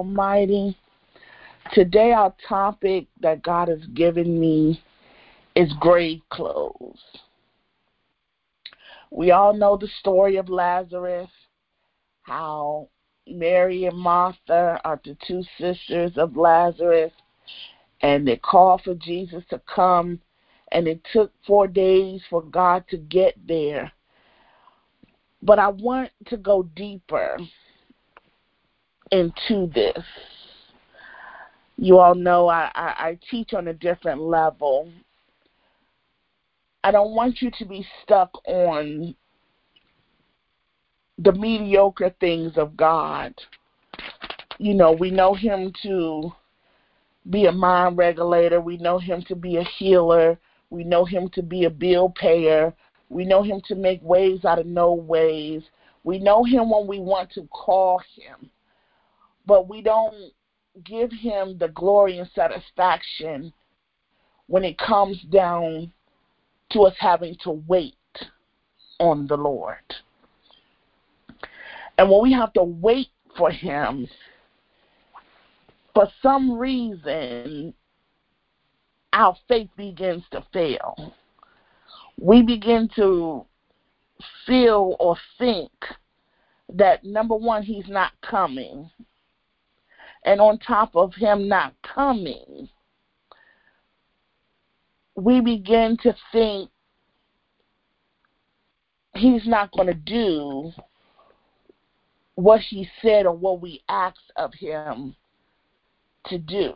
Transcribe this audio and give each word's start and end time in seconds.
Almighty. 0.00 0.74
Today, 1.74 2.12
our 2.12 2.34
topic 2.48 3.06
that 3.20 3.42
God 3.42 3.68
has 3.68 3.84
given 3.88 4.40
me 4.40 4.82
is 5.54 5.70
grave 5.78 6.22
clothes. 6.30 7.02
We 9.10 9.30
all 9.30 9.52
know 9.52 9.76
the 9.76 9.90
story 9.98 10.36
of 10.36 10.48
Lazarus, 10.48 11.28
how 12.22 12.88
Mary 13.26 13.84
and 13.84 13.98
Martha 13.98 14.80
are 14.86 14.98
the 15.04 15.18
two 15.28 15.42
sisters 15.58 16.12
of 16.16 16.34
Lazarus, 16.34 17.12
and 18.00 18.26
they 18.26 18.36
called 18.36 18.80
for 18.82 18.94
Jesus 18.94 19.44
to 19.50 19.60
come, 19.72 20.18
and 20.72 20.88
it 20.88 21.06
took 21.12 21.30
four 21.46 21.66
days 21.66 22.22
for 22.30 22.40
God 22.40 22.84
to 22.88 22.96
get 22.96 23.34
there. 23.46 23.92
But 25.42 25.58
I 25.58 25.68
want 25.68 26.10
to 26.28 26.38
go 26.38 26.62
deeper 26.62 27.36
into 29.10 29.66
this. 29.74 30.04
You 31.76 31.98
all 31.98 32.14
know 32.14 32.48
I, 32.48 32.70
I, 32.74 32.86
I 32.98 33.18
teach 33.30 33.54
on 33.54 33.68
a 33.68 33.74
different 33.74 34.20
level. 34.20 34.90
I 36.84 36.90
don't 36.90 37.14
want 37.14 37.42
you 37.42 37.50
to 37.58 37.64
be 37.64 37.86
stuck 38.02 38.30
on 38.46 39.14
the 41.18 41.32
mediocre 41.32 42.14
things 42.20 42.52
of 42.56 42.76
God. 42.76 43.34
You 44.58 44.74
know, 44.74 44.92
we 44.92 45.10
know 45.10 45.34
Him 45.34 45.72
to 45.82 46.32
be 47.28 47.46
a 47.46 47.52
mind 47.52 47.98
regulator, 47.98 48.60
we 48.60 48.76
know 48.78 48.98
Him 48.98 49.22
to 49.28 49.34
be 49.34 49.56
a 49.56 49.64
healer, 49.78 50.38
we 50.70 50.84
know 50.84 51.04
Him 51.04 51.28
to 51.34 51.42
be 51.42 51.64
a 51.64 51.70
bill 51.70 52.10
payer, 52.10 52.74
we 53.08 53.24
know 53.24 53.42
Him 53.42 53.60
to 53.66 53.74
make 53.74 54.02
ways 54.02 54.44
out 54.44 54.58
of 54.58 54.66
no 54.66 54.92
ways. 54.92 55.62
We 56.04 56.18
know 56.18 56.44
Him 56.44 56.70
when 56.70 56.86
we 56.86 56.98
want 56.98 57.30
to 57.32 57.46
call 57.48 58.00
Him, 58.16 58.50
but 59.46 59.68
we 59.68 59.82
don't 59.82 60.32
give 60.84 61.10
Him 61.12 61.58
the 61.58 61.68
glory 61.68 62.18
and 62.18 62.30
satisfaction 62.34 63.52
when 64.46 64.64
it 64.64 64.78
comes 64.78 65.20
down 65.32 65.92
to 66.70 66.82
us 66.82 66.94
having 66.98 67.36
to 67.42 67.50
wait 67.66 67.94
on 68.98 69.26
the 69.26 69.36
Lord. 69.36 69.76
And 71.98 72.08
when 72.10 72.22
we 72.22 72.32
have 72.32 72.52
to 72.54 72.62
wait 72.62 73.08
for 73.36 73.50
Him, 73.50 74.08
for 75.94 76.08
some 76.22 76.56
reason, 76.56 77.74
our 79.12 79.36
faith 79.48 79.68
begins 79.76 80.22
to 80.30 80.44
fail. 80.52 81.14
We 82.18 82.42
begin 82.42 82.88
to 82.96 83.44
feel 84.46 84.96
or 85.00 85.16
think 85.38 85.70
that 86.72 87.04
number 87.04 87.34
one, 87.34 87.62
He's 87.62 87.88
not 87.88 88.12
coming. 88.22 88.90
And 90.24 90.40
on 90.40 90.58
top 90.58 90.94
of 90.94 91.14
Him 91.14 91.48
not 91.48 91.74
coming, 91.82 92.68
we 95.16 95.40
begin 95.40 95.96
to 96.02 96.14
think 96.32 96.70
He's 99.14 99.46
not 99.46 99.72
going 99.72 99.88
to 99.88 99.94
do 99.94 100.72
what 102.34 102.60
He 102.60 102.88
said 103.02 103.26
or 103.26 103.32
what 103.32 103.60
we 103.60 103.82
asked 103.88 104.32
of 104.36 104.52
Him 104.54 105.14
to 106.26 106.38
do. 106.38 106.74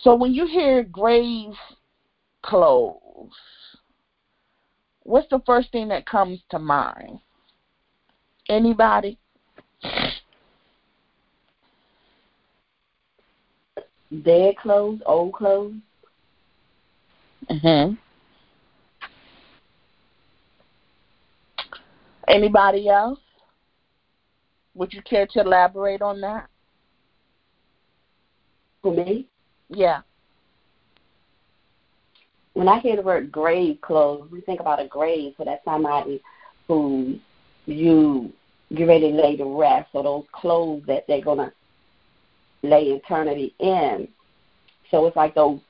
So 0.00 0.14
when 0.14 0.32
you 0.32 0.46
hear 0.46 0.84
grave 0.84 1.54
clothes, 2.42 3.32
what's 5.02 5.28
the 5.30 5.42
first 5.46 5.72
thing 5.72 5.88
that 5.88 6.06
comes 6.06 6.40
to 6.50 6.58
mind? 6.58 7.18
Anybody? 8.48 9.18
Dead 14.22 14.56
clothes, 14.56 15.00
old 15.04 15.34
clothes. 15.34 15.74
Mhm. 17.50 17.98
Anybody 22.26 22.88
else? 22.88 23.20
Would 24.74 24.92
you 24.92 25.02
care 25.02 25.26
to 25.26 25.40
elaborate 25.40 26.02
on 26.02 26.20
that? 26.20 26.48
For 28.82 28.92
me? 28.92 29.26
Yeah. 29.68 30.02
When 32.54 32.68
I 32.68 32.80
hear 32.80 32.96
the 32.96 33.02
word 33.02 33.30
grave 33.30 33.80
clothes, 33.80 34.30
we 34.30 34.40
think 34.40 34.60
about 34.60 34.80
a 34.80 34.88
grave, 34.88 35.34
so 35.36 35.44
that's 35.44 35.64
somebody 35.64 36.22
who 36.66 37.18
you 37.66 38.32
get 38.74 38.86
ready 38.88 39.12
to 39.12 39.16
lay 39.16 39.36
to 39.36 39.58
rest, 39.58 39.90
or 39.92 40.02
those 40.02 40.24
clothes 40.32 40.82
that 40.86 41.06
they're 41.06 41.20
gonna 41.20 41.52
lay 42.62 42.84
eternity 42.84 43.54
in. 43.58 44.08
So 44.90 45.06
it's 45.06 45.16
like 45.16 45.34
those 45.34 45.60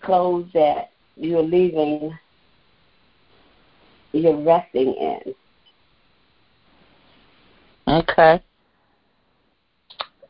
clothes 0.00 0.48
that 0.54 0.90
you're 1.16 1.42
leaving, 1.42 2.16
you're 4.12 4.42
resting 4.42 4.94
in. 4.94 5.34
Okay. 7.88 8.42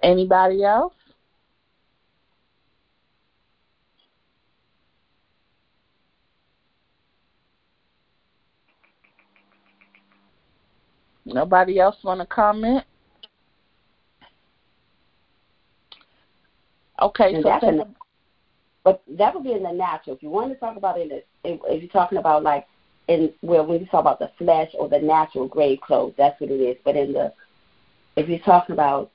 Anybody 0.02 0.64
else? 0.64 0.94
Nobody 11.24 11.78
else 11.78 11.96
want 12.02 12.20
to 12.20 12.26
comment? 12.26 12.84
Okay, 17.00 17.34
And 17.34 17.42
so 17.42 17.48
that's 17.48 17.64
but 18.84 19.02
that 19.18 19.34
would 19.34 19.44
be 19.44 19.52
in 19.52 19.62
the 19.62 19.72
natural. 19.72 20.16
If 20.16 20.22
you 20.22 20.30
want 20.30 20.52
to 20.52 20.58
talk 20.58 20.76
about 20.76 20.98
it, 20.98 21.26
if, 21.44 21.60
if 21.64 21.82
you're 21.82 21.90
talking 21.90 22.18
about 22.18 22.42
like 22.42 22.66
in 23.08 23.32
well, 23.42 23.66
when 23.66 23.80
you 23.80 23.86
talk 23.86 24.00
about 24.00 24.18
the 24.18 24.30
flesh 24.38 24.70
or 24.78 24.88
the 24.88 24.98
natural 24.98 25.46
grave 25.46 25.80
clothes, 25.80 26.14
that's 26.16 26.40
what 26.40 26.50
it 26.50 26.54
is. 26.60 26.76
But 26.84 26.96
in 26.96 27.12
the 27.12 27.32
if 28.16 28.28
you're 28.28 28.38
talking 28.40 28.72
about 28.72 29.10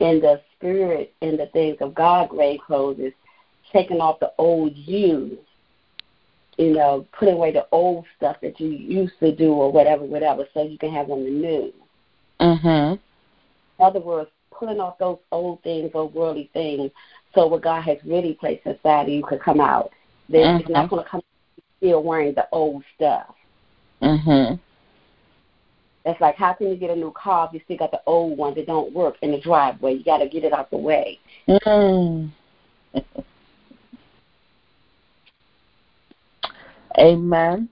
in 0.00 0.20
the 0.20 0.40
spirit, 0.56 1.14
in 1.20 1.36
the 1.36 1.46
things 1.46 1.76
of 1.80 1.94
God, 1.94 2.28
grave 2.28 2.60
clothes 2.66 2.98
is 2.98 3.12
taking 3.72 4.00
off 4.00 4.18
the 4.20 4.32
old 4.38 4.72
you, 4.74 5.38
you 6.58 6.72
know, 6.72 7.06
putting 7.16 7.34
away 7.34 7.52
the 7.52 7.66
old 7.70 8.04
stuff 8.16 8.36
that 8.42 8.58
you 8.58 8.68
used 8.68 9.18
to 9.20 9.34
do 9.34 9.52
or 9.52 9.70
whatever, 9.70 10.04
whatever, 10.04 10.46
so 10.52 10.62
you 10.62 10.78
can 10.78 10.92
have 10.92 11.10
on 11.10 11.24
the 11.24 11.30
new. 11.30 11.72
mhm. 12.40 12.98
In 13.78 13.84
other 13.84 14.00
words, 14.00 14.30
pulling 14.62 14.78
off 14.78 14.96
those 14.98 15.18
old 15.32 15.60
things, 15.64 15.92
those 15.92 16.12
worldly 16.12 16.48
things, 16.52 16.88
so 17.34 17.48
what 17.48 17.62
God 17.62 17.80
has 17.80 17.98
really 18.04 18.34
placed 18.34 18.64
inside 18.64 19.02
of 19.02 19.08
you 19.08 19.24
could 19.24 19.40
come 19.40 19.60
out. 19.60 19.90
Then 20.28 20.60
it's 20.60 20.68
not 20.68 20.86
Mhm. 20.86 20.90
going 20.90 21.02
to 21.02 21.08
come 21.08 21.22
still 21.78 22.02
wearing 22.04 22.32
the 22.34 22.46
old 22.52 22.84
stuff. 22.94 23.34
Mhm. 24.00 24.60
That's 26.04 26.20
like 26.20 26.36
how 26.36 26.52
can 26.52 26.68
you 26.68 26.76
get 26.76 26.90
a 26.90 26.96
new 26.96 27.10
car 27.10 27.46
if 27.46 27.54
you 27.54 27.60
still 27.64 27.76
got 27.76 27.90
the 27.90 28.02
old 28.06 28.38
one 28.38 28.54
that 28.54 28.66
don't 28.66 28.92
work 28.92 29.16
in 29.22 29.32
the 29.32 29.40
driveway? 29.40 29.94
You 29.94 30.04
got 30.04 30.18
to 30.18 30.28
get 30.28 30.44
it 30.44 30.52
out 30.52 30.70
the 30.70 30.76
way. 30.76 31.18
Mm. 31.48 32.30
Amen. 36.98 37.68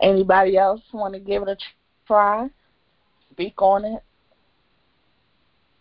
Anybody 0.00 0.56
else 0.56 0.82
want 0.92 1.14
to 1.14 1.20
give 1.20 1.42
it 1.42 1.48
a 1.48 1.56
try? 2.04 2.50
Speak 3.30 3.62
on 3.62 3.84
it. 3.84 4.02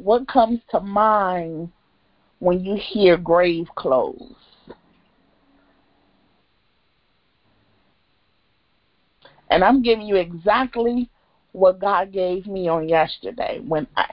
What 0.03 0.27
comes 0.27 0.59
to 0.71 0.79
mind 0.79 1.71
when 2.39 2.65
you 2.65 2.75
hear 2.75 3.17
grave 3.17 3.67
clothes? 3.75 4.33
And 9.51 9.63
I'm 9.63 9.83
giving 9.83 10.07
you 10.07 10.15
exactly 10.15 11.07
what 11.51 11.79
God 11.79 12.11
gave 12.11 12.47
me 12.47 12.67
on 12.67 12.89
yesterday. 12.89 13.61
When 13.67 13.85
I, 13.95 14.09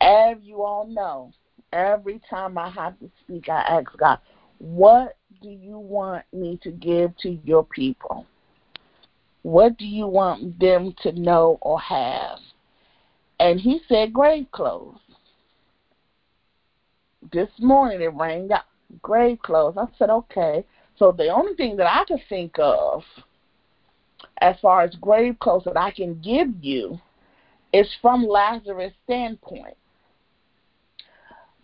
as 0.00 0.38
you 0.42 0.64
all 0.64 0.88
know, 0.88 1.32
every 1.72 2.20
time 2.28 2.58
I 2.58 2.70
have 2.70 2.98
to 2.98 3.08
speak, 3.20 3.48
I 3.48 3.60
ask 3.60 3.96
God, 3.96 4.18
what 4.58 5.16
do 5.40 5.50
you 5.50 5.78
want 5.78 6.24
me 6.32 6.58
to 6.64 6.72
give 6.72 7.16
to 7.18 7.38
your 7.44 7.64
people? 7.64 8.26
What 9.42 9.76
do 9.78 9.86
you 9.86 10.08
want 10.08 10.58
them 10.58 10.96
to 11.02 11.12
know 11.12 11.58
or 11.60 11.78
have? 11.80 12.38
And 13.38 13.60
he 13.60 13.80
said, 13.88 14.12
grave 14.12 14.46
clothes. 14.50 14.98
This 17.32 17.48
morning 17.58 18.00
it 18.02 18.14
rained 18.14 18.52
out. 18.52 18.64
Grave 19.00 19.38
clothes. 19.42 19.76
I 19.78 19.86
said, 19.98 20.10
okay. 20.10 20.64
So 20.98 21.12
the 21.12 21.28
only 21.28 21.54
thing 21.54 21.76
that 21.76 21.86
I 21.86 22.04
could 22.04 22.20
think 22.28 22.58
of 22.58 23.02
as 24.40 24.56
far 24.60 24.82
as 24.82 24.94
grave 24.96 25.38
clothes 25.38 25.64
that 25.64 25.78
I 25.78 25.90
can 25.90 26.20
give 26.20 26.48
you 26.62 27.00
is 27.72 27.88
from 28.02 28.26
Lazarus' 28.26 28.92
standpoint. 29.04 29.76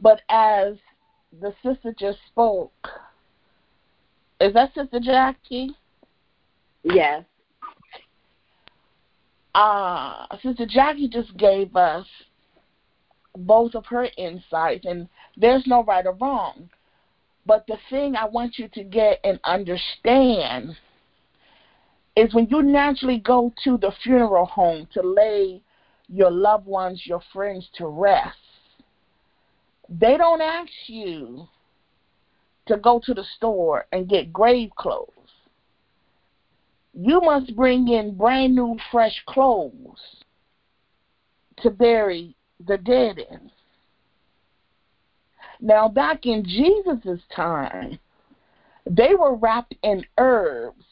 But 0.01 0.23
as 0.31 0.77
the 1.41 1.55
sister 1.63 1.95
just 1.99 2.19
spoke, 2.29 2.89
is 4.41 4.55
that 4.55 4.73
Sister 4.75 5.01
Jackie? 5.01 5.71
Yes. 6.85 7.25
uh, 9.55 10.27
Sister 10.43 10.67
Jackie 10.67 11.09
just 11.09 11.37
gave 11.37 11.75
us 11.77 12.07
both 13.37 13.75
of 13.75 13.87
her 13.87 14.09
insights, 14.17 14.85
and 14.87 15.09
there's 15.37 15.67
no 15.67 15.85
right 15.85 16.07
or 16.07 16.15
wrong. 16.15 16.71
But 17.47 17.67
the 17.67 17.79
thing 17.89 18.17
I 18.17 18.27
want 18.27 18.59
you 18.59 18.69
to 18.69 18.85
get 18.85 19.21
and 19.25 19.41
understand 19.45 20.77
is 22.17 22.35
when 22.35 22.49
you 22.51 22.63
naturally 22.63 23.19
go 23.19 23.53
to 23.65 23.79
the 23.79 23.93
funeral 24.03 24.47
home 24.47 24.89
to 24.93 25.03
lay 25.03 25.63
your 26.09 26.31
loved 26.31 26.67
ones, 26.67 27.03
your 27.07 27.23
friends 27.33 27.69
to 27.75 27.87
rest, 27.87 28.37
they 29.89 30.17
don't 30.17 30.43
ask 30.43 30.71
you 30.87 31.47
to 32.67 32.77
go 32.77 33.01
to 33.05 33.15
the 33.15 33.25
store 33.37 33.87
and 33.93 34.09
get 34.09 34.33
grave 34.33 34.71
clothes. 34.77 35.09
You 36.93 37.21
must 37.21 37.55
bring 37.57 37.89
in 37.89 38.17
brand 38.17 38.55
new, 38.55 38.77
fresh 38.91 39.23
clothes 39.27 40.01
to 41.59 41.71
bury 41.71 42.35
the 42.67 42.79
dead 42.79 43.19
in. 43.19 43.51
Now, 45.61 45.89
back 45.89 46.25
in 46.25 46.45
Jesus' 46.45 47.21
time, 47.35 47.99
they 48.89 49.15
were 49.15 49.35
wrapped 49.35 49.75
in 49.83 50.05
herbs 50.17 50.85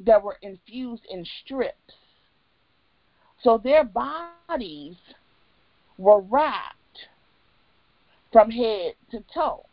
that 0.00 0.22
were 0.22 0.36
infused 0.42 1.02
in 1.10 1.26
strips. 1.44 1.94
So 3.42 3.60
their 3.62 3.84
bodies 3.84 4.96
were 5.96 6.20
wrapped 6.20 6.76
from 8.32 8.50
head 8.50 8.94
to 9.10 9.22
toe. 9.32 9.64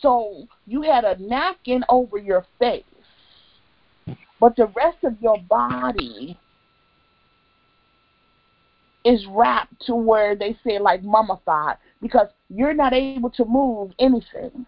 So 0.00 0.46
you 0.66 0.82
had 0.82 1.04
a 1.04 1.16
napkin 1.18 1.82
over 1.88 2.18
your 2.18 2.46
face, 2.58 2.84
but 4.38 4.54
the 4.56 4.66
rest 4.76 4.98
of 5.04 5.20
your 5.20 5.38
body 5.48 6.38
is 9.06 9.24
wrapped 9.30 9.86
to 9.86 9.94
where 9.94 10.34
they 10.34 10.58
say 10.64 10.80
like 10.80 11.02
mummified 11.04 11.76
because 12.02 12.26
you're 12.48 12.74
not 12.74 12.92
able 12.92 13.30
to 13.30 13.44
move 13.44 13.92
anything. 14.00 14.66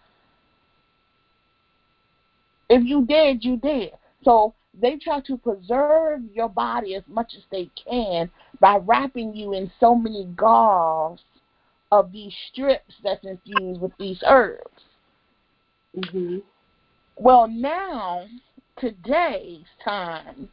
If 2.69 2.83
you 2.85 3.05
did, 3.05 3.43
you 3.43 3.57
did. 3.57 3.91
So 4.23 4.53
they 4.79 4.95
try 4.95 5.19
to 5.21 5.37
preserve 5.37 6.21
your 6.33 6.47
body 6.47 6.95
as 6.95 7.03
much 7.07 7.33
as 7.35 7.43
they 7.51 7.69
can 7.85 8.31
by 8.61 8.77
wrapping 8.77 9.35
you 9.35 9.53
in 9.53 9.69
so 9.79 9.93
many 9.93 10.25
gauze 10.37 11.19
of 11.91 12.11
these 12.11 12.33
strips 12.51 12.93
that's 13.03 13.25
infused 13.25 13.81
with 13.81 13.91
these 13.99 14.21
herbs. 14.25 14.83
Mm-hmm. 15.97 16.37
Well, 17.17 17.47
now, 17.47 18.25
today's 18.77 19.65
time, 19.83 20.49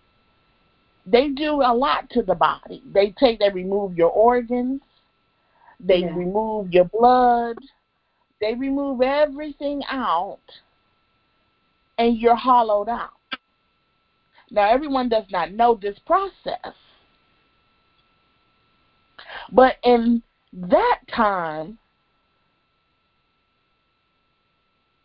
they 1.07 1.29
do 1.29 1.63
a 1.63 1.73
lot 1.73 2.11
to 2.11 2.23
the 2.23 2.35
body. 2.35 2.83
They 2.93 3.11
take, 3.13 3.39
they 3.39 3.51
remove 3.51 3.97
your 3.97 4.11
organs, 4.11 4.83
they 5.79 6.01
Yeah. 6.01 6.15
remove 6.15 6.73
your 6.73 6.87
blood, 6.87 7.59
they 8.41 8.55
remove 8.55 9.01
everything 9.03 9.85
out, 9.89 10.41
and 11.99 12.19
you're 12.19 12.35
hollowed 12.35 12.89
out. 12.89 13.13
Now, 14.51 14.69
everyone 14.69 15.09
does 15.09 15.31
not 15.31 15.53
know 15.53 15.75
this 15.75 15.99
process. 16.01 16.75
But 19.51 19.77
in 19.83 20.23
that 20.53 21.01
time, 21.09 21.79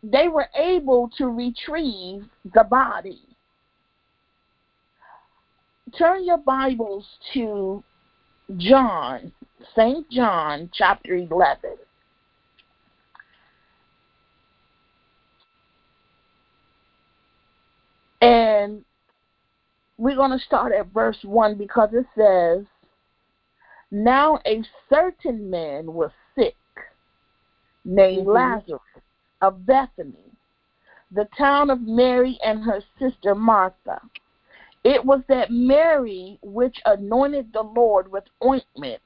they 0.02 0.28
were 0.28 0.48
able 0.54 1.08
to 1.16 1.28
retrieve 1.28 2.28
the 2.54 2.64
body. 2.64 3.31
Turn 5.98 6.24
your 6.24 6.38
Bibles 6.38 7.06
to 7.34 7.84
John, 8.56 9.30
St. 9.76 10.08
John, 10.10 10.70
chapter 10.72 11.14
11. 11.14 11.76
And 18.22 18.84
we're 19.98 20.16
going 20.16 20.30
to 20.30 20.38
start 20.38 20.72
at 20.72 20.86
verse 20.88 21.18
1 21.22 21.58
because 21.58 21.90
it 21.92 22.06
says, 22.16 22.64
Now 23.90 24.38
a 24.46 24.62
certain 24.88 25.50
man 25.50 25.92
was 25.92 26.10
sick, 26.34 26.56
named 27.84 28.26
Mhm. 28.26 28.34
Lazarus 28.34 28.80
of 29.42 29.66
Bethany, 29.66 30.32
the 31.10 31.26
town 31.36 31.68
of 31.68 31.82
Mary 31.82 32.38
and 32.42 32.64
her 32.64 32.82
sister 32.98 33.34
Martha. 33.34 34.00
It 34.84 35.04
was 35.04 35.22
that 35.28 35.50
Mary 35.50 36.38
which 36.42 36.80
anointed 36.84 37.52
the 37.52 37.62
Lord 37.62 38.10
with 38.10 38.24
ointment 38.44 39.02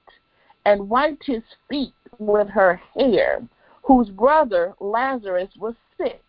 and 0.64 0.88
wiped 0.88 1.24
his 1.26 1.42
feet 1.68 1.94
with 2.18 2.48
her 2.48 2.76
hair, 2.94 3.46
whose 3.82 4.08
brother 4.08 4.74
Lazarus 4.80 5.50
was 5.58 5.74
sick. 5.98 6.22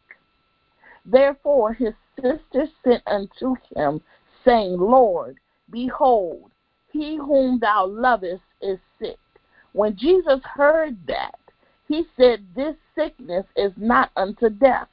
Therefore 1.06 1.74
his 1.74 1.94
sister 2.22 2.68
sent 2.84 3.04
unto 3.08 3.56
him, 3.74 4.02
saying, 4.44 4.78
Lord, 4.78 5.38
behold, 5.70 6.52
he 6.92 7.16
whom 7.16 7.60
thou 7.60 7.86
lovest 7.86 8.44
is 8.62 8.80
sick. 9.00 9.20
When 9.72 9.96
Jesus 9.96 10.42
heard 10.44 10.98
that, 11.08 11.40
he 11.88 12.06
said, 12.18 12.46
This 12.54 12.76
sickness 12.96 13.46
is 13.56 13.72
not 13.78 14.12
unto 14.18 14.50
death, 14.50 14.90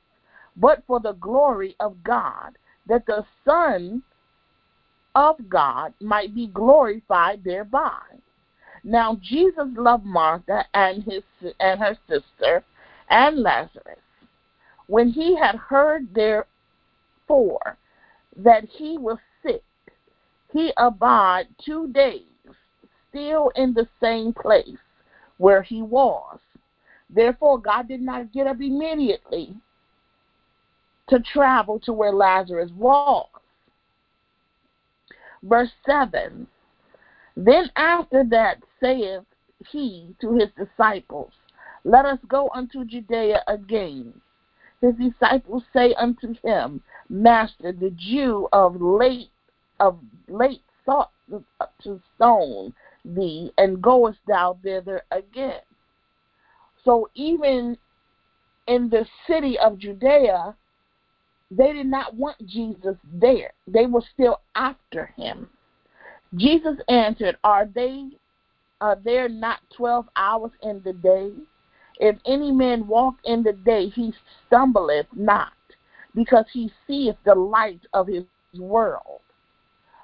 but 0.57 0.85
for 0.87 1.00
the 1.00 1.15
glory 1.15 1.75
of 1.81 2.05
God, 2.05 2.57
that 2.87 3.07
the 3.07 3.25
Son 3.45 4.03
of 5.14 5.49
God 5.49 5.94
might 6.00 6.34
be 6.34 6.49
glorified 6.49 7.44
thereby. 7.44 8.00
Now 8.82 9.19
Jesus 9.22 9.69
loved 9.76 10.05
Martha 10.05 10.64
and 10.75 11.02
his 11.02 11.22
and 11.61 11.81
her 11.81 11.96
sister 12.08 12.64
and 13.08 13.38
Lazarus. 13.38 13.99
When 14.87 15.08
he 15.08 15.37
had 15.37 15.56
heard 15.56 16.14
therefore 16.14 17.78
that 18.37 18.64
he 18.64 18.99
was 18.99 19.19
sick, 19.43 19.62
he 20.52 20.72
abode 20.76 21.46
two 21.64 21.88
days 21.93 22.22
still 23.08 23.50
in 23.56 23.72
the 23.72 23.88
same 24.00 24.32
place 24.32 24.78
where 25.38 25.62
he 25.62 25.81
was. 25.81 26.38
Therefore 27.08 27.58
God 27.58 27.88
did 27.88 28.02
not 28.02 28.32
get 28.32 28.46
up 28.46 28.61
immediately 28.61 29.56
to 31.09 31.21
travel 31.21 31.78
to 31.80 31.92
where 31.92 32.12
Lazarus 32.12 32.71
was. 32.76 33.28
Verse 35.45 35.73
7 35.85 36.47
Then 37.37 37.71
after 37.77 38.25
that 38.25 38.59
saith 38.81 39.25
he 39.71 40.17
to 40.21 40.35
his 40.35 40.49
disciples, 40.57 41.33
Let 41.85 42.07
us 42.07 42.19
go 42.27 42.51
unto 42.55 42.85
Judea 42.85 43.43
again. 43.47 44.21
His 44.81 44.95
disciples 44.95 45.65
say 45.73 45.95
unto 45.95 46.35
him, 46.43 46.83
Master, 47.11 47.73
the 47.73 47.91
Jew 47.91 48.49
of 48.53 48.81
late 48.81 49.31
of 49.81 49.99
late 50.29 50.63
sought 50.87 51.11
to 51.83 52.01
stone 52.15 52.73
thee, 53.05 53.53
and 53.59 53.83
goest 53.83 54.19
thou 54.27 54.59
thither 54.63 55.03
again? 55.11 55.61
So 56.85 57.11
even 57.15 57.77
in 58.67 58.89
the 58.89 59.07
city 59.27 59.59
of 59.59 59.79
Judea, 59.79 60.57
they 61.51 61.73
did 61.73 61.87
not 61.87 62.15
want 62.15 62.37
Jesus 62.47 62.97
there. 63.13 63.53
They 63.67 63.87
were 63.87 64.03
still 64.13 64.41
after 64.55 65.07
him. 65.17 65.49
Jesus 66.35 66.77
answered, 66.89 67.37
Are 67.45 67.67
they 67.67 68.11
are 68.81 68.97
there 68.97 69.29
not 69.29 69.61
twelve 69.75 70.09
hours 70.17 70.51
in 70.63 70.83
the 70.85 70.93
day? 70.93 71.33
If 72.01 72.17
any 72.27 72.51
man 72.51 72.87
walk 72.87 73.15
in 73.25 73.43
the 73.43 73.53
day, 73.53 73.89
he 73.89 74.13
stumbleth 74.47 75.07
not, 75.15 75.53
because 76.15 76.47
he 76.53 76.73
seeth 76.87 77.17
the 77.25 77.35
light 77.35 77.81
of 77.93 78.09
his 78.09 78.25
world. 78.59 79.21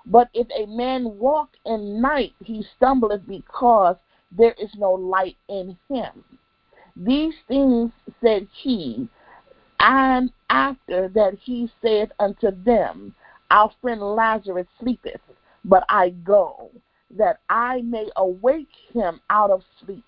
But 0.06 0.28
if 0.32 0.46
a 0.56 0.66
man 0.66 1.18
walk 1.18 1.50
in 1.66 2.00
night, 2.00 2.32
he 2.42 2.64
stumbleth 2.76 3.26
because 3.26 3.96
there 4.30 4.54
is 4.58 4.70
no 4.76 4.92
light 4.92 5.36
in 5.48 5.76
him. 5.88 6.24
These 6.96 7.34
things 7.48 7.90
said 8.20 8.46
he, 8.62 9.08
and 9.80 10.30
after 10.50 11.08
that 11.08 11.34
he 11.42 11.70
said 11.82 12.12
unto 12.20 12.50
them, 12.64 13.14
Our 13.50 13.72
friend 13.80 14.00
Lazarus 14.00 14.66
sleepeth, 14.78 15.22
but 15.64 15.84
I 15.88 16.10
go, 16.10 16.70
that 17.16 17.40
I 17.48 17.80
may 17.82 18.08
awake 18.16 18.68
him 18.92 19.20
out 19.30 19.50
of 19.50 19.62
sleep. 19.82 20.04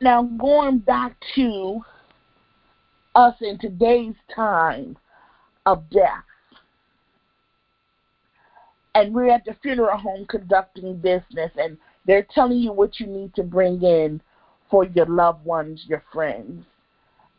Now, 0.00 0.24
going 0.24 0.78
back 0.78 1.16
to 1.36 1.80
us 3.14 3.34
in 3.40 3.58
today's 3.58 4.14
time 4.34 4.98
of 5.64 5.88
death, 5.88 6.24
and 8.94 9.14
we're 9.14 9.30
at 9.30 9.46
the 9.46 9.56
funeral 9.62 9.96
home 9.96 10.26
conducting 10.28 10.98
business, 10.98 11.50
and 11.56 11.78
they're 12.04 12.26
telling 12.34 12.58
you 12.58 12.72
what 12.72 13.00
you 13.00 13.06
need 13.06 13.34
to 13.36 13.42
bring 13.42 13.82
in 13.82 14.20
for 14.70 14.84
your 14.84 15.06
loved 15.06 15.44
ones, 15.44 15.84
your 15.86 16.02
friends. 16.12 16.64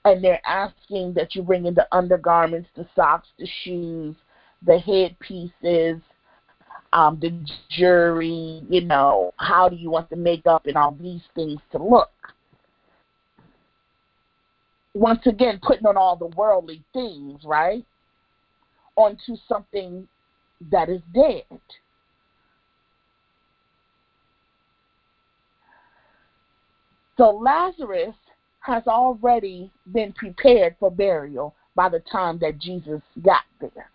and 0.05 0.23
they're 0.23 0.45
asking 0.45 1.13
that 1.13 1.35
you 1.35 1.41
bring 1.41 1.65
in 1.65 1.73
the 1.73 1.85
undergarments, 1.91 2.69
the 2.75 2.87
socks, 2.95 3.27
the 3.37 3.47
shoes, 3.63 4.15
the 4.65 4.79
headpieces, 4.79 6.01
um, 6.93 7.19
the 7.19 7.45
jewelry, 7.69 8.61
you 8.69 8.81
know, 8.81 9.33
how 9.37 9.67
do 9.67 9.75
you 9.75 9.89
want 9.89 10.09
the 10.09 10.15
makeup 10.15 10.65
and 10.65 10.77
all 10.77 10.95
these 10.99 11.21
things 11.35 11.59
to 11.71 11.77
look? 11.83 12.11
Once 14.93 15.19
again, 15.25 15.59
putting 15.61 15.85
on 15.85 15.97
all 15.97 16.15
the 16.15 16.27
worldly 16.37 16.83
things, 16.93 17.41
right? 17.43 17.85
Onto 18.95 19.35
something 19.47 20.07
that 20.71 20.89
is 20.89 21.01
dead. 21.13 21.43
So 27.17 27.31
Lazarus 27.31 28.15
has 28.59 28.85
already 28.87 29.71
been 29.91 30.13
prepared 30.13 30.75
for 30.79 30.91
burial 30.91 31.55
by 31.75 31.89
the 31.89 31.99
time 31.99 32.37
that 32.39 32.59
Jesus 32.59 33.01
got 33.21 33.43
there. 33.59 33.89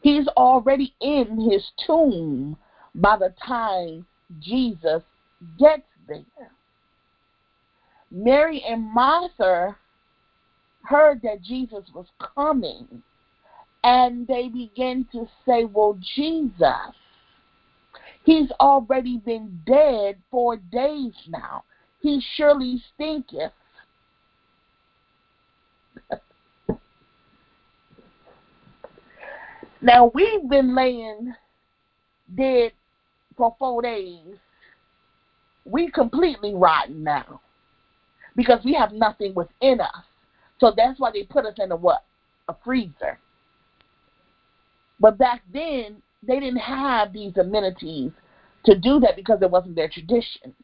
He's 0.00 0.28
already 0.28 0.94
in 1.00 1.50
his 1.50 1.64
tomb 1.86 2.56
by 2.94 3.16
the 3.16 3.34
time 3.44 4.06
Jesus 4.40 5.02
gets 5.58 5.82
there. 6.08 6.50
Mary 8.10 8.62
and 8.68 8.82
Martha 8.82 9.76
heard 10.82 11.20
that 11.22 11.42
Jesus 11.42 11.84
was 11.94 12.06
coming 12.34 13.02
and 13.84 14.26
they 14.26 14.48
began 14.48 15.06
to 15.12 15.28
say, 15.46 15.64
Well, 15.64 15.98
Jesus, 16.16 16.94
he's 18.30 18.50
already 18.60 19.18
been 19.18 19.60
dead 19.66 20.16
for 20.30 20.56
days 20.56 21.14
now. 21.28 21.64
He 22.00 22.22
surely 22.36 22.80
stinketh. 22.94 23.50
now, 29.82 30.12
we've 30.14 30.48
been 30.48 30.76
laying 30.76 31.34
dead 32.36 32.70
for 33.36 33.56
four 33.58 33.82
days. 33.82 34.36
We 35.64 35.90
completely 35.90 36.54
rotten 36.54 37.02
now 37.02 37.40
because 38.36 38.64
we 38.64 38.74
have 38.74 38.92
nothing 38.92 39.34
within 39.34 39.80
us. 39.80 40.04
So 40.60 40.72
that's 40.76 41.00
why 41.00 41.10
they 41.10 41.24
put 41.24 41.46
us 41.46 41.54
in 41.58 41.72
a 41.72 41.76
what? 41.76 42.04
A 42.48 42.54
freezer. 42.64 43.18
But 45.00 45.18
back 45.18 45.42
then, 45.52 46.00
they 46.22 46.38
didn't 46.38 46.60
have 46.60 47.12
these 47.12 47.36
amenities 47.36 48.12
to 48.64 48.76
do 48.76 49.00
that 49.00 49.16
because 49.16 49.40
it 49.42 49.50
wasn't 49.50 49.74
their 49.74 49.88
tradition. 49.88 50.54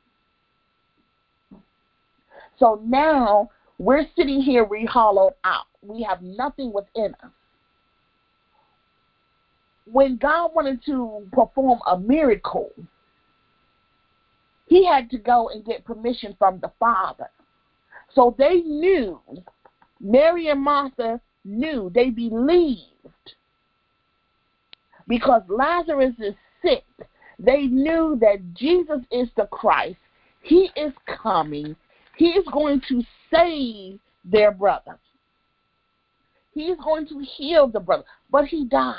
So 2.58 2.80
now 2.84 3.50
we're 3.78 4.06
sitting 4.16 4.40
here, 4.40 4.64
we 4.64 4.84
hollowed 4.84 5.34
out. 5.44 5.66
We 5.82 6.02
have 6.02 6.22
nothing 6.22 6.72
within 6.72 7.14
us. 7.22 7.30
When 9.90 10.16
God 10.16 10.50
wanted 10.54 10.84
to 10.86 11.26
perform 11.32 11.80
a 11.86 11.98
miracle, 11.98 12.70
he 14.66 14.84
had 14.84 15.10
to 15.10 15.18
go 15.18 15.48
and 15.50 15.64
get 15.64 15.84
permission 15.84 16.34
from 16.38 16.58
the 16.60 16.72
Father. 16.80 17.30
So 18.12 18.34
they 18.36 18.62
knew, 18.62 19.20
Mary 20.00 20.48
and 20.48 20.60
Martha 20.60 21.20
knew, 21.44 21.90
they 21.94 22.10
believed 22.10 23.34
because 25.08 25.42
Lazarus 25.48 26.14
is 26.18 26.34
sick. 26.62 26.84
They 27.38 27.66
knew 27.66 28.16
that 28.20 28.54
Jesus 28.54 29.00
is 29.10 29.28
the 29.36 29.46
Christ. 29.46 29.98
He 30.42 30.70
is 30.76 30.92
coming. 31.22 31.76
He 32.16 32.30
is 32.30 32.46
going 32.52 32.80
to 32.88 33.02
save 33.32 33.98
their 34.24 34.52
brother. 34.52 34.98
He 36.54 36.68
is 36.68 36.78
going 36.82 37.06
to 37.08 37.20
heal 37.20 37.68
the 37.68 37.80
brother. 37.80 38.04
But 38.30 38.46
he 38.46 38.64
died. 38.64 38.96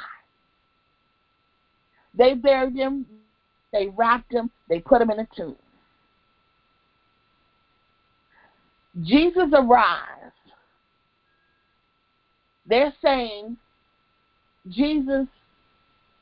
They 2.13 2.33
buried 2.35 2.75
him. 2.75 3.05
They 3.73 3.87
wrapped 3.87 4.31
him. 4.31 4.51
They 4.69 4.79
put 4.79 5.01
him 5.01 5.09
in 5.09 5.19
a 5.19 5.27
tomb. 5.35 5.55
Jesus 9.03 9.49
arrives. 9.53 10.33
They're 12.65 12.93
saying, 13.01 13.57
Jesus 14.69 15.27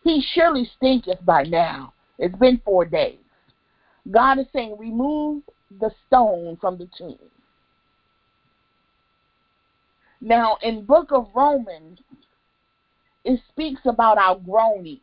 he 0.06 0.22
surely 0.22 0.70
stinketh 0.78 1.26
by 1.26 1.42
now. 1.42 1.92
It's 2.20 2.38
been 2.38 2.62
four 2.64 2.86
days. 2.86 3.18
God 4.12 4.38
is 4.38 4.46
saying, 4.54 4.78
remove 4.78 5.42
the 5.80 5.90
stone 6.06 6.58
from 6.62 6.78
the 6.78 6.88
tomb. 6.96 7.18
Now, 10.22 10.58
in 10.62 10.86
book 10.86 11.12
of 11.12 11.28
Romans, 11.36 12.00
it 13.24 13.40
speaks 13.50 13.82
about 13.86 14.20
our 14.20 14.38
groanings. 14.38 15.02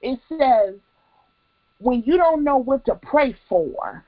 It 0.00 0.18
says, 0.28 0.80
when 1.78 2.02
you 2.04 2.16
don't 2.16 2.42
know 2.42 2.56
what 2.56 2.84
to 2.86 2.96
pray 2.96 3.36
for, 3.48 4.04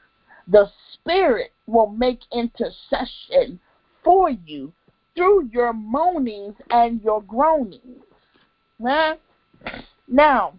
the 0.48 0.68
Spirit 0.92 1.52
will 1.68 1.86
make 1.86 2.18
intercession 2.32 3.60
for 4.02 4.28
you 4.28 4.72
through 5.16 5.48
your 5.52 5.72
moanings 5.72 6.54
and 6.70 7.00
your 7.02 7.22
groanings. 7.22 8.02
Now, 8.78 10.52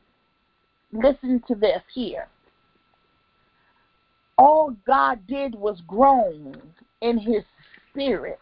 listen 0.91 1.43
to 1.47 1.55
this 1.55 1.81
here. 1.93 2.27
All 4.37 4.75
God 4.85 5.25
did 5.27 5.55
was 5.55 5.81
groan 5.87 6.55
in 7.01 7.17
his 7.17 7.43
spirit. 7.89 8.39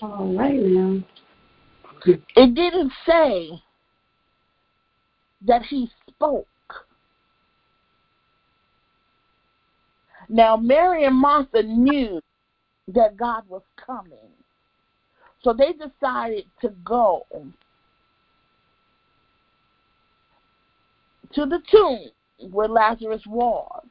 All 0.00 0.34
right 0.34 0.60
now. 0.60 1.02
It 2.06 2.54
didn't 2.54 2.92
say 3.06 3.62
that 5.46 5.62
he 5.62 5.90
spoke. 6.08 6.46
Now, 10.32 10.56
Mary 10.56 11.06
and 11.06 11.16
Martha 11.16 11.60
knew 11.64 12.20
that 12.86 13.16
God 13.16 13.42
was 13.48 13.62
coming. 13.84 14.30
So 15.42 15.52
they 15.52 15.72
decided 15.72 16.44
to 16.60 16.68
go 16.84 17.26
to 21.34 21.46
the 21.46 21.60
tomb 21.68 22.10
where 22.52 22.68
Lazarus 22.68 23.22
was. 23.26 23.82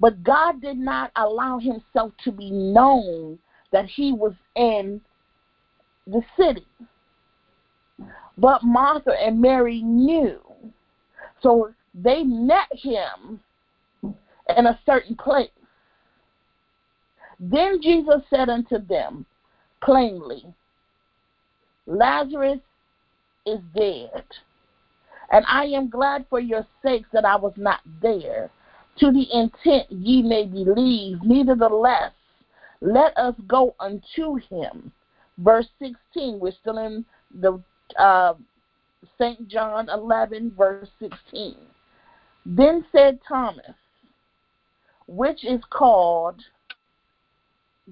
But 0.00 0.24
God 0.24 0.60
did 0.60 0.78
not 0.78 1.12
allow 1.14 1.58
himself 1.58 2.12
to 2.24 2.32
be 2.32 2.50
known 2.50 3.38
that 3.70 3.86
he 3.86 4.12
was 4.12 4.32
in 4.56 5.00
the 6.08 6.22
city. 6.36 6.66
But 8.36 8.64
Martha 8.64 9.12
and 9.12 9.40
Mary 9.40 9.82
knew. 9.82 10.40
So 11.42 11.70
they 11.94 12.24
met 12.24 12.68
him 12.72 13.40
in 14.56 14.66
a 14.66 14.78
certain 14.86 15.16
place. 15.16 15.50
Then 17.38 17.80
Jesus 17.80 18.22
said 18.28 18.48
unto 18.48 18.78
them 18.78 19.24
plainly, 19.82 20.44
Lazarus 21.86 22.60
is 23.46 23.60
dead, 23.74 24.24
and 25.32 25.44
I 25.48 25.64
am 25.66 25.88
glad 25.88 26.26
for 26.28 26.38
your 26.38 26.66
sakes 26.82 27.08
that 27.12 27.24
I 27.24 27.36
was 27.36 27.54
not 27.56 27.80
there, 28.02 28.50
to 28.98 29.10
the 29.10 29.26
intent 29.32 29.90
ye 29.90 30.22
may 30.22 30.44
believe. 30.44 31.18
Nevertheless, 31.22 32.12
let 32.80 33.16
us 33.16 33.34
go 33.46 33.74
unto 33.80 34.36
him. 34.50 34.92
Verse 35.38 35.68
16, 35.78 36.38
we're 36.38 36.52
still 36.52 36.78
in 36.78 37.04
the 37.40 37.62
uh, 37.98 38.34
St. 39.18 39.48
John 39.48 39.88
11, 39.88 40.52
verse 40.56 40.88
16. 40.98 41.56
Then 42.44 42.84
said 42.92 43.18
Thomas, 43.26 43.74
which 45.10 45.44
is 45.44 45.60
called 45.70 46.40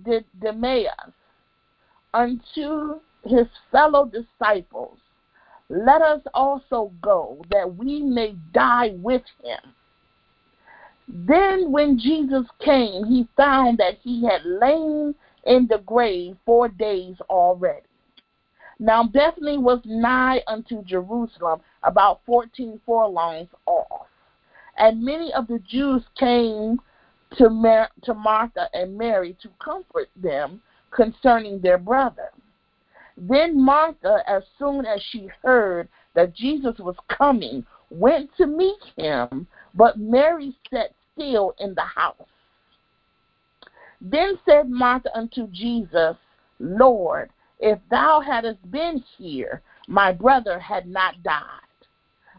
the 0.04 0.24
Didymus, 0.40 0.86
unto 2.14 3.00
his 3.24 3.48
fellow 3.72 4.06
disciples, 4.08 4.98
Let 5.68 6.00
us 6.00 6.20
also 6.32 6.92
go, 7.02 7.44
that 7.50 7.76
we 7.76 8.02
may 8.02 8.36
die 8.52 8.92
with 8.94 9.22
him. 9.42 9.74
Then, 11.08 11.72
when 11.72 11.98
Jesus 11.98 12.46
came, 12.60 13.04
he 13.04 13.26
found 13.36 13.78
that 13.78 13.98
he 14.00 14.24
had 14.24 14.44
lain 14.44 15.12
in 15.44 15.66
the 15.66 15.78
grave 15.78 16.36
four 16.46 16.68
days 16.68 17.16
already. 17.28 17.82
Now, 18.78 19.02
Bethany 19.02 19.58
was 19.58 19.80
nigh 19.84 20.40
unto 20.46 20.84
Jerusalem, 20.84 21.62
about 21.82 22.20
fourteen 22.24 22.80
furlongs 22.86 23.48
off. 23.66 24.06
And 24.76 25.02
many 25.02 25.32
of 25.32 25.48
the 25.48 25.58
Jews 25.68 26.04
came 26.16 26.78
to, 27.36 27.50
Mar- 27.50 27.90
to 28.02 28.14
Martha 28.14 28.68
and 28.72 28.96
Mary 28.96 29.36
to 29.42 29.48
comfort 29.62 30.08
them 30.16 30.60
concerning 30.90 31.60
their 31.60 31.78
brother. 31.78 32.30
Then 33.16 33.60
Martha, 33.60 34.22
as 34.26 34.42
soon 34.58 34.86
as 34.86 35.02
she 35.10 35.28
heard 35.42 35.88
that 36.14 36.34
Jesus 36.34 36.78
was 36.78 36.96
coming, 37.08 37.66
went 37.90 38.30
to 38.36 38.46
meet 38.46 38.80
him, 38.96 39.46
but 39.74 39.98
Mary 39.98 40.56
sat 40.70 40.94
still 41.14 41.54
in 41.58 41.74
the 41.74 41.82
house. 41.82 42.14
Then 44.00 44.38
said 44.46 44.70
Martha 44.70 45.10
unto 45.16 45.48
Jesus, 45.48 46.16
Lord, 46.60 47.30
if 47.58 47.78
thou 47.90 48.20
hadst 48.20 48.58
been 48.70 49.02
here, 49.16 49.62
my 49.88 50.12
brother 50.12 50.58
had 50.60 50.86
not 50.86 51.22
died. 51.22 51.42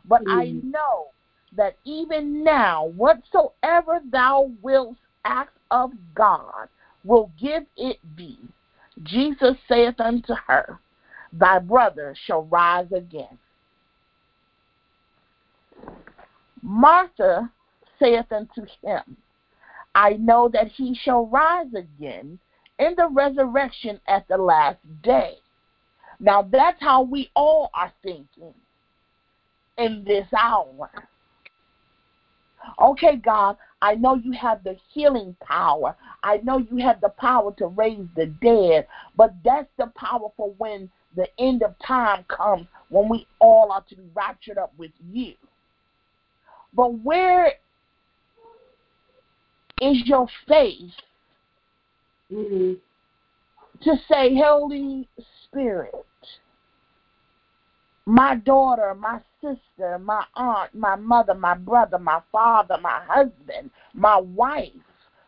But 0.06 0.24
mm. 0.24 0.32
I 0.32 0.46
know 0.64 1.08
that 1.56 1.78
even 1.84 2.44
now, 2.44 2.86
whatsoever 2.86 4.02
thou 4.12 4.52
wilt 4.62 4.98
ask 5.26 5.52
of 5.72 5.92
God 6.14 6.70
will 7.04 7.32
give 7.40 7.64
it 7.78 8.00
thee. 8.18 8.40
Jesus 9.04 9.56
saith 9.68 10.00
unto 10.00 10.34
her, 10.48 10.80
Thy 11.32 11.60
brother 11.60 12.16
shall 12.26 12.44
rise 12.44 12.92
again. 12.92 13.38
Martha 16.62 17.50
saith 18.00 18.32
unto 18.32 18.66
him, 18.84 19.18
I 19.96 20.14
know 20.14 20.50
that 20.50 20.68
he 20.68 20.96
shall 20.96 21.26
rise 21.28 21.74
again 21.74 22.40
in 22.78 22.96
the 22.96 23.08
resurrection 23.08 24.00
at 24.08 24.28
the 24.28 24.38
last 24.38 24.80
day. 25.02 25.38
Now 26.20 26.42
that's 26.42 26.82
how 26.82 27.02
we 27.04 27.30
all 27.36 27.70
are 27.74 27.94
thinking 28.04 28.54
in 29.78 30.04
this 30.04 30.28
hour. 30.38 30.90
Okay, 32.82 33.16
God, 33.18 33.58
I 33.82 33.96
know 33.96 34.16
you 34.16 34.32
have 34.34 34.64
the 34.64 34.78
healing 34.94 35.36
power. 35.42 35.96
I 36.24 36.38
know 36.38 36.58
you 36.58 36.78
have 36.78 37.02
the 37.02 37.10
power 37.10 37.54
to 37.58 37.68
raise 37.68 38.08
the 38.16 38.28
dead, 38.42 38.88
but 39.16 39.34
that's 39.44 39.70
the 39.78 39.88
power 39.96 40.30
for 40.36 40.54
when 40.58 40.90
the 41.16 41.28
end 41.40 41.64
of 41.64 41.76
time 41.86 42.26
comes, 42.28 42.68
when 42.90 43.10
we 43.10 43.26
all 43.40 43.72
are 43.72 43.84
to 43.90 43.96
be 43.96 44.04
raptured 44.14 44.58
up 44.58 44.74
with 44.78 44.92
you. 45.12 45.34
But 46.74 47.00
where 47.00 47.54
is 49.82 50.02
your 50.06 50.28
faith 50.48 50.92
mm-hmm. 52.32 52.74
to 53.84 53.96
say, 54.10 54.36
Holy 54.36 55.08
Spirit, 55.44 55.96
my 58.10 58.36
daughter, 58.38 58.96
my 58.96 59.20
sister, 59.40 60.00
my 60.00 60.26
aunt, 60.34 60.74
my 60.74 60.96
mother, 60.96 61.36
my 61.36 61.54
brother, 61.54 62.00
my 62.00 62.20
father, 62.32 62.76
my 62.82 63.02
husband, 63.06 63.70
my 63.94 64.18
wife, 64.18 64.72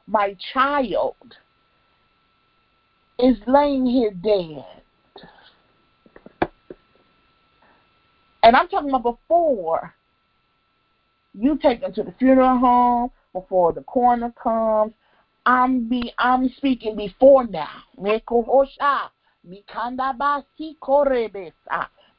my 0.08 0.36
child 0.52 1.16
is 3.20 3.38
laying 3.46 3.86
here 3.86 4.10
dead. 4.10 4.66
And 8.42 8.56
I'm 8.56 8.68
talking 8.68 8.90
about 8.90 9.04
before 9.04 9.94
you 11.36 11.60
take 11.62 11.82
them 11.82 11.94
to 11.94 12.02
the 12.02 12.16
funeral 12.18 12.58
home, 12.58 13.12
before 13.32 13.74
the 13.74 13.82
coroner 13.82 14.34
comes. 14.42 14.94
I'm 15.46 15.88
be 15.88 16.12
I'm 16.18 16.50
speaking 16.58 16.96
before 16.96 17.46
now. 17.46 17.84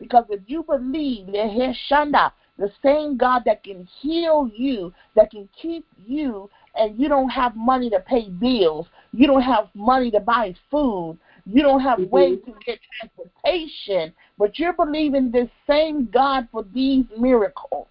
Because 0.02 0.24
if 0.30 0.40
you 0.48 0.64
believe 0.64 1.26
the 1.26 2.72
same 2.82 3.16
God 3.16 3.42
that 3.46 3.62
can 3.62 3.86
heal 4.00 4.50
you, 4.52 4.92
that 5.14 5.30
can 5.30 5.48
keep 5.60 5.86
you, 6.04 6.50
and 6.74 6.98
you 6.98 7.08
don't 7.08 7.28
have 7.28 7.54
money 7.54 7.88
to 7.88 8.00
pay 8.00 8.28
bills, 8.28 8.88
you 9.12 9.28
don't 9.28 9.42
have 9.42 9.68
money 9.74 10.10
to 10.10 10.18
buy 10.18 10.56
food, 10.72 11.16
you 11.46 11.62
don't 11.62 11.80
have 11.80 12.00
mm-hmm. 12.00 12.16
ways 12.16 12.38
to 12.46 12.52
get 12.66 12.80
transportation, 12.98 14.12
but 14.38 14.58
you're 14.58 14.72
believing 14.72 15.30
this 15.30 15.48
same 15.68 16.08
God 16.12 16.48
for 16.50 16.64
these 16.74 17.04
miracles. 17.16 17.86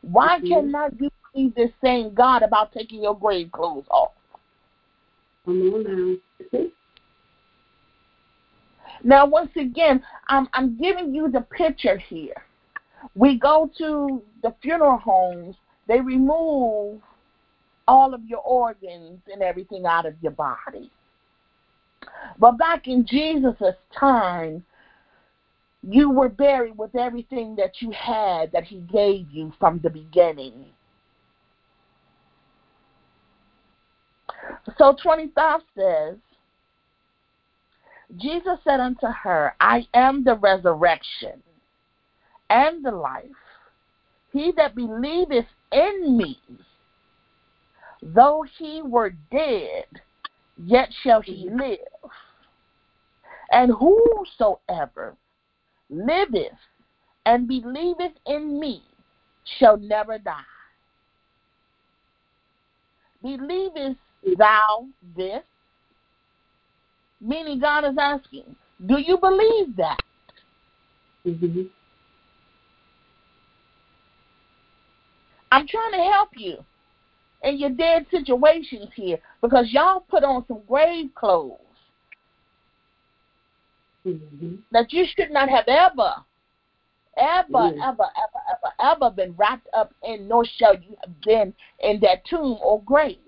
Why 0.00 0.38
mm-hmm. 0.38 0.48
cannot 0.48 0.98
you 0.98 1.10
believe 1.34 1.54
this 1.54 1.72
same 1.84 2.14
God 2.14 2.42
about 2.42 2.72
taking 2.72 3.02
your 3.02 3.18
grave 3.18 3.52
clothes 3.52 3.84
off? 3.90 4.12
Come 5.44 5.60
on 5.60 6.18
now. 6.52 6.68
Now, 9.02 9.26
once 9.26 9.50
again, 9.56 10.02
I'm, 10.28 10.48
I'm 10.52 10.76
giving 10.76 11.14
you 11.14 11.30
the 11.30 11.40
picture 11.40 11.96
here. 11.96 12.34
We 13.14 13.38
go 13.38 13.70
to 13.78 14.22
the 14.42 14.54
funeral 14.62 14.98
homes, 14.98 15.56
they 15.88 16.00
remove 16.00 17.00
all 17.88 18.14
of 18.14 18.24
your 18.24 18.40
organs 18.40 19.20
and 19.32 19.42
everything 19.42 19.86
out 19.86 20.06
of 20.06 20.14
your 20.20 20.32
body. 20.32 20.90
But 22.38 22.58
back 22.58 22.86
in 22.86 23.06
Jesus' 23.06 23.74
time, 23.98 24.62
you 25.82 26.10
were 26.10 26.28
buried 26.28 26.76
with 26.76 26.94
everything 26.94 27.56
that 27.56 27.80
you 27.80 27.90
had 27.90 28.52
that 28.52 28.64
He 28.64 28.80
gave 28.92 29.30
you 29.30 29.52
from 29.58 29.80
the 29.82 29.90
beginning. 29.90 30.66
So 34.78 34.94
25 35.02 35.60
says, 35.74 36.16
Jesus 38.16 38.58
said 38.64 38.80
unto 38.80 39.06
her, 39.06 39.54
I 39.60 39.86
am 39.94 40.24
the 40.24 40.34
resurrection 40.34 41.42
and 42.48 42.84
the 42.84 42.90
life. 42.90 43.24
He 44.32 44.52
that 44.56 44.74
believeth 44.74 45.46
in 45.72 46.16
me, 46.16 46.38
though 48.02 48.44
he 48.58 48.82
were 48.82 49.10
dead, 49.30 49.86
yet 50.56 50.88
shall 51.02 51.20
he 51.20 51.48
live. 51.50 51.78
And 53.52 53.72
whosoever 53.72 55.16
liveth 55.88 56.58
and 57.26 57.48
believeth 57.48 58.12
in 58.26 58.60
me 58.60 58.82
shall 59.58 59.76
never 59.76 60.18
die. 60.18 60.40
Believest 63.22 63.98
thou 64.38 64.86
this? 65.16 65.42
Meaning, 67.20 67.60
God 67.60 67.84
is 67.84 67.96
asking, 67.98 68.56
do 68.86 68.98
you 68.98 69.18
believe 69.18 69.76
that? 69.76 70.00
Mm-hmm. 71.26 71.62
I'm 75.52 75.66
trying 75.66 75.92
to 75.92 76.10
help 76.12 76.30
you 76.36 76.58
in 77.42 77.58
your 77.58 77.70
dead 77.70 78.06
situations 78.10 78.88
here 78.94 79.18
because 79.40 79.66
y'all 79.70 80.00
put 80.08 80.24
on 80.24 80.44
some 80.46 80.60
grave 80.68 81.10
clothes 81.14 81.58
mm-hmm. 84.06 84.56
that 84.72 84.92
you 84.92 85.04
should 85.16 85.30
not 85.30 85.48
have 85.48 85.64
ever, 85.66 86.14
ever, 87.16 87.48
mm-hmm. 87.52 87.82
ever, 87.82 88.04
ever, 88.04 88.40
ever, 88.50 88.92
ever 88.92 89.10
been 89.10 89.34
wrapped 89.36 89.68
up 89.74 89.92
in, 90.04 90.28
nor 90.28 90.44
shall 90.56 90.74
you 90.74 90.96
have 91.02 91.20
been 91.22 91.52
in 91.80 92.00
that 92.00 92.24
tomb 92.26 92.58
or 92.62 92.82
grave. 92.84 93.18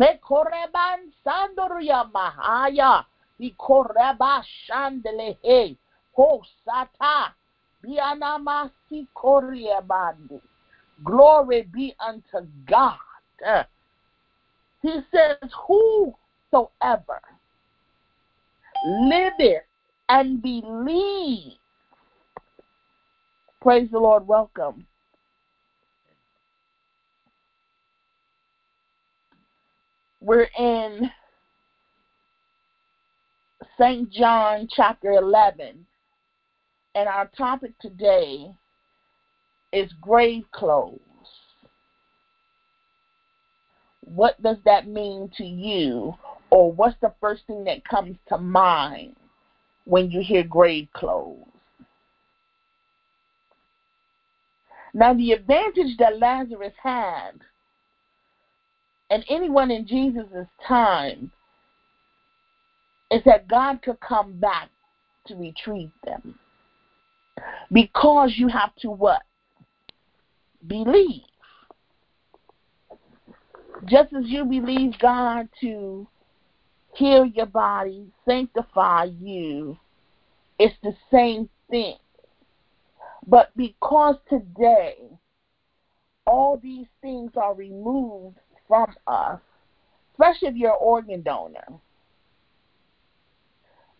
Mekoreban 0.00 1.12
sandoria 1.24 2.10
mahaya. 2.12 3.04
Ikoreba 3.38 4.42
shandelehe. 4.42 5.76
Hosata. 6.16 7.34
Bianamasi 7.84 9.06
korebandi. 9.14 10.40
Glory 11.04 11.62
be 11.62 11.94
unto 12.00 12.46
God. 12.66 13.66
He 14.82 15.00
says, 15.10 15.50
Whosoever 15.66 17.20
liveth 18.84 19.64
and 20.08 20.42
believe. 20.42 21.52
Praise 23.60 23.88
the 23.90 23.98
Lord. 23.98 24.26
Welcome. 24.26 24.86
We're 30.30 30.48
in 30.56 31.10
St. 33.76 34.08
John 34.12 34.68
chapter 34.70 35.10
11, 35.10 35.84
and 36.94 37.08
our 37.08 37.28
topic 37.36 37.72
today 37.80 38.54
is 39.72 39.92
grave 40.00 40.44
clothes. 40.52 41.00
What 44.04 44.40
does 44.40 44.58
that 44.64 44.86
mean 44.86 45.32
to 45.36 45.44
you, 45.44 46.14
or 46.50 46.70
what's 46.70 46.94
the 47.00 47.12
first 47.20 47.42
thing 47.48 47.64
that 47.64 47.84
comes 47.84 48.16
to 48.28 48.38
mind 48.38 49.16
when 49.84 50.12
you 50.12 50.22
hear 50.22 50.44
grave 50.44 50.86
clothes? 50.92 51.42
Now, 54.94 55.12
the 55.12 55.32
advantage 55.32 55.96
that 55.98 56.20
Lazarus 56.20 56.74
had 56.80 57.32
and 59.10 59.24
anyone 59.28 59.70
in 59.70 59.86
Jesus' 59.86 60.46
time 60.66 61.32
is 63.10 63.22
that 63.24 63.48
God 63.48 63.82
could 63.82 63.98
come 64.00 64.38
back 64.38 64.70
to 65.26 65.34
retrieve 65.34 65.90
them. 66.04 66.38
Because 67.72 68.34
you 68.36 68.48
have 68.48 68.74
to 68.76 68.90
what? 68.90 69.22
Believe. 70.66 71.22
Just 73.86 74.12
as 74.12 74.24
you 74.26 74.44
believe 74.44 74.98
God 75.00 75.48
to 75.60 76.06
heal 76.94 77.24
your 77.24 77.46
body, 77.46 78.06
sanctify 78.28 79.04
you, 79.18 79.76
it's 80.58 80.76
the 80.82 80.94
same 81.10 81.48
thing. 81.68 81.96
But 83.26 83.50
because 83.56 84.16
today 84.28 84.96
all 86.26 86.60
these 86.62 86.86
things 87.00 87.32
are 87.36 87.54
removed 87.54 88.36
from 88.70 88.94
us, 89.08 89.40
especially 90.12 90.48
if 90.48 90.54
you're 90.54 90.70
an 90.70 90.78
organ 90.80 91.22
donor, 91.22 91.66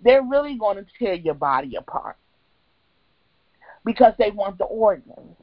they're 0.02 0.22
really 0.22 0.56
going 0.56 0.76
to 0.76 0.86
tear 0.96 1.14
your 1.14 1.34
body 1.34 1.74
apart 1.74 2.16
because 3.84 4.14
they 4.16 4.30
want 4.30 4.58
the 4.58 4.64
organs. 4.64 5.36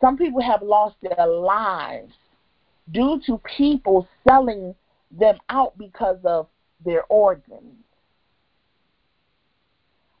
Some 0.00 0.16
people 0.16 0.40
have 0.40 0.62
lost 0.62 0.96
their 1.02 1.26
lives 1.26 2.14
due 2.90 3.20
to 3.26 3.38
people 3.56 4.08
selling 4.26 4.74
them 5.10 5.36
out 5.50 5.76
because 5.76 6.18
of 6.24 6.48
their 6.84 7.04
organs. 7.04 7.84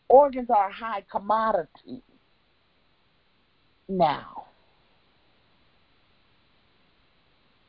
Organs 0.08 0.50
are 0.50 0.68
a 0.68 0.72
high 0.72 1.02
commodity 1.10 2.02
now. 3.88 4.44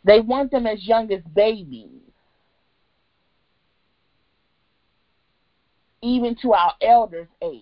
They 0.04 0.20
want 0.20 0.52
them 0.52 0.68
as 0.68 0.86
young 0.86 1.12
as 1.14 1.22
babies, 1.34 2.02
even 6.02 6.36
to 6.42 6.54
our 6.54 6.74
elders' 6.82 7.30
age, 7.42 7.62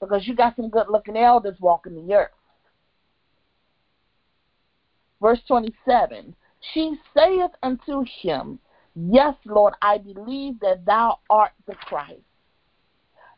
because 0.00 0.26
you 0.26 0.36
got 0.36 0.54
some 0.56 0.70
good 0.70 0.86
looking 0.88 1.16
elders 1.16 1.56
walking 1.60 2.06
the 2.06 2.14
earth. 2.14 2.30
Verse 5.20 5.40
27 5.48 6.34
She 6.72 6.96
saith 7.14 7.50
unto 7.62 8.04
him, 8.22 8.58
Yes, 8.94 9.34
Lord, 9.44 9.74
I 9.80 9.98
believe 9.98 10.60
that 10.60 10.84
thou 10.84 11.18
art 11.30 11.52
the 11.66 11.74
Christ, 11.74 12.20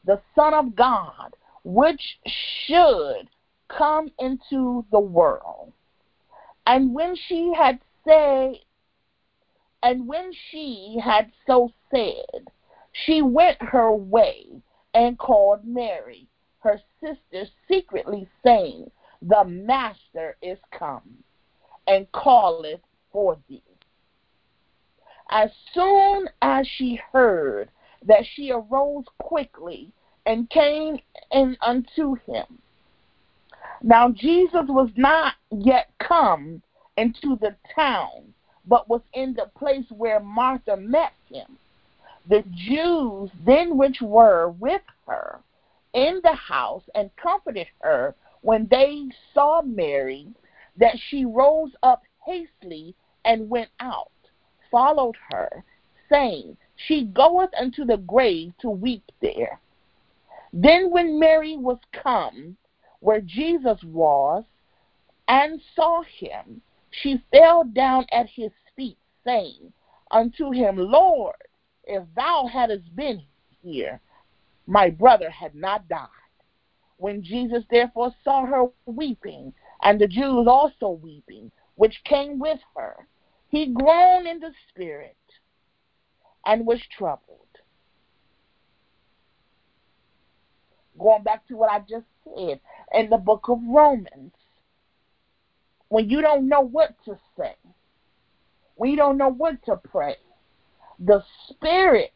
the 0.04 0.20
Son 0.34 0.52
of 0.52 0.74
God, 0.74 1.34
which 1.62 2.18
should 2.66 3.28
come 3.68 4.08
into 4.18 4.84
the 4.90 5.00
world. 5.00 5.72
And 6.66 6.94
when 6.94 7.14
she 7.14 7.52
had 7.54 7.80
said, 8.04 8.54
and 9.82 10.06
when 10.06 10.32
she 10.50 10.98
had 11.02 11.30
so 11.46 11.70
said, 11.90 12.48
she 12.92 13.20
went 13.20 13.60
her 13.60 13.92
way 13.92 14.62
and 14.94 15.18
called 15.18 15.64
Mary, 15.64 16.26
her 16.60 16.80
sister, 17.00 17.44
secretly, 17.68 18.28
saying, 18.42 18.90
The 19.20 19.44
Master 19.44 20.36
is 20.40 20.58
come, 20.70 21.22
and 21.86 22.10
calleth 22.12 22.80
for 23.12 23.36
thee. 23.48 23.62
As 25.28 25.50
soon 25.72 26.30
as 26.40 26.66
she 26.66 27.00
heard 27.12 27.70
that, 28.02 28.24
she 28.24 28.50
arose 28.50 29.04
quickly 29.18 29.92
and 30.24 30.48
came 30.48 30.98
in 31.30 31.56
unto 31.60 32.14
him. 32.26 32.62
Now 33.86 34.08
Jesus 34.08 34.64
was 34.66 34.88
not 34.96 35.34
yet 35.50 35.90
come 35.98 36.62
into 36.96 37.36
the 37.36 37.54
town, 37.74 38.32
but 38.64 38.88
was 38.88 39.02
in 39.12 39.34
the 39.34 39.50
place 39.58 39.84
where 39.90 40.20
Martha 40.20 40.74
met 40.78 41.12
him. 41.28 41.58
The 42.26 42.42
Jews 42.50 43.30
then 43.44 43.76
which 43.76 44.00
were 44.00 44.48
with 44.58 44.80
her 45.06 45.40
in 45.92 46.22
the 46.22 46.32
house 46.32 46.84
and 46.94 47.14
comforted 47.16 47.66
her 47.82 48.14
when 48.40 48.66
they 48.70 49.10
saw 49.34 49.60
Mary, 49.60 50.28
that 50.78 50.98
she 50.98 51.26
rose 51.26 51.72
up 51.82 52.04
hastily 52.24 52.94
and 53.26 53.50
went 53.50 53.70
out, 53.80 54.12
followed 54.70 55.16
her, 55.30 55.62
saying, 56.08 56.56
She 56.74 57.04
goeth 57.04 57.50
unto 57.60 57.84
the 57.84 57.98
grave 57.98 58.54
to 58.60 58.70
weep 58.70 59.04
there. 59.20 59.60
Then 60.54 60.90
when 60.90 61.18
Mary 61.18 61.58
was 61.58 61.78
come, 61.92 62.56
where 63.04 63.20
Jesus 63.20 63.78
was 63.84 64.44
and 65.28 65.60
saw 65.76 66.02
him, 66.04 66.62
she 66.90 67.22
fell 67.30 67.62
down 67.64 68.06
at 68.10 68.26
his 68.30 68.50
feet, 68.74 68.96
saying 69.24 69.74
unto 70.10 70.52
him, 70.52 70.76
Lord, 70.78 71.36
if 71.84 72.02
thou 72.16 72.48
hadst 72.50 72.96
been 72.96 73.22
here, 73.62 74.00
my 74.66 74.88
brother 74.88 75.28
had 75.28 75.54
not 75.54 75.86
died. 75.86 76.08
When 76.96 77.22
Jesus 77.22 77.62
therefore 77.70 78.14
saw 78.24 78.46
her 78.46 78.64
weeping, 78.86 79.52
and 79.82 80.00
the 80.00 80.08
Jews 80.08 80.46
also 80.48 80.88
weeping, 80.88 81.50
which 81.74 82.00
came 82.04 82.38
with 82.38 82.60
her, 82.74 83.06
he 83.48 83.66
groaned 83.66 84.26
in 84.26 84.40
the 84.40 84.52
spirit 84.70 85.18
and 86.46 86.66
was 86.66 86.80
troubled. 86.96 87.43
Going 90.98 91.22
back 91.22 91.46
to 91.48 91.56
what 91.56 91.70
I 91.70 91.80
just 91.80 92.06
said, 92.24 92.60
in 92.92 93.10
the 93.10 93.18
book 93.18 93.48
of 93.48 93.58
Romans. 93.66 94.32
When 95.88 96.08
you 96.08 96.20
don't 96.20 96.48
know 96.48 96.60
what 96.60 96.94
to 97.04 97.18
say, 97.36 97.54
you 98.82 98.96
don't 98.96 99.16
know 99.16 99.30
what 99.30 99.62
to 99.64 99.76
pray, 99.76 100.16
the 100.98 101.22
Spirit 101.48 102.12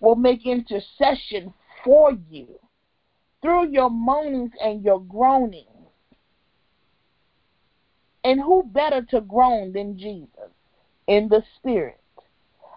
will 0.00 0.16
make 0.16 0.46
intercession 0.46 1.52
for 1.84 2.12
you 2.30 2.48
through 3.40 3.68
your 3.70 3.90
moanings 3.90 4.52
and 4.60 4.84
your 4.84 5.00
groanings. 5.00 5.66
And 8.24 8.40
who 8.40 8.62
better 8.62 9.02
to 9.10 9.20
groan 9.20 9.72
than 9.72 9.98
Jesus 9.98 10.50
in 11.06 11.28
the 11.28 11.42
Spirit? 11.56 11.98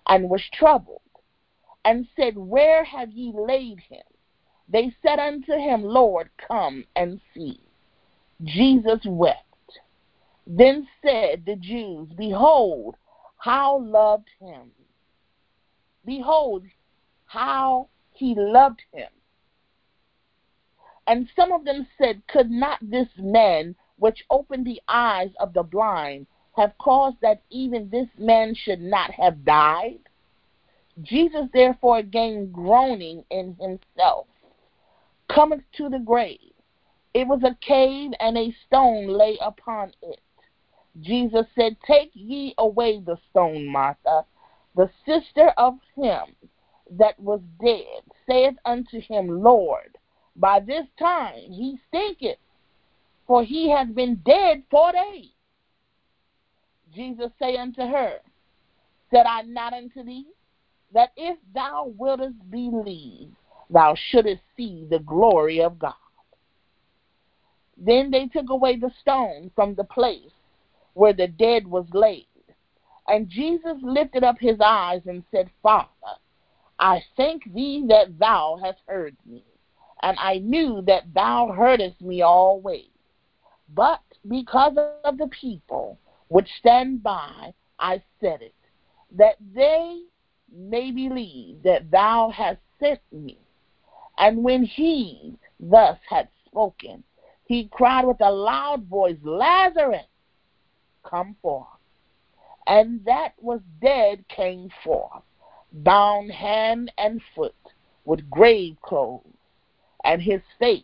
And 0.08 0.30
was 0.30 0.44
troubled, 0.54 1.02
and 1.84 2.08
said, 2.16 2.38
Where 2.38 2.84
have 2.84 3.12
ye 3.12 3.34
laid 3.36 3.80
him? 3.80 4.04
They 4.68 4.96
said 5.02 5.20
unto 5.20 5.54
him, 5.54 5.84
Lord, 5.84 6.30
come 6.48 6.86
and 6.96 7.22
see. 7.34 7.60
Jesus 8.44 9.00
wept. 9.06 9.40
Then 10.48 10.88
said 11.02 11.44
the 11.46 11.56
Jews, 11.56 12.10
Behold, 12.18 12.96
how 13.38 13.80
loved 13.80 14.30
him. 14.40 14.72
Behold, 16.06 16.64
how 17.26 17.90
he 18.12 18.36
loved 18.36 18.82
him. 18.92 19.10
And 21.08 21.30
some 21.36 21.52
of 21.52 21.66
them 21.66 21.88
said, 21.98 22.22
Could 22.28 22.50
not 22.50 22.80
this 22.82 23.10
man, 23.18 23.76
which 23.98 24.26
opened 24.30 24.66
the 24.66 24.82
eyes 24.88 25.30
of 25.40 25.54
the 25.54 25.64
blind, 25.64 26.28
have 26.56 26.78
caused 26.80 27.18
that 27.22 27.42
even 27.50 27.90
this 27.90 28.08
man 28.18 28.56
should 28.56 28.82
not 28.82 29.12
have 29.12 29.46
died? 29.46 30.00
Jesus, 31.02 31.48
therefore, 31.54 32.00
again 32.00 32.52
groaning 32.52 33.24
in 33.30 33.56
himself, 33.60 34.28
cometh 35.28 35.64
to 35.78 35.90
the 35.90 36.00
grave. 36.00 36.40
It 37.14 37.28
was 37.28 37.42
a 37.44 37.58
cave, 37.66 38.12
and 38.20 38.38
a 38.38 38.56
stone 38.66 39.08
lay 39.08 39.38
upon 39.42 39.92
it. 40.02 40.20
Jesus 41.02 41.46
said, 41.56 41.78
Take 41.86 42.12
ye 42.14 42.54
away 42.58 43.00
the 43.00 43.18
stone, 43.30 43.68
Martha. 43.68 44.26
The 44.76 44.90
sister 45.06 45.54
of 45.58 45.76
him 45.96 46.36
that 46.92 47.20
was 47.20 47.42
dead 47.62 48.04
saith 48.28 48.56
unto 48.66 49.00
him, 49.00 49.42
Lord, 49.42 49.98
by 50.36 50.60
this 50.60 50.86
time 51.00 51.50
he 51.50 51.80
stinketh, 51.88 52.38
for 53.28 53.44
he 53.44 53.70
has 53.70 53.88
been 53.90 54.22
dead 54.26 54.64
four 54.70 54.92
days. 54.92 55.32
Jesus 56.94 57.32
say 57.40 57.58
unto 57.58 57.82
her, 57.82 58.20
Said 59.12 59.26
I 59.26 59.42
not 59.44 59.74
unto 59.74 60.04
thee, 60.04 60.28
that 60.94 61.12
if 61.16 61.38
thou 61.54 61.94
wouldest 61.98 62.50
believe, 62.50 63.32
thou 63.70 63.96
shouldest 64.10 64.42
see 64.56 64.86
the 64.90 65.00
glory 65.00 65.62
of 65.62 65.80
God. 65.80 65.94
Then 67.78 68.12
they 68.12 68.28
took 68.28 68.50
away 68.50 68.78
the 68.78 68.92
stone 69.02 69.52
from 69.56 69.76
the 69.76 69.84
place 69.84 70.32
where 70.94 71.14
the 71.14 71.28
dead 71.28 71.68
was 71.68 71.86
laid. 71.94 72.28
And 73.08 73.30
Jesus 73.30 73.78
lifted 73.82 74.24
up 74.24 74.38
his 74.40 74.58
eyes 74.64 75.02
and 75.06 75.24
said, 75.32 75.50
Father, 75.62 75.90
I 76.80 77.04
thank 77.16 77.44
thee 77.54 77.86
that 77.90 78.18
thou 78.20 78.58
hast 78.62 78.80
heard 78.88 79.16
me, 79.26 79.44
and 80.02 80.18
I 80.20 80.40
knew 80.40 80.82
that 80.88 81.14
thou 81.14 81.54
heardest 81.56 82.02
me 82.02 82.22
always. 82.22 82.90
But 83.74 84.02
because 84.28 84.78
of 85.04 85.18
the 85.18 85.28
people 85.28 86.00
which 86.28 86.50
stand 86.60 87.04
by, 87.04 87.54
I 87.80 88.02
said 88.20 88.42
it, 88.42 88.56
that 89.12 89.36
they 89.54 90.02
may 90.52 90.92
believe 90.92 91.64
that 91.64 91.92
thou 91.92 92.30
hast 92.30 92.60
sent 92.80 93.02
me. 93.12 93.38
And 94.18 94.44
when 94.44 94.64
he 94.64 95.38
thus 95.60 95.98
had 96.10 96.30
spoken, 96.46 97.04
he 97.46 97.70
cried 97.72 98.06
with 98.06 98.22
a 98.22 98.32
loud 98.32 98.86
voice, 98.86 99.18
Lazarus, 99.24 100.06
come 101.04 101.36
forth. 101.42 101.68
And 102.68 103.04
that 103.06 103.34
was 103.40 103.62
dead 103.82 104.28
came 104.28 104.70
forth, 104.84 105.22
bound 105.72 106.32
hand 106.32 106.92
and 106.98 107.22
foot 107.36 107.56
with 108.06 108.30
grave 108.30 108.78
clothes, 108.82 109.26
and 110.04 110.22
his 110.22 110.42
face 110.58 110.84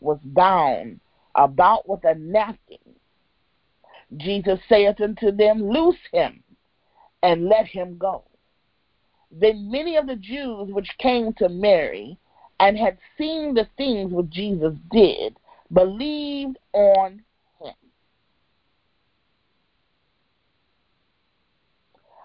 was 0.00 0.18
bound 0.22 1.00
about 1.34 1.88
with 1.88 2.04
a 2.04 2.14
napkin. 2.14 2.78
Jesus 4.16 4.60
saith 4.68 5.00
unto 5.00 5.32
them, 5.32 5.62
Loose 5.70 5.96
him 6.12 6.42
and 7.22 7.48
let 7.48 7.66
him 7.66 7.96
go. 7.96 8.24
Then 9.30 9.70
many 9.70 9.96
of 9.96 10.06
the 10.06 10.16
Jews 10.16 10.70
which 10.70 10.90
came 10.98 11.32
to 11.34 11.48
Mary 11.48 12.18
and 12.60 12.78
had 12.78 12.98
seen 13.18 13.54
the 13.54 13.66
things 13.76 14.12
which 14.12 14.30
Jesus 14.30 14.74
did 14.90 15.36
believed 15.72 16.58
on 16.72 17.22
him. 17.60 17.74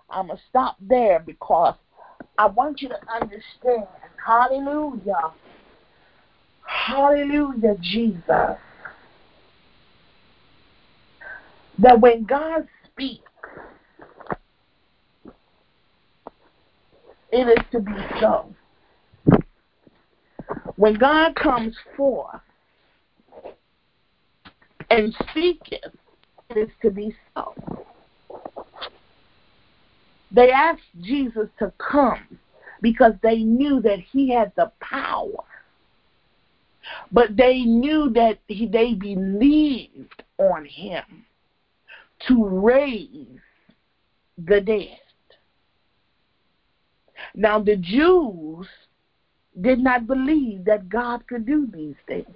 I'm 0.09 0.27
going 0.27 0.37
to 0.37 0.43
stop 0.49 0.77
there 0.79 1.19
because 1.19 1.75
I 2.37 2.47
want 2.47 2.81
you 2.81 2.89
to 2.89 2.99
understand. 3.13 3.87
Hallelujah. 4.25 5.33
Hallelujah, 6.65 7.75
Jesus. 7.81 8.57
That 11.79 11.99
when 11.99 12.25
God 12.25 12.67
speaks, 12.85 13.23
it 17.31 17.47
is 17.47 17.65
to 17.71 17.79
be 17.79 17.93
so. 18.19 18.53
When 20.79 20.93
God 20.93 21.35
comes 21.35 21.75
forth 21.97 22.39
and 24.89 25.13
speaketh, 25.29 25.93
it 26.49 26.57
is 26.57 26.69
to 26.81 26.89
be 26.89 27.13
so. 27.35 27.53
They 30.31 30.51
asked 30.51 30.79
Jesus 31.01 31.49
to 31.59 31.73
come 31.79 32.39
because 32.81 33.11
they 33.21 33.43
knew 33.43 33.81
that 33.81 33.99
he 33.99 34.31
had 34.33 34.53
the 34.55 34.71
power. 34.79 35.43
But 37.11 37.35
they 37.35 37.63
knew 37.63 38.09
that 38.11 38.39
he, 38.47 38.65
they 38.65 38.93
believed 38.93 40.23
on 40.37 40.63
him 40.63 41.25
to 42.29 42.45
raise 42.45 43.41
the 44.37 44.61
dead. 44.61 44.97
Now, 47.35 47.59
the 47.59 47.75
Jews 47.75 48.65
did 49.61 49.79
not 49.79 50.07
believe 50.07 50.65
that 50.65 50.89
God 50.89 51.25
could 51.27 51.45
do 51.45 51.67
these 51.73 51.95
things. 52.07 52.27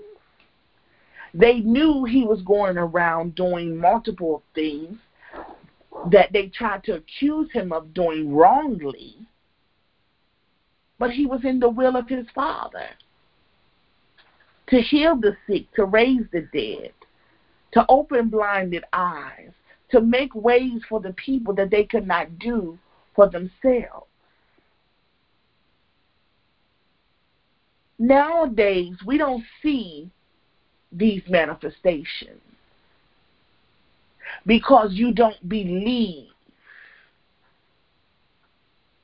They 1.33 1.59
knew 1.59 2.03
he 2.03 2.25
was 2.25 2.41
going 2.43 2.77
around 2.77 3.35
doing 3.35 3.77
multiple 3.77 4.43
things 4.53 4.97
that 6.11 6.31
they 6.31 6.47
tried 6.47 6.83
to 6.85 6.95
accuse 6.95 7.51
him 7.51 7.71
of 7.71 7.93
doing 7.93 8.33
wrongly, 8.33 9.15
but 10.99 11.11
he 11.11 11.25
was 11.25 11.41
in 11.43 11.59
the 11.59 11.69
will 11.69 11.95
of 11.95 12.07
his 12.07 12.25
Father 12.35 12.87
to 14.67 14.81
heal 14.81 15.15
the 15.15 15.35
sick, 15.47 15.71
to 15.75 15.85
raise 15.85 16.25
the 16.31 16.47
dead, 16.53 16.93
to 17.73 17.85
open 17.89 18.29
blinded 18.29 18.83
eyes, 18.93 19.51
to 19.91 20.01
make 20.01 20.33
ways 20.33 20.81
for 20.87 20.99
the 20.99 21.13
people 21.13 21.53
that 21.53 21.69
they 21.69 21.83
could 21.83 22.07
not 22.07 22.39
do 22.39 22.77
for 23.15 23.27
themselves. 23.27 24.07
Nowadays, 27.99 28.95
we 29.05 29.17
don't 29.17 29.43
see 29.61 30.09
these 30.91 31.21
manifestations 31.29 32.41
because 34.45 34.89
you 34.93 35.13
don't 35.13 35.47
believe 35.47 36.27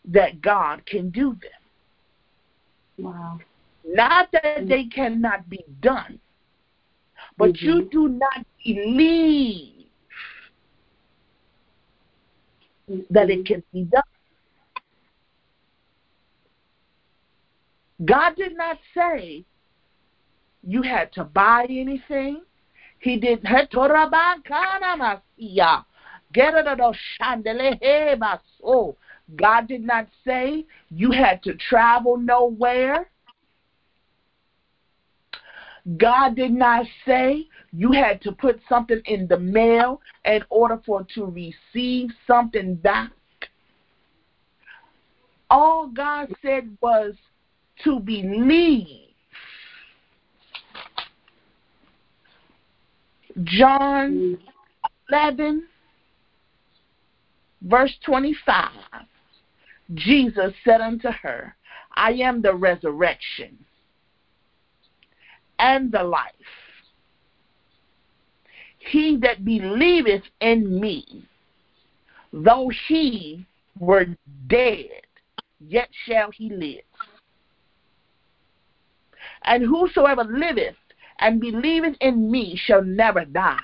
that 0.06 0.42
God 0.42 0.86
can 0.86 1.10
do 1.10 1.38
them. 1.42 3.06
Wow. 3.06 3.40
Not 3.86 4.32
that 4.32 4.68
they 4.68 4.86
cannot 4.86 5.50
be 5.50 5.64
done, 5.82 6.20
but 7.38 7.54
mm-hmm. 7.54 7.66
you 7.66 7.90
do 7.90 8.08
not 8.10 8.46
believe 8.64 9.86
mm-hmm. 12.90 13.02
that 13.10 13.30
it 13.30 13.46
can 13.46 13.64
be 13.74 13.84
done. 13.84 14.04
God 18.06 18.36
did 18.38 18.56
not 18.56 18.78
say 18.96 19.46
you 20.64 20.82
had 20.82 21.12
to 21.14 21.24
buy 21.24 21.66
anything. 21.70 22.42
He 23.00 23.18
did 23.18 23.44
not 23.44 23.70
oh, 28.64 28.98
God 29.36 29.68
did 29.68 29.82
not 29.82 30.08
say 30.26 30.66
you 30.90 31.12
had 31.12 31.44
to 31.44 31.56
travel 31.56 32.18
nowhere. 32.18 33.10
God 35.98 36.36
did 36.36 36.52
not 36.52 36.86
say 37.06 37.48
you 37.72 37.92
had 37.92 38.22
to 38.22 38.32
put 38.32 38.60
something 38.68 39.02
in 39.06 39.28
the 39.28 39.40
mail 39.40 40.02
in 40.26 40.44
order 40.50 40.80
for 40.86 41.06
to 41.16 41.26
receive 41.26 42.10
something 42.28 42.76
back. 42.76 43.12
All 45.50 45.88
God 45.88 46.34
said 46.44 46.78
was 46.82 47.16
to 47.84 48.00
believe. 48.00 49.08
John 53.44 54.38
11, 55.10 55.68
verse 57.62 57.96
25. 58.06 58.70
Jesus 59.94 60.54
said 60.64 60.82
unto 60.82 61.10
her, 61.10 61.56
I 61.96 62.12
am 62.14 62.42
the 62.42 62.54
resurrection 62.54 63.58
and 65.58 65.92
the 65.92 66.04
life. 66.04 66.34
He 68.92 69.18
that 69.22 69.44
believeth 69.44 70.24
in 70.42 70.80
me, 70.80 71.26
though 72.32 72.72
he 72.88 73.46
were 73.80 74.06
dead, 74.48 74.90
yet 75.60 75.90
shall 76.06 76.32
he 76.32 76.50
live. 76.50 76.89
And 79.44 79.64
whosoever 79.64 80.24
liveth 80.24 80.76
and 81.20 81.40
believeth 81.40 81.96
in 82.02 82.32
me 82.32 82.60
shall 82.66 82.84
never 82.84 83.26
die. 83.26 83.58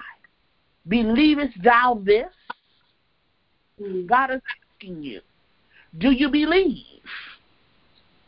Believest 0.88 1.62
thou 1.64 2.02
this? 2.04 2.28
Mm-hmm. 3.82 4.06
God 4.08 4.32
is 4.32 4.42
asking 4.76 5.04
you, 5.04 5.22
do 5.98 6.12
you 6.12 6.30
believe? 6.30 6.84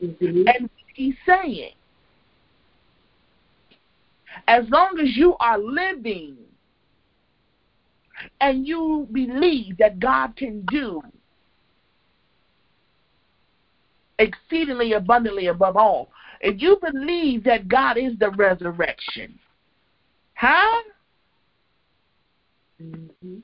Mm-hmm. 0.04 0.48
And 0.48 0.70
he's 0.94 1.16
saying, 1.26 1.72
as 4.48 4.66
long 4.70 5.00
as 5.00 5.16
you 5.16 5.36
are 5.40 5.58
living 5.58 6.38
and 8.42 8.68
you 8.68 9.08
believe 9.12 9.78
that 9.78 10.00
God 10.00 10.36
can 10.36 10.62
do 10.72 11.02
exceedingly 14.20 14.94
abundantly 14.94 15.48
above 15.48 15.78
all, 15.78 16.10
if 16.42 16.62
you 16.62 16.78
believe 16.82 17.44
that 17.44 17.68
God 17.68 17.98
is 17.98 18.18
the 18.20 18.30
resurrection, 18.32 19.38
huh? 20.36 20.82
Mm-hmm. 22.82 23.40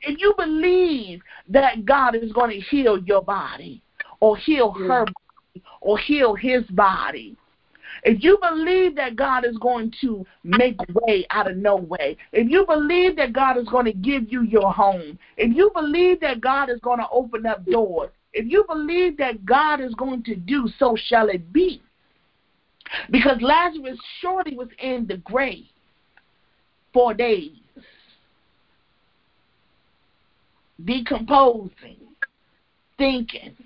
If 0.00 0.20
you 0.20 0.34
believe 0.36 1.20
that 1.48 1.84
God 1.84 2.14
is 2.14 2.32
going 2.32 2.50
to 2.50 2.60
heal 2.60 2.98
your 2.98 3.22
body 3.22 3.82
or 4.20 4.36
heal 4.36 4.70
her 4.72 5.06
body 5.06 5.64
or 5.80 5.98
heal 5.98 6.34
his 6.34 6.64
body, 6.64 7.36
if 8.02 8.22
you 8.22 8.38
believe 8.40 8.96
that 8.96 9.16
God 9.16 9.44
is 9.46 9.56
going 9.58 9.92
to 10.02 10.26
make 10.42 10.78
way 10.92 11.26
out 11.30 11.50
of 11.50 11.56
no 11.56 11.76
way, 11.76 12.16
if 12.32 12.50
you 12.50 12.66
believe 12.66 13.16
that 13.16 13.32
God 13.32 13.56
is 13.56 13.66
going 13.68 13.86
to 13.86 13.92
give 13.92 14.30
you 14.30 14.42
your 14.42 14.72
home, 14.72 15.18
if 15.36 15.56
you 15.56 15.70
believe 15.74 16.20
that 16.20 16.40
God 16.40 16.68
is 16.68 16.80
going 16.80 16.98
to 16.98 17.08
open 17.10 17.46
up 17.46 17.64
doors, 17.64 18.10
if 18.32 18.46
you 18.50 18.64
believe 18.68 19.16
that 19.18 19.46
God 19.46 19.80
is 19.80 19.94
going 19.94 20.22
to 20.24 20.34
do, 20.34 20.68
so 20.78 20.96
shall 21.06 21.28
it 21.28 21.52
be. 21.52 21.80
Because 23.10 23.40
Lazarus 23.40 23.98
surely 24.20 24.56
was 24.56 24.68
in 24.78 25.06
the 25.06 25.18
grave 25.18 25.66
for 26.92 27.14
days, 27.14 27.52
decomposing, 30.84 31.98
thinking. 32.98 33.56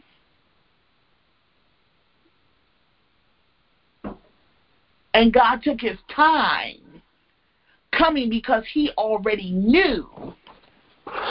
And 5.14 5.32
God 5.32 5.62
took 5.62 5.80
his 5.80 5.98
time 6.14 7.02
coming 7.92 8.30
because 8.30 8.64
he 8.72 8.90
already 8.96 9.50
knew 9.50 10.08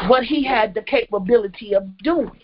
what 0.08 0.24
he 0.24 0.44
had 0.44 0.74
the 0.74 0.82
capability 0.82 1.74
of 1.74 1.98
doing. 2.00 2.42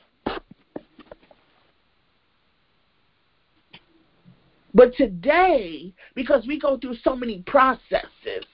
But 4.74 4.96
today, 4.96 5.94
because 6.16 6.48
we 6.48 6.60
go 6.60 6.78
through 6.78 6.96
so 7.04 7.16
many 7.16 7.44
processes 7.46 8.46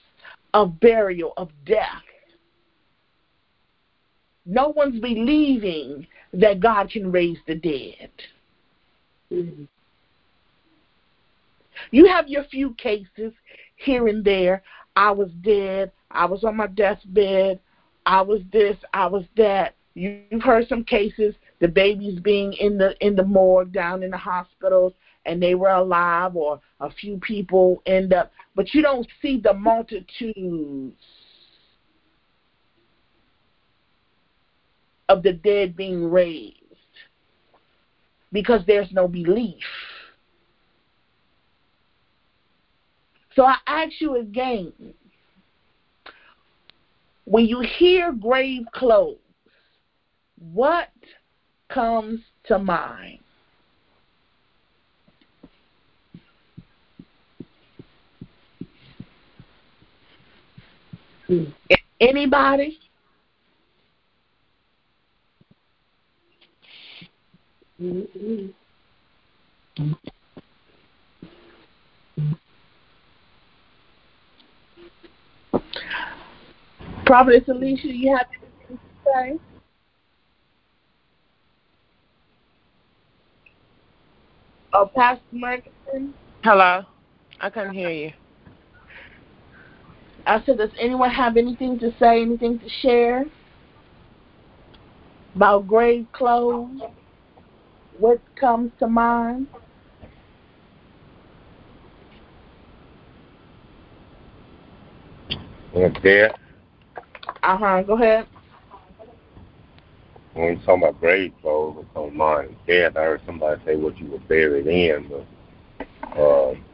of 0.52 0.78
burial, 0.80 1.32
of 1.36 1.50
death, 1.64 2.02
no 4.44 4.68
one's 4.68 5.00
believing 5.00 6.06
that 6.32 6.60
God 6.60 6.90
can 6.90 7.10
raise 7.10 7.38
the 7.46 7.54
dead. 7.54 8.10
Mm-hmm. 9.32 9.64
You 11.90 12.06
have 12.06 12.28
your 12.28 12.44
few 12.44 12.74
cases 12.74 13.32
here 13.76 14.08
and 14.08 14.24
there. 14.24 14.62
I 14.96 15.10
was 15.10 15.30
dead. 15.42 15.92
I 16.10 16.26
was 16.26 16.44
on 16.44 16.56
my 16.56 16.66
deathbed. 16.66 17.60
I 18.06 18.20
was 18.22 18.40
this. 18.52 18.76
I 18.92 19.06
was 19.06 19.24
that. 19.36 19.74
You've 19.94 20.42
heard 20.42 20.68
some 20.68 20.84
cases. 20.84 21.34
The 21.60 21.68
babies 21.68 22.20
being 22.20 22.52
in 22.54 22.78
the 22.78 22.94
in 23.04 23.16
the 23.16 23.24
morgue 23.24 23.72
down 23.72 24.02
in 24.02 24.10
the 24.10 24.16
hospitals 24.16 24.92
and 25.26 25.42
they 25.42 25.54
were 25.54 25.70
alive, 25.70 26.34
or 26.36 26.60
a 26.80 26.90
few 26.90 27.18
people 27.18 27.82
end 27.86 28.12
up, 28.12 28.32
but 28.54 28.72
you 28.74 28.82
don't 28.82 29.06
see 29.20 29.38
the 29.38 29.52
multitudes 29.52 30.94
of 35.08 35.22
the 35.22 35.32
dead 35.32 35.76
being 35.76 36.10
raised 36.10 36.56
because 38.32 38.62
there's 38.66 38.90
no 38.92 39.08
belief. 39.08 39.64
So 43.34 43.44
I 43.44 43.56
ask 43.66 43.92
you 44.00 44.16
again 44.16 44.72
when 47.24 47.46
you 47.46 47.60
hear 47.60 48.12
grave 48.12 48.64
clothes, 48.72 49.18
what 50.52 50.88
comes 51.68 52.20
to 52.44 52.58
mind? 52.58 53.20
Anybody? 62.00 62.78
Mm-hmm. 67.80 68.46
Prophetess 77.06 77.48
Alicia, 77.48 77.88
you 77.88 78.16
have 78.16 78.26
anything 78.30 78.78
to 78.78 78.78
say? 79.04 79.38
Oh, 84.72 84.90
Pastor 84.94 85.22
Murchison? 85.32 86.14
Hello? 86.44 86.84
I 87.40 87.50
couldn't 87.50 87.74
hear 87.74 87.90
you. 87.90 88.12
I 90.30 90.40
said, 90.46 90.58
does 90.58 90.70
anyone 90.78 91.10
have 91.10 91.36
anything 91.36 91.76
to 91.80 91.92
say, 91.98 92.22
anything 92.22 92.60
to 92.60 92.68
share 92.68 93.24
about 95.34 95.66
grave 95.66 96.06
clothes? 96.12 96.80
What 97.98 98.20
comes 98.36 98.70
to 98.78 98.86
mind? 98.86 99.48
Death, 106.00 106.32
Uh 107.42 107.56
huh. 107.56 107.82
Go 107.82 107.94
ahead. 107.94 108.28
when 110.34 110.56
we 110.56 110.64
talk 110.64 110.78
about 110.78 111.00
grave 111.00 111.32
clothes, 111.42 111.74
what's 111.74 111.88
on 111.96 112.16
mind 112.16 112.50
is 112.50 112.56
death. 112.68 112.96
I 112.96 113.00
heard 113.00 113.22
somebody 113.26 113.60
say 113.66 113.74
what 113.74 113.98
you 113.98 114.06
were 114.06 114.18
buried 114.20 114.68
in, 114.68 115.10
but 115.10 116.20
um, 116.20 116.64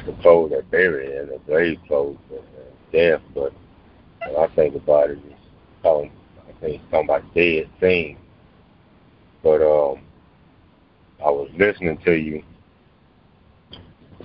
it's 0.00 0.16
the 0.16 0.22
clothes 0.22 0.50
that 0.50 0.70
buried 0.70 1.10
in, 1.10 1.28
the 1.28 1.38
grave 1.46 1.78
clothes, 1.86 2.18
and, 2.30 2.38
and 2.38 2.92
death. 2.92 3.20
But 3.34 3.52
when 4.26 4.36
I 4.36 4.54
think 4.54 4.74
about 4.74 5.10
it, 5.10 5.18
it's 5.24 5.40
talking, 5.82 6.12
I 6.48 6.60
think 6.60 6.80
it's 6.80 6.90
talking 6.90 7.08
about 7.08 7.34
dead 7.34 7.68
things. 7.78 8.18
But 9.42 9.62
um, 9.62 10.02
I 11.24 11.30
was 11.30 11.50
listening 11.56 11.98
to 12.04 12.12
you 12.12 12.42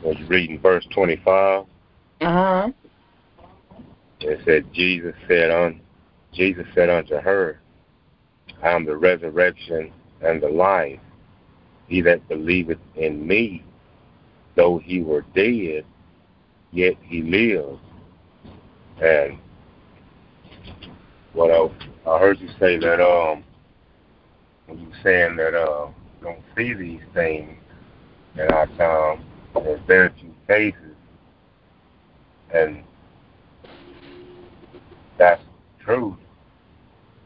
when 0.01 0.17
you 0.17 0.25
reading 0.27 0.59
verse 0.59 0.85
25. 0.93 1.65
Uh 2.21 2.31
huh. 2.31 2.71
It 4.21 4.39
said 4.45 4.73
Jesus 4.73 5.13
said 5.27 5.51
un 5.51 5.81
Jesus 6.33 6.65
said 6.73 6.89
unto 6.89 7.15
her, 7.15 7.59
I 8.63 8.69
am 8.69 8.85
the 8.85 8.95
resurrection 8.95 9.91
and 10.21 10.41
the 10.41 10.49
life. 10.49 10.99
He 11.87 12.01
that 12.01 12.27
believeth 12.27 12.79
in 12.95 13.25
me, 13.25 13.63
though 14.55 14.77
he 14.77 15.01
were 15.01 15.25
dead, 15.35 15.85
yet 16.71 16.95
he 17.03 17.21
lives. 17.21 17.79
And 19.01 19.37
what 21.33 21.51
I, 21.51 22.09
I 22.09 22.19
heard 22.19 22.39
you 22.39 22.49
say 22.59 22.77
that 22.77 23.01
um 23.01 23.43
when 24.67 24.79
you 24.79 24.87
saying 25.03 25.35
that 25.37 25.53
uh 25.53 25.87
don't 26.21 26.41
see 26.55 26.73
these 26.73 27.01
things 27.13 27.57
in 28.35 28.47
our 28.51 28.67
time, 28.77 29.25
there's 29.53 29.81
very 29.87 30.09
few 30.19 30.33
cases 30.47 30.95
and 32.53 32.83
that's 35.17 35.41
true. 35.83 36.17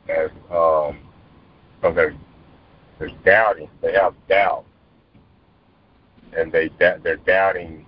As 0.08 0.30
um, 0.52 1.00
so 1.82 1.92
they're 1.94 2.16
they're 2.98 3.10
doubting. 3.26 3.70
They 3.82 3.94
have 3.94 4.14
doubt, 4.28 4.66
and 6.36 6.52
they 6.52 6.70
they're 6.80 7.18
doubting 7.26 7.86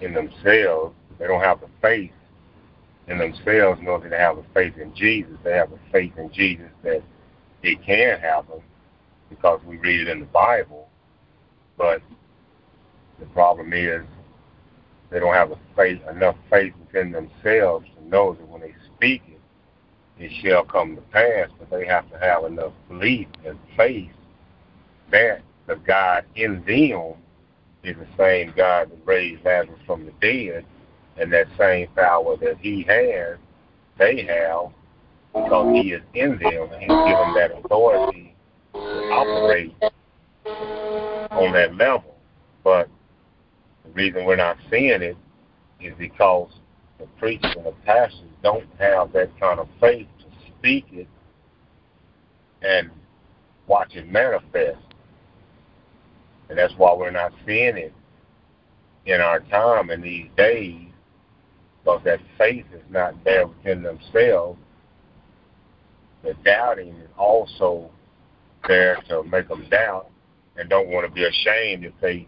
in 0.00 0.14
themselves. 0.14 0.94
They 1.18 1.26
don't 1.26 1.42
have 1.42 1.60
the 1.60 1.68
faith 1.82 2.12
in 3.08 3.18
themselves, 3.18 3.80
nor 3.82 3.98
do 3.98 4.08
they 4.08 4.18
have 4.18 4.36
the 4.36 4.44
faith 4.54 4.76
in 4.76 4.94
Jesus. 4.94 5.32
They 5.42 5.52
have 5.52 5.70
the 5.70 5.78
faith 5.90 6.12
in 6.16 6.30
Jesus 6.32 6.68
that 6.82 7.02
it 7.62 7.82
can 7.84 8.20
happen 8.20 8.60
because 9.30 9.60
we 9.66 9.76
read 9.78 10.00
it 10.00 10.08
in 10.08 10.20
the 10.20 10.26
Bible. 10.26 10.88
But 11.76 12.02
the 13.18 13.26
problem 13.26 13.72
is 13.72 14.02
they 15.10 15.20
don't 15.20 15.34
have 15.34 15.50
a 15.50 15.58
faith, 15.74 16.00
enough 16.10 16.36
faith 16.50 16.74
within 16.86 17.12
themselves 17.12 17.86
to 17.96 18.08
know 18.08 18.34
that 18.34 18.48
when 18.48 18.60
they 18.60 18.74
speak 18.96 19.22
it, 19.26 19.40
it 20.22 20.30
shall 20.42 20.64
come 20.64 20.96
to 20.96 21.02
pass. 21.02 21.48
But 21.58 21.70
they 21.70 21.86
have 21.86 22.10
to 22.10 22.18
have 22.18 22.44
enough 22.44 22.72
belief 22.88 23.28
and 23.44 23.58
faith 23.76 24.10
that 25.10 25.40
the 25.68 25.76
God 25.76 26.24
in 26.34 26.64
them 26.64 27.14
is 27.84 27.96
the 27.96 28.08
same 28.16 28.52
God 28.56 28.90
that 28.90 28.98
raised 29.04 29.44
Lazarus 29.44 29.78
from 29.86 30.04
the 30.04 30.12
dead, 30.20 30.64
and 31.16 31.32
that 31.32 31.46
same 31.56 31.88
power 31.94 32.36
that 32.38 32.56
He 32.58 32.82
has, 32.88 33.36
they 33.98 34.24
have, 34.24 34.72
because 35.32 35.74
He 35.74 35.92
is 35.92 36.02
in 36.14 36.38
them, 36.38 36.68
and 36.72 36.80
He's 36.80 36.88
given 36.88 37.34
that 37.34 37.52
authority 37.56 38.34
to 38.72 38.78
operate 38.78 39.74
on 41.30 41.52
that 41.52 41.76
level. 41.76 42.16
But 42.64 42.88
the 43.84 43.90
reason 43.90 44.24
we're 44.24 44.36
not 44.36 44.56
seeing 44.70 45.02
it 45.02 45.16
is 45.80 45.94
because 45.98 46.50
the 46.98 47.06
preachers 47.18 47.54
and 47.56 47.66
the 47.66 47.74
pastors 47.84 48.22
don't 48.42 48.66
have 48.78 49.12
that 49.12 49.38
kind 49.38 49.60
of 49.60 49.68
faith 49.80 50.08
to 50.18 50.24
speak 50.58 50.86
it 50.92 51.06
and 52.62 52.90
watch 53.66 53.94
it 53.94 54.10
manifest. 54.10 54.87
And 56.48 56.58
that's 56.58 56.74
why 56.76 56.94
we're 56.94 57.10
not 57.10 57.32
seeing 57.46 57.76
it 57.76 57.92
in 59.06 59.20
our 59.20 59.40
time 59.40 59.90
in 59.90 60.00
these 60.00 60.28
days, 60.36 60.88
because 61.82 62.00
that 62.04 62.20
faith 62.36 62.66
is 62.74 62.82
not 62.90 63.14
there 63.24 63.46
within 63.46 63.82
themselves. 63.82 64.58
The 66.22 66.34
doubting 66.44 66.94
is 66.96 67.10
also 67.16 67.90
there 68.66 68.96
to 69.08 69.22
make 69.24 69.48
them 69.48 69.66
doubt 69.70 70.10
and 70.56 70.68
don't 70.68 70.88
want 70.88 71.06
to 71.06 71.12
be 71.12 71.24
ashamed 71.24 71.84
if 71.84 71.92
they 72.00 72.26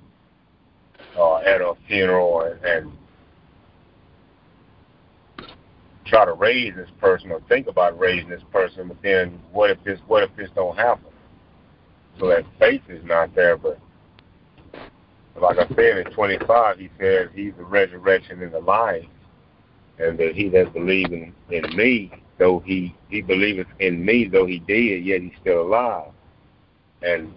uh, 1.18 1.38
at 1.38 1.60
a 1.60 1.74
funeral 1.88 2.42
and, 2.42 2.64
and 2.64 2.92
try 6.06 6.24
to 6.24 6.32
raise 6.32 6.74
this 6.74 6.88
person 7.00 7.30
or 7.30 7.40
think 7.48 7.66
about 7.66 7.98
raising 7.98 8.28
this 8.28 8.42
person, 8.52 8.88
but 8.88 8.96
then 9.02 9.40
what 9.52 9.70
if 9.70 9.82
this 9.84 9.98
what 10.06 10.22
if 10.22 10.30
this 10.36 10.50
don't 10.54 10.76
happen? 10.76 11.10
So 12.18 12.28
that 12.28 12.44
faith 12.58 12.82
is 12.88 13.04
not 13.04 13.34
there. 13.34 13.56
But 13.56 13.78
like 15.40 15.58
I 15.58 15.68
said 15.74 16.06
in 16.06 16.12
25, 16.12 16.78
he 16.78 16.90
says 16.98 17.28
he's 17.34 17.52
the 17.56 17.64
resurrection 17.64 18.42
and 18.42 18.52
the 18.52 18.60
life, 18.60 19.06
and 19.98 20.18
that 20.18 20.34
he 20.34 20.48
that 20.50 20.72
believes 20.72 21.10
in, 21.10 21.34
in 21.50 21.76
me, 21.76 22.12
though 22.38 22.60
he 22.60 22.94
he 23.08 23.22
believeth 23.22 23.66
in 23.78 24.04
me, 24.04 24.26
though 24.26 24.46
he 24.46 24.58
dead, 24.60 25.04
yet 25.04 25.20
he's 25.20 25.32
still 25.40 25.62
alive. 25.62 26.12
And 27.02 27.32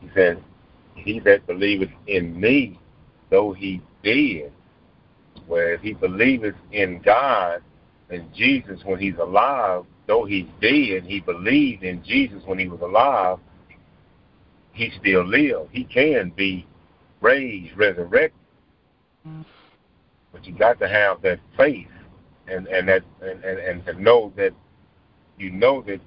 he 0.00 0.10
says, 0.14 0.38
he 0.94 1.20
that 1.20 1.46
believeth 1.46 1.90
in 2.06 2.38
me, 2.38 2.78
though 3.30 3.52
he 3.52 3.80
dead, 4.02 4.52
where 5.46 5.78
he 5.78 5.92
believeth 5.94 6.56
in 6.72 7.00
God 7.02 7.62
and 8.10 8.32
Jesus 8.34 8.80
when 8.84 8.98
he's 8.98 9.16
alive, 9.18 9.84
though 10.06 10.24
he's 10.24 10.46
dead, 10.60 11.04
he 11.04 11.20
believed 11.20 11.84
in 11.84 12.02
Jesus 12.02 12.42
when 12.44 12.58
he 12.58 12.68
was 12.68 12.80
alive, 12.80 13.38
he 14.72 14.92
still 14.98 15.24
lives. 15.26 15.68
He 15.72 15.84
can 15.84 16.30
be 16.30 16.66
raised, 17.20 17.76
resurrected. 17.76 18.32
But 20.32 20.46
you 20.46 20.52
got 20.54 20.78
to 20.80 20.88
have 20.88 21.22
that 21.22 21.40
faith 21.56 21.88
and, 22.46 22.66
and 22.68 22.88
that 22.88 23.02
and, 23.20 23.42
and, 23.44 23.58
and 23.58 23.86
to 23.86 24.00
know 24.00 24.32
that 24.36 24.52
you 25.38 25.50
know 25.50 25.82
that 25.82 26.00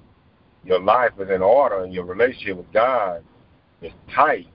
your 0.64 0.80
life 0.80 1.12
is 1.18 1.28
in 1.30 1.42
order 1.42 1.84
and 1.84 1.92
your 1.92 2.04
relationship 2.04 2.56
with 2.56 2.72
God 2.72 3.22
is 3.82 3.92
tight. 4.14 4.48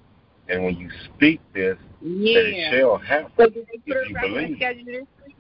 And 0.48 0.64
when 0.64 0.76
you 0.78 0.90
speak 1.06 1.40
this, 1.54 1.78
Yeah. 2.02 2.40
that 2.40 2.50
it 2.50 2.72
shall 2.80 2.98
happen 2.98 3.32
So 3.38 3.44
did 3.50 3.68
they 3.72 3.78
put 3.94 3.98
if 4.02 4.10
you 4.10 4.16
believe. 4.20 4.56
schedule 4.58 4.86
this 4.86 5.06
week? 5.26 5.36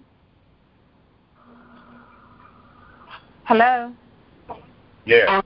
Hello? 3.45 3.91
Yeah. 5.05 5.37
Um, 5.37 5.43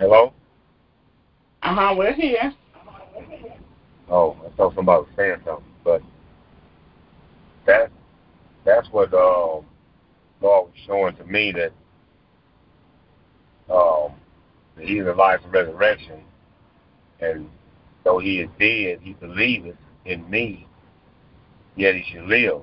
Hello? 0.00 0.32
Uh 1.62 1.74
huh. 1.74 1.94
We're 1.94 2.14
here. 2.14 2.54
Oh, 4.08 4.34
I 4.46 4.56
thought 4.56 4.74
somebody 4.74 5.02
was 5.02 5.10
saying 5.14 5.36
something, 5.44 5.62
but 5.84 6.00
that 7.66 7.90
that's 8.64 8.88
what 8.92 9.12
um, 9.12 9.66
Lord 10.40 10.70
was 10.70 10.72
showing 10.86 11.16
to 11.16 11.24
me 11.26 11.52
that 11.52 11.72
um, 13.70 14.14
that 14.78 14.86
He 14.86 15.00
is 15.00 15.04
the 15.04 15.12
life 15.12 15.40
and 15.44 15.52
resurrection, 15.52 16.22
and 17.20 17.50
though 18.02 18.20
He 18.20 18.40
is 18.40 18.48
dead, 18.58 19.00
He 19.02 19.12
believeth 19.12 19.76
in 20.06 20.28
me, 20.30 20.66
yet 21.76 21.94
He 21.94 22.10
should 22.10 22.24
live. 22.24 22.62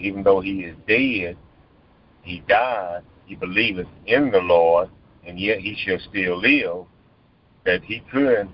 Even 0.00 0.24
though 0.24 0.40
He 0.40 0.64
is 0.64 0.74
dead, 0.88 1.36
He 2.22 2.40
died. 2.48 3.02
He 3.26 3.36
believeth 3.36 3.86
in 4.06 4.32
the 4.32 4.40
Lord, 4.40 4.90
and 5.26 5.38
yet 5.38 5.60
He 5.60 5.76
shall 5.76 5.98
still 6.10 6.38
live. 6.40 6.86
That 7.64 7.82
He 7.84 8.00
could, 8.10 8.48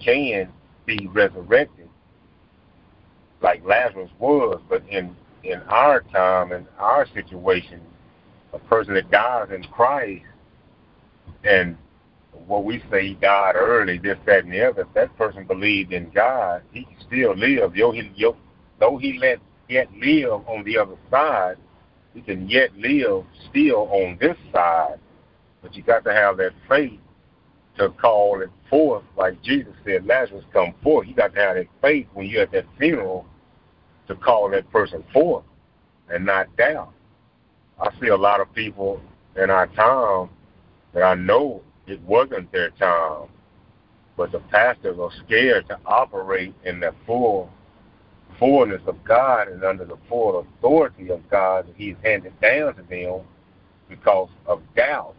can 0.00 0.50
be 0.86 1.06
resurrected 1.12 1.88
like 3.44 3.64
Lazarus 3.64 4.10
was, 4.18 4.60
but 4.68 4.82
in 4.88 5.14
in 5.44 5.60
our 5.68 6.00
time, 6.00 6.52
in 6.52 6.66
our 6.78 7.06
situation, 7.12 7.80
a 8.54 8.58
person 8.58 8.94
that 8.94 9.10
dies 9.10 9.48
in 9.54 9.62
Christ 9.64 10.24
and 11.44 11.76
what 12.46 12.64
we 12.64 12.82
say 12.90 13.08
he 13.08 13.14
died 13.14 13.54
early, 13.54 13.98
this, 13.98 14.16
that, 14.24 14.44
and 14.44 14.52
the 14.52 14.66
other, 14.66 14.82
if 14.82 14.94
that 14.94 15.14
person 15.18 15.44
believed 15.44 15.92
in 15.92 16.10
God, 16.10 16.62
he 16.72 16.84
can 16.84 16.96
still 17.06 17.36
live. 17.36 17.74
Though 17.76 17.92
he, 17.92 18.10
though 18.80 18.96
he 18.96 19.18
let 19.18 19.38
yet 19.68 19.88
live 19.92 20.48
on 20.48 20.64
the 20.64 20.78
other 20.78 20.96
side, 21.10 21.56
he 22.14 22.22
can 22.22 22.48
yet 22.48 22.74
live 22.76 23.24
still 23.50 23.88
on 23.90 24.16
this 24.20 24.36
side. 24.50 24.98
But 25.64 25.74
you 25.74 25.82
got 25.82 26.04
to 26.04 26.12
have 26.12 26.36
that 26.36 26.52
faith 26.68 27.00
to 27.78 27.88
call 27.88 28.42
it 28.42 28.50
forth, 28.68 29.02
like 29.16 29.42
Jesus 29.42 29.72
said, 29.84 30.06
Lazarus 30.06 30.44
come 30.52 30.74
forth. 30.82 31.08
You 31.08 31.14
got 31.14 31.34
to 31.34 31.40
have 31.40 31.56
that 31.56 31.66
faith 31.80 32.06
when 32.12 32.26
you're 32.26 32.42
at 32.42 32.52
that 32.52 32.66
funeral 32.78 33.24
to 34.06 34.14
call 34.14 34.50
that 34.50 34.70
person 34.70 35.02
forth 35.10 35.44
and 36.10 36.26
not 36.26 36.54
doubt. 36.58 36.92
I 37.80 37.88
see 37.98 38.08
a 38.08 38.16
lot 38.16 38.42
of 38.42 38.52
people 38.54 39.00
in 39.36 39.48
our 39.48 39.66
town 39.68 40.28
that 40.92 41.02
I 41.02 41.14
know 41.14 41.62
it 41.86 42.00
wasn't 42.02 42.52
their 42.52 42.68
time, 42.70 43.28
but 44.18 44.32
the 44.32 44.40
pastors 44.40 44.98
are 45.00 45.10
scared 45.26 45.66
to 45.68 45.78
operate 45.86 46.54
in 46.64 46.78
the 46.78 46.94
full 47.06 47.50
fullness 48.38 48.82
of 48.86 49.02
God 49.02 49.48
and 49.48 49.64
under 49.64 49.86
the 49.86 49.96
full 50.10 50.40
authority 50.58 51.08
of 51.10 51.28
God 51.30 51.68
that 51.68 51.74
He's 51.76 51.96
handed 52.02 52.38
down 52.40 52.74
to 52.76 52.82
them 52.82 53.22
because 53.88 54.28
of 54.46 54.60
doubt. 54.76 55.14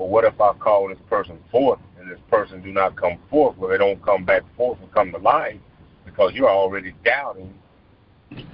But 0.00 0.08
what 0.08 0.24
if 0.24 0.40
I 0.40 0.54
call 0.54 0.88
this 0.88 0.96
person 1.10 1.38
forth 1.52 1.78
and 1.98 2.10
this 2.10 2.18
person 2.30 2.62
do 2.62 2.72
not 2.72 2.96
come 2.96 3.18
forth? 3.28 3.58
Well, 3.58 3.68
they 3.68 3.76
don't 3.76 4.02
come 4.02 4.24
back 4.24 4.40
forth 4.56 4.78
and 4.80 4.90
come 4.94 5.12
to 5.12 5.18
life 5.18 5.58
because 6.06 6.32
you're 6.32 6.48
already 6.48 6.94
doubting 7.04 7.52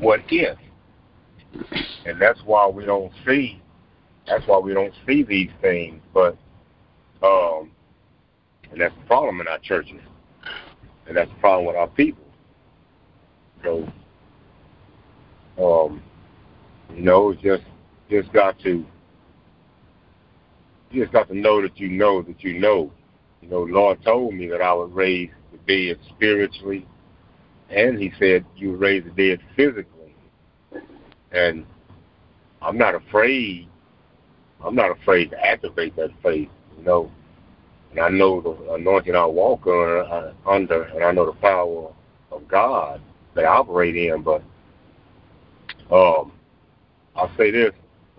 what 0.00 0.22
if. 0.28 0.58
And 2.04 2.20
that's 2.20 2.40
why 2.44 2.66
we 2.66 2.84
don't 2.84 3.12
see 3.24 3.62
that's 4.26 4.44
why 4.48 4.58
we 4.58 4.74
don't 4.74 4.92
see 5.06 5.22
these 5.22 5.50
things. 5.60 6.02
But 6.12 6.36
um 7.22 7.70
and 8.72 8.80
that's 8.80 8.96
the 8.96 9.06
problem 9.06 9.40
in 9.40 9.46
our 9.46 9.60
churches. 9.60 10.00
And 11.06 11.16
that's 11.16 11.30
the 11.30 11.36
problem 11.36 11.66
with 11.66 11.76
our 11.76 11.86
people. 11.86 12.24
So 13.62 13.88
um 15.62 16.02
you 16.92 17.02
know, 17.02 17.32
just 17.34 17.62
just 18.10 18.32
got 18.32 18.58
to 18.64 18.84
you 20.96 21.02
just 21.02 21.12
got 21.12 21.28
to 21.28 21.36
know 21.36 21.60
that 21.60 21.78
you 21.78 21.88
know 21.88 22.22
that 22.22 22.42
you 22.42 22.58
know. 22.58 22.90
You 23.42 23.48
know, 23.48 23.62
Lord 23.64 24.02
told 24.02 24.34
me 24.34 24.48
that 24.48 24.62
I 24.62 24.72
would 24.72 24.94
raise 24.94 25.30
the 25.52 25.58
dead 25.58 25.98
spiritually, 26.08 26.86
and 27.68 27.98
He 27.98 28.12
said 28.18 28.46
you 28.56 28.70
would 28.72 28.80
raise 28.80 29.04
the 29.04 29.10
dead 29.10 29.40
physically. 29.54 30.14
And 31.32 31.66
I'm 32.62 32.78
not 32.78 32.94
afraid. 32.94 33.68
I'm 34.64 34.74
not 34.74 34.90
afraid 34.90 35.30
to 35.30 35.46
activate 35.46 35.94
that 35.96 36.10
faith. 36.22 36.48
You 36.78 36.84
know, 36.84 37.10
and 37.90 38.00
I 38.00 38.08
know 38.08 38.40
the 38.40 38.72
anointing 38.74 39.14
I 39.14 39.26
walk 39.26 39.66
under, 39.66 40.02
uh, 40.02 40.32
under, 40.46 40.84
and 40.84 41.04
I 41.04 41.12
know 41.12 41.26
the 41.26 41.32
power 41.32 41.92
of 42.32 42.48
God 42.48 43.02
that 43.34 43.44
I 43.44 43.48
operate 43.48 43.96
in. 43.96 44.22
But 44.22 44.42
um, 45.94 46.32
I'll 47.14 47.30
say 47.36 47.50
this, 47.50 47.72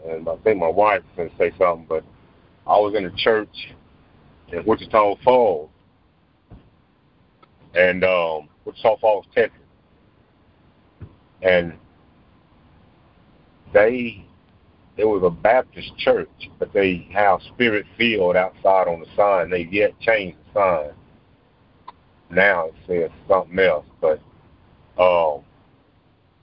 and 0.08 0.30
I 0.30 0.36
think 0.38 0.60
my 0.60 0.70
wife 0.70 1.02
can 1.16 1.32
say 1.40 1.52
something, 1.58 1.88
but 1.90 2.04
I 2.68 2.78
was 2.78 2.96
in 2.96 3.06
a 3.06 3.12
church 3.12 3.74
in 4.52 4.66
Wichita 4.66 5.16
Falls, 5.24 5.70
and 7.74 8.04
um, 8.04 8.50
Wichita 8.66 8.98
Falls, 8.98 9.26
Texas, 9.34 9.58
and 11.42 11.74
they 13.74 14.26
it 14.98 15.06
was 15.06 15.22
a 15.24 15.30
Baptist 15.30 15.96
church, 15.98 16.50
but 16.58 16.74
they 16.74 17.08
have 17.14 17.40
Spirit 17.54 17.86
Filled 17.98 18.36
outside 18.36 18.88
on 18.88 19.00
the 19.00 19.06
sign. 19.16 19.50
They 19.50 19.68
yet 19.72 19.98
changed 20.00 20.38
the 20.54 20.60
sign. 20.60 20.96
Now 22.32 22.68
it 22.68 22.74
says 22.88 23.12
something 23.30 23.60
else, 23.60 23.86
but 24.02 24.20
um, 25.00 25.44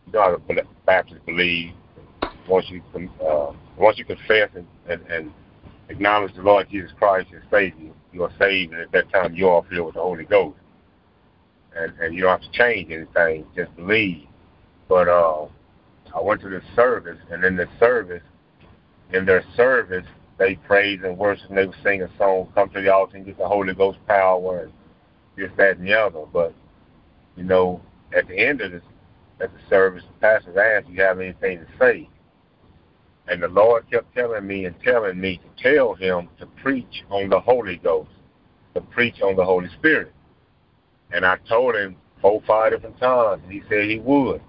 you 0.07 0.13
know 0.13 0.23
how 0.23 0.41
the 0.49 0.63
Baptists 0.87 1.19
believe 1.27 1.73
once 2.49 2.67
you 2.69 2.83
uh, 3.23 3.53
once 3.77 3.99
you 3.99 4.05
confess 4.05 4.51
and, 4.55 4.67
and, 4.89 5.03
and 5.09 5.33
acknowledge 5.89 6.35
the 6.35 6.43
Lord 6.43 6.69
Jesus 6.71 6.93
Christ 6.99 7.29
as 7.35 7.43
Savior, 7.51 7.93
you 8.13 8.23
are 8.23 8.33
saved, 8.39 8.73
and 8.73 8.83
at 8.83 8.93
that 8.93 9.13
time 9.13 9.35
you 9.35 9.49
are 9.49 9.63
filled 9.71 9.87
with 9.87 9.95
the 9.95 10.01
Holy 10.01 10.25
Ghost. 10.25 10.59
And, 11.77 11.93
and 12.01 12.15
you 12.15 12.23
don't 12.23 12.41
have 12.41 12.53
to 12.53 12.57
change 12.57 12.91
anything, 12.93 13.47
just 13.57 13.75
believe. 13.77 14.27
But 14.89 15.09
uh, 15.09 15.47
I 16.15 16.21
went 16.21 16.41
to 16.43 16.49
this 16.49 16.63
service, 16.77 17.19
and 17.31 17.43
in 17.45 17.57
this 17.57 17.69
service, 17.81 18.23
in 19.13 19.27
their 19.27 19.45
service, 19.57 20.07
they 20.39 20.57
praise 20.57 21.01
and 21.05 21.19
worship, 21.19 21.49
and 21.49 21.59
they 21.59 21.67
would 21.67 21.77
sing 21.83 22.03
a 22.03 22.09
song, 22.17 22.49
come 22.55 22.71
to 22.71 22.81
the 22.81 22.93
altar 22.93 23.17
and 23.17 23.27
get 23.27 23.39
the 23.39 23.47
Holy 23.47 23.75
Ghost 23.75 23.99
power, 24.07 24.61
and 24.61 24.73
this, 25.37 25.51
that, 25.57 25.79
and 25.79 25.87
the 25.87 25.95
other. 25.95 26.25
But, 26.33 26.55
you 27.37 27.45
know, 27.45 27.81
at 28.17 28.29
the 28.29 28.39
end 28.39 28.61
of 28.61 28.73
this, 28.73 28.83
at 29.41 29.53
the 29.53 29.59
service, 29.69 30.05
the 30.05 30.21
pastor 30.21 30.61
asked, 30.61 30.89
you 30.89 31.03
have 31.03 31.21
anything 31.21 31.59
to 31.59 31.67
say? 31.79 32.09
And 33.29 33.43
the 33.43 33.49
Lord 33.49 33.91
kept 33.91 34.15
telling 34.15 34.47
me 34.47 34.67
and 34.67 34.75
telling 34.83 35.19
me 35.19 35.39
to 35.39 35.63
tell 35.63 35.95
him 35.95 36.29
to 36.39 36.47
preach 36.63 37.05
on 37.11 37.31
the 37.31 37.41
Holy 37.41 37.77
Ghost, 37.77 38.11
to 38.75 38.81
preach 38.81 39.23
on 39.23 39.37
the 39.37 39.45
Holy 39.45 39.69
Spirit. 39.79 40.13
And 41.11 41.25
I 41.25 41.37
told 41.49 41.75
him 41.75 41.97
four, 42.21 42.43
five 42.47 42.73
different 42.73 42.99
times, 42.99 43.43
and 43.45 43.53
he 43.53 43.63
said 43.69 43.89
he 43.89 43.99
would. 44.01 44.43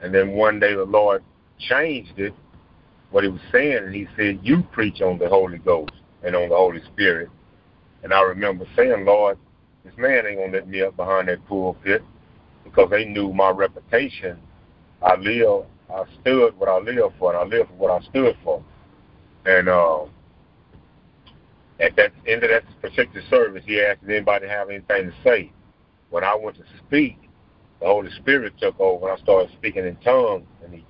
And 0.00 0.14
then 0.14 0.32
one 0.32 0.60
day 0.60 0.74
the 0.74 0.84
Lord 0.84 1.22
changed 1.58 2.18
it, 2.18 2.34
what 3.10 3.24
he 3.24 3.30
was 3.30 3.40
saying, 3.52 3.84
and 3.84 3.94
he 3.94 4.06
said, 4.16 4.40
You 4.42 4.62
preach 4.72 5.00
on 5.00 5.18
the 5.18 5.28
Holy 5.28 5.58
Ghost 5.58 5.92
and 6.22 6.36
on 6.36 6.48
the 6.50 6.56
Holy 6.56 6.82
Spirit. 6.92 7.30
And 8.02 8.12
I 8.12 8.20
remember 8.22 8.66
saying, 8.76 9.06
Lord, 9.06 9.38
this 9.84 9.94
man 9.96 10.26
ain't 10.26 10.38
gonna 10.38 10.52
let 10.52 10.68
me 10.68 10.82
up 10.82 10.96
behind 10.96 11.28
that 11.28 11.46
pulpit 11.46 12.02
because 12.64 12.90
they 12.90 13.04
knew 13.04 13.32
my 13.32 13.50
reputation. 13.50 14.38
I 15.02 15.16
live 15.16 15.66
I 15.90 16.04
stood 16.20 16.56
what 16.58 16.68
I 16.68 16.78
lived 16.78 17.14
for, 17.18 17.34
and 17.34 17.38
I 17.38 17.56
lived 17.56 17.70
for 17.70 17.76
what 17.76 17.90
I 17.90 18.04
stood 18.08 18.36
for. 18.42 18.64
And 19.46 19.68
uh, 19.68 20.04
at 21.80 21.94
that 21.96 22.12
end 22.26 22.44
of 22.44 22.50
that 22.50 22.64
particular 22.80 23.22
service, 23.28 23.62
he 23.66 23.80
asked 23.80 24.00
if 24.02 24.08
anybody 24.08 24.48
have 24.48 24.70
anything 24.70 25.10
to 25.10 25.14
say. 25.22 25.52
When 26.10 26.24
I 26.24 26.34
went 26.34 26.56
to 26.58 26.64
speak, 26.86 27.18
the 27.80 27.86
Holy 27.86 28.10
Spirit 28.20 28.54
took 28.58 28.78
over, 28.78 29.08
and 29.08 29.18
I 29.18 29.22
started 29.22 29.52
speaking 29.58 29.84
in 29.84 29.96
tongues, 29.96 30.46
and 30.64 30.74
he 30.74 30.84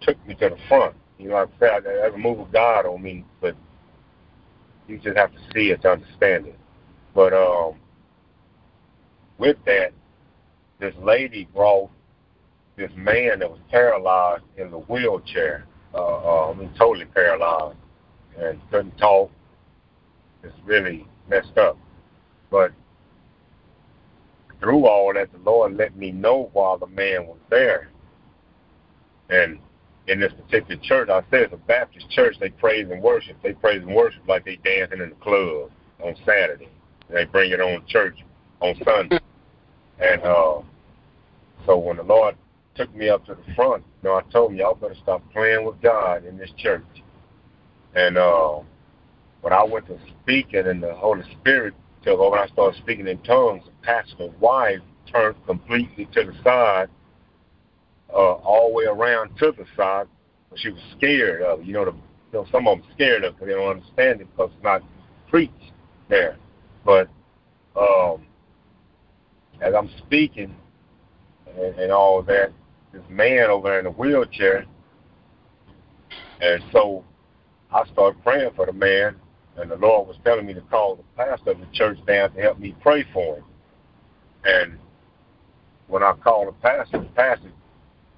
took 0.00 0.24
me 0.26 0.34
to 0.36 0.50
the 0.50 0.56
front. 0.68 0.94
You 1.18 1.30
know, 1.30 1.36
I 1.36 1.46
said 1.58 1.84
there's 1.84 2.14
a 2.14 2.18
move 2.18 2.40
of 2.40 2.52
God 2.52 2.86
on 2.86 3.02
me, 3.02 3.24
but 3.40 3.54
you 4.88 4.98
just 4.98 5.16
have 5.16 5.32
to 5.32 5.38
see 5.52 5.70
it 5.70 5.82
to 5.82 5.92
understand 5.92 6.46
it. 6.46 6.58
But 7.14 7.34
um, 7.34 7.74
with 9.38 9.56
that, 9.66 9.92
this 10.78 10.94
lady 11.02 11.48
brought 11.54 11.90
this 12.80 12.90
man 12.96 13.40
that 13.40 13.50
was 13.50 13.60
paralyzed 13.70 14.42
in 14.56 14.70
the 14.70 14.78
wheelchair. 14.78 15.66
Uh, 15.94 15.98
uh, 15.98 16.50
I 16.50 16.54
mean, 16.54 16.72
totally 16.78 17.04
paralyzed 17.04 17.76
and 18.38 18.58
couldn't 18.70 18.96
talk. 18.96 19.30
It's 20.42 20.54
really 20.64 21.06
messed 21.28 21.58
up. 21.58 21.76
But 22.50 22.72
through 24.60 24.86
all 24.86 25.12
that, 25.12 25.30
the 25.30 25.38
Lord 25.38 25.76
let 25.76 25.94
me 25.94 26.10
know 26.10 26.48
while 26.54 26.78
the 26.78 26.86
man 26.86 27.26
was 27.26 27.38
there. 27.50 27.90
And 29.28 29.58
in 30.08 30.18
this 30.18 30.32
particular 30.32 30.80
church, 30.82 31.10
I 31.10 31.20
said 31.30 31.42
it's 31.42 31.52
a 31.52 31.58
Baptist 31.58 32.08
church. 32.10 32.36
They 32.40 32.48
praise 32.48 32.88
and 32.90 33.02
worship. 33.02 33.36
They 33.42 33.52
praise 33.52 33.82
and 33.82 33.94
worship 33.94 34.22
like 34.26 34.46
they 34.46 34.56
dancing 34.56 35.02
in 35.02 35.10
the 35.10 35.16
club 35.16 35.70
on 36.02 36.16
Saturday. 36.24 36.70
And 37.08 37.18
they 37.18 37.24
bring 37.26 37.52
it 37.52 37.60
on 37.60 37.84
church 37.86 38.18
on 38.60 38.74
Sunday. 38.84 39.18
And 40.02 40.22
uh, 40.22 40.62
so 41.66 41.76
when 41.76 41.98
the 41.98 42.02
Lord 42.02 42.34
took 42.80 42.94
me 42.94 43.10
up 43.10 43.26
to 43.26 43.34
the 43.34 43.54
front. 43.54 43.84
You 44.02 44.08
know, 44.08 44.16
I 44.16 44.22
told 44.32 44.50
them 44.50 44.58
y'all 44.58 44.74
better 44.74 44.96
stop 45.02 45.22
playing 45.32 45.66
with 45.66 45.80
God 45.82 46.24
in 46.24 46.38
this 46.38 46.50
church. 46.56 46.82
And 47.94 48.16
uh, 48.16 48.60
when 49.42 49.52
I 49.52 49.62
went 49.64 49.86
to 49.88 49.98
speaking 50.22 50.66
and 50.66 50.82
the 50.82 50.94
Holy 50.94 51.22
Spirit 51.40 51.74
took 52.02 52.18
over, 52.18 52.38
I 52.38 52.48
started 52.48 52.80
speaking 52.80 53.06
in 53.06 53.18
tongues. 53.18 53.64
The 53.66 53.86
pastor's 53.86 54.32
wife 54.40 54.78
turned 55.12 55.36
completely 55.46 56.06
to 56.14 56.24
the 56.24 56.32
side, 56.42 56.88
uh, 58.10 58.16
all 58.16 58.68
the 58.68 58.74
way 58.74 58.84
around 58.84 59.36
to 59.40 59.52
the 59.52 59.66
side. 59.76 60.06
She 60.56 60.70
was 60.70 60.80
scared 60.96 61.42
of 61.42 61.60
it. 61.60 61.66
You 61.66 61.74
know, 61.74 61.84
the, 61.84 61.92
you 61.92 62.32
know 62.32 62.46
some 62.50 62.66
of 62.66 62.78
them 62.78 62.86
scared 62.94 63.24
of 63.24 63.34
it 63.34 63.36
because 63.36 63.48
they 63.48 63.54
don't 63.54 63.76
understand 63.76 64.22
it 64.22 64.28
because 64.30 64.50
it's 64.54 64.64
not 64.64 64.82
preached 65.28 65.72
there. 66.08 66.38
But 66.84 67.10
um, 67.76 68.24
as 69.60 69.74
I'm 69.74 69.90
speaking 69.98 70.54
and, 71.46 71.78
and 71.78 71.92
all 71.92 72.22
that, 72.22 72.52
this 72.92 73.02
man 73.08 73.50
over 73.50 73.78
in 73.78 73.86
a 73.86 73.90
wheelchair, 73.90 74.66
and 76.40 76.62
so 76.72 77.04
I 77.72 77.84
started 77.92 78.22
praying 78.22 78.50
for 78.56 78.66
the 78.66 78.72
man, 78.72 79.16
and 79.56 79.70
the 79.70 79.76
Lord 79.76 80.08
was 80.08 80.16
telling 80.24 80.46
me 80.46 80.54
to 80.54 80.60
call 80.62 80.96
the 80.96 81.04
pastor 81.16 81.52
of 81.52 81.60
the 81.60 81.66
church 81.72 81.98
down 82.06 82.32
to 82.32 82.40
help 82.40 82.58
me 82.58 82.74
pray 82.80 83.04
for 83.12 83.36
him. 83.36 83.44
And 84.44 84.78
when 85.86 86.02
I 86.02 86.12
called 86.14 86.48
the 86.48 86.52
pastor, 86.52 86.98
the 86.98 87.04
pastor 87.14 87.50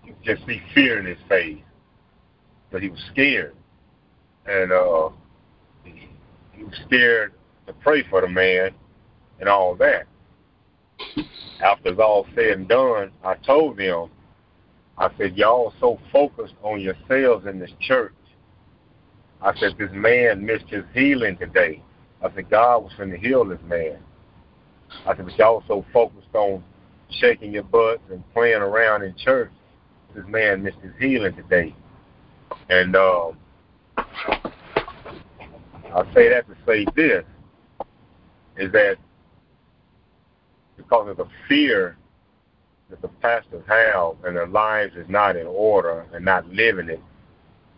could 0.07 0.17
just 0.23 0.47
see 0.47 0.63
fear 0.75 1.01
in 1.01 1.07
his 1.07 1.19
face, 1.29 1.63
but 2.71 2.83
he 2.83 2.89
was 2.89 3.01
scared, 3.13 3.55
and 4.47 4.73
uh, 4.73 5.11
he, 5.85 6.09
he 6.53 6.65
was 6.65 6.75
scared 6.87 7.33
to 7.67 7.73
pray 7.75 8.05
for 8.09 8.21
the 8.21 8.29
man 8.29 8.71
and 9.41 9.49
all 9.49 9.75
that. 9.77 10.07
After 11.61 11.91
it's 11.91 12.01
all 12.01 12.27
said 12.35 12.53
and 12.53 12.69
done, 12.69 13.11
I 13.25 13.35
told 13.35 13.77
them, 13.77 14.11
I 14.99 15.11
said, 15.19 15.37
y'all 15.37 15.73
so 15.81 15.99
focused 16.13 16.55
on 16.63 16.81
yourselves 16.81 17.47
in 17.47 17.59
this 17.59 17.71
church. 17.81 18.13
I 19.41 19.59
said, 19.59 19.73
this 19.79 19.91
man 19.93 20.45
missed 20.45 20.69
his 20.69 20.85
healing 20.95 21.37
today. 21.39 21.83
I 22.23 22.33
said, 22.35 22.51
God 22.51 22.85
was 22.85 22.93
going 22.97 23.11
to 23.11 23.19
heal 23.19 23.45
this 23.45 23.59
man. 23.67 23.99
I 25.07 25.17
said, 25.17 25.25
but 25.25 25.37
y'all 25.37 25.65
so 25.67 25.85
focused 25.93 26.35
on 26.35 26.63
shaking 27.11 27.53
your 27.53 27.65
butts 27.65 28.03
and 28.11 28.23
playing 28.33 28.63
around 28.63 29.03
in 29.03 29.15
church. 29.17 29.51
This 30.15 30.25
man 30.29 30.63
missed 30.63 30.79
his 30.83 30.93
healing 31.01 31.35
today. 31.35 31.75
And 32.69 32.95
um, 32.95 33.37
I 33.97 36.05
say 36.15 36.29
that 36.29 36.47
to 36.49 36.57
say 36.67 36.87
this, 36.95 37.25
is 38.57 38.71
that 38.73 38.97
because 40.77 41.09
of 41.09 41.17
the 41.17 41.27
fear 41.49 41.97
that 42.93 43.01
the 43.01 43.09
pastors 43.09 43.65
have 43.67 44.17
and 44.23 44.37
their 44.37 44.47
lives 44.47 44.95
is 44.97 45.09
not 45.09 45.35
in 45.35 45.47
order 45.47 46.05
and 46.13 46.23
not 46.23 46.47
living 46.49 46.91
it, 46.91 47.01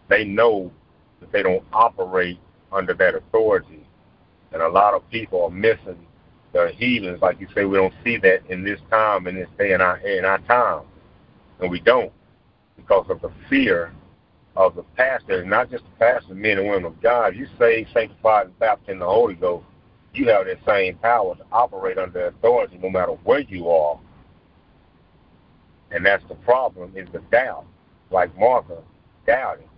they 0.09 0.25
know 0.25 0.73
that 1.21 1.31
they 1.31 1.41
don't 1.41 1.63
operate 1.73 2.41
under 2.73 2.93
that 2.95 3.15
authority. 3.15 3.87
And 4.53 4.61
a 4.61 4.69
lot 4.69 4.93
of 4.93 5.09
people 5.11 5.45
are 5.45 5.51
missing 5.51 6.05
the 6.53 6.73
healings. 6.77 7.23
Like 7.23 7.41
you 7.41 7.47
say, 7.55 7.65
we 7.65 7.77
don't 7.77 7.95
see 8.03 8.17
that 8.19 8.41
in 8.49 8.65
this 8.65 8.81
time, 8.91 9.29
in 9.29 9.37
this 9.37 9.49
day, 9.57 9.73
in 9.73 9.81
our, 9.81 9.99
in 9.99 10.25
our 10.25 10.39
time. 10.41 10.83
And 11.61 11.71
we 11.71 11.79
don't 11.79 12.13
because 12.77 13.07
of 13.09 13.21
the 13.21 13.31
fear 13.49 13.95
of 14.57 14.75
the 14.75 14.83
pastor, 14.97 15.45
not 15.45 15.71
just 15.71 15.85
the 15.85 15.91
pastor, 16.01 16.35
men 16.35 16.59
and 16.59 16.69
women 16.69 16.87
of 16.87 17.01
God. 17.01 17.37
You 17.37 17.47
say 17.57 17.87
sanctified 17.95 18.47
and 18.47 18.59
baptized 18.59 18.91
in 18.91 18.99
the 18.99 19.07
Holy 19.07 19.35
Ghost, 19.35 19.65
you 20.13 20.29
have 20.29 20.47
that 20.47 20.59
same 20.67 20.97
power 20.97 21.37
to 21.37 21.45
operate 21.53 21.99
under 21.99 22.27
authority 22.27 22.79
no 22.83 22.91
matter 22.91 23.13
where 23.25 23.41
you 23.41 23.69
are. 23.69 23.99
And 25.95 26.05
that's 26.05 26.25
the 26.29 26.35
problem 26.35 26.93
is 26.97 27.09
the 27.13 27.21
doubt. 27.31 27.65
Like 28.11 28.37
Martha 28.37 28.83
doubting. 29.27 29.69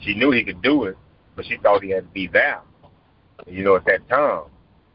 She 0.00 0.14
knew 0.14 0.30
he 0.30 0.44
could 0.44 0.60
do 0.62 0.84
it, 0.84 0.96
but 1.34 1.46
she 1.46 1.56
thought 1.56 1.82
he 1.82 1.90
had 1.90 2.04
to 2.04 2.12
be 2.12 2.28
there. 2.28 2.60
You 3.46 3.64
know, 3.64 3.76
at 3.76 3.86
that 3.86 4.06
time. 4.08 4.44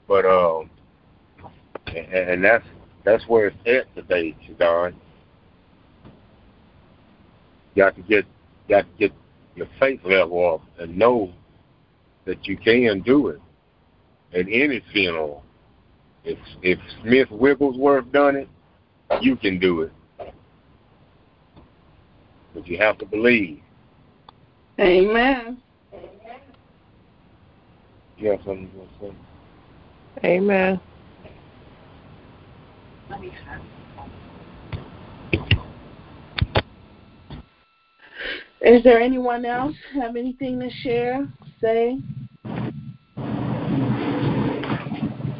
But 0.07 0.25
um 0.25 0.69
and, 1.87 2.13
and 2.13 2.43
that's 2.43 2.65
that's 3.03 3.27
where 3.27 3.47
it's 3.47 3.57
at 3.65 3.95
today, 3.95 4.35
Shadon. 4.47 4.93
You 7.73 7.83
got 7.83 7.95
to 7.95 8.01
get 8.03 8.25
got 8.69 8.81
to 8.81 8.99
get 8.99 9.11
your 9.55 9.67
faith 9.79 10.01
level 10.03 10.53
up 10.55 10.61
and 10.79 10.95
know 10.95 11.33
that 12.25 12.47
you 12.47 12.57
can 12.57 13.01
do 13.01 13.29
it 13.29 13.41
at 14.33 14.45
any 14.47 14.83
funeral. 14.91 15.43
If 16.23 16.37
if 16.61 16.77
Smith 17.01 17.31
Wigglesworth 17.31 18.11
done 18.11 18.35
it, 18.35 18.49
you 19.21 19.35
can 19.35 19.57
do 19.57 19.81
it. 19.81 19.91
But 22.53 22.67
you 22.67 22.77
have 22.77 22.97
to 22.99 23.05
believe. 23.05 23.61
Amen. 24.79 25.57
You 28.17 28.31
have 28.31 28.39
something 28.39 28.69
you 28.73 28.79
want 28.79 28.89
to 28.99 29.05
say? 29.07 30.27
Amen. 30.27 30.79
Is 38.61 38.83
there 38.83 38.99
anyone 38.99 39.45
else 39.45 39.75
have 39.93 40.15
anything 40.17 40.59
to 40.59 40.69
share? 40.69 41.27
Say. 41.61 41.97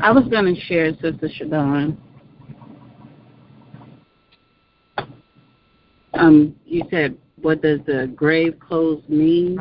I 0.01 0.12
was 0.12 0.26
going 0.30 0.53
to 0.53 0.60
share, 0.62 0.91
Sister 0.93 1.30
Shadon. 1.39 1.97
Um, 6.20 6.55
you 6.65 6.84
said, 6.91 7.17
what 7.41 7.61
does 7.61 7.80
the 7.86 8.11
grave 8.15 8.59
clothes 8.59 9.03
mean? 9.07 9.59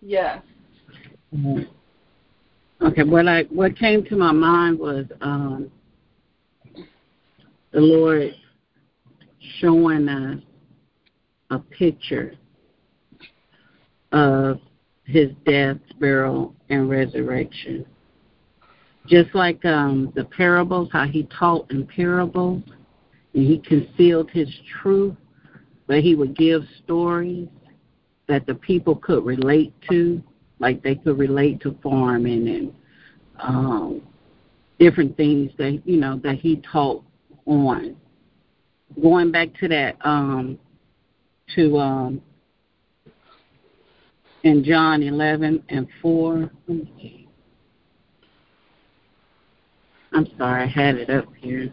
Yes. 0.00 0.42
Okay, 2.80 3.02
what 3.02 3.28
I 3.28 3.42
what 3.44 3.78
came 3.78 4.04
to 4.04 4.16
my 4.16 4.32
mind 4.32 4.78
was 4.78 5.06
um, 5.20 5.70
the 7.72 7.80
Lord 7.80 8.34
showing 9.60 10.08
us 10.08 10.40
a 11.50 11.58
picture 11.58 12.34
of 14.12 14.60
his 15.04 15.30
death, 15.44 15.76
burial, 15.98 16.54
and 16.70 16.88
resurrection. 16.88 17.84
Just 19.06 19.34
like 19.34 19.62
um, 19.64 20.12
the 20.14 20.24
parables, 20.24 20.88
how 20.92 21.06
he 21.06 21.28
taught 21.38 21.70
in 21.70 21.86
parables, 21.86 22.62
he 23.34 23.58
concealed 23.58 24.30
his 24.30 24.48
truth, 24.80 25.14
but 25.86 26.00
he 26.00 26.14
would 26.14 26.36
give 26.36 26.62
stories 26.82 27.48
that 28.28 28.46
the 28.46 28.54
people 28.54 28.96
could 28.96 29.24
relate 29.24 29.74
to, 29.90 30.22
like 30.60 30.82
they 30.82 30.94
could 30.94 31.18
relate 31.18 31.60
to 31.60 31.76
farming 31.82 32.48
and 32.48 32.74
um, 33.40 34.02
different 34.78 35.16
things 35.16 35.50
that 35.58 35.82
you 35.84 35.98
know 35.98 36.18
that 36.22 36.36
he 36.36 36.62
taught 36.72 37.04
on. 37.46 37.96
Going 39.02 39.32
back 39.32 39.52
to 39.58 39.68
that, 39.68 39.96
um, 40.04 40.58
to 41.56 41.78
um, 41.78 42.22
in 44.44 44.62
John 44.62 45.02
11 45.02 45.64
and 45.70 45.88
4. 46.00 46.50
Let 46.68 46.68
me 46.68 46.92
see. 47.00 47.28
I'm 50.12 50.28
sorry, 50.38 50.62
I 50.62 50.66
had 50.66 50.94
it 50.96 51.10
up 51.10 51.26
here. 51.40 51.72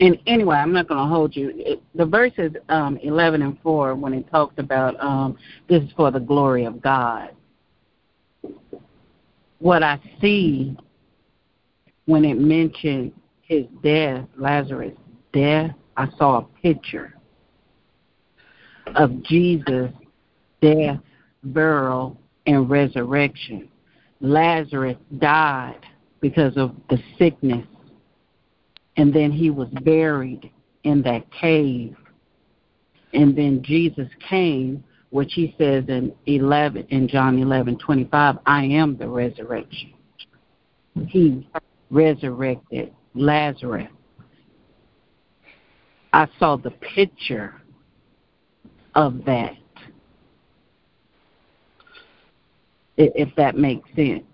And 0.00 0.18
anyway, 0.26 0.56
I'm 0.56 0.72
not 0.72 0.88
going 0.88 1.00
to 1.00 1.06
hold 1.06 1.34
you. 1.36 1.52
It, 1.54 1.82
the 1.94 2.04
verses 2.04 2.52
um, 2.68 2.98
11 2.98 3.42
and 3.42 3.58
4, 3.62 3.94
when 3.94 4.12
it 4.12 4.28
talks 4.30 4.54
about 4.58 4.98
um, 5.00 5.38
this 5.68 5.82
is 5.82 5.90
for 5.96 6.10
the 6.10 6.20
glory 6.20 6.64
of 6.64 6.82
God, 6.82 7.30
what 9.60 9.82
I 9.82 9.98
see 10.20 10.76
when 12.06 12.24
it 12.24 12.38
mentioned 12.38 13.12
his 13.42 13.64
death, 13.82 14.26
Lazarus' 14.36 14.92
death, 15.32 15.70
I 15.96 16.08
saw 16.18 16.38
a 16.38 16.42
picture 16.60 17.14
of 18.96 19.22
Jesus' 19.22 19.92
death, 20.60 20.98
burial, 21.44 22.18
and 22.46 22.68
resurrection. 22.68 23.68
Lazarus 24.20 24.96
died 25.18 25.80
because 26.20 26.56
of 26.56 26.74
the 26.88 26.98
sickness, 27.18 27.66
and 28.96 29.12
then 29.12 29.30
he 29.30 29.50
was 29.50 29.68
buried 29.82 30.50
in 30.84 31.02
that 31.02 31.30
cave. 31.32 31.96
And 33.12 33.36
then 33.36 33.62
Jesus 33.62 34.08
came, 34.28 34.82
which 35.10 35.32
he 35.34 35.54
says 35.58 35.84
in 35.88 36.12
11 36.26 36.86
in 36.90 37.08
John 37.08 37.38
11:25, 37.38 38.38
I 38.46 38.64
am 38.64 38.96
the 38.96 39.08
resurrection. 39.08 39.92
He 41.08 41.48
resurrected 41.90 42.92
Lazarus. 43.14 43.88
I 46.12 46.28
saw 46.38 46.56
the 46.56 46.70
picture 46.70 47.60
of 48.94 49.24
that. 49.24 49.56
If 52.96 53.34
that 53.36 53.56
makes 53.56 53.88
sense. 53.96 54.24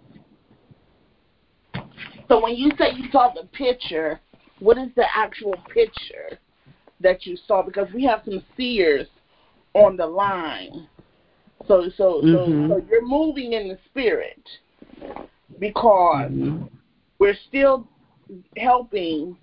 So 2.28 2.40
when 2.40 2.54
you 2.54 2.70
say 2.78 2.92
you 2.94 3.10
saw 3.10 3.32
the 3.34 3.46
picture, 3.48 4.20
what 4.60 4.78
is 4.78 4.88
the 4.96 5.04
actual 5.14 5.54
picture 5.72 6.38
that 7.00 7.26
you 7.26 7.36
saw? 7.46 7.62
Because 7.62 7.88
we 7.94 8.04
have 8.04 8.20
some 8.24 8.42
seers 8.56 9.06
on 9.74 9.96
the 9.96 10.06
line. 10.06 10.86
So 11.66 11.88
so 11.96 12.22
Mhm. 12.22 12.68
so, 12.68 12.80
so 12.80 12.86
you're 12.88 13.04
moving 13.06 13.52
in 13.52 13.68
the 13.68 13.78
spirit 13.86 14.42
because 15.58 16.30
Mhm. 16.30 16.68
we're 17.18 17.34
still 17.48 17.86
helping 18.56 19.36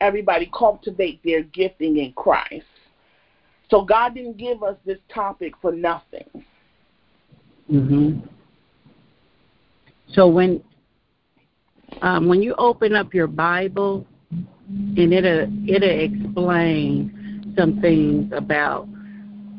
everybody 0.00 0.46
cultivate 0.52 1.22
their 1.22 1.42
gifting 1.42 1.98
in 1.98 2.12
Christ. 2.12 2.66
So 3.70 3.82
God 3.82 4.14
didn't 4.14 4.36
give 4.36 4.62
us 4.62 4.76
this 4.84 4.98
topic 5.08 5.56
for 5.60 5.72
nothing. 5.72 6.28
hmm 7.68 8.18
So 10.12 10.28
when 10.28 10.62
um, 12.02 12.28
when 12.28 12.42
you 12.42 12.54
open 12.58 12.94
up 12.94 13.14
your 13.14 13.26
Bible, 13.26 14.06
and 14.30 15.12
it'll 15.12 15.48
it'll 15.68 15.88
explain 15.88 17.54
some 17.56 17.80
things 17.80 18.32
about 18.34 18.88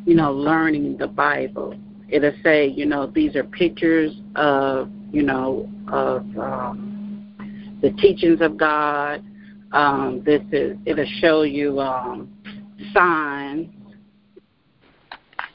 you 0.06 0.16
know 0.16 0.32
learning 0.32 0.98
the 0.98 1.08
Bible. 1.08 1.76
It'll 2.10 2.32
say 2.43 2.68
you 2.68 2.86
know 2.86 3.08
these 3.08 3.36
are 3.36 3.43
pictures 3.43 4.14
of 4.36 4.89
you 5.12 5.24
know 5.24 5.70
of 5.91 6.22
um, 6.38 7.78
the 7.82 7.91
teachings 7.91 8.41
of 8.41 8.58
God. 8.58 9.24
Um, 9.74 10.22
this 10.26 10.41
is 10.52 10.78
it'll 10.86 11.06
show 11.20 11.41
you 11.41 11.80
um, 11.80 12.32
signs 12.93 13.68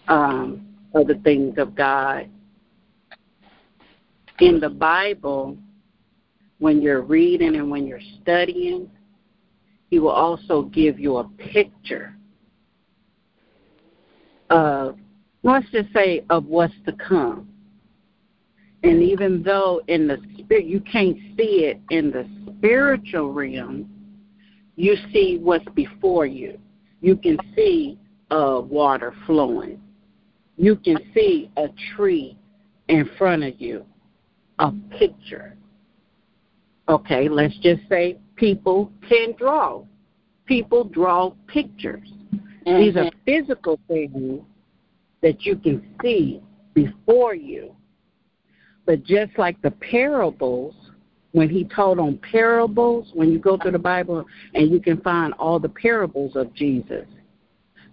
um, 0.08 0.66
of 0.94 1.06
the 1.06 1.14
things 1.24 1.56
of 1.58 1.74
God 1.74 2.28
in 4.40 4.60
the 4.60 4.68
Bible, 4.68 5.56
when 6.58 6.80
you're 6.80 7.02
reading 7.02 7.56
and 7.56 7.70
when 7.70 7.86
you're 7.86 8.00
studying, 8.20 8.90
He 9.90 9.98
will 9.98 10.10
also 10.10 10.62
give 10.62 10.98
you 10.98 11.18
a 11.18 11.24
picture 11.38 12.16
of, 14.50 14.96
let's 15.42 15.68
just 15.70 15.92
say, 15.92 16.24
of 16.30 16.46
what's 16.46 16.74
to 16.86 16.92
come. 16.92 17.48
And 18.84 19.02
even 19.02 19.42
though 19.42 19.80
in 19.88 20.08
the 20.08 20.18
spirit 20.38 20.66
you 20.66 20.80
can't 20.80 21.16
see 21.36 21.66
it 21.66 21.80
in 21.90 22.10
the 22.10 22.28
spiritual 22.46 23.32
realm, 23.32 23.88
you 24.76 24.96
see 25.12 25.38
what's 25.40 25.68
before 25.74 26.26
you. 26.26 26.58
You 27.00 27.16
can 27.16 27.38
see 27.54 27.98
uh, 28.30 28.60
water 28.64 29.14
flowing. 29.26 29.80
You 30.56 30.76
can 30.76 30.98
see 31.14 31.50
a 31.56 31.68
tree 31.94 32.36
in 32.88 33.08
front 33.18 33.44
of 33.44 33.60
you 33.60 33.84
a 34.58 34.72
picture. 34.98 35.56
Okay, 36.88 37.28
let's 37.28 37.56
just 37.58 37.82
say 37.88 38.18
people 38.36 38.90
can 39.08 39.34
draw. 39.38 39.82
People 40.46 40.84
draw 40.84 41.32
pictures. 41.46 42.08
These 42.64 42.96
are 42.96 43.04
mm-hmm. 43.04 43.18
physical 43.24 43.78
things 43.88 44.42
that 45.20 45.42
you 45.42 45.56
can 45.56 45.82
see 46.02 46.40
before 46.74 47.34
you. 47.34 47.74
But 48.84 49.04
just 49.04 49.38
like 49.38 49.60
the 49.62 49.70
parables, 49.70 50.74
when 51.32 51.48
he 51.48 51.64
told 51.64 51.98
on 51.98 52.18
parables, 52.18 53.10
when 53.14 53.32
you 53.32 53.38
go 53.38 53.56
through 53.56 53.72
the 53.72 53.78
Bible 53.78 54.24
and 54.54 54.70
you 54.70 54.80
can 54.80 55.00
find 55.00 55.32
all 55.34 55.58
the 55.58 55.68
parables 55.68 56.36
of 56.36 56.52
Jesus, 56.54 57.06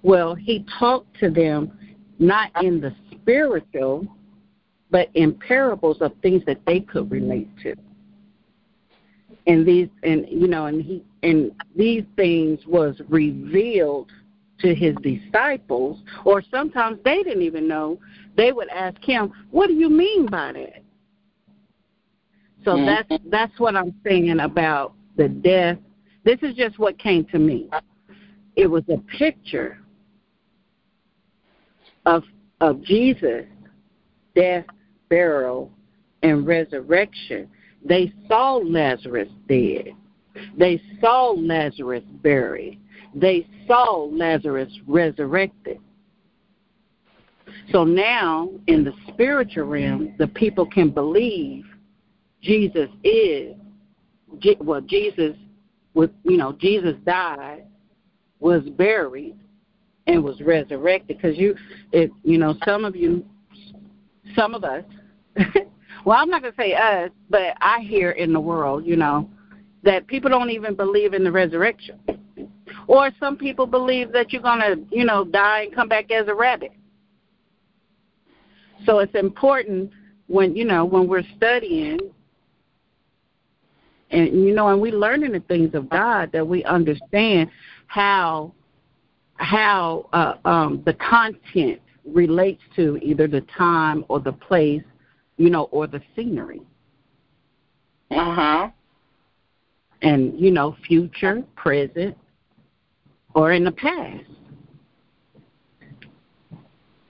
well, 0.01 0.36
he 0.36 0.66
talked 0.78 1.20
to 1.20 1.30
them 1.30 1.72
not 2.20 2.51
in 2.64 2.82
the 2.82 2.93
spiritual, 3.12 4.07
but 4.92 5.10
in 5.14 5.34
parables 5.34 6.02
of 6.02 6.14
things 6.22 6.44
that 6.46 6.60
they 6.66 6.80
could 6.80 7.12
relate 7.12 7.50
to. 7.64 7.76
And 9.48 9.66
these 9.66 9.88
and 10.04 10.26
you 10.30 10.48
know, 10.48 10.66
and 10.66 10.82
he 10.82 11.04
and 11.24 11.52
these 11.76 12.04
things 12.16 12.60
was 12.66 13.02
revealed 13.08 14.12
to 14.60 14.76
his 14.76 14.96
disciples, 14.98 16.02
or 16.26 16.42
sometimes 16.52 17.00
they 17.04 17.24
didn't 17.24 17.44
even 17.44 17.68
know. 17.68 18.00
They 18.36 18.52
would 18.52 18.70
ask 18.70 19.02
him, 19.02 19.32
What 19.52 19.68
do 19.68 19.74
you 19.74 19.90
mean 19.90 20.28
by 20.28 20.52
that? 20.54 20.84
So 22.66 22.72
Mhm. 22.72 22.86
that's 22.86 23.24
that's 23.30 23.60
what 23.60 23.76
I'm 23.76 23.94
saying 24.04 24.40
about 24.40 24.94
the 25.16 25.30
death. 25.30 25.78
This 26.24 26.40
is 26.44 26.56
just 26.56 26.78
what 26.78 26.98
came 26.98 27.24
to 27.26 27.40
me. 27.40 27.70
It 28.56 28.68
was 28.68 28.84
a 28.90 28.98
picture 28.98 29.80
of 32.06 32.24
of 32.62 32.82
Jesus, 32.82 33.46
death, 34.36 34.66
burial, 35.10 35.72
and 36.24 36.45
resurrection. 36.45 37.49
They 37.84 38.14
saw 38.28 38.57
Lazarus 38.57 39.30
dead. 39.47 39.89
They 40.57 40.82
saw 41.01 41.32
Lazarus 41.32 42.03
buried. 42.22 42.80
They 43.16 43.47
saw 43.68 44.07
Lazarus 44.12 44.72
resurrected. 44.88 45.80
So 47.72 47.84
now, 47.84 48.49
in 48.68 48.84
the 48.84 48.93
spiritual 49.07 49.66
realm, 49.66 50.14
the 50.18 50.28
people 50.28 50.66
can 50.66 50.89
believe 50.89 51.66
Jesus 52.41 52.89
is, 53.03 53.55
well, 54.60 54.82
Jesus 54.82 55.36
was, 55.93 56.10
you 56.24 56.38
know, 56.38 56.53
Jesus 56.53 56.95
died, 57.05 57.66
was 58.39 58.64
buried, 58.70 59.36
and 60.07 60.24
was 60.24 60.39
resurrected. 60.41 61.18
Because 61.18 61.38
you, 61.38 61.55
it, 61.91 62.12
you 62.24 62.38
know, 62.38 62.55
some 62.66 62.86
of 62.86 62.95
you, 62.95 63.26
some 64.36 64.55
of 64.55 64.64
us, 64.64 64.84
well, 66.06 66.18
I'm 66.18 66.30
not 66.30 66.42
going 66.42 66.54
to 66.54 66.62
say 66.62 66.74
us, 66.74 67.12
but 67.30 67.56
I 67.62 67.80
hear 67.82 68.12
in 68.12 68.34
the 68.34 68.40
world, 68.40 68.86
you 68.86 68.96
know, 68.96 69.30
that 69.84 70.08
people 70.08 70.30
don't 70.30 70.50
even 70.50 70.76
believe 70.76 71.14
in 71.14 71.24
the 71.24 71.32
resurrection. 71.32 72.00
Or 72.88 73.12
some 73.20 73.38
people 73.38 73.68
believe 73.68 74.12
that 74.14 74.34
you're 74.34 74.42
going 74.42 74.60
to, 74.62 74.80
you 74.92 75.06
know, 75.06 75.24
die 75.24 75.64
and 75.64 75.76
come 75.76 75.88
back 75.88 76.12
as 76.12 76.28
a 76.28 76.34
rabbit. 76.34 76.72
So 78.86 79.00
it's 79.00 79.14
important 79.16 79.92
when, 80.28 80.56
you 80.56 80.66
know, 80.66 80.86
when 80.86 81.08
we're 81.08 81.24
studying 81.38 82.00
and 84.12 84.28
you 84.46 84.54
know, 84.54 84.70
and 84.70 84.82
we 84.82 84.92
learning 84.92 85.34
the 85.34 85.40
things 85.42 85.74
of 85.76 85.90
God 85.90 86.32
that 86.32 86.46
we 86.48 86.64
understand 86.64 87.50
how 87.88 88.54
how 89.36 90.10
uh, 90.12 90.36
um, 90.46 90.84
the 90.86 90.94
content 90.94 91.80
relates 92.06 92.62
to 92.76 92.98
either 93.02 93.28
the 93.28 93.42
time 93.58 94.04
or 94.10 94.20
the 94.20 94.34
place, 94.34 94.84
you 95.40 95.50
know, 95.50 95.64
or 95.72 95.88
the 95.88 96.02
scenery. 96.16 96.62
Uh 98.12 98.36
huh. 98.36 98.70
And 100.02 100.40
you 100.40 100.52
know, 100.52 100.76
future, 100.86 101.44
present, 101.56 102.16
or 103.34 103.54
in 103.54 103.64
the 103.64 103.72
past. 103.72 104.26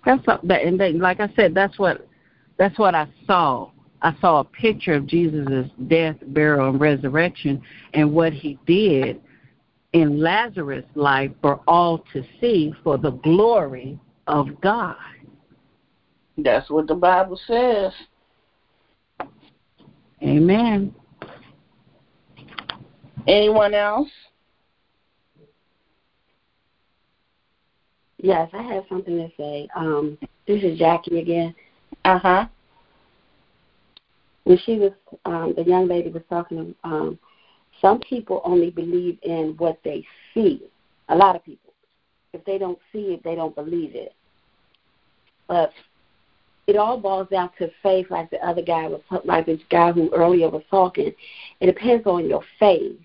That's 0.05 0.25
what, 0.25 0.47
that, 0.47 0.63
and 0.63 0.79
then, 0.79 0.99
like 0.99 1.19
I 1.19 1.29
said, 1.35 1.53
that's 1.53 1.77
what 1.77 2.07
that's 2.57 2.77
what 2.77 2.95
I 2.95 3.07
saw. 3.25 3.71
I 4.01 4.15
saw 4.21 4.39
a 4.39 4.43
picture 4.45 4.93
of 4.93 5.07
Jesus' 5.07 5.69
death, 5.87 6.15
burial, 6.27 6.69
and 6.69 6.79
resurrection, 6.79 7.61
and 7.93 8.13
what 8.13 8.31
he 8.31 8.57
did 8.65 9.19
in 9.93 10.21
Lazarus' 10.21 10.85
life 10.93 11.31
for 11.41 11.61
all 11.67 12.05
to 12.13 12.23
see 12.39 12.73
for 12.83 12.97
the 12.97 13.11
glory 13.11 13.99
of 14.27 14.61
God. 14.61 14.95
That's 16.37 16.69
what 16.69 16.87
the 16.87 16.95
Bible 16.95 17.39
says. 17.47 17.91
Amen. 20.21 20.93
Anyone 23.27 23.73
else? 23.73 24.09
Yes, 28.21 28.49
I 28.53 28.61
have 28.63 28.83
something 28.89 29.17
to 29.17 29.29
say. 29.37 29.67
Um, 29.75 30.17
this 30.45 30.61
is 30.61 30.77
Jackie 30.77 31.19
again. 31.19 31.55
Uh 32.03 32.19
huh. 32.19 32.47
When 34.43 34.57
she 34.65 34.77
was, 34.77 34.91
um, 35.25 35.53
the 35.55 35.63
young 35.63 35.87
lady 35.87 36.09
was 36.09 36.23
talking. 36.29 36.75
Um, 36.83 37.17
some 37.81 37.99
people 37.99 38.41
only 38.43 38.71
believe 38.71 39.19
in 39.23 39.55
what 39.57 39.79
they 39.83 40.05
see. 40.33 40.63
A 41.07 41.15
lot 41.15 41.35
of 41.35 41.45
people, 41.45 41.73
if 42.33 42.43
they 42.43 42.57
don't 42.57 42.79
see 42.91 43.13
it, 43.13 43.23
they 43.23 43.35
don't 43.35 43.55
believe 43.55 43.95
it. 43.95 44.13
But 45.47 45.71
it 46.69 46.75
all 46.75 46.99
boils 46.99 47.27
down 47.29 47.49
to 47.57 47.71
faith, 47.81 48.05
like 48.11 48.29
the 48.29 48.37
other 48.45 48.61
guy 48.61 48.87
was, 48.87 49.01
like 49.25 49.47
the 49.47 49.59
guy 49.71 49.91
who 49.91 50.13
earlier 50.13 50.49
was 50.49 50.61
talking. 50.69 51.11
It 51.59 51.65
depends 51.65 52.05
on 52.05 52.29
your 52.29 52.43
faith. 52.59 52.95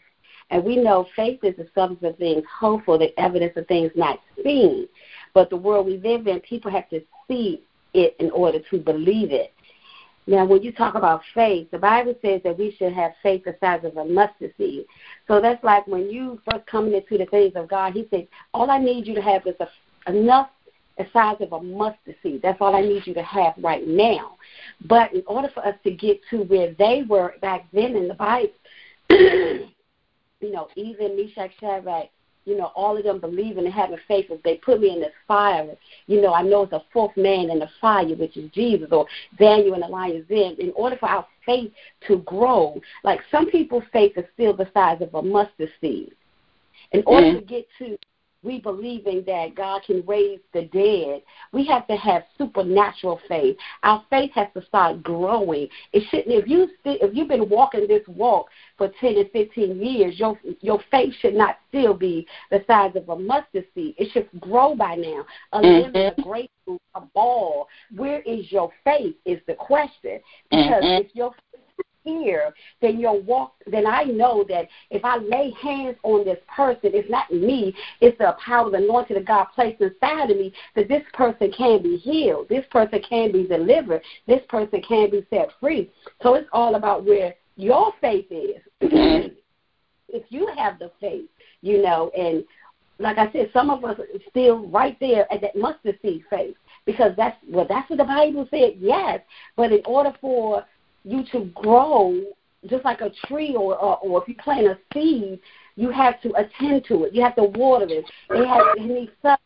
And 0.51 0.63
we 0.63 0.77
know 0.77 1.07
faith 1.17 1.41
is 1.43 1.57
the 1.57 1.67
substance 1.75 2.03
of 2.03 2.19
things 2.19 2.45
hopeful, 2.61 2.99
the 2.99 3.19
evidence 3.19 3.55
of 3.57 3.67
things 3.67 3.91
not 3.97 4.21
seen. 4.43 4.87
But 5.33 5.49
the 5.49 5.57
world 5.57 5.87
we 5.87 5.97
live 5.97 6.27
in, 6.27 6.41
people 6.41 6.71
have 6.71 6.91
to 6.91 7.01
see 7.27 7.63
it 7.95 8.15
in 8.19 8.31
order 8.33 8.59
to 8.71 8.79
believe 8.79 9.33
it. 9.33 9.55
Now, 10.27 10.45
when 10.45 10.63
you 10.63 10.71
talk 10.71 10.95
about 10.95 11.23
faith, 11.35 11.71
the 11.71 11.79
Bible 11.79 12.15
says 12.21 12.43
that 12.45 12.59
we 12.59 12.75
should 12.79 12.93
have 12.93 13.13
faith 13.23 13.45
the 13.45 13.57
size 13.61 13.81
of 13.85 13.97
a 13.97 14.05
mustard 14.05 14.53
seed. 14.59 14.85
So 15.27 15.41
that's 15.41 15.63
like 15.65 15.87
when 15.87 16.11
you 16.11 16.39
first 16.51 16.67
coming 16.67 16.93
into 16.93 17.17
the 17.17 17.27
things 17.27 17.53
of 17.57 17.69
God, 17.69 17.95
He 17.95 18.07
said, 18.11 18.29
all 18.53 18.71
I 18.71 18.79
need 18.79 19.07
you 19.07 19.15
to 19.15 19.23
have 19.23 19.47
is 19.47 19.55
a, 19.61 19.69
enough 20.11 20.51
the 20.99 21.07
size 21.13 21.37
of 21.41 21.53
a 21.53 21.61
mustard 21.61 22.17
seed. 22.23 22.41
That's 22.43 22.61
all 22.61 22.75
I 22.75 22.81
need 22.81 23.07
you 23.07 23.15
to 23.15 23.23
have 23.23 23.55
right 23.59 23.87
now. 23.87 24.37
But 24.87 25.13
in 25.13 25.23
order 25.27 25.49
for 25.53 25.67
us 25.67 25.75
to 25.85 25.91
get 25.91 26.21
to 26.31 26.45
where 26.45 26.75
they 26.79 27.05
were 27.09 27.35
back 27.41 27.67
then 27.73 27.97
in 27.97 28.09
the 28.09 28.15
Bible, 28.15 28.53
you 29.11 30.53
know, 30.53 30.69
even 30.77 31.17
Meshach 31.17 31.51
Shadrach, 31.61 32.09
you 32.45 32.57
know, 32.59 32.71
all 32.75 32.97
of 32.97 33.05
them 33.05 33.21
believing 33.21 33.65
and 33.65 33.73
having 33.73 33.97
faith, 34.07 34.27
if 34.29 34.43
they 34.43 34.57
put 34.57 34.81
me 34.81 34.91
in 34.91 35.01
this 35.01 35.13
fire, 35.27 35.67
you 36.07 36.21
know, 36.21 36.35
I 36.35 36.43
know 36.43 36.63
it's 36.63 36.73
a 36.73 36.83
fourth 36.93 37.17
man 37.17 37.51
in 37.51 37.59
the 37.59 37.69
fire, 37.81 38.07
which 38.15 38.37
is 38.37 38.51
Jesus, 38.51 38.89
or 38.93 39.07
Daniel 39.39 39.75
in 39.75 39.81
the 39.81 39.87
lion's 39.87 40.29
den. 40.29 40.57
In 40.59 40.73
order 40.77 40.97
for 40.97 41.09
our 41.09 41.27
faith 41.47 41.73
to 42.07 42.19
grow, 42.19 42.81
like 43.03 43.21
some 43.31 43.51
people's 43.51 43.85
faith 43.93 44.13
is 44.17 44.25
still 44.35 44.55
the 44.55 44.69
size 44.75 45.01
of 45.01 45.15
a 45.15 45.23
mustard 45.23 45.71
seed. 45.81 46.13
In 46.93 47.03
order 47.07 47.29
mm-hmm. 47.29 47.39
to 47.39 47.45
get 47.45 47.67
to 47.79 47.97
we 48.45 48.61
believing 48.61 49.25
that 49.27 49.55
God 49.55 49.83
can 49.87 50.05
raise 50.07 50.41
the 50.53 50.63
dead, 50.67 51.23
we 51.53 51.65
have 51.67 51.87
to 51.89 51.97
have 51.97 52.23
supernatural 52.39 53.21
faith. 53.29 53.57
Our 53.83 54.05
faith 54.11 54.31
has 54.35 54.49
to 54.55 54.65
start 54.67 55.03
growing. 55.03 55.69
It 55.93 56.03
shouldn't. 56.11 56.35
If 56.35 56.49
you 56.49 56.69
if 56.85 57.15
you've 57.15 57.29
been 57.29 57.49
walking 57.49 57.87
this 57.89 58.07
walk 58.07 58.49
for 58.77 58.91
ten 59.01 59.17
and 59.17 59.31
fifteen 59.31 59.81
years, 59.81 60.19
your 60.19 60.39
your 60.61 60.81
faith 60.91 61.15
should 61.21 61.35
not 61.35 61.57
still 61.69 61.95
be 61.95 62.27
the 62.51 62.63
size 62.67 62.93
of 62.95 63.09
a 63.09 63.17
mustard 63.17 63.67
seed. 63.75 63.95
It 63.99 64.11
should 64.13 64.29
grow 64.41 64.75
by 64.75 64.95
now. 64.95 65.25
A 65.53 65.61
mm-hmm. 65.61 65.93
lemon, 65.93 66.13
a 66.17 66.23
grapefruit, 66.23 66.83
a 66.95 67.01
ball. 67.01 67.69
Where 67.95 68.21
is 68.23 68.53
your 68.53 68.71
faith? 68.85 69.17
Is 69.25 69.41
the 69.47 69.55
question. 69.55 70.21
Because 70.51 70.85
mm-hmm. 70.85 71.07
if 71.07 71.15
your 71.15 71.33
here, 72.05 72.53
then 72.81 73.01
your 73.01 73.21
walk, 73.21 73.55
then 73.67 73.87
I 73.87 74.05
know 74.05 74.45
that 74.49 74.69
if 74.91 75.05
I 75.05 75.17
lay 75.17 75.53
hands 75.61 75.97
on 76.03 76.25
this 76.25 76.39
person, 76.55 76.91
it's 76.95 77.11
not 77.11 77.33
me, 77.33 77.75
it's 78.01 78.17
the 78.19 78.37
power 78.45 78.67
of 78.67 78.73
the 78.73 78.79
anointing 78.79 79.17
that 79.17 79.27
God 79.27 79.47
placed 79.55 79.81
inside 79.81 80.31
of 80.31 80.37
me, 80.37 80.53
that 80.77 80.89
this 80.89 81.03
person 81.13 81.53
can 81.57 81.83
be 81.83 81.97
healed, 81.97 82.49
this 82.49 82.65
person 82.71 83.01
can 83.09 83.33
be 83.33 83.47
delivered, 83.47 84.03
this 84.27 84.43
person 84.49 84.83
can 84.83 85.11
be 85.11 85.27
set 85.31 85.49
free. 85.61 85.91
So 86.23 86.35
it's 86.35 86.49
all 86.53 86.75
about 86.75 87.05
where 87.05 87.35
your 87.57 87.93
faith 88.01 88.27
is. 88.31 88.61
if 88.81 90.23
you 90.29 90.49
have 90.57 90.79
the 90.79 90.91
faith, 91.01 91.29
you 91.63 91.83
know, 91.83 92.11
and 92.17 92.45
like 92.99 93.19
I 93.19 93.31
said, 93.33 93.51
some 93.53 93.71
of 93.71 93.85
us 93.85 93.99
are 93.99 94.07
still 94.31 94.69
right 94.69 94.97
there 95.01 95.31
at 95.33 95.41
that 95.41 95.57
mustard 95.57 95.99
seed 96.01 96.25
faith 96.31 96.57
because 96.85 97.13
that's 97.17 97.37
well, 97.49 97.67
that's 97.69 97.91
what 97.91 97.99
the 97.99 98.05
Bible 98.05 98.47
said. 98.51 98.75
Yes, 98.79 99.21
but 99.57 99.73
in 99.73 99.81
order 99.85 100.13
for 100.21 100.65
you 101.05 101.25
to 101.33 101.51
grow 101.55 102.21
just 102.69 102.85
like 102.85 103.01
a 103.01 103.11
tree 103.27 103.55
or, 103.55 103.77
or, 103.77 103.99
or 103.99 104.23
if 104.23 104.29
you 104.29 104.35
plant 104.37 104.67
a 104.67 104.79
seed, 104.93 105.39
you 105.77 105.91
have 105.91 106.21
to 106.23 106.33
attend 106.35 106.85
to 106.87 107.05
it. 107.05 107.15
You 107.15 107.23
have 107.23 107.37
to 107.37 107.45
water 107.45 107.87
it. 107.89 108.05
It 108.31 108.47
has 108.47 108.63
it 108.77 108.87
needs 108.87 109.13
sun. 109.23 109.37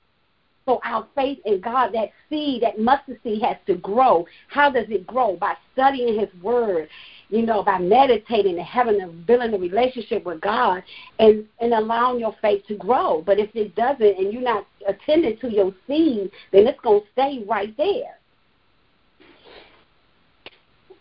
So 0.67 0.81
our 0.85 1.09
faith 1.15 1.39
in 1.47 1.63
God, 1.63 1.95
that 1.95 2.11
seed, 2.29 2.63
that 2.63 2.79
mustard 2.79 3.19
seed 3.25 3.41
has 3.41 3.57
to 3.67 3.77
grow. 3.77 4.27
How 4.49 4.71
does 4.71 4.85
it 4.91 5.07
grow? 5.07 5.35
By 5.37 5.55
studying 5.73 6.21
His 6.21 6.29
Word, 6.43 6.89
you 7.31 7.47
know, 7.47 7.63
by 7.63 7.79
meditating 7.79 8.59
and 8.59 8.67
having 8.67 9.01
a 9.01 9.07
building 9.09 9.55
a 9.55 9.59
relationship 9.59 10.27
with 10.27 10.43
God 10.43 10.83
and, 11.19 11.47
and 11.61 11.73
allowing 11.73 12.21
your 12.21 12.37
faith 12.43 12.67
to 12.69 12.77
grow. 12.77 13.23
But 13.25 13.39
if 13.39 13.49
it 13.57 13.75
doesn't 13.77 14.19
and 14.19 14.31
you're 14.31 14.43
not 14.43 14.67
attending 14.87 15.39
to 15.39 15.51
your 15.51 15.73
seed, 15.87 16.31
then 16.53 16.67
it's 16.67 16.81
gonna 16.83 17.01
stay 17.13 17.43
right 17.49 17.75
there. 17.79 18.18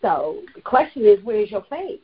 So 0.02 0.42
the 0.54 0.60
question 0.60 1.04
is, 1.04 1.18
where's 1.24 1.50
your 1.50 1.64
faith? 1.68 2.00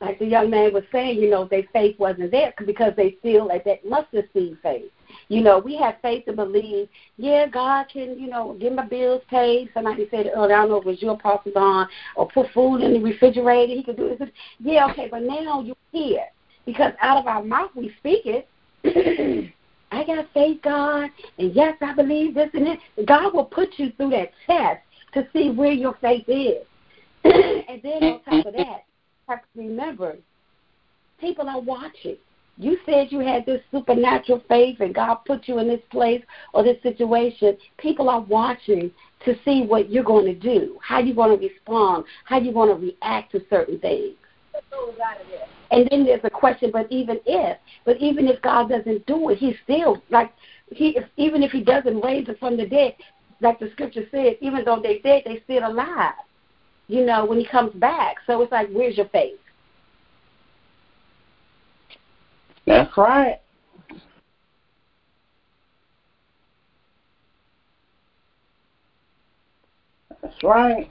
Like 0.00 0.18
the 0.20 0.26
young 0.26 0.50
man 0.50 0.72
was 0.72 0.84
saying, 0.92 1.18
you 1.18 1.28
know, 1.28 1.46
their 1.46 1.64
faith 1.72 1.98
wasn't 1.98 2.30
there 2.30 2.54
because 2.64 2.92
they 2.96 3.16
still 3.18 3.50
at 3.50 3.64
that 3.64 3.84
mustard 3.84 4.28
seed 4.32 4.56
faith. 4.62 4.90
You 5.28 5.40
know, 5.40 5.58
we 5.58 5.76
have 5.76 5.96
faith 6.02 6.24
to 6.26 6.32
believe, 6.32 6.88
yeah, 7.16 7.48
God 7.48 7.86
can, 7.92 8.18
you 8.18 8.28
know, 8.28 8.56
get 8.60 8.74
my 8.74 8.86
bills 8.86 9.22
paid. 9.28 9.70
Somebody 9.74 10.06
said 10.10 10.30
earlier, 10.34 10.54
I 10.54 10.60
don't 10.60 10.68
know 10.68 10.76
if 10.76 10.86
it 10.86 10.88
was 10.88 11.02
your 11.02 11.14
Apostle 11.14 11.56
on, 11.56 11.88
or 12.14 12.28
put 12.28 12.50
food 12.52 12.82
in 12.82 12.92
the 12.92 13.00
refrigerator. 13.00 13.72
He 13.72 13.82
could 13.82 13.96
do 13.96 14.16
this. 14.16 14.28
Yeah, 14.60 14.88
okay, 14.90 15.08
but 15.10 15.22
now 15.22 15.62
you're 15.62 15.74
here 15.90 16.26
because 16.64 16.92
out 17.00 17.18
of 17.18 17.26
our 17.26 17.42
mouth 17.42 17.70
we 17.74 17.92
speak 17.98 18.24
it. 18.26 18.48
I 19.90 20.04
got 20.04 20.26
faith, 20.34 20.60
God, 20.62 21.10
and 21.38 21.54
yes, 21.54 21.74
I 21.80 21.94
believe 21.94 22.34
this 22.34 22.50
and 22.52 22.66
that. 22.66 23.06
God 23.06 23.34
will 23.34 23.46
put 23.46 23.70
you 23.78 23.90
through 23.96 24.10
that 24.10 24.30
test 24.46 24.82
to 25.14 25.26
see 25.32 25.50
where 25.50 25.72
your 25.72 25.96
faith 26.00 26.28
is. 26.28 26.64
and 27.24 27.80
then 27.82 28.02
on 28.02 28.22
top 28.22 28.46
of 28.46 28.54
that, 28.54 28.84
have 29.28 29.40
to 29.40 29.46
remember, 29.56 30.16
people 31.20 31.48
are 31.48 31.60
watching. 31.60 32.16
You 32.56 32.76
said 32.84 33.08
you 33.10 33.20
had 33.20 33.46
this 33.46 33.60
supernatural 33.70 34.42
faith 34.48 34.80
and 34.80 34.94
God 34.94 35.18
put 35.26 35.46
you 35.46 35.58
in 35.58 35.68
this 35.68 35.80
place 35.90 36.22
or 36.52 36.64
this 36.64 36.82
situation. 36.82 37.56
People 37.76 38.08
are 38.08 38.20
watching 38.20 38.90
to 39.24 39.34
see 39.44 39.62
what 39.62 39.90
you're 39.90 40.04
going 40.04 40.24
to 40.26 40.34
do, 40.34 40.78
how 40.82 40.98
you're 40.98 41.14
going 41.14 41.38
to 41.38 41.46
respond, 41.46 42.04
how 42.24 42.38
you're 42.38 42.54
going 42.54 42.68
to 42.68 42.86
react 42.86 43.32
to 43.32 43.40
certain 43.48 43.78
things. 43.78 44.16
And 45.70 45.86
then 45.90 46.04
there's 46.04 46.24
a 46.24 46.30
question, 46.30 46.70
but 46.72 46.90
even 46.90 47.20
if, 47.26 47.58
but 47.84 47.96
even 47.98 48.26
if 48.26 48.40
God 48.42 48.70
doesn't 48.70 49.06
do 49.06 49.28
it, 49.28 49.38
He's 49.38 49.54
still 49.64 50.02
like 50.10 50.32
He, 50.72 50.96
if, 50.96 51.04
even 51.16 51.42
if 51.42 51.52
He 51.52 51.62
doesn't 51.62 52.00
raise 52.00 52.28
it 52.28 52.38
from 52.40 52.56
the 52.56 52.66
dead, 52.66 52.94
like 53.40 53.58
the 53.58 53.70
scripture 53.72 54.06
said, 54.10 54.36
even 54.40 54.64
though 54.64 54.80
they 54.80 54.98
dead, 54.98 55.22
they 55.24 55.40
still 55.44 55.66
alive. 55.68 56.14
You 56.88 57.04
know, 57.04 57.24
when 57.24 57.38
he 57.38 57.46
comes 57.46 57.74
back. 57.74 58.16
So 58.26 58.40
it's 58.42 58.52
like, 58.52 58.68
where's 58.70 58.96
your 58.96 59.08
faith? 59.08 59.38
That's 62.66 62.96
right. 62.96 63.40
That's 70.22 70.42
right. 70.42 70.90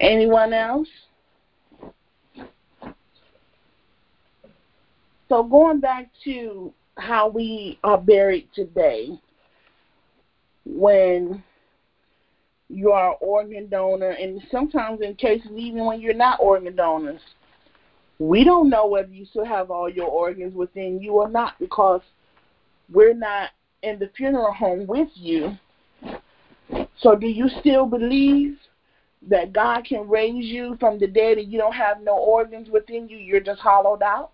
Anyone 0.00 0.52
else? 0.52 0.88
So 5.28 5.42
going 5.42 5.80
back 5.80 6.10
to 6.24 6.72
how 6.96 7.28
we 7.28 7.78
are 7.82 7.98
buried 7.98 8.48
today, 8.54 9.18
when 10.64 11.42
you 12.68 12.92
are 12.92 13.10
an 13.10 13.16
organ 13.20 13.68
donor, 13.68 14.10
and 14.10 14.42
sometimes 14.50 15.00
in 15.00 15.14
cases 15.14 15.50
even 15.54 15.84
when 15.84 16.00
you're 16.00 16.14
not 16.14 16.40
organ 16.40 16.74
donors, 16.74 17.20
we 18.18 18.44
don't 18.44 18.70
know 18.70 18.86
whether 18.86 19.10
you 19.10 19.26
still 19.26 19.44
have 19.44 19.70
all 19.70 19.88
your 19.88 20.08
organs 20.08 20.54
within 20.54 21.00
you 21.00 21.12
or 21.12 21.28
not 21.28 21.54
because 21.58 22.00
we're 22.92 23.14
not 23.14 23.50
in 23.82 23.98
the 23.98 24.10
funeral 24.16 24.52
home 24.52 24.86
with 24.86 25.08
you. 25.14 25.56
So, 26.98 27.14
do 27.14 27.26
you 27.26 27.48
still 27.60 27.86
believe 27.86 28.56
that 29.28 29.52
God 29.52 29.84
can 29.84 30.08
raise 30.08 30.44
you 30.44 30.76
from 30.80 30.98
the 30.98 31.06
dead 31.06 31.38
and 31.38 31.52
you 31.52 31.58
don't 31.58 31.74
have 31.74 32.02
no 32.02 32.16
organs 32.16 32.70
within 32.70 33.08
you? 33.08 33.16
You're 33.16 33.40
just 33.40 33.60
hollowed 33.60 34.02
out? 34.02 34.30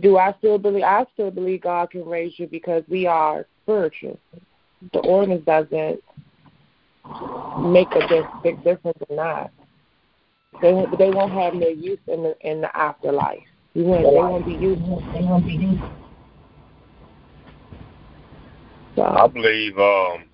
Do 0.00 0.18
I 0.18 0.34
still 0.38 0.58
believe? 0.58 0.84
I 0.84 1.04
still 1.14 1.30
believe 1.30 1.62
God 1.62 1.90
can 1.90 2.04
raise 2.04 2.38
you 2.38 2.46
because 2.46 2.82
we 2.88 3.06
are 3.06 3.46
spiritual. 3.62 4.18
The 4.92 5.00
organs 5.00 5.44
doesn't 5.44 6.00
make 7.60 7.88
a 7.92 8.24
big 8.42 8.62
difference 8.64 8.98
or 9.08 9.16
not. 9.16 9.50
They 10.60 10.72
won't, 10.72 10.98
they 10.98 11.10
won't 11.10 11.32
have 11.32 11.54
no 11.54 11.68
use 11.68 11.98
in 12.06 12.22
the 12.22 12.36
in 12.40 12.60
the 12.60 12.76
afterlife. 12.76 13.42
You 13.74 13.84
won't, 13.84 14.02
they 14.02 14.10
won't 14.16 14.46
be 14.46 14.52
used. 14.52 14.82
They 14.82 15.24
won't 15.24 15.46
be 15.46 15.52
used. 15.52 15.82
So. 18.96 19.02
I 19.02 19.26
believe. 19.26 19.78
um 19.78 20.24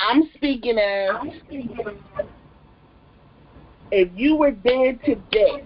I'm 0.00 0.28
speaking 0.34 0.78
as 0.78 1.10
if 3.92 4.08
you 4.16 4.36
were 4.36 4.50
dead 4.50 4.98
today 5.04 5.64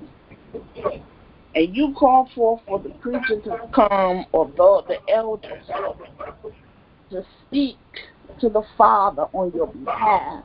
and 1.56 1.74
you 1.74 1.94
call 1.98 2.28
for 2.34 2.60
for 2.66 2.78
the 2.78 2.90
preacher 2.90 3.40
to 3.40 3.68
come 3.74 4.26
or 4.32 4.46
the, 4.56 4.82
the 4.88 5.12
elders 5.12 5.64
to 7.10 7.24
speak 7.46 7.78
to 8.40 8.50
the 8.50 8.62
Father 8.76 9.22
on 9.32 9.50
your 9.54 9.68
behalf, 9.68 10.44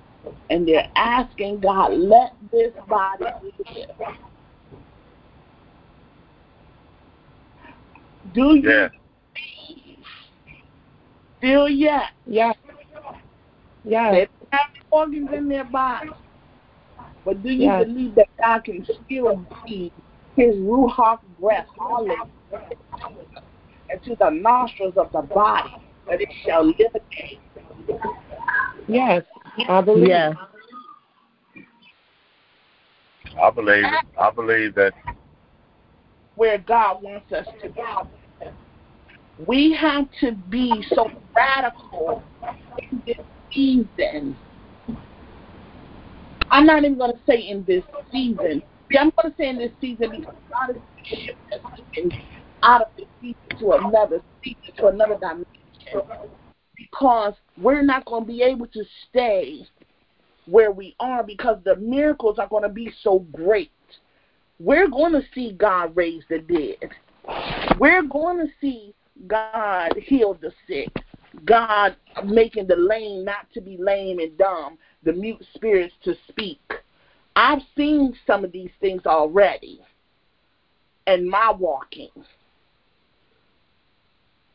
and 0.49 0.65
they're 0.65 0.89
asking 0.95 1.59
God, 1.59 1.93
let 1.93 2.33
this 2.51 2.71
body 2.87 3.25
live. 3.75 3.89
Do 8.33 8.55
you 8.55 8.69
yeah. 8.69 8.87
still 11.39 11.67
yet? 11.67 12.11
Yeah. 12.25 12.53
Yeah. 13.83 14.11
They 14.11 14.27
have 14.51 14.61
organs 14.91 15.29
in 15.33 15.49
their 15.49 15.65
body. 15.65 16.11
But 17.25 17.43
do 17.43 17.49
you 17.49 17.63
yes. 17.63 17.83
believe 17.83 18.15
that 18.15 18.29
God 18.39 18.63
can 18.63 18.85
still 18.85 19.45
breathe 19.65 19.91
his 20.35 20.55
ruach 20.55 21.19
breath, 21.39 21.67
hallelujah, 21.77 22.29
into 23.89 24.15
the 24.19 24.29
nostrils 24.29 24.95
of 24.97 25.11
the 25.11 25.21
body, 25.21 25.73
that 26.07 26.21
it 26.21 26.29
shall 26.45 26.65
live 26.65 26.95
again. 26.95 27.99
Yes, 28.87 29.23
I 29.67 29.81
believe. 29.81 30.07
Yes. 30.07 30.35
I 33.41 33.49
believe. 33.49 33.85
I 34.19 34.31
believe 34.31 34.75
that 34.75 34.93
where 36.35 36.57
God 36.57 37.01
wants 37.03 37.31
us 37.31 37.47
to 37.61 37.69
go. 37.69 38.07
We 39.45 39.73
have 39.73 40.07
to 40.21 40.33
be 40.49 40.83
so 40.93 41.09
radical 41.35 42.23
in 42.91 43.03
this 43.05 43.17
season, 43.53 44.37
I'm 46.49 46.65
not 46.65 46.83
even 46.83 46.97
going 46.97 47.13
to 47.13 47.19
say 47.25 47.47
in 47.47 47.63
this 47.65 47.83
season. 48.11 48.61
I'm 48.99 49.11
going 49.21 49.31
to 49.31 49.37
say 49.37 49.49
in 49.49 49.57
this 49.57 49.71
season 49.79 50.11
because 50.11 50.35
God 50.49 50.75
is 50.75 50.81
shifting 51.03 52.11
out 52.63 52.81
of 52.81 52.87
this 52.97 53.07
season 53.21 53.59
to 53.59 53.71
another 53.73 54.21
season, 54.43 54.75
to 54.77 54.87
another 54.87 55.17
dimension. 55.19 55.45
Because 56.75 57.33
we're 57.57 57.83
not 57.83 58.05
going 58.05 58.23
to 58.23 58.27
be 58.27 58.41
able 58.41 58.67
to 58.67 58.83
stay 59.09 59.67
where 60.45 60.71
we 60.71 60.95
are 60.99 61.23
because 61.23 61.57
the 61.63 61.75
miracles 61.77 62.39
are 62.39 62.47
going 62.47 62.63
to 62.63 62.69
be 62.69 62.91
so 63.03 63.19
great. 63.31 63.71
We're 64.59 64.89
going 64.89 65.13
to 65.13 65.23
see 65.33 65.53
God 65.53 65.95
raise 65.95 66.23
the 66.29 66.39
dead. 66.39 66.91
We're 67.79 68.03
going 68.03 68.37
to 68.45 68.51
see 68.59 68.93
God 69.27 69.93
heal 69.97 70.37
the 70.39 70.51
sick. 70.67 70.89
God 71.45 71.95
making 72.25 72.67
the 72.67 72.75
lame 72.75 73.23
not 73.23 73.47
to 73.53 73.61
be 73.61 73.77
lame 73.77 74.19
and 74.19 74.37
dumb, 74.37 74.77
the 75.03 75.13
mute 75.13 75.43
spirits 75.53 75.93
to 76.03 76.13
speak. 76.27 76.59
I've 77.35 77.61
seen 77.77 78.13
some 78.27 78.43
of 78.43 78.51
these 78.51 78.71
things 78.79 79.05
already 79.05 79.81
in 81.07 81.29
my 81.29 81.51
walking. 81.51 82.09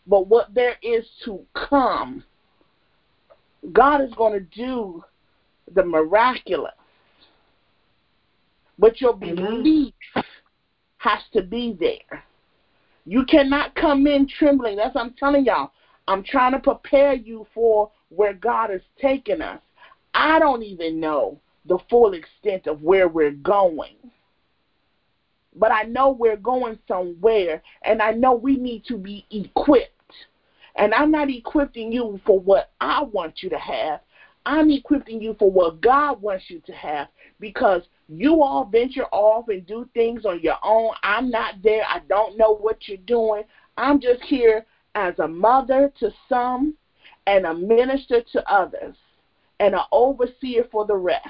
But 0.06 0.28
what 0.28 0.54
there 0.54 0.76
is 0.82 1.04
to 1.24 1.40
come, 1.54 2.22
God 3.72 4.02
is 4.02 4.12
going 4.14 4.34
to 4.34 4.56
do 4.56 5.02
the 5.74 5.82
miraculous. 5.84 6.72
But 8.78 9.00
your 9.00 9.14
belief 9.14 9.94
has 10.98 11.20
to 11.32 11.42
be 11.42 11.76
there. 11.80 12.22
You 13.06 13.24
cannot 13.24 13.74
come 13.74 14.06
in 14.06 14.28
trembling. 14.28 14.76
That's 14.76 14.94
what 14.94 15.04
I'm 15.04 15.14
telling 15.14 15.44
y'all. 15.44 15.70
I'm 16.08 16.22
trying 16.22 16.52
to 16.52 16.58
prepare 16.58 17.14
you 17.14 17.46
for 17.54 17.90
where 18.10 18.34
God 18.34 18.70
is 18.70 18.82
taking 19.00 19.40
us. 19.40 19.60
I 20.14 20.38
don't 20.38 20.62
even 20.62 21.00
know 21.00 21.40
the 21.66 21.78
full 21.90 22.14
extent 22.14 22.66
of 22.66 22.82
where 22.82 23.08
we're 23.08 23.30
going. 23.30 23.96
But 25.54 25.72
I 25.72 25.82
know 25.82 26.10
we're 26.10 26.36
going 26.36 26.78
somewhere, 26.86 27.62
and 27.82 28.02
I 28.02 28.12
know 28.12 28.34
we 28.34 28.56
need 28.56 28.84
to 28.86 28.96
be 28.96 29.24
equipped. 29.30 29.90
And 30.76 30.92
I'm 30.92 31.10
not 31.10 31.30
equipping 31.30 31.90
you 31.90 32.20
for 32.26 32.38
what 32.38 32.70
I 32.80 33.02
want 33.02 33.42
you 33.42 33.48
to 33.48 33.58
have. 33.58 34.00
I'm 34.44 34.70
equipping 34.70 35.20
you 35.20 35.34
for 35.38 35.50
what 35.50 35.80
God 35.80 36.20
wants 36.22 36.44
you 36.48 36.60
to 36.66 36.72
have 36.72 37.08
because 37.40 37.82
you 38.08 38.42
all 38.42 38.64
venture 38.64 39.06
off 39.06 39.48
and 39.48 39.66
do 39.66 39.88
things 39.92 40.24
on 40.24 40.40
your 40.40 40.58
own. 40.62 40.92
I'm 41.02 41.30
not 41.30 41.54
there. 41.64 41.82
I 41.88 42.00
don't 42.08 42.38
know 42.38 42.54
what 42.56 42.86
you're 42.86 42.98
doing. 42.98 43.42
I'm 43.76 44.00
just 44.00 44.22
here 44.22 44.64
as 44.94 45.18
a 45.18 45.26
mother 45.26 45.92
to 45.98 46.12
some 46.28 46.74
and 47.26 47.44
a 47.44 47.54
minister 47.54 48.22
to 48.32 48.50
others 48.50 48.94
and 49.58 49.74
an 49.74 49.80
overseer 49.90 50.64
for 50.70 50.86
the 50.86 50.94
rest. 50.94 51.26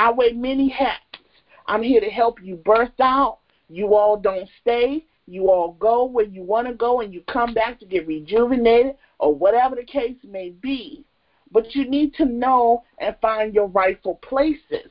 I 0.00 0.10
wear 0.10 0.32
many 0.32 0.70
hats. 0.70 1.20
I'm 1.66 1.82
here 1.82 2.00
to 2.00 2.08
help 2.08 2.42
you 2.42 2.56
birth 2.56 2.98
out. 3.02 3.40
You 3.68 3.94
all 3.94 4.16
don't 4.16 4.48
stay. 4.62 5.04
You 5.26 5.50
all 5.50 5.72
go 5.72 6.06
where 6.06 6.24
you 6.24 6.42
want 6.42 6.68
to 6.68 6.72
go 6.72 7.02
and 7.02 7.12
you 7.12 7.20
come 7.30 7.52
back 7.52 7.78
to 7.80 7.84
get 7.84 8.06
rejuvenated 8.06 8.94
or 9.18 9.34
whatever 9.34 9.76
the 9.76 9.84
case 9.84 10.16
may 10.24 10.48
be. 10.48 11.04
But 11.52 11.74
you 11.74 11.84
need 11.84 12.14
to 12.14 12.24
know 12.24 12.82
and 12.96 13.14
find 13.20 13.54
your 13.54 13.66
rightful 13.66 14.14
places 14.22 14.90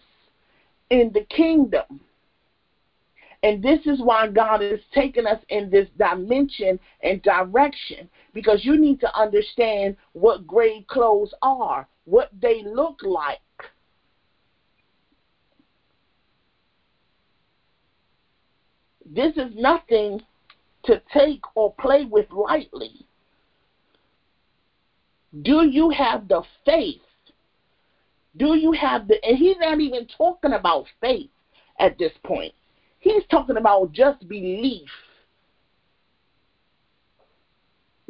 in 0.92 1.12
the 1.12 1.26
kingdom. 1.36 2.02
And 3.42 3.64
this 3.64 3.80
is 3.88 4.04
why 4.04 4.28
God 4.28 4.62
is 4.62 4.80
taking 4.94 5.26
us 5.26 5.40
in 5.50 5.72
this 5.72 5.88
dimension 5.98 6.80
and 7.02 7.20
direction 7.24 8.08
because 8.36 8.64
you 8.64 8.78
need 8.78 9.00
to 9.00 9.20
understand 9.20 9.96
what 10.12 10.46
grave 10.46 10.86
clothes 10.86 11.34
are, 11.42 11.88
what 12.06 12.30
they 12.40 12.62
look 12.64 13.00
like. 13.02 13.40
This 19.10 19.36
is 19.36 19.52
nothing 19.56 20.22
to 20.86 21.02
take 21.14 21.42
or 21.56 21.74
play 21.80 22.06
with 22.06 22.30
lightly. 22.32 23.06
Do 25.42 25.66
you 25.66 25.90
have 25.90 26.28
the 26.28 26.44
faith? 26.66 27.02
Do 28.38 28.56
you 28.56 28.72
have 28.72 29.08
the, 29.08 29.24
and 29.24 29.38
he's 29.38 29.58
not 29.60 29.80
even 29.80 30.08
talking 30.18 30.54
about 30.54 30.86
faith 31.02 31.30
at 31.80 31.98
this 31.98 32.12
point. 32.24 32.54
He's 33.00 33.24
talking 33.32 33.58
about 33.58 33.92
just 33.94 34.28
belief. 34.28 34.90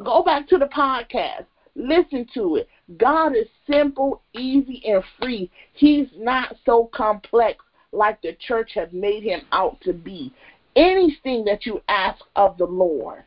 Go 0.04 0.22
back 0.22 0.48
to 0.48 0.58
the 0.58 0.66
podcast. 0.66 1.46
Listen 1.76 2.26
to 2.34 2.56
it. 2.56 2.68
God 2.96 3.36
is 3.36 3.46
simple, 3.70 4.22
easy, 4.34 4.82
and 4.86 5.02
free. 5.18 5.50
He's 5.72 6.08
not 6.16 6.56
so 6.66 6.90
complex 6.92 7.64
like 7.92 8.20
the 8.22 8.36
church 8.46 8.72
has 8.74 8.88
made 8.92 9.22
him 9.22 9.42
out 9.52 9.80
to 9.82 9.92
be. 9.92 10.32
Anything 10.76 11.44
that 11.44 11.66
you 11.66 11.80
ask 11.88 12.22
of 12.36 12.56
the 12.58 12.66
Lord, 12.66 13.24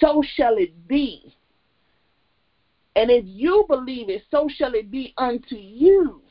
so 0.00 0.22
shall 0.36 0.56
it 0.56 0.86
be. 0.88 1.34
And 2.96 3.10
if 3.10 3.24
you 3.26 3.64
believe 3.68 4.08
it, 4.08 4.22
so 4.30 4.48
shall 4.48 4.74
it 4.74 4.90
be 4.90 5.14
unto 5.18 5.56
you. 5.56 6.22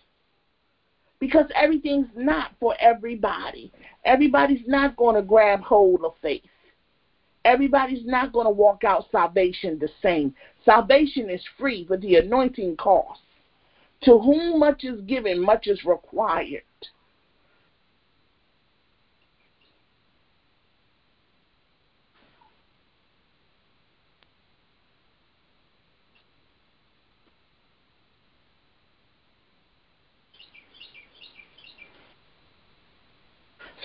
Because 1.19 1.45
everything's 1.55 2.09
not 2.15 2.51
for 2.59 2.75
everybody. 2.79 3.71
Everybody's 4.03 4.67
not 4.67 4.95
going 4.97 5.15
to 5.15 5.21
grab 5.21 5.61
hold 5.61 6.03
of 6.03 6.13
faith. 6.21 6.43
Everybody's 7.45 8.05
not 8.05 8.33
going 8.33 8.47
to 8.47 8.51
walk 8.51 8.83
out 8.83 9.05
salvation 9.11 9.77
the 9.79 9.89
same. 10.01 10.33
Salvation 10.65 11.29
is 11.29 11.41
free, 11.57 11.85
but 11.87 12.01
the 12.01 12.15
anointing 12.15 12.75
costs. 12.77 13.21
To 14.03 14.19
whom 14.19 14.59
much 14.59 14.83
is 14.83 14.99
given, 15.01 15.39
much 15.39 15.67
is 15.67 15.85
required. 15.85 16.63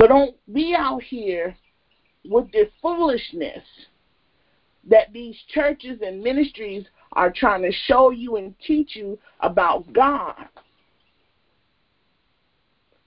So 0.01 0.07
don't 0.07 0.35
be 0.51 0.75
out 0.75 1.03
here 1.03 1.55
with 2.25 2.51
this 2.53 2.69
foolishness 2.81 3.63
that 4.89 5.13
these 5.13 5.37
churches 5.53 6.01
and 6.03 6.23
ministries 6.23 6.87
are 7.13 7.31
trying 7.31 7.61
to 7.63 7.73
show 7.87 8.09
you 8.09 8.37
and 8.37 8.55
teach 8.67 8.97
you 8.97 9.19
about 9.41 9.93
God. 9.93 10.49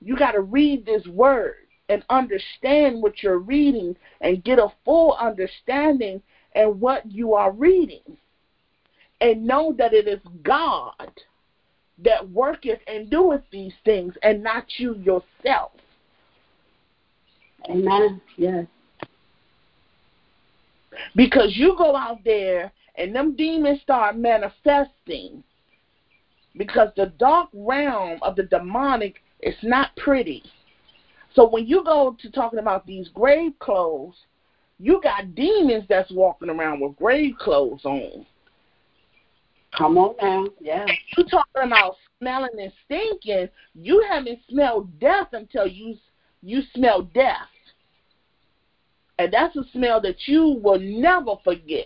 You 0.02 0.16
got 0.16 0.34
to 0.34 0.42
read 0.42 0.86
this 0.86 1.08
word 1.08 1.56
and 1.90 2.04
understand 2.12 3.02
what 3.02 3.24
you're 3.24 3.40
reading 3.40 3.96
and 4.22 4.44
get 4.44 4.60
a 4.60 4.68
full 4.86 5.14
understanding 5.20 6.22
and 6.54 6.80
what 6.80 7.12
you 7.12 7.34
are 7.34 7.52
reading. 7.52 8.04
And 9.20 9.48
know 9.48 9.74
that 9.80 9.94
it 9.94 10.08
is 10.08 10.20
God 10.44 11.12
that 12.04 12.30
worketh 12.30 12.80
and 12.86 13.10
doeth 13.10 13.42
these 13.52 13.74
things 13.84 14.14
and 14.22 14.44
not 14.44 14.66
you 14.78 14.96
yourself. 14.98 15.72
Amen. 17.70 18.22
Yes. 18.38 18.66
Because 21.16 21.56
you 21.56 21.76
go 21.78 21.96
out 21.96 22.20
there 22.24 22.72
and 22.96 23.16
them 23.16 23.36
demons 23.36 23.82
start 23.82 24.18
manifesting. 24.18 25.44
Because 26.56 26.90
the 26.96 27.08
dark 27.18 27.50
realm 27.54 28.20
of 28.22 28.36
the 28.36 28.44
demonic 28.44 29.16
is 29.42 29.56
not 29.64 29.96
pretty. 29.98 30.44
So 31.34 31.50
when 31.50 31.66
you 31.66 31.84
go 31.84 32.16
to 32.22 32.32
talking 32.32 32.60
about 32.60 32.86
these 32.86 33.10
grave 33.10 33.54
clothes, 33.60 34.16
you 34.80 35.00
got 35.02 35.34
demons 35.34 35.86
that's 35.90 36.12
walking 36.12 36.50
around 36.50 36.80
with 36.80 36.96
grave 36.98 37.36
clothes 37.40 37.86
on. 37.86 38.26
Come 39.76 39.98
on 39.98 40.16
now. 40.22 40.48
Yeah. 40.60 40.86
You 41.18 41.24
talking 41.24 41.64
about 41.64 41.96
smelling 42.20 42.60
and 42.60 42.72
stinking, 42.86 43.50
you 43.74 44.06
haven't 44.08 44.40
smelled 44.48 45.00
death 45.00 45.30
until 45.32 45.66
you 45.66 45.96
you 46.44 46.62
smell 46.76 47.04
death. 47.14 47.48
And 49.20 49.32
that's 49.32 49.56
a 49.56 49.64
smell 49.72 50.02
that 50.02 50.28
you 50.28 50.60
will 50.64 50.80
never 50.80 51.36
forget. 51.44 51.86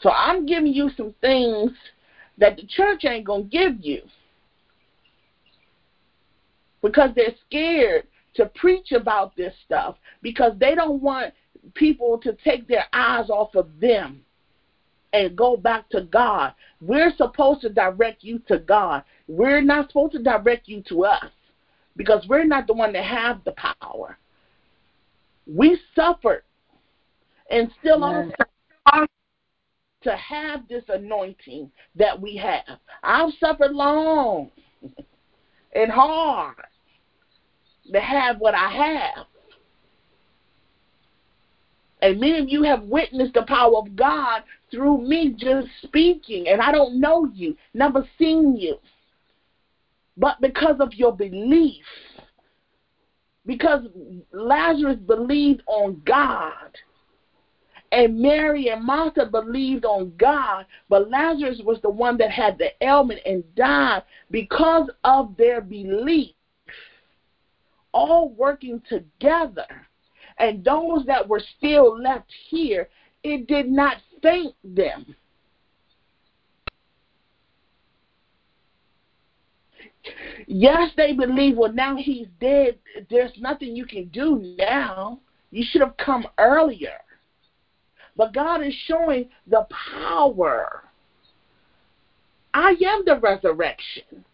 So 0.00 0.10
I'm 0.10 0.46
giving 0.46 0.72
you 0.72 0.90
some 0.96 1.14
things 1.20 1.70
that 2.38 2.56
the 2.56 2.66
church 2.66 3.04
ain't 3.04 3.24
going 3.24 3.44
to 3.44 3.48
give 3.48 3.74
you. 3.80 4.02
Because 6.82 7.10
they're 7.14 7.34
scared 7.46 8.06
to 8.34 8.46
preach 8.46 8.92
about 8.92 9.36
this 9.36 9.54
stuff 9.64 9.96
because 10.22 10.52
they 10.58 10.74
don't 10.74 11.00
want 11.00 11.32
people 11.74 12.18
to 12.18 12.36
take 12.44 12.66
their 12.66 12.86
eyes 12.92 13.30
off 13.30 13.54
of 13.54 13.68
them 13.80 14.24
and 15.12 15.36
go 15.36 15.56
back 15.56 15.88
to 15.90 16.00
God. 16.00 16.52
We're 16.80 17.12
supposed 17.16 17.60
to 17.60 17.68
direct 17.68 18.24
you 18.24 18.40
to 18.48 18.58
God. 18.58 19.02
We're 19.28 19.62
not 19.62 19.88
supposed 19.88 20.12
to 20.12 20.22
direct 20.22 20.68
you 20.68 20.82
to 20.88 21.04
us 21.04 21.30
because 21.96 22.26
we're 22.28 22.44
not 22.44 22.66
the 22.66 22.72
one 22.72 22.92
that 22.92 23.04
have 23.04 23.44
the 23.44 23.52
power. 23.52 24.18
We 25.46 25.78
suffered 25.94 26.42
and 27.50 27.70
still 27.80 28.04
are 28.04 28.26
to 30.02 30.16
have 30.16 30.66
this 30.68 30.84
anointing 30.88 31.70
that 31.94 32.20
we 32.20 32.36
have. 32.36 32.78
I've 33.02 33.32
suffered 33.38 33.72
long 33.72 34.50
and 35.74 35.90
hard 35.90 36.56
to 37.92 38.00
have 38.00 38.38
what 38.38 38.54
I 38.54 38.68
have. 38.70 39.26
And 42.00 42.18
many 42.18 42.38
of 42.40 42.48
you 42.48 42.64
have 42.64 42.82
witnessed 42.82 43.34
the 43.34 43.44
power 43.46 43.76
of 43.76 43.94
God 43.94 44.42
through 44.72 45.06
me 45.06 45.36
just 45.38 45.68
speaking. 45.82 46.48
And 46.48 46.60
I 46.60 46.72
don't 46.72 47.00
know 47.00 47.30
you, 47.32 47.56
never 47.74 48.06
seen 48.18 48.56
you. 48.56 48.78
But 50.16 50.40
because 50.40 50.76
of 50.80 50.94
your 50.94 51.14
belief, 51.14 51.84
because 53.46 53.82
Lazarus 54.32 54.98
believed 55.06 55.62
on 55.66 56.02
God, 56.04 56.76
and 57.90 58.18
Mary 58.18 58.68
and 58.68 58.82
Martha 58.82 59.26
believed 59.26 59.84
on 59.84 60.14
God, 60.16 60.64
but 60.88 61.10
Lazarus 61.10 61.60
was 61.62 61.78
the 61.82 61.90
one 61.90 62.16
that 62.18 62.30
had 62.30 62.56
the 62.56 62.70
ailment 62.82 63.20
and 63.26 63.44
died 63.54 64.02
because 64.30 64.88
of 65.04 65.36
their 65.36 65.60
belief, 65.60 66.34
all 67.92 68.30
working 68.30 68.80
together 68.88 69.66
and 70.38 70.64
those 70.64 71.04
that 71.06 71.26
were 71.26 71.42
still 71.56 71.98
left 72.00 72.30
here, 72.48 72.88
it 73.22 73.46
did 73.46 73.70
not 73.70 73.98
faint 74.22 74.54
them. 74.64 75.14
Yes, 80.46 80.90
they 80.96 81.12
believe, 81.12 81.56
well, 81.56 81.72
now 81.72 81.96
he's 81.96 82.26
dead. 82.40 82.78
There's 83.10 83.32
nothing 83.38 83.76
you 83.76 83.86
can 83.86 84.08
do 84.08 84.54
now. 84.58 85.20
You 85.50 85.64
should 85.68 85.80
have 85.80 85.96
come 85.96 86.26
earlier. 86.38 86.98
But 88.16 88.34
God 88.34 88.62
is 88.62 88.74
showing 88.86 89.28
the 89.46 89.66
power. 90.00 90.82
I 92.54 92.74
am 92.84 93.02
the 93.06 93.18
resurrection. 93.20 94.24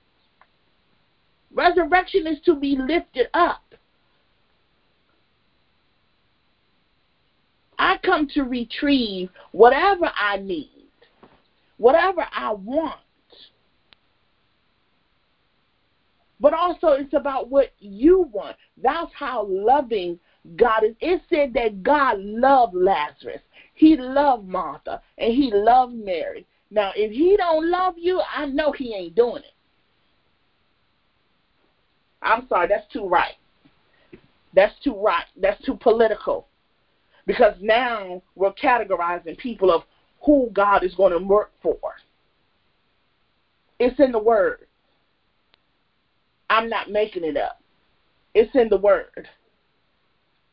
Resurrection 1.52 2.26
is 2.26 2.38
to 2.44 2.54
be 2.54 2.76
lifted 2.76 3.28
up. 3.34 3.62
I 7.78 7.98
come 8.04 8.28
to 8.34 8.42
retrieve 8.42 9.30
whatever 9.52 10.10
I 10.16 10.38
need, 10.38 10.90
whatever 11.76 12.26
I 12.32 12.52
want. 12.52 12.98
But 16.40 16.54
also, 16.54 16.88
it's 16.88 17.14
about 17.14 17.48
what 17.48 17.72
you 17.78 18.28
want. 18.32 18.56
That's 18.80 19.10
how 19.12 19.44
loving 19.48 20.18
God 20.56 20.84
is. 20.84 20.94
It 21.00 21.20
said 21.28 21.52
that 21.54 21.82
God 21.82 22.20
loved 22.20 22.74
Lazarus, 22.74 23.42
He 23.74 23.96
loved 23.96 24.46
Martha, 24.46 25.00
and 25.18 25.32
He 25.32 25.50
loved 25.52 25.94
Mary. 25.94 26.46
Now, 26.70 26.92
if 26.94 27.10
He 27.10 27.36
don't 27.36 27.68
love 27.70 27.94
you, 27.96 28.20
I 28.34 28.46
know 28.46 28.72
He 28.72 28.94
ain't 28.94 29.14
doing 29.14 29.42
it. 29.42 29.52
I'm 32.22 32.46
sorry, 32.48 32.68
that's 32.68 32.90
too 32.92 33.06
right. 33.06 33.34
That's 34.54 34.74
too 34.82 34.94
right. 34.94 35.26
That's 35.40 35.62
too 35.64 35.76
political 35.80 36.46
because 37.26 37.54
now 37.60 38.22
we're 38.34 38.52
categorizing 38.52 39.36
people 39.38 39.70
of 39.70 39.82
who 40.24 40.50
God 40.52 40.82
is 40.82 40.94
going 40.94 41.12
to 41.12 41.18
work 41.18 41.52
for. 41.62 41.78
It's 43.78 43.98
in 44.00 44.12
the 44.12 44.18
Word. 44.18 44.67
I'm 46.50 46.68
not 46.68 46.90
making 46.90 47.24
it 47.24 47.36
up. 47.36 47.58
It's 48.34 48.50
in 48.54 48.68
the 48.68 48.76
Word. 48.76 49.28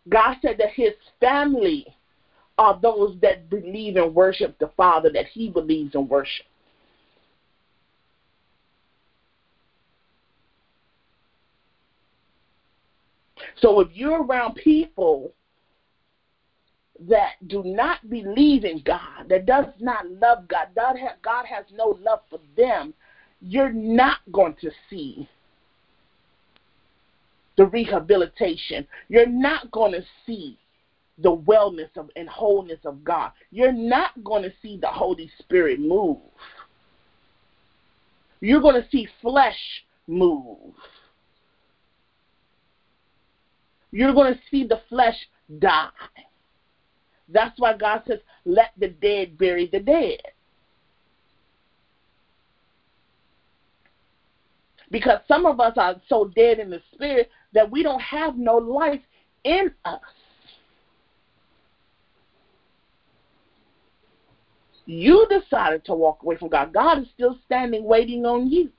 God 0.09 0.35
said 0.41 0.57
that 0.57 0.69
His 0.75 0.93
family 1.19 1.85
are 2.57 2.77
those 2.81 3.15
that 3.21 3.49
believe 3.49 3.95
and 3.95 4.13
worship 4.13 4.57
the 4.59 4.69
Father 4.77 5.09
that 5.09 5.25
He 5.27 5.49
believes 5.49 5.95
and 5.95 6.09
worship. 6.09 6.45
So 13.61 13.79
if 13.79 13.89
you're 13.91 14.23
around 14.23 14.55
people 14.55 15.31
that 17.07 17.33
do 17.47 17.61
not 17.63 17.97
believe 18.09 18.63
in 18.63 18.81
God, 18.85 19.27
that 19.27 19.45
does 19.45 19.65
not 19.79 20.09
love 20.09 20.47
God, 20.47 20.67
God, 20.75 20.95
God 21.21 21.45
has 21.45 21.65
no 21.73 21.95
love 21.99 22.19
for 22.29 22.39
them, 22.55 22.93
you're 23.41 23.69
not 23.69 24.17
going 24.31 24.55
to 24.61 24.71
see 24.89 25.27
the 27.57 27.65
rehabilitation. 27.65 28.87
You're 29.09 29.27
not 29.27 29.71
going 29.71 29.93
to 29.93 30.03
see 30.25 30.57
the 31.17 31.35
wellness 31.35 31.95
of, 31.95 32.09
and 32.15 32.27
wholeness 32.27 32.79
of 32.85 33.03
God. 33.03 33.31
You're 33.51 33.71
not 33.71 34.23
going 34.23 34.43
to 34.43 34.51
see 34.61 34.77
the 34.77 34.87
Holy 34.87 35.31
Spirit 35.39 35.79
move. 35.79 36.19
You're 38.41 38.61
going 38.61 38.81
to 38.81 38.89
see 38.89 39.07
flesh 39.21 39.83
move. 40.07 40.73
You're 43.91 44.13
going 44.13 44.33
to 44.33 44.39
see 44.51 44.65
the 44.67 44.81
flesh 44.89 45.15
die. 45.59 45.89
That's 47.29 47.57
why 47.59 47.77
God 47.77 48.03
says, 48.05 48.19
let 48.43 48.71
the 48.77 48.89
dead 48.89 49.37
bury 49.37 49.67
the 49.67 49.79
dead. 49.79 50.19
Because 54.95 55.19
some 55.27 55.45
of 55.45 55.59
us 55.59 55.73
are 55.75 55.99
so 56.07 56.31
dead 56.37 56.57
in 56.57 56.69
the 56.69 56.81
spirit 56.93 57.29
that 57.51 57.69
we 57.69 57.83
don't 57.83 57.99
have 57.99 58.37
no 58.37 58.55
life 58.55 59.01
in 59.43 59.69
us. 59.83 59.99
You 64.85 65.27
decided 65.29 65.83
to 65.83 65.93
walk 65.93 66.23
away 66.23 66.37
from 66.37 66.47
God. 66.47 66.71
God 66.71 66.99
is 66.99 67.07
still 67.13 67.37
standing 67.45 67.83
waiting 67.83 68.25
on 68.25 68.49
you. 68.49 68.69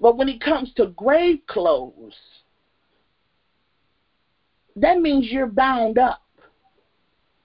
But 0.00 0.16
when 0.16 0.28
it 0.28 0.40
comes 0.40 0.72
to 0.76 0.86
grave 0.86 1.40
clothes, 1.48 2.14
that 4.76 5.00
means 5.00 5.26
you're 5.28 5.48
bound 5.48 5.98
up. 5.98 6.22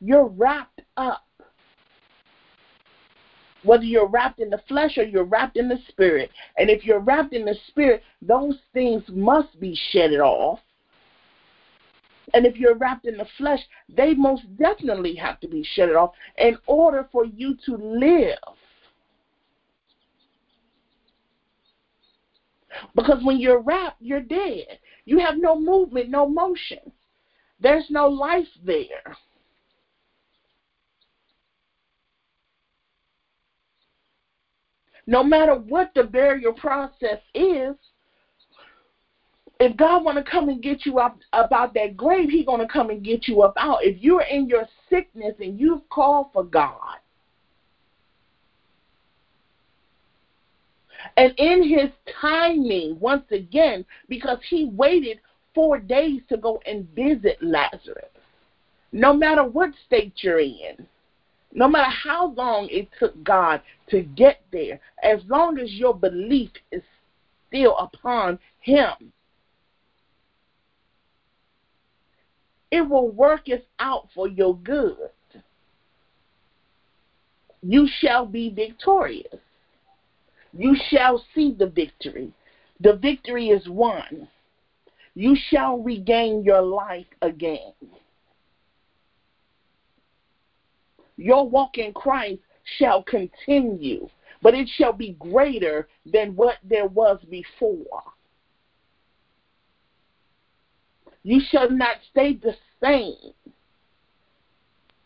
You're 0.02 0.28
wrapped 0.28 0.82
up. 0.98 1.26
Whether 3.64 3.84
you're 3.84 4.07
wrapped 4.07 4.39
in 4.39 4.49
the 4.49 4.62
flesh 4.68 4.97
or 4.97 5.03
you're 5.03 5.24
wrapped 5.24 5.57
in 5.57 5.70
the 5.70 5.80
spirit. 5.88 6.32
And 6.57 6.70
if 6.70 6.84
you're 6.84 6.99
wrapped 6.99 7.34
in 7.34 7.45
the 7.45 7.55
spirit, 7.68 8.01
those 8.22 8.57
things 8.74 9.03
must 9.09 9.59
be 9.59 9.78
shedded 9.91 10.20
off. 10.20 10.59
And 12.34 12.45
if 12.45 12.57
you're 12.57 12.76
wrapped 12.76 13.05
in 13.05 13.18
the 13.18 13.28
flesh, 13.38 13.59
they 13.89 14.14
most 14.14 14.43
definitely 14.57 15.16
have 15.16 15.39
to 15.41 15.47
be 15.47 15.64
shedded 15.64 15.95
off 15.95 16.12
in 16.38 16.57
order 16.66 17.07
for 17.12 17.26
you 17.26 17.55
to 17.66 17.76
live. 17.76 18.38
Because 22.95 23.24
when 23.24 23.38
you're 23.38 23.62
wrapped, 23.62 24.01
you're 24.01 24.22
dead. 24.22 24.80
You 25.05 25.20
have 25.20 25.36
no 25.38 25.59
movement, 25.59 26.09
no 26.09 26.28
motion. 26.28 26.80
There's 27.59 27.86
no 27.89 28.07
life 28.07 28.47
there. 28.66 29.16
No 35.08 35.24
matter 35.24 35.56
what 35.56 35.91
the 35.95 36.04
burial 36.04 36.54
process 36.54 37.20
is, 37.34 37.76
if 39.60 39.78
God 39.78 40.04
want 40.04 40.18
to 40.18 40.24
come 40.24 40.49
and 40.49 40.62
get 40.62 40.86
you 40.86 40.99
up 40.99 41.18
about 41.34 41.74
that 41.76 41.95
grave, 41.95 42.30
He's 42.30 42.45
going 42.45 42.62
to 42.62 42.72
come 42.72 42.89
and 42.89 43.04
get 43.04 43.28
you 43.28 43.41
up 43.41 43.54
out. 43.58 43.84
If 43.84 44.02
you're 44.02 44.24
in 44.24 44.47
your 44.47 44.66
sickness 44.89 45.36
and 45.39 45.60
you've 45.60 45.88
called 45.89 46.28
for 46.34 46.43
God, 46.43 46.97
and 51.18 51.34
in 51.38 51.68
His 51.68 51.89
timing, 52.20 52.99
once 52.99 53.26
again, 53.32 53.86
because 54.08 54.38
He 54.49 54.66
waited 54.66 55.20
four 55.54 55.78
days 55.78 56.22
to 56.30 56.38
go 56.38 56.60
and 56.66 56.88
visit 56.95 57.38
Lazarus. 57.41 58.06
No 58.91 59.14
matter 59.14 59.43
what 59.43 59.70
state 59.86 60.14
you're 60.18 60.39
in, 60.39 60.88
no 61.54 61.68
matter 61.68 61.89
how 61.89 62.28
long 62.34 62.68
it 62.70 62.88
took 62.99 63.22
God 63.24 63.62
to 63.89 64.02
get 64.02 64.39
there, 64.52 64.80
as 65.04 65.20
long 65.28 65.60
as 65.60 65.72
your 65.74 65.93
belief 65.93 66.52
is 66.72 66.84
still 67.47 67.78
upon 67.78 68.39
Him, 68.60 68.93
it 72.72 72.82
will 72.82 73.10
work 73.10 73.49
it 73.49 73.68
out 73.80 74.08
for 74.16 74.28
your 74.28 74.56
good. 74.58 75.10
You 77.62 77.88
shall 77.99 78.26
be 78.26 78.49
victorious. 78.49 79.39
You 80.54 80.76
shall 80.89 81.24
see 81.36 81.54
the 81.58 81.68
victory. 81.68 82.34
The 82.80 82.93
victory 82.93 83.49
is 83.49 83.68
won 83.68 84.28
you 85.14 85.36
shall 85.49 85.78
regain 85.80 86.43
your 86.43 86.62
life 86.62 87.08
again. 87.22 87.74
Your 91.22 91.47
walk 91.47 91.78
in 91.78 91.93
Christ 91.93 92.41
shall 92.80 93.03
continue, 93.03 94.09
but 94.41 94.55
it 94.55 94.67
shall 94.67 94.91
be 94.91 95.15
greater 95.19 95.88
than 96.03 96.36
what 96.36 96.55
there 96.63 96.88
was 96.88 97.19
before. 97.30 98.01
You 101.22 101.39
shall 101.51 101.69
not 101.69 101.97
stay 102.09 102.34
the 102.34 102.55
same. 102.82 103.34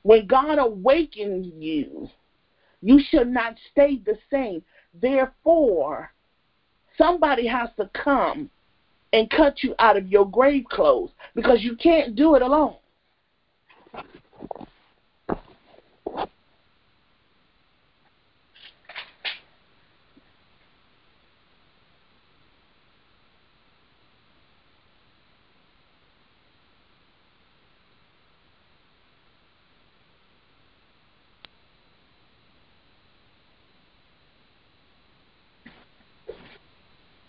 When 0.04 0.26
God 0.26 0.58
awakens 0.58 1.52
you, 1.58 2.08
you 2.82 3.02
shall 3.10 3.26
not 3.26 3.56
stay 3.72 3.98
the 3.98 4.18
same. 4.32 4.64
Therefore, 4.94 6.14
somebody 6.98 7.46
has 7.46 7.70
to 7.76 7.90
come 7.94 8.50
and 9.12 9.30
cut 9.30 9.64
you 9.64 9.76
out 9.80 9.98
of 9.98 10.08
your 10.08 10.30
grave 10.30 10.64
clothes 10.70 11.12
because 11.36 11.62
you 11.62 11.76
can't 11.76 12.16
do 12.16 12.36
it 12.36 12.42
alone. 12.42 12.78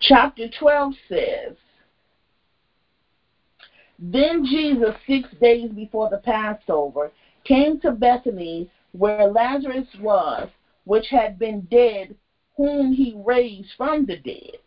Chapter 0.09 0.49
12 0.61 0.93
says, 1.09 1.57
Then 3.99 4.45
Jesus, 4.45 4.95
six 5.05 5.29
days 5.41 5.73
before 5.73 6.09
the 6.09 6.19
Passover, 6.19 7.11
came 7.45 7.81
to 7.81 7.91
Bethany 7.91 8.69
where 8.93 9.27
Lazarus 9.27 9.89
was, 10.01 10.49
which 10.85 11.07
had 11.11 11.41
been 11.41 11.63
dead, 11.63 12.15
whom 12.57 12.93
he 12.93 13.21
raised 13.25 13.71
from 13.77 14.07
the 14.07 14.17
dead. 14.17 14.61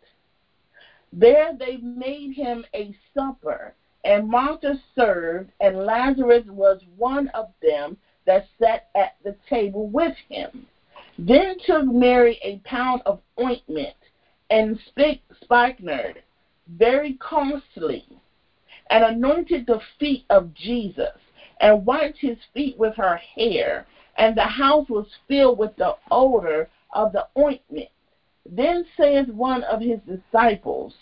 There 1.10 1.52
they 1.58 1.78
made 1.78 2.34
him 2.34 2.62
a 2.74 2.94
supper, 3.14 3.72
and 4.04 4.28
Martha 4.28 4.74
served, 4.94 5.52
and 5.60 5.86
Lazarus 5.86 6.44
was 6.48 6.80
one 6.98 7.28
of 7.28 7.48
them 7.62 7.96
that 8.26 8.44
sat 8.60 8.88
at 8.94 9.12
the 9.24 9.34
table 9.48 9.88
with 9.88 10.14
him. 10.28 10.66
Then 11.18 11.56
took 11.64 11.86
Mary 11.86 12.38
a 12.42 12.58
pound 12.68 13.00
of 13.06 13.20
ointment 13.40 13.94
and 14.50 14.78
spikenard, 15.42 16.22
very 16.68 17.14
costly, 17.14 18.04
and 18.90 19.04
anointed 19.04 19.66
the 19.66 19.80
feet 19.98 20.24
of 20.30 20.52
Jesus, 20.54 21.16
and 21.60 21.86
wiped 21.86 22.18
his 22.18 22.38
feet 22.52 22.76
with 22.78 22.94
her 22.96 23.16
hair, 23.16 23.86
and 24.18 24.36
the 24.36 24.42
house 24.42 24.88
was 24.88 25.06
filled 25.28 25.58
with 25.58 25.74
the 25.76 25.94
odor 26.10 26.68
of 26.92 27.12
the 27.12 27.26
ointment. 27.38 27.88
Then 28.44 28.84
saith 28.96 29.28
one 29.28 29.62
of 29.64 29.80
his 29.80 30.00
disciples, 30.00 30.94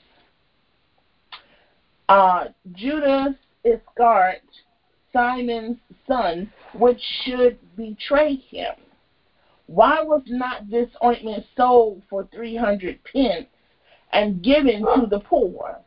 uh, 2.09 2.47
Judas 2.73 3.35
Iscariot, 3.65 4.43
Simon's 5.13 5.79
son, 6.07 6.51
which 6.75 7.01
should 7.25 7.59
betray 7.77 8.37
him. 8.37 8.75
Why 9.69 10.01
was 10.03 10.23
not 10.27 10.71
this 10.71 10.89
ointment 11.05 11.45
sold 11.55 12.03
for 12.09 12.27
three 12.33 12.57
hundred 12.57 13.01
pence 13.05 13.47
and 14.13 14.43
given 14.43 14.81
to 14.81 15.07
the 15.07 15.21
poor? 15.21 15.79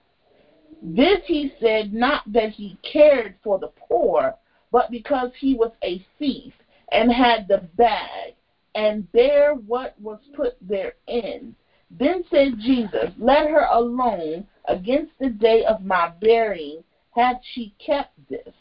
This 0.84 1.19
he 1.25 1.51
said 1.59 1.91
not 1.91 2.21
that 2.27 2.51
he 2.51 2.77
cared 2.84 3.36
for 3.43 3.57
the 3.57 3.69
poor, 3.89 4.36
but 4.71 4.91
because 4.91 5.32
he 5.39 5.55
was 5.55 5.71
a 5.84 6.05
thief 6.19 6.53
and 6.91 7.11
had 7.11 7.47
the 7.47 7.67
bag 7.75 8.36
and 8.75 9.11
bare 9.13 9.55
what 9.55 9.99
was 9.99 10.19
put 10.36 10.55
therein. 10.61 11.55
Then 11.89 12.23
said 12.29 12.59
Jesus, 12.59 13.11
Let 13.17 13.49
her 13.49 13.65
alone 13.71 14.45
against 14.65 15.13
the 15.19 15.29
day 15.29 15.65
of 15.65 15.82
my 15.82 16.09
burying 16.21 16.84
hath 17.15 17.38
she 17.53 17.73
kept 17.84 18.13
this. 18.29 18.53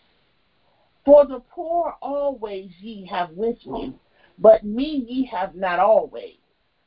For 1.05 1.27
the 1.27 1.41
poor 1.51 1.95
always 2.01 2.71
ye 2.81 3.05
have 3.07 3.31
with 3.33 3.59
you, 3.65 3.99
but 4.41 4.65
me 4.65 5.05
ye 5.09 5.25
have 5.27 5.55
not 5.55 5.79
always. 5.79 6.37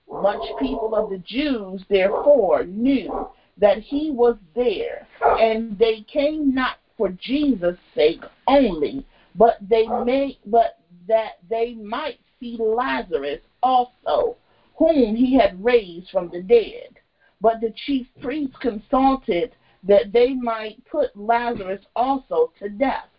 Much 0.10 0.42
people 0.60 0.96
of 0.96 1.10
the 1.10 1.20
Jews 1.20 1.84
therefore 1.90 2.66
knew 2.66 3.30
that 3.58 3.78
he 3.80 4.12
was 4.12 4.36
there, 4.56 5.08
and 5.40 5.78
they 5.78 6.02
came 6.02 6.54
not 6.54 6.78
for 6.98 7.10
Jesus' 7.10 7.78
sake 7.96 8.24
only, 8.48 9.06
but 9.36 9.58
they 9.70 9.88
may 10.04 10.38
but 10.46 10.80
that 11.08 11.34
they 11.50 11.74
might 11.74 12.20
see 12.40 12.58
Lazarus 12.60 13.42
also, 13.62 14.36
whom 14.78 15.16
he 15.16 15.38
had 15.38 15.64
raised 15.64 16.10
from 16.10 16.30
the 16.30 16.42
dead. 16.42 17.00
But 17.42 17.62
the 17.62 17.74
chief 17.86 18.08
priests 18.22 18.56
consulted 18.62 19.56
that 19.84 20.14
they 20.14 20.34
might 20.34 20.84
put 20.86 21.16
Lazarus 21.16 21.82
also 21.96 22.54
to 22.60 22.70
death. 22.70 23.10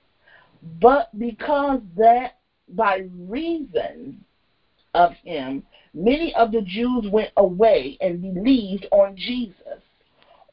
But 0.80 1.16
because 1.18 1.80
that 1.97 2.39
by 2.68 3.04
reason 3.28 4.24
of 4.94 5.12
him, 5.24 5.64
many 5.92 6.34
of 6.34 6.52
the 6.52 6.62
Jews 6.62 7.06
went 7.10 7.32
away 7.36 7.98
and 8.00 8.20
believed 8.20 8.86
on 8.92 9.16
Jesus. 9.16 9.82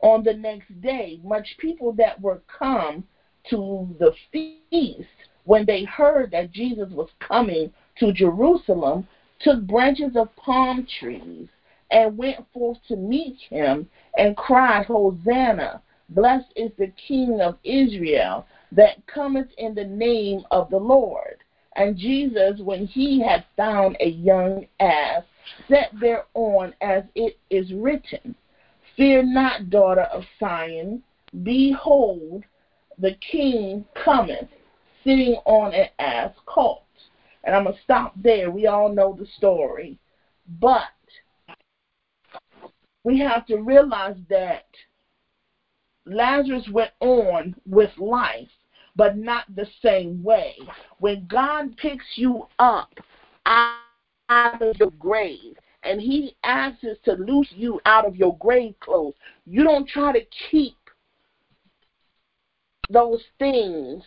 On 0.01 0.23
the 0.23 0.33
next 0.33 0.81
day, 0.81 1.19
much 1.23 1.47
people 1.59 1.91
that 1.93 2.19
were 2.19 2.41
come 2.47 3.03
to 3.49 3.95
the 3.99 4.11
feast, 4.31 5.07
when 5.45 5.65
they 5.65 5.83
heard 5.83 6.31
that 6.31 6.51
Jesus 6.51 6.89
was 6.91 7.09
coming 7.19 7.71
to 7.99 8.11
Jerusalem, 8.11 9.05
took 9.39 9.61
branches 9.61 10.15
of 10.15 10.35
palm 10.35 10.87
trees 10.99 11.47
and 11.91 12.17
went 12.17 12.45
forth 12.53 12.77
to 12.87 12.95
meet 12.95 13.37
him 13.49 13.87
and 14.17 14.35
cried, 14.37 14.85
Hosanna! 14.85 15.81
Blessed 16.09 16.51
is 16.55 16.71
the 16.77 16.91
King 17.07 17.39
of 17.41 17.57
Israel 17.63 18.45
that 18.71 19.05
cometh 19.07 19.47
in 19.57 19.73
the 19.73 19.83
name 19.83 20.41
of 20.51 20.69
the 20.69 20.77
Lord. 20.77 21.40
And 21.75 21.97
Jesus, 21.97 22.59
when 22.59 22.85
he 22.85 23.21
had 23.21 23.45
found 23.55 23.95
a 23.99 24.09
young 24.09 24.67
ass, 24.79 25.23
sat 25.69 25.89
thereon 25.99 26.73
as 26.81 27.03
it 27.15 27.39
is 27.49 27.71
written, 27.73 28.35
Fear 28.97 29.23
not, 29.23 29.69
daughter 29.69 30.01
of 30.01 30.23
Zion, 30.39 31.01
behold, 31.43 32.43
the 32.97 33.15
king 33.31 33.85
cometh, 34.03 34.49
sitting 35.03 35.35
on 35.45 35.73
an 35.73 35.87
ass 35.97 36.33
colt. 36.45 36.83
And 37.43 37.55
I'm 37.55 37.63
going 37.63 37.75
to 37.75 37.81
stop 37.83 38.13
there. 38.21 38.51
We 38.51 38.67
all 38.67 38.93
know 38.93 39.15
the 39.17 39.25
story. 39.37 39.97
But 40.59 40.83
we 43.03 43.19
have 43.19 43.45
to 43.47 43.57
realize 43.57 44.17
that 44.29 44.65
Lazarus 46.05 46.67
went 46.71 46.91
on 46.99 47.55
with 47.65 47.91
life, 47.97 48.49
but 48.95 49.17
not 49.17 49.43
the 49.55 49.67
same 49.81 50.23
way. 50.23 50.55
When 50.99 51.25
God 51.27 51.75
picks 51.77 52.05
you 52.15 52.47
up 52.59 52.93
out 53.45 54.61
of 54.61 54.77
your 54.79 54.91
grave 54.99 55.55
and 55.83 56.01
He 56.01 56.35
asks 56.43 56.83
us 56.83 56.97
to 57.05 57.13
loose 57.13 57.51
you 57.55 57.79
out 57.85 58.05
of 58.05 58.15
your 58.15 58.37
grave 58.37 58.75
clothes, 58.79 59.15
you 59.45 59.63
don't 59.63 59.87
try 59.87 60.11
to 60.11 60.25
keep 60.49 60.75
those 62.89 63.23
things 63.39 64.03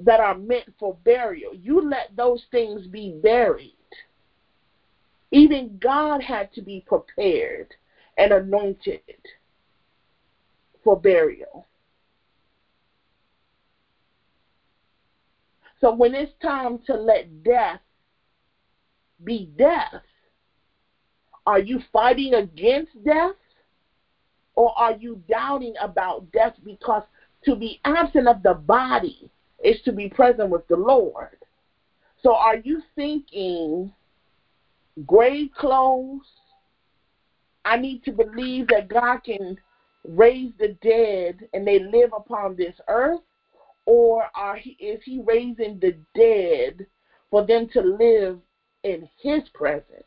that 0.00 0.20
are 0.20 0.36
meant 0.36 0.72
for 0.78 0.96
burial. 1.04 1.54
You 1.54 1.88
let 1.88 2.16
those 2.16 2.42
things 2.50 2.86
be 2.86 3.18
buried. 3.22 3.76
Even 5.30 5.78
God 5.80 6.22
had 6.22 6.52
to 6.54 6.62
be 6.62 6.84
prepared 6.86 7.74
and 8.18 8.32
anointed 8.32 9.00
for 10.82 10.98
burial. 11.00 11.66
So 15.84 15.92
when 15.92 16.14
it's 16.14 16.32
time 16.40 16.78
to 16.86 16.94
let 16.94 17.44
death 17.44 17.80
be 19.22 19.50
death, 19.58 20.00
are 21.44 21.58
you 21.58 21.78
fighting 21.92 22.32
against 22.32 22.92
death? 23.04 23.34
Or 24.54 24.72
are 24.78 24.96
you 24.96 25.22
doubting 25.28 25.74
about 25.78 26.32
death 26.32 26.54
because 26.64 27.02
to 27.44 27.54
be 27.54 27.82
absent 27.84 28.28
of 28.28 28.42
the 28.42 28.54
body 28.54 29.30
is 29.62 29.76
to 29.84 29.92
be 29.92 30.08
present 30.08 30.48
with 30.48 30.66
the 30.68 30.76
Lord? 30.76 31.36
So 32.22 32.34
are 32.34 32.56
you 32.56 32.80
thinking 32.96 33.92
grave 35.04 35.50
clothes? 35.54 36.24
I 37.66 37.76
need 37.76 38.04
to 38.04 38.12
believe 38.12 38.68
that 38.68 38.88
God 38.88 39.18
can 39.18 39.58
raise 40.08 40.52
the 40.58 40.78
dead 40.80 41.46
and 41.52 41.66
they 41.66 41.78
live 41.78 42.12
upon 42.16 42.56
this 42.56 42.74
earth? 42.88 43.20
Or 43.86 44.26
are 44.34 44.56
he, 44.56 44.70
is 44.78 45.00
he 45.04 45.20
raising 45.24 45.78
the 45.78 45.94
dead 46.14 46.86
for 47.30 47.42
them 47.42 47.66
to 47.72 47.80
live 47.80 48.38
in 48.82 49.08
his 49.20 49.42
presence? 49.52 50.04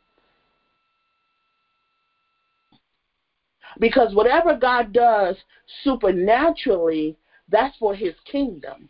Because 3.79 4.13
whatever 4.15 4.55
God 4.55 4.91
does 4.93 5.35
supernaturally, 5.83 7.15
that's 7.49 7.75
for 7.77 7.93
his 7.93 8.13
kingdom. 8.29 8.89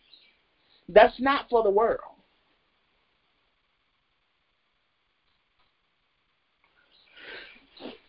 That's 0.88 1.20
not 1.20 1.50
for 1.50 1.64
the 1.64 1.70
world. 1.70 2.00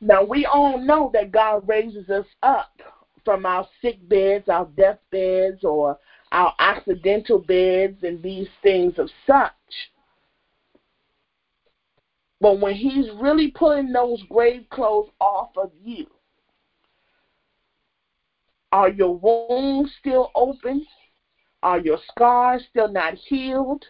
Now, 0.00 0.22
we 0.22 0.46
all 0.46 0.78
know 0.78 1.10
that 1.12 1.32
God 1.32 1.66
raises 1.66 2.08
us 2.08 2.26
up 2.42 2.70
from 3.24 3.44
our 3.44 3.66
sick 3.82 3.96
beds, 4.08 4.48
our 4.48 4.66
death 4.76 4.98
beds, 5.10 5.64
or 5.64 5.98
our 6.32 6.52
accidental 6.58 7.38
beds 7.38 8.02
and 8.02 8.22
these 8.22 8.48
things 8.62 8.98
of 8.98 9.08
such. 9.26 9.52
But 12.40 12.60
when 12.60 12.74
he's 12.74 13.10
really 13.20 13.48
pulling 13.48 13.92
those 13.92 14.22
grave 14.30 14.64
clothes 14.70 15.08
off 15.20 15.50
of 15.56 15.70
you, 15.82 16.06
are 18.70 18.90
your 18.90 19.16
wounds 19.16 19.90
still 19.98 20.30
open? 20.34 20.84
Are 21.62 21.80
your 21.80 21.98
scars 22.10 22.62
still 22.70 22.88
not 22.88 23.14
healed? 23.14 23.84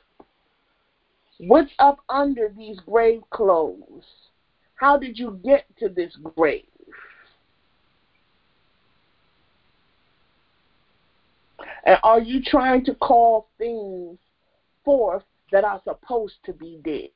What's 1.38 1.72
up 1.78 1.98
under 2.08 2.48
these 2.56 2.80
grave 2.80 3.22
clothes? 3.30 4.04
How 4.76 4.96
did 4.96 5.18
you 5.18 5.38
get 5.44 5.64
to 5.78 5.88
this 5.88 6.16
grave? 6.36 6.64
And 11.84 11.98
are 12.02 12.20
you 12.20 12.42
trying 12.42 12.84
to 12.86 12.94
call 12.94 13.48
things 13.58 14.18
forth 14.84 15.24
that 15.52 15.64
are 15.64 15.80
supposed 15.84 16.36
to 16.44 16.52
be 16.52 16.80
dead? 16.84 17.10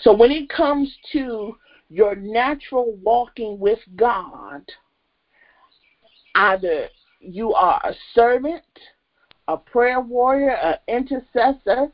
So 0.00 0.12
when 0.12 0.30
it 0.30 0.48
comes 0.48 0.92
to 1.12 1.56
your 1.88 2.14
natural 2.16 2.96
walking 3.02 3.58
with 3.58 3.78
God, 3.96 4.62
either 6.34 6.88
you 7.20 7.54
are 7.54 7.80
a 7.84 7.94
servant, 8.14 8.64
a 9.48 9.56
prayer 9.56 10.00
warrior, 10.00 10.56
an 10.56 10.76
intercessor, 10.88 11.92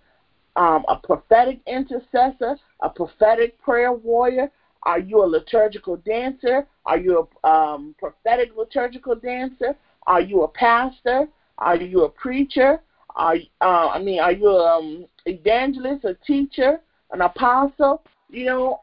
um, 0.56 0.84
a 0.88 0.96
prophetic 0.96 1.60
intercessor, 1.66 2.56
a 2.82 2.88
prophetic 2.88 3.60
prayer 3.60 3.92
warrior. 3.92 4.50
Are 4.84 4.98
you 4.98 5.22
a 5.22 5.26
liturgical 5.26 5.96
dancer? 5.96 6.66
Are 6.86 6.98
you 6.98 7.28
a 7.44 7.48
um, 7.48 7.94
prophetic 7.98 8.50
liturgical 8.56 9.14
dancer? 9.14 9.76
Are 10.06 10.20
you 10.20 10.42
a 10.42 10.48
pastor? 10.48 11.28
Are 11.58 11.76
you 11.76 12.04
a 12.04 12.08
preacher? 12.08 12.80
Are 13.16 13.36
uh, 13.60 13.88
I 13.88 13.98
mean, 14.00 14.20
are 14.20 14.32
you 14.32 14.48
um 14.48 15.06
evangelist, 15.26 16.04
a 16.04 16.14
teacher, 16.26 16.80
an 17.12 17.20
apostle? 17.20 18.02
You 18.30 18.46
know, 18.46 18.80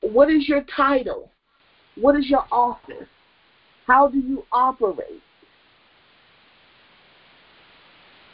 what 0.00 0.30
is 0.30 0.48
your 0.48 0.64
title? 0.74 1.30
What 1.96 2.16
is 2.16 2.28
your 2.28 2.44
office? 2.50 3.08
How 3.86 4.08
do 4.08 4.18
you 4.18 4.44
operate? 4.50 5.22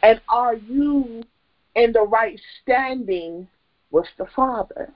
And 0.02 0.20
are 0.28 0.54
you 0.54 1.22
in 1.74 1.92
the 1.92 2.02
right 2.02 2.40
standing 2.62 3.48
with 3.90 4.06
the 4.16 4.26
Father 4.34 4.92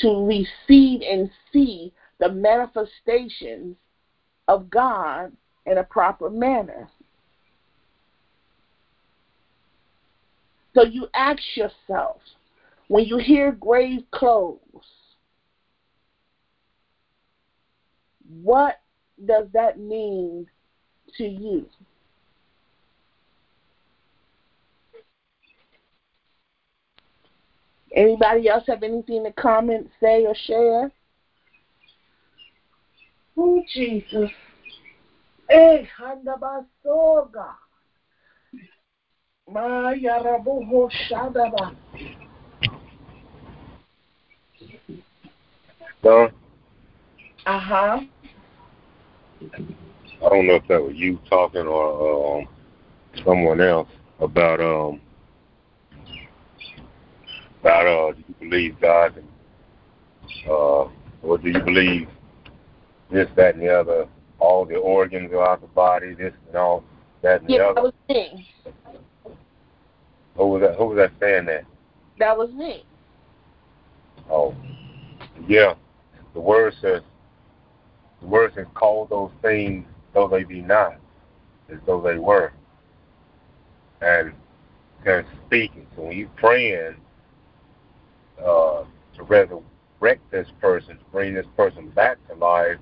to 0.00 0.26
receive 0.26 1.02
and 1.02 1.30
see 1.52 1.92
the 2.18 2.30
manifestations 2.30 3.76
of 4.46 4.70
God 4.70 5.32
in 5.66 5.78
a 5.78 5.84
proper 5.84 6.30
manner? 6.30 6.88
So 10.74 10.84
you 10.84 11.08
ask 11.14 11.42
yourself, 11.56 12.20
when 12.88 13.04
you 13.04 13.18
hear 13.18 13.52
grave 13.52 14.02
clothes, 14.12 14.60
what 18.42 18.80
does 19.26 19.46
that 19.52 19.78
mean 19.78 20.46
to 21.16 21.24
you? 21.24 21.66
Anybody 27.94 28.48
else 28.48 28.64
have 28.66 28.82
anything 28.82 29.24
to 29.24 29.32
comment, 29.32 29.88
say, 30.00 30.26
or 30.26 30.34
share? 30.34 30.90
Oh, 33.36 33.62
Jesus. 33.72 34.30
Hey, 35.48 35.88
Handabasoga. 35.98 37.54
Maya 39.50 40.20
Rabuho 40.22 40.90
Shadaba. 41.08 41.74
Don, 46.02 46.30
Uh 47.46 47.58
huh. 47.58 48.00
I 49.40 50.28
don't 50.28 50.46
know 50.46 50.54
if 50.56 50.68
that 50.68 50.82
was 50.82 50.94
you 50.96 51.18
talking 51.30 51.66
or 51.66 52.40
um, 52.40 52.48
someone 53.24 53.60
else 53.60 53.88
about 54.20 54.60
um 54.60 55.00
about 57.60 57.86
uh 58.08 58.12
do 58.12 58.22
you 58.26 58.34
believe 58.48 58.80
God 58.80 59.16
and 59.16 59.28
uh 60.48 60.88
or 61.22 61.38
do 61.38 61.48
you 61.50 61.60
believe 61.60 62.08
this, 63.10 63.28
that 63.36 63.54
and 63.54 63.62
the 63.62 63.68
other, 63.68 64.06
all 64.38 64.64
the 64.64 64.76
organs 64.76 65.32
are 65.32 65.48
out 65.48 65.60
the 65.60 65.66
body, 65.68 66.14
this 66.14 66.32
and 66.46 66.56
all 66.56 66.84
that 67.22 67.40
and 67.40 67.48
the 67.48 67.54
Yeah, 67.54 67.62
other. 67.62 67.74
that 67.74 67.82
was 67.82 67.92
me. 68.08 68.48
Who 70.36 70.46
was 70.46 70.62
that 70.62 70.76
who 70.76 70.86
was 70.86 70.96
that 70.96 71.12
saying 71.18 71.46
that? 71.46 71.64
That 72.18 72.36
was 72.36 72.50
me. 72.52 72.84
Oh. 74.30 74.54
Yeah. 75.48 75.74
The 76.34 76.40
word 76.40 76.74
says 76.80 77.02
the 78.20 78.26
word 78.26 78.52
says 78.54 78.66
call 78.74 79.06
those 79.06 79.30
things 79.42 79.86
though 80.14 80.28
they 80.28 80.44
be 80.44 80.60
not, 80.60 80.96
as 81.70 81.78
though 81.86 82.00
they 82.00 82.18
were. 82.18 82.52
And 84.00 84.32
kind 85.04 85.20
of 85.20 85.26
speaking. 85.46 85.86
So 85.96 86.02
when 86.02 86.16
you 86.16 86.28
praying 86.36 86.96
uh, 88.44 88.84
to 89.16 89.22
resurrect 89.24 90.30
this 90.30 90.48
person, 90.60 90.98
to 90.98 91.04
bring 91.12 91.34
this 91.34 91.46
person 91.56 91.88
back 91.90 92.16
to 92.28 92.34
life, 92.34 92.78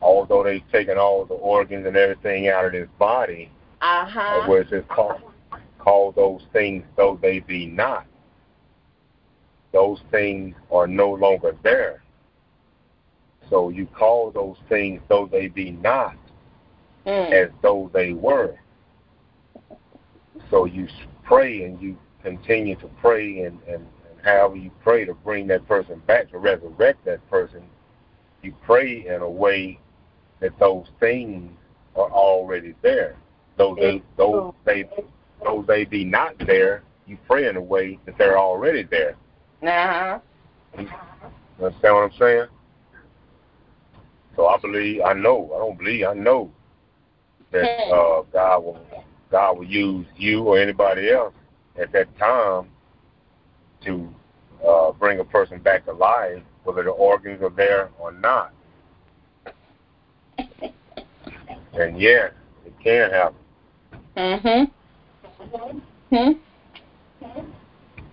although 0.00 0.42
they've 0.42 0.62
taken 0.70 0.98
all 0.98 1.24
the 1.24 1.34
organs 1.34 1.86
and 1.86 1.96
everything 1.96 2.48
out 2.48 2.64
of 2.64 2.72
his 2.72 2.88
body, 2.98 3.50
Uh 3.80 4.10
uh, 4.16 4.46
where 4.46 4.62
it 4.62 4.68
says 4.70 4.84
call, 4.88 6.12
those 6.12 6.42
things 6.52 6.84
though 6.96 7.18
they 7.20 7.40
be 7.40 7.66
not. 7.66 8.06
Those 9.72 10.00
things 10.10 10.54
are 10.70 10.86
no 10.86 11.10
longer 11.12 11.56
there. 11.62 12.02
So 13.50 13.70
you 13.70 13.86
call 13.86 14.30
those 14.30 14.56
things 14.68 15.00
though 15.08 15.26
they 15.30 15.48
be 15.48 15.70
not 15.70 16.16
Mm. 17.06 17.32
as 17.32 17.50
though 17.62 17.90
they 17.94 18.12
were. 18.12 18.58
So 20.50 20.66
you 20.66 20.86
pray 21.24 21.62
and 21.64 21.80
you 21.80 21.96
continue 22.22 22.76
to 22.76 22.86
pray 23.00 23.40
and, 23.40 23.58
and 23.66 23.86
however 24.28 24.56
you 24.56 24.70
pray 24.82 25.04
to 25.04 25.14
bring 25.14 25.46
that 25.48 25.66
person 25.66 26.00
back, 26.06 26.30
to 26.30 26.38
resurrect 26.38 27.04
that 27.04 27.28
person, 27.30 27.62
you 28.42 28.54
pray 28.64 29.06
in 29.06 29.22
a 29.22 29.28
way 29.28 29.78
that 30.40 30.58
those 30.58 30.86
things 31.00 31.50
are 31.96 32.10
already 32.10 32.74
there. 32.82 33.16
Those 33.56 33.76
they, 33.76 34.02
those 34.16 34.54
they 34.64 34.88
those 35.42 35.66
they 35.66 35.84
be 35.84 36.04
not 36.04 36.34
there, 36.46 36.82
you 37.06 37.18
pray 37.26 37.48
in 37.48 37.56
a 37.56 37.60
way 37.60 37.98
that 38.06 38.16
they're 38.18 38.38
already 38.38 38.84
there. 38.84 39.16
Uh 39.62 39.66
huh. 39.66 40.18
You 40.78 40.88
understand 41.64 41.94
what 41.94 42.04
I'm 42.04 42.12
saying? 42.18 42.46
So 44.36 44.46
I 44.46 44.56
believe, 44.58 45.00
I 45.02 45.14
know, 45.14 45.50
I 45.52 45.58
don't 45.58 45.76
believe, 45.76 46.06
I 46.06 46.14
know 46.14 46.52
that 47.50 47.88
uh, 47.88 48.22
God 48.32 48.64
will 48.64 48.78
God 49.30 49.58
will 49.58 49.66
use 49.66 50.06
you 50.16 50.44
or 50.44 50.58
anybody 50.58 51.10
else 51.10 51.34
at 51.80 51.92
that 51.92 52.16
time 52.18 52.68
to 53.84 54.08
uh, 54.68 54.92
bring 54.92 55.18
a 55.20 55.24
person 55.24 55.58
back 55.60 55.84
to 55.86 55.92
life, 55.92 56.42
whether 56.64 56.82
the 56.82 56.90
organs 56.90 57.42
are 57.42 57.50
there 57.50 57.90
or 57.98 58.12
not. 58.12 58.52
And 61.74 62.00
yeah, 62.00 62.30
it 62.66 62.72
can 62.82 63.10
happen. 63.10 63.36
Mhm. 64.16 64.70
Hmm. 66.10 66.32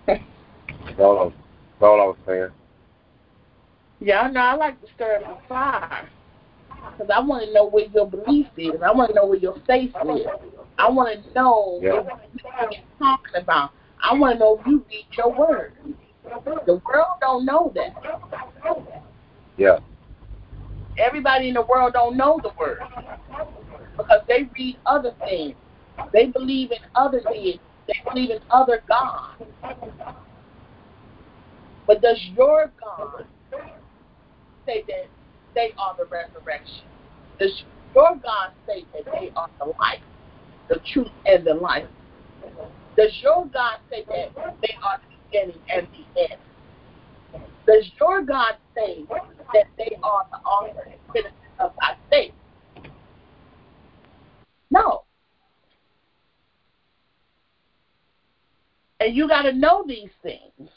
That's 0.06 0.99
all, 0.99 1.18
I 1.19 1.23
was, 1.23 1.34
that's 1.72 1.82
all 1.84 2.02
I 2.02 2.06
was 2.06 2.18
saying. 2.27 2.49
Yeah, 4.02 4.30
no, 4.32 4.40
I 4.40 4.53
like 4.56 4.80
to 4.82 4.88
stir 4.94 5.15
up 5.26 5.41
the 5.41 5.48
fire 5.48 6.10
because 6.91 7.10
I 7.14 7.19
want 7.22 7.45
to 7.45 7.53
know 7.53 7.65
where 7.68 7.86
your 7.86 8.07
belief 8.07 8.48
is. 8.57 8.82
I 8.84 8.91
want 8.91 9.10
to 9.10 9.15
know 9.15 9.26
where 9.26 9.40
your 9.40 9.56
faith 9.65 9.90
is. 9.90 10.27
I 10.77 10.90
want 10.90 11.23
to 11.23 11.34
know 11.34 11.80
Yeah. 11.82 12.02
what 12.02 12.19
you're 12.34 12.82
talking 12.99 13.36
about. 13.41 13.72
I 14.03 14.14
want 14.14 14.36
to 14.36 14.40
know 14.40 14.60
if 14.60 14.68
you 14.68 14.86
read 14.90 15.06
your 15.18 15.32
word. 15.34 15.73
The 16.65 16.81
world 16.85 17.18
don't 17.22 17.45
know 17.45 17.72
that. 17.76 17.93
Yeah. 19.57 19.80
Everybody 20.97 21.49
in 21.49 21.53
the 21.53 21.61
world 21.61 21.93
don't 21.93 22.18
know 22.18 22.39
the 22.41 22.52
word 22.60 22.80
because 23.97 24.22
they 24.27 24.49
read 24.57 24.77
other 24.85 25.14
things. 25.26 25.56
They 26.14 26.27
believe 26.27 26.72
in 26.72 26.80
other 26.95 27.22
things. 27.22 27.60
They 27.88 27.93
believe 28.10 28.31
in 28.31 28.39
other 28.49 28.84
gods. 28.88 29.43
But 31.88 32.02
does 32.02 32.19
your 32.35 32.72
God 32.81 33.26
say 34.65 34.84
that 34.88 35.07
they 35.53 35.72
are 35.77 35.95
the 35.97 36.06
resurrection? 36.06 36.84
Does 37.39 37.64
your 37.93 38.15
God 38.23 38.52
say 38.68 38.85
that 38.93 39.06
they 39.06 39.31
are 39.35 39.49
the 39.60 39.65
life, 39.80 40.02
the 40.69 40.80
truth, 40.93 41.07
and 41.26 41.45
the 41.45 41.53
life? 41.53 41.85
Does 42.97 43.11
your 43.22 43.45
God 43.53 43.77
say 43.89 44.03
that 44.07 44.57
they 44.61 44.76
are 44.84 44.99
the 44.99 45.15
beginning 45.31 45.60
and 45.69 45.88
the 45.88 46.22
end? 46.22 46.39
Does 47.68 47.89
your 47.99 48.22
God 48.22 48.56
say 48.76 49.06
that 49.10 49.65
they 49.77 49.97
are 50.03 50.26
the 50.31 50.38
author 50.38 50.91
and 51.15 51.26
of 51.60 51.72
thy 51.80 51.95
faith? 52.10 52.34
No. 54.69 55.03
And 58.99 59.15
you 59.15 59.27
got 59.27 59.43
to 59.43 59.53
know 59.53 59.84
these 59.88 60.10
things. 60.23 60.69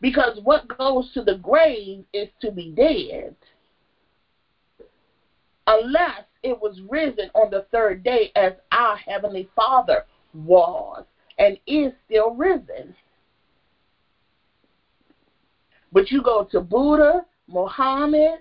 Because 0.00 0.38
what 0.44 0.68
goes 0.78 1.10
to 1.14 1.22
the 1.22 1.36
grave 1.36 2.04
is 2.12 2.28
to 2.40 2.52
be 2.52 2.70
dead. 2.70 3.34
Unless 5.66 6.24
it 6.42 6.58
was 6.60 6.80
risen 6.88 7.30
on 7.34 7.50
the 7.50 7.66
third 7.72 8.02
day 8.04 8.30
as 8.36 8.52
our 8.72 8.96
Heavenly 8.96 9.48
Father 9.54 10.04
was 10.34 11.04
and 11.38 11.58
is 11.66 11.92
still 12.06 12.34
risen. 12.34 12.94
But 15.92 16.10
you 16.10 16.22
go 16.22 16.46
to 16.50 16.60
Buddha, 16.60 17.24
Muhammad, 17.46 18.40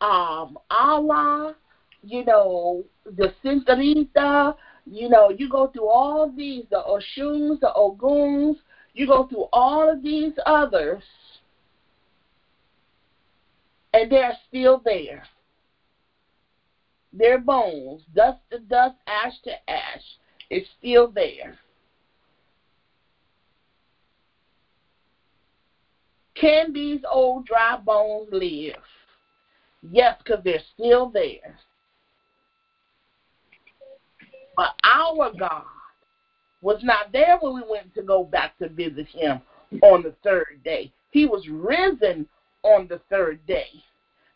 um, 0.00 0.58
Allah, 0.70 1.54
you 2.02 2.24
know, 2.24 2.84
the 3.04 3.32
Sintarita, 3.42 4.54
you 4.84 5.08
know, 5.08 5.30
you 5.30 5.48
go 5.48 5.68
through 5.68 5.88
all 5.88 6.30
these, 6.36 6.64
the 6.70 6.82
Oshuns, 6.82 7.60
the 7.60 7.72
Oguns, 7.76 8.56
you 8.94 9.06
go 9.06 9.26
through 9.26 9.46
all 9.52 9.90
of 9.90 10.02
these 10.02 10.32
others, 10.44 11.02
and 13.94 14.10
they're 14.10 14.36
still 14.48 14.82
there. 14.84 15.22
Their 17.12 17.38
bones, 17.38 18.02
dust 18.14 18.38
to 18.50 18.58
dust, 18.58 18.96
ash 19.06 19.34
to 19.44 19.52
ash, 19.70 20.02
is 20.50 20.66
still 20.78 21.08
there. 21.08 21.58
Can 26.42 26.72
these 26.72 27.00
old 27.08 27.46
dry 27.46 27.76
bones 27.76 28.26
live? 28.32 28.74
Yes, 29.88 30.18
because 30.18 30.42
they're 30.42 30.58
still 30.74 31.08
there. 31.08 31.56
But 34.56 34.74
our 34.82 35.30
God 35.38 35.62
was 36.60 36.80
not 36.82 37.12
there 37.12 37.38
when 37.40 37.54
we 37.54 37.62
went 37.70 37.94
to 37.94 38.02
go 38.02 38.24
back 38.24 38.58
to 38.58 38.68
visit 38.68 39.06
him 39.06 39.40
on 39.82 40.02
the 40.02 40.14
third 40.24 40.60
day. 40.64 40.92
He 41.12 41.26
was 41.26 41.46
risen 41.48 42.26
on 42.64 42.88
the 42.88 43.00
third 43.08 43.38
day 43.46 43.68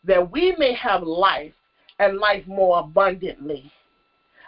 that 0.05 0.31
we 0.31 0.55
may 0.57 0.73
have 0.75 1.03
life 1.03 1.53
and 1.99 2.19
life 2.19 2.47
more 2.47 2.79
abundantly. 2.79 3.69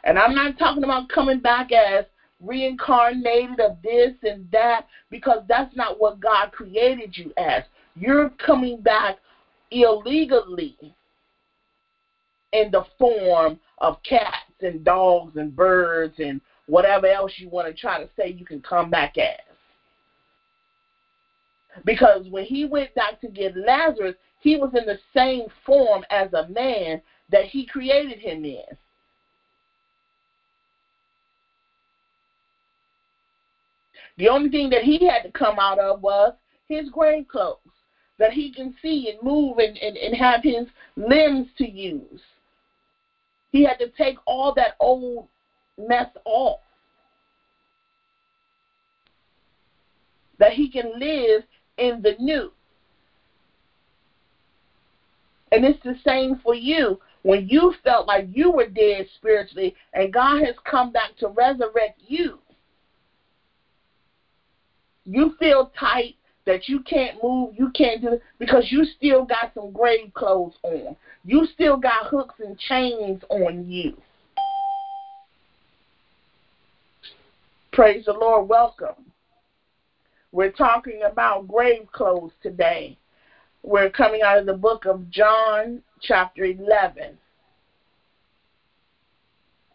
And 0.06 0.18
I'm 0.18 0.34
not 0.34 0.58
talking 0.58 0.86
about 0.86 1.10
coming 1.10 1.42
back 1.42 1.74
as 1.74 2.06
reincarnated 2.44 3.60
of 3.60 3.78
this 3.84 4.14
and 4.24 4.50
that 4.52 4.86
because 5.10 5.44
that's 5.48 5.76
not 5.76 6.00
what 6.00 6.20
God 6.20 6.52
created 6.52 7.18
you 7.18 7.32
as. 7.38 7.64
You're 7.96 8.30
coming 8.44 8.82
back 8.82 9.18
illegally 9.72 10.78
in 12.54 12.72
the 12.72 12.84
form 12.98 13.60
of 13.80 14.02
cats 14.04 14.36
and 14.62 14.84
dogs 14.84 15.36
and 15.38 15.56
birds 15.56 16.16
and 16.18 16.42
whatever 16.68 17.08
else 17.08 17.34
you 17.38 17.50
want 17.50 17.68
to 17.68 17.74
try 17.74 18.02
to 18.02 18.10
say 18.18 18.30
you 18.30 18.46
can 18.46 18.62
come 18.62 18.90
back 18.90 19.18
as. 19.18 19.38
Because 21.86 22.28
when 22.30 22.46
he 22.46 22.66
went 22.66 22.94
back 22.96 23.22
to 23.22 23.28
get 23.28 23.56
Lazarus, 23.56 24.16
he 24.40 24.56
was 24.56 24.72
in 24.74 24.86
the 24.86 24.98
same 25.14 25.48
form 25.66 26.04
as 26.10 26.32
a 26.34 26.48
man 26.48 27.02
that 27.30 27.46
he 27.46 27.66
created 27.66 28.20
him 28.20 28.44
in. 28.46 28.64
The 34.20 34.28
only 34.28 34.50
thing 34.50 34.70
that 34.72 34.84
he 34.84 35.00
had 35.08 35.24
to 35.24 35.32
come 35.32 35.60
out 35.60 35.80
of 35.80 36.02
was 36.02 36.34
his 36.68 36.90
grave 36.90 37.26
clothes, 37.30 37.58
that 38.18 38.34
he 38.34 38.52
can 38.52 38.76
see 38.82 39.10
and 39.10 39.24
move 39.24 39.60
and, 39.60 39.78
and, 39.78 39.96
and 39.96 40.14
have 40.14 40.44
his 40.44 40.68
limbs 40.98 41.48
to 41.58 41.66
use. 41.66 42.22
He 43.54 43.64
had 43.64 43.80
to 43.80 43.88
take 43.98 44.18
all 44.28 44.54
that 44.56 44.74
old 44.82 45.30
mess 45.78 46.10
off. 46.26 46.60
That 50.38 50.52
he 50.52 50.70
can 50.70 51.00
live 51.00 51.44
in 51.78 52.02
the 52.02 52.14
new. 52.20 52.52
And 55.54 55.64
it's 55.64 55.82
the 55.84 55.96
same 56.06 56.40
for 56.44 56.54
you. 56.54 57.00
When 57.22 57.48
you 57.48 57.74
felt 57.86 58.06
like 58.06 58.28
you 58.30 58.52
were 58.52 58.68
dead 58.68 59.08
spiritually 59.16 59.74
and 59.94 60.12
God 60.12 60.44
has 60.44 60.56
come 60.70 60.92
back 60.92 61.16
to 61.20 61.30
resurrect 61.30 62.00
you, 62.06 62.40
you 65.06 65.34
feel 65.40 65.72
tight 65.80 66.16
that 66.46 66.68
you 66.68 66.82
can't 66.82 67.22
move, 67.22 67.54
you 67.56 67.70
can't 67.76 68.02
do 68.02 68.18
because 68.40 68.72
you 68.72 68.84
still 68.98 69.24
got 69.24 69.52
some 69.54 69.72
grave 69.72 70.12
clothes 70.14 70.54
on. 70.64 70.96
You 71.24 71.46
still 71.54 71.78
got 71.78 72.08
hooks 72.08 72.36
and 72.40 72.58
chains 72.58 73.22
on 73.30 73.70
you. 73.70 73.96
Praise 77.72 78.06
the 78.06 78.14
Lord. 78.14 78.48
Welcome. 78.48 79.12
We're 80.32 80.50
talking 80.50 81.04
about 81.04 81.48
grave 81.48 81.88
clothes 81.92 82.32
today. 82.42 82.98
We're 83.64 83.90
coming 83.90 84.22
out 84.22 84.38
of 84.38 84.46
the 84.46 84.54
book 84.54 84.86
of 84.86 85.10
John, 85.10 85.82
chapter 86.02 86.46
11. 86.46 87.18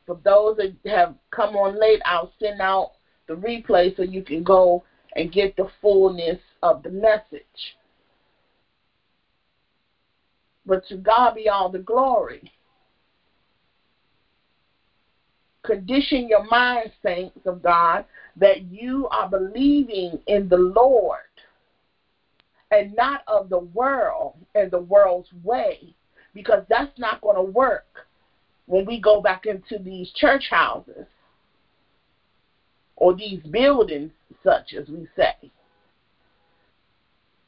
For 0.07 0.19
those 0.25 0.57
that 0.57 0.75
have 0.87 1.15
come 1.31 1.57
on 1.57 1.79
late, 1.81 2.01
I'll 2.05 2.33
send 2.41 2.61
out 2.61 2.93
the 3.27 3.35
replay 3.35 3.95
so 3.97 4.03
you 4.03 4.23
can 4.23 4.43
go 4.43 4.83
and 5.17 5.33
get 5.33 5.57
the 5.57 5.69
fullness 5.81 6.39
of 6.63 6.83
the 6.83 6.91
message. 6.91 7.77
But 10.67 10.87
to 10.89 10.97
God 10.97 11.35
be 11.35 11.49
all 11.49 11.69
the 11.69 11.79
glory. 11.79 12.51
Condition 15.63 16.29
your 16.29 16.45
mind, 16.45 16.91
saints 17.03 17.41
of 17.47 17.63
God, 17.63 18.05
that 18.37 18.63
you 18.63 19.09
are 19.11 19.29
believing 19.29 20.19
in 20.27 20.49
the 20.49 20.57
Lord 20.57 21.19
and 22.71 22.95
not 22.95 23.23
of 23.27 23.49
the 23.49 23.59
world 23.59 24.35
and 24.55 24.71
the 24.71 24.81
world's 24.81 25.29
way, 25.43 25.95
because 26.35 26.63
that's 26.69 26.99
not 26.99 27.21
going 27.21 27.37
to 27.37 27.43
work 27.43 28.07
when 28.67 28.85
we 28.85 28.99
go 28.99 29.21
back 29.21 29.47
into 29.47 29.79
these 29.79 30.11
church 30.13 30.49
houses 30.51 31.07
or 32.97 33.15
these 33.15 33.43
buildings, 33.51 34.11
such 34.43 34.75
as 34.75 34.89
we 34.89 35.09
say. 35.17 35.51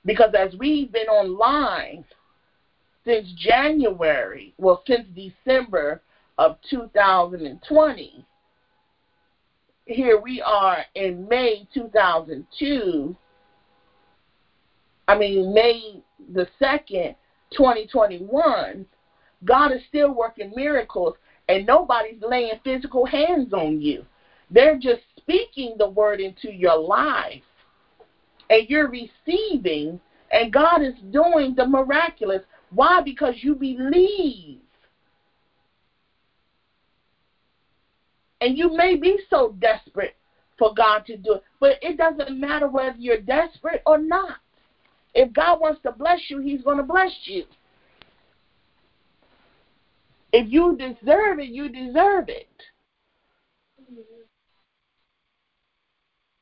Because 0.04 0.34
as 0.38 0.54
we've 0.58 0.92
been 0.92 1.08
online 1.08 2.04
since 3.04 3.28
January, 3.36 4.54
well, 4.58 4.82
since 4.86 5.06
December 5.14 6.00
of 6.38 6.56
2020, 6.70 8.24
here 9.86 10.20
we 10.20 10.42
are 10.42 10.78
in 10.94 11.28
May 11.28 11.68
2002. 11.72 13.16
I 15.08 15.16
mean, 15.16 15.54
May 15.54 16.02
the 16.32 16.48
2nd, 16.60 17.14
2021. 17.56 18.86
God 19.44 19.72
is 19.72 19.80
still 19.88 20.12
working 20.14 20.52
miracles, 20.56 21.14
and 21.48 21.66
nobody's 21.66 22.20
laying 22.22 22.58
physical 22.64 23.06
hands 23.06 23.52
on 23.52 23.80
you. 23.80 24.04
They're 24.50 24.78
just 24.78 25.02
speaking 25.26 25.74
the 25.78 25.88
word 25.88 26.20
into 26.20 26.52
your 26.52 26.78
life, 26.78 27.42
and 28.48 28.68
you're 28.68 28.88
receiving, 28.88 30.00
and 30.30 30.52
God 30.52 30.82
is 30.82 30.94
doing 31.10 31.54
the 31.56 31.66
miraculous. 31.66 32.42
Why? 32.70 33.00
Because 33.02 33.34
you 33.40 33.54
believe. 33.54 34.60
And 38.40 38.56
you 38.56 38.76
may 38.76 38.96
be 38.96 39.18
so 39.28 39.56
desperate 39.60 40.14
for 40.58 40.72
God 40.74 41.04
to 41.06 41.16
do 41.16 41.34
it, 41.34 41.42
but 41.58 41.78
it 41.82 41.96
doesn't 41.96 42.38
matter 42.38 42.68
whether 42.68 42.96
you're 42.96 43.20
desperate 43.20 43.82
or 43.86 43.98
not. 43.98 44.38
If 45.14 45.32
God 45.32 45.60
wants 45.60 45.80
to 45.82 45.92
bless 45.92 46.20
you, 46.28 46.38
He's 46.40 46.62
going 46.62 46.76
to 46.76 46.82
bless 46.82 47.12
you. 47.24 47.44
If 50.32 50.52
you 50.52 50.76
deserve 50.76 51.38
it, 51.38 51.48
you 51.48 51.68
deserve 51.68 52.28
it. 52.28 52.46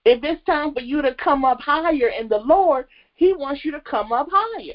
If 0.04 0.22
it's 0.22 0.44
time 0.44 0.74
for 0.74 0.80
you 0.80 1.00
to 1.02 1.14
come 1.14 1.44
up 1.44 1.60
higher 1.60 2.08
in 2.08 2.28
the 2.28 2.38
Lord, 2.38 2.86
He 3.14 3.32
wants 3.32 3.64
you 3.64 3.70
to 3.72 3.80
come 3.80 4.12
up 4.12 4.28
higher. 4.30 4.74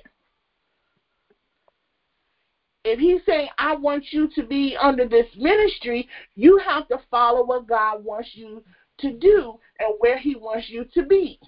If 2.83 2.99
He's 2.99 3.21
saying, 3.25 3.49
I 3.57 3.75
want 3.75 4.05
you 4.11 4.29
to 4.35 4.43
be 4.43 4.75
under 4.81 5.07
this 5.07 5.27
ministry, 5.37 6.07
you 6.35 6.57
have 6.57 6.87
to 6.87 6.99
follow 7.11 7.45
what 7.45 7.67
God 7.67 8.03
wants 8.03 8.29
you 8.33 8.63
to 8.99 9.11
do 9.11 9.59
and 9.79 9.93
where 9.99 10.17
He 10.17 10.35
wants 10.35 10.69
you 10.69 10.85
to 10.93 11.03
be. 11.03 11.39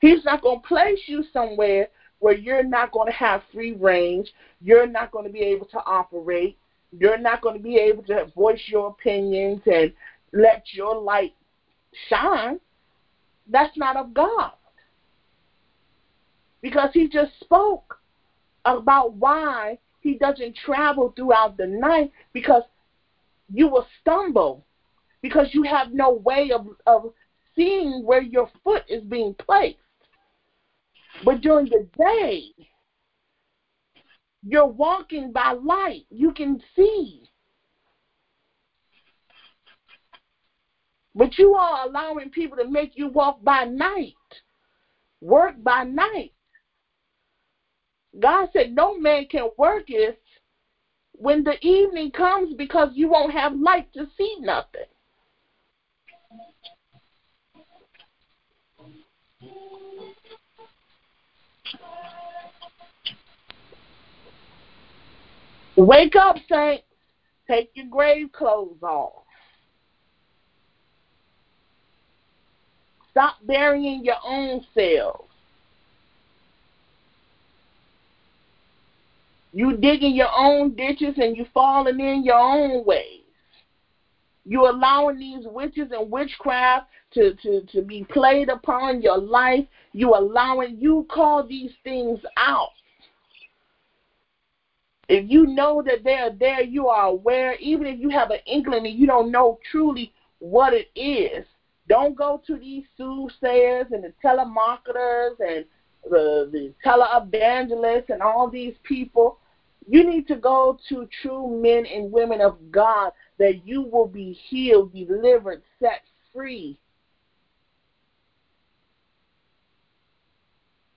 He's 0.00 0.24
not 0.24 0.42
going 0.42 0.60
to 0.60 0.66
place 0.66 0.98
you 1.06 1.24
somewhere 1.32 1.88
where 2.18 2.34
you're 2.34 2.64
not 2.64 2.92
going 2.92 3.06
to 3.06 3.16
have 3.16 3.42
free 3.52 3.72
range, 3.72 4.32
you're 4.60 4.86
not 4.86 5.10
going 5.12 5.24
to 5.24 5.32
be 5.32 5.40
able 5.40 5.66
to 5.66 5.78
operate, 5.86 6.58
You're 6.98 7.18
not 7.18 7.40
going 7.40 7.56
to 7.56 7.62
be 7.62 7.76
able 7.76 8.02
to 8.04 8.26
voice 8.36 8.62
your 8.66 8.88
opinions 8.88 9.62
and 9.66 9.92
let 10.32 10.64
your 10.72 11.00
light 11.00 11.34
shine. 12.08 12.60
That's 13.50 13.76
not 13.76 13.96
of 13.96 14.14
God. 14.14 14.52
Because 16.60 16.90
he 16.92 17.08
just 17.08 17.32
spoke 17.40 17.98
about 18.64 19.14
why 19.14 19.78
he 20.00 20.14
doesn't 20.14 20.56
travel 20.56 21.12
throughout 21.16 21.56
the 21.56 21.66
night 21.66 22.12
because 22.32 22.62
you 23.52 23.68
will 23.68 23.86
stumble 24.00 24.64
because 25.22 25.48
you 25.52 25.62
have 25.62 25.92
no 25.92 26.12
way 26.12 26.50
of, 26.52 26.66
of 26.86 27.12
seeing 27.54 28.04
where 28.04 28.22
your 28.22 28.50
foot 28.64 28.82
is 28.88 29.02
being 29.04 29.34
placed. 29.34 29.76
But 31.24 31.40
during 31.40 31.66
the 31.66 31.86
day, 31.96 32.66
you're 34.42 34.66
walking 34.66 35.32
by 35.32 35.52
light. 35.52 36.04
You 36.10 36.32
can 36.32 36.60
see. 36.74 37.22
But 41.14 41.36
you 41.38 41.54
are 41.54 41.86
allowing 41.86 42.30
people 42.30 42.56
to 42.56 42.64
make 42.64 42.92
you 42.94 43.06
walk 43.06 43.36
by 43.42 43.64
night, 43.64 44.14
work 45.20 45.54
by 45.58 45.84
night. 45.84 46.32
God 48.18 48.48
said 48.52 48.70
no 48.70 48.98
man 48.98 49.26
can 49.30 49.48
work 49.56 49.84
it 49.88 50.18
when 51.12 51.44
the 51.44 51.56
evening 51.64 52.10
comes 52.10 52.54
because 52.54 52.88
you 52.92 53.08
won't 53.08 53.32
have 53.32 53.52
light 53.54 53.86
to 53.94 54.06
see 54.16 54.36
nothing. 54.40 54.82
Wake 65.82 66.14
up, 66.14 66.36
saints. 66.48 66.84
Take 67.48 67.70
your 67.74 67.86
grave 67.86 68.30
clothes 68.30 68.82
off. 68.84 69.24
Stop 73.10 73.34
burying 73.44 74.04
your 74.04 74.16
own 74.24 74.64
selves. 74.74 75.28
You 79.52 79.76
digging 79.76 80.14
your 80.14 80.30
own 80.34 80.76
ditches 80.76 81.14
and 81.16 81.36
you 81.36 81.46
falling 81.52 81.98
in 81.98 82.22
your 82.24 82.38
own 82.38 82.86
ways. 82.86 83.20
You 84.44 84.68
allowing 84.68 85.18
these 85.18 85.44
witches 85.46 85.90
and 85.90 86.10
witchcraft 86.10 86.86
to, 87.14 87.34
to, 87.42 87.62
to 87.72 87.82
be 87.82 88.04
played 88.04 88.48
upon 88.48 89.02
your 89.02 89.18
life. 89.18 89.64
You 89.92 90.14
allowing 90.14 90.78
you 90.78 91.06
call 91.10 91.44
these 91.44 91.72
things 91.82 92.20
out. 92.36 92.70
If 95.12 95.30
you 95.30 95.44
know 95.46 95.82
that 95.82 96.04
they're 96.04 96.30
there, 96.30 96.62
you 96.62 96.88
are 96.88 97.08
aware, 97.08 97.54
even 97.56 97.86
if 97.86 98.00
you 98.00 98.08
have 98.08 98.30
an 98.30 98.38
inkling 98.46 98.86
and 98.86 98.98
you 98.98 99.06
don't 99.06 99.30
know 99.30 99.58
truly 99.70 100.10
what 100.38 100.72
it 100.72 100.88
is, 100.96 101.44
don't 101.86 102.16
go 102.16 102.40
to 102.46 102.56
these 102.56 102.84
soothsayers 102.96 103.92
and 103.92 104.04
the 104.04 104.14
telemarketers 104.24 105.38
and 105.46 105.66
the, 106.08 106.48
the 106.50 106.72
televangelists 106.82 108.08
and 108.08 108.22
all 108.22 108.48
these 108.48 108.72
people. 108.84 109.36
You 109.86 110.02
need 110.08 110.26
to 110.28 110.36
go 110.36 110.78
to 110.88 111.06
true 111.20 111.60
men 111.60 111.84
and 111.84 112.10
women 112.10 112.40
of 112.40 112.70
God 112.70 113.12
that 113.38 113.66
you 113.66 113.82
will 113.82 114.08
be 114.08 114.32
healed, 114.32 114.94
delivered, 114.94 115.60
set 115.78 116.00
free. 116.32 116.78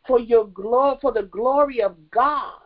For 0.08 0.22
your 0.22 0.46
glory, 0.46 1.00
for 1.02 1.12
the 1.12 1.24
glory 1.24 1.82
of 1.82 1.98
God. 2.12 2.62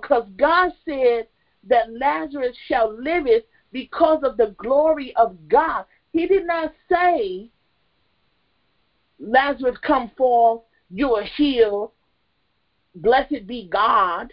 Because 0.00 0.24
God 0.36 0.72
said 0.84 1.26
that 1.68 1.92
Lazarus 1.92 2.56
shall 2.68 2.92
live 2.92 3.26
it 3.26 3.48
because 3.72 4.22
of 4.22 4.36
the 4.36 4.54
glory 4.58 5.14
of 5.16 5.36
God. 5.48 5.84
He 6.12 6.26
did 6.26 6.46
not 6.46 6.72
say, 6.90 7.50
Lazarus, 9.18 9.76
come 9.86 10.10
forth, 10.16 10.62
you 10.90 11.14
are 11.14 11.24
healed, 11.36 11.90
blessed 12.96 13.46
be 13.46 13.68
God. 13.70 14.32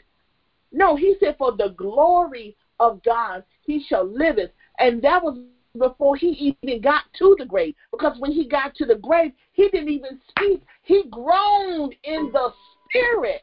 No, 0.71 0.95
he 0.95 1.15
said, 1.19 1.35
for 1.37 1.55
the 1.55 1.69
glory 1.77 2.55
of 2.79 3.01
God, 3.03 3.43
he 3.61 3.83
shall 3.87 4.05
live 4.05 4.37
it. 4.37 4.53
And 4.79 5.01
that 5.03 5.23
was 5.23 5.37
before 5.77 6.15
he 6.15 6.55
even 6.63 6.81
got 6.81 7.03
to 7.17 7.35
the 7.39 7.45
grave. 7.45 7.75
Because 7.91 8.19
when 8.19 8.31
he 8.31 8.47
got 8.47 8.75
to 8.75 8.85
the 8.85 8.95
grave, 8.95 9.31
he 9.53 9.69
didn't 9.69 9.89
even 9.89 10.19
speak. 10.29 10.61
He 10.83 11.05
groaned 11.09 11.95
in 12.03 12.31
the 12.33 12.51
spirit. 12.89 13.41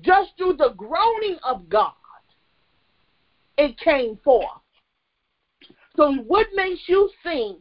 Just 0.00 0.30
through 0.36 0.54
the 0.54 0.70
groaning 0.76 1.38
of 1.44 1.68
God, 1.68 1.92
it 3.58 3.78
came 3.78 4.18
forth. 4.24 4.46
So, 5.96 6.12
what 6.26 6.46
makes 6.54 6.80
you 6.88 7.08
think 7.22 7.60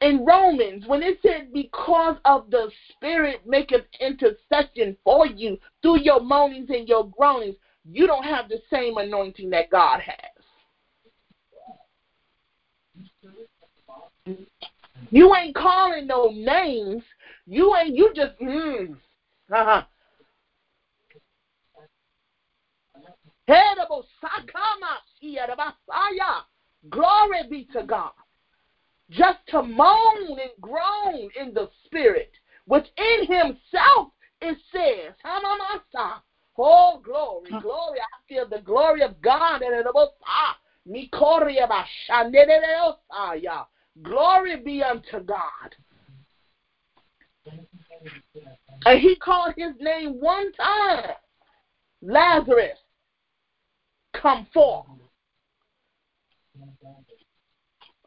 in 0.00 0.24
Romans 0.24 0.84
when 0.86 1.02
it 1.02 1.18
said, 1.22 1.52
because 1.52 2.16
of 2.24 2.50
the 2.50 2.70
Spirit 2.90 3.40
maketh 3.46 3.84
intercession 4.00 4.94
for 5.04 5.26
you 5.26 5.58
through 5.82 6.00
your 6.00 6.20
moanings 6.20 6.68
and 6.68 6.86
your 6.86 7.08
groanings, 7.16 7.56
you 7.90 8.06
don't 8.06 8.24
have 8.24 8.48
the 8.48 8.60
same 8.70 8.98
anointing 8.98 9.50
that 9.50 9.70
God 9.70 10.00
has? 10.00 10.16
You 15.10 15.34
ain't 15.34 15.54
calling 15.54 16.06
no 16.06 16.28
names. 16.28 17.02
You 17.46 17.74
ain't, 17.76 17.96
you 17.96 18.12
just, 18.14 18.38
mm, 18.40 18.92
uh-huh. 19.52 19.82
Glory 26.90 27.42
be 27.48 27.66
to 27.72 27.82
God. 27.82 28.12
Just 29.10 29.38
to 29.48 29.62
moan 29.62 30.38
and 30.38 30.50
groan 30.60 31.30
in 31.40 31.54
the 31.54 31.68
spirit. 31.84 32.30
Within 32.66 33.26
himself, 33.26 34.08
it 34.42 34.58
says, 34.70 35.14
Oh, 36.60 37.00
glory, 37.02 37.50
glory. 37.60 38.00
I 38.00 38.18
feel 38.28 38.46
the 38.46 38.60
glory 38.60 39.02
of 39.02 39.20
God. 39.22 39.62
Glory 44.02 44.56
be 44.56 44.82
unto 44.82 45.20
God. 45.20 45.74
And 48.84 49.00
he 49.00 49.16
called 49.16 49.54
his 49.56 49.72
name 49.80 50.20
one 50.20 50.52
time 50.52 51.14
Lazarus, 52.02 52.78
come 54.20 54.46
forth. 54.52 54.86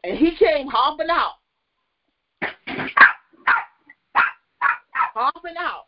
And 0.04 0.18
he 0.18 0.34
came 0.36 0.66
hopping 0.66 1.08
out. 1.10 1.34
hopping 5.14 5.54
out. 5.58 5.86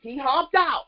He 0.00 0.18
hopped 0.18 0.54
out. 0.54 0.86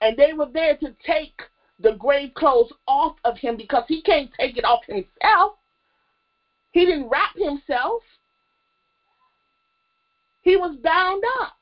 And 0.00 0.16
they 0.16 0.32
were 0.32 0.48
there 0.52 0.76
to 0.76 0.94
take 1.04 1.40
the 1.80 1.92
grave 1.92 2.32
clothes 2.34 2.72
off 2.86 3.16
of 3.24 3.36
him 3.36 3.56
because 3.56 3.84
he 3.88 4.02
can't 4.02 4.30
take 4.38 4.56
it 4.56 4.64
off 4.64 4.80
himself. 4.86 5.54
He 6.72 6.84
didn't 6.84 7.08
wrap 7.08 7.36
himself. 7.36 8.02
He 10.42 10.56
was 10.56 10.76
bound 10.82 11.22
up. 11.40 11.57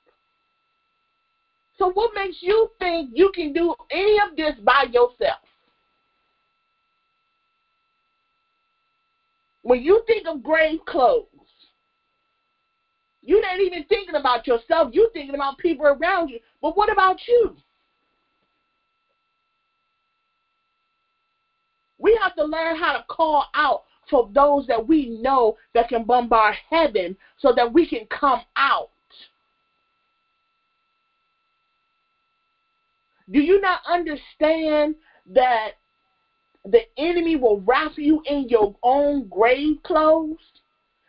So 1.79 1.91
what 1.93 2.13
makes 2.15 2.39
you 2.41 2.71
think 2.79 3.11
you 3.13 3.31
can 3.35 3.53
do 3.53 3.75
any 3.91 4.19
of 4.19 4.37
this 4.37 4.55
by 4.65 4.85
yourself? 4.91 5.41
When 9.63 9.83
you 9.83 10.03
think 10.07 10.27
of 10.27 10.43
grave 10.43 10.79
clothes, 10.87 11.27
you're 13.23 13.43
not 13.43 13.61
even 13.61 13.85
thinking 13.89 14.15
about 14.15 14.47
yourself. 14.47 14.91
You're 14.93 15.11
thinking 15.11 15.35
about 15.35 15.59
people 15.59 15.87
around 15.87 16.29
you. 16.29 16.39
But 16.63 16.77
what 16.77 16.91
about 16.91 17.19
you? 17.27 17.57
We 21.99 22.17
have 22.23 22.37
to 22.37 22.45
learn 22.45 22.77
how 22.77 22.93
to 22.93 23.05
call 23.09 23.45
out 23.55 23.83
for 24.09 24.31
those 24.33 24.67
that 24.69 24.87
we 24.87 25.07
know 25.07 25.57
that 25.75 25.89
can 25.89 26.05
bombard 26.05 26.55
heaven 26.71 27.17
so 27.39 27.53
that 27.57 27.73
we 27.73 27.89
can 27.89 28.07
come 28.07 28.43
out. 28.57 28.91
Do 33.31 33.41
you 33.41 33.61
not 33.61 33.81
understand 33.89 34.95
that 35.33 35.73
the 36.65 36.83
enemy 36.97 37.37
will 37.37 37.61
wrap 37.61 37.93
you 37.97 38.23
in 38.27 38.49
your 38.49 38.75
own 38.83 39.29
grave 39.29 39.83
clothes? 39.83 40.37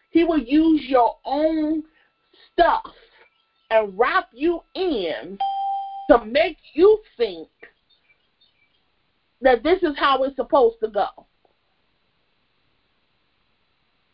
He 0.09 0.23
will 0.23 0.39
use 0.39 0.83
your 0.87 1.15
own 1.25 1.83
stuff 2.53 2.91
and 3.69 3.97
wrap 3.97 4.29
you 4.33 4.61
in 4.73 5.37
to 6.09 6.25
make 6.25 6.57
you 6.73 6.99
think 7.17 7.47
that 9.41 9.61
this 9.63 9.83
is 9.83 9.95
how 9.97 10.23
it's 10.23 10.35
supposed 10.35 10.77
to 10.81 10.89
go. 10.89 11.07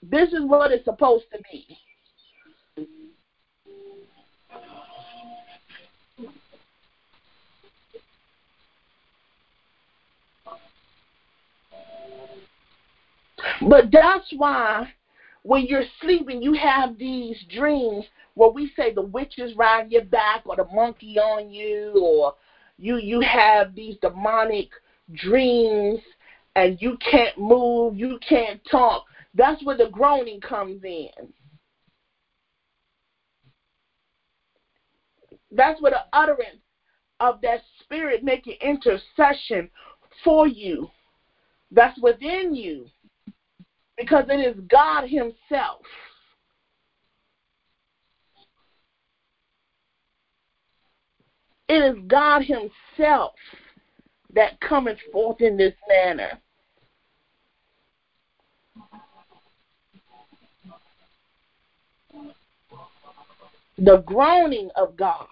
This 0.02 0.34
is 0.34 0.42
what 0.44 0.72
it's 0.72 0.84
supposed 0.84 1.26
to 1.32 1.40
be. 1.50 1.78
But 13.70 13.92
that's 13.92 14.32
why 14.36 14.88
when 15.44 15.66
you're 15.66 15.86
sleeping, 16.02 16.42
you 16.42 16.54
have 16.54 16.98
these 16.98 17.38
dreams 17.50 18.06
where 18.36 18.50
we 18.50 18.72
say 18.76 18.92
the 18.92 19.02
witches 19.02 19.54
ride 19.56 19.92
your 19.92 20.02
back 20.02 20.42
or 20.46 20.56
the 20.56 20.64
monkey 20.66 21.20
on 21.20 21.50
you 21.50 21.94
or 22.02 22.34
you 22.78 22.98
you 22.98 23.20
have 23.22 23.76
these 23.76 23.96
demonic 24.02 24.68
dreams 25.14 26.00
and 26.56 26.82
you 26.82 26.98
can't 26.98 27.38
move, 27.38 27.96
you 27.96 28.18
can't 28.28 28.60
talk. 28.70 29.04
That's 29.34 29.64
where 29.64 29.78
the 29.78 29.88
groaning 29.88 30.40
comes 30.40 30.84
in. 30.84 31.10
That's 35.52 35.82
where 35.82 35.92
the 35.92 36.04
utterance 36.14 36.60
of 37.20 37.42
that 37.42 37.62
spirit 37.80 38.24
making 38.24 38.56
intercession 38.62 39.70
for 40.24 40.48
you. 40.48 40.88
That's 41.72 41.98
within 42.00 42.54
you 42.56 42.88
because 43.98 44.26
it 44.30 44.40
is 44.40 44.56
God 44.70 45.08
Himself. 45.08 45.82
It 51.70 51.84
is 51.84 51.98
God 52.08 52.44
Himself 52.44 53.34
that 54.34 54.60
cometh 54.60 54.98
forth 55.12 55.42
in 55.42 55.58
this 55.58 55.74
manner. 55.88 56.40
The 63.78 63.98
groaning 64.06 64.70
of 64.76 64.96
God. 64.96 65.28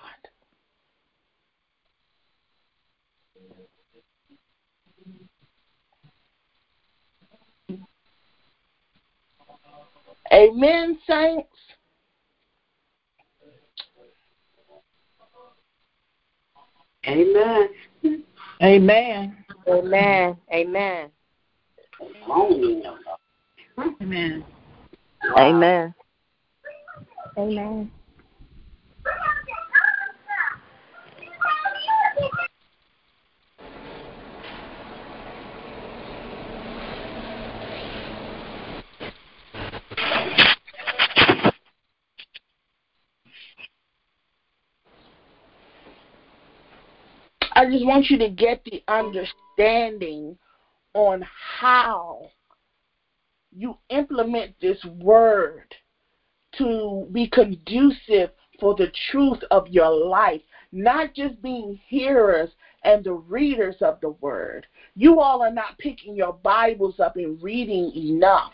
Amen, 10.32 10.98
saints. 11.08 11.48
Amen. 17.08 17.70
Amen. 18.62 19.38
Amen. 19.68 20.38
Amen. 20.54 21.10
Amen. 24.00 24.46
Amen. 25.38 25.94
Amen. 27.38 27.92
I 47.62 47.70
just 47.70 47.86
want 47.86 48.10
you 48.10 48.18
to 48.18 48.28
get 48.28 48.64
the 48.66 48.82
understanding 48.88 50.36
on 50.96 51.24
how 51.60 52.32
you 53.56 53.78
implement 53.90 54.56
this 54.60 54.84
word 55.00 55.68
to 56.58 57.08
be 57.12 57.28
conducive 57.28 58.32
for 58.60 58.74
the 58.74 58.92
truth 59.12 59.44
of 59.52 59.68
your 59.68 59.92
life, 59.92 60.42
not 60.72 61.14
just 61.14 61.40
being 61.44 61.80
hearers 61.88 62.50
and 62.84 63.04
the 63.04 63.14
readers 63.14 63.76
of 63.82 64.02
the 64.02 64.10
word. 64.10 64.66
You 64.96 65.20
all 65.20 65.44
are 65.44 65.52
not 65.52 65.78
picking 65.78 66.16
your 66.16 66.34
Bibles 66.34 67.00
up 67.00 67.16
and 67.16 67.40
reading 67.44 67.92
enough. 67.96 68.54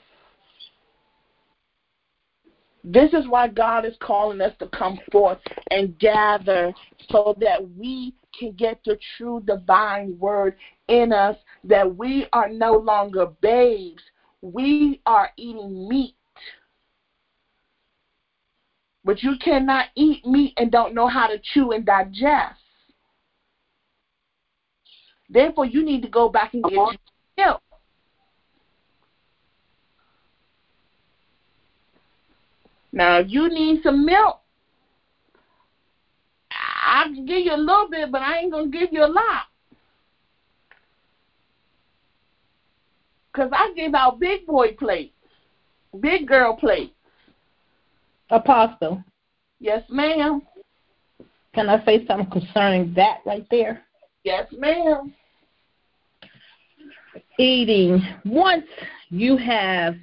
This 2.90 3.12
is 3.12 3.28
why 3.28 3.50
God 3.50 3.84
is 3.84 3.98
calling 4.00 4.40
us 4.40 4.54
to 4.60 4.68
come 4.68 4.98
forth 5.12 5.40
and 5.72 6.00
gather 6.00 6.74
so 7.10 7.36
that 7.42 7.60
we 7.76 8.16
can 8.40 8.54
get 8.54 8.80
the 8.86 8.98
true 9.18 9.44
divine 9.46 10.18
word 10.18 10.56
in 10.88 11.12
us, 11.12 11.36
that 11.66 11.98
we 11.98 12.28
are 12.32 12.48
no 12.48 12.78
longer 12.78 13.26
babes. 13.42 14.02
We 14.42 15.02
are 15.06 15.32
eating 15.36 15.90
meat. 15.90 16.16
But 19.04 19.22
you 19.22 19.36
cannot 19.44 19.88
eat 19.96 20.26
meat 20.26 20.54
and 20.56 20.72
don't 20.72 20.96
know 20.96 21.08
how 21.08 21.28
to 21.28 21.40
chew 21.44 21.74
and 21.74 21.86
digest. 21.86 22.62
Therefore, 25.30 25.66
you 25.66 25.84
need 25.84 26.04
to 26.04 26.08
go 26.08 26.30
back 26.30 26.54
and 26.54 26.64
get 26.64 26.98
milk. 27.38 27.62
Now, 32.98 33.20
if 33.20 33.28
you 33.30 33.48
need 33.48 33.84
some 33.84 34.08
milk, 34.08 34.40
I 36.50 37.04
can 37.04 37.28
give 37.28 37.46
you 37.46 37.54
a 37.54 37.56
little 37.56 37.88
bit, 37.92 38.12
but 38.12 38.24
I 38.24 38.40
ain't 38.40 38.52
gonna 38.52 38.70
give 38.70 38.92
you 38.92 39.04
a 39.04 39.06
lot. 39.06 39.44
Cause 43.36 43.52
I 43.54 43.72
give 43.76 43.94
out 43.94 44.20
big 44.20 44.48
boy 44.48 44.74
plates, 44.80 45.14
big 46.00 46.28
girl 46.28 46.56
plates. 46.56 46.96
Apostle, 48.32 49.04
Yes, 49.60 49.84
ma'am. 49.90 50.42
can 51.54 51.70
I 51.70 51.86
say 51.86 52.04
something 52.08 52.32
concerning 52.32 52.96
that 52.96 53.20
right 53.28 53.46
there? 53.52 53.84
Yes, 54.24 54.48
ma'am. 54.58 55.14
Eating, 57.38 58.02
once 58.26 58.66
you 59.10 59.38
have 59.38 59.98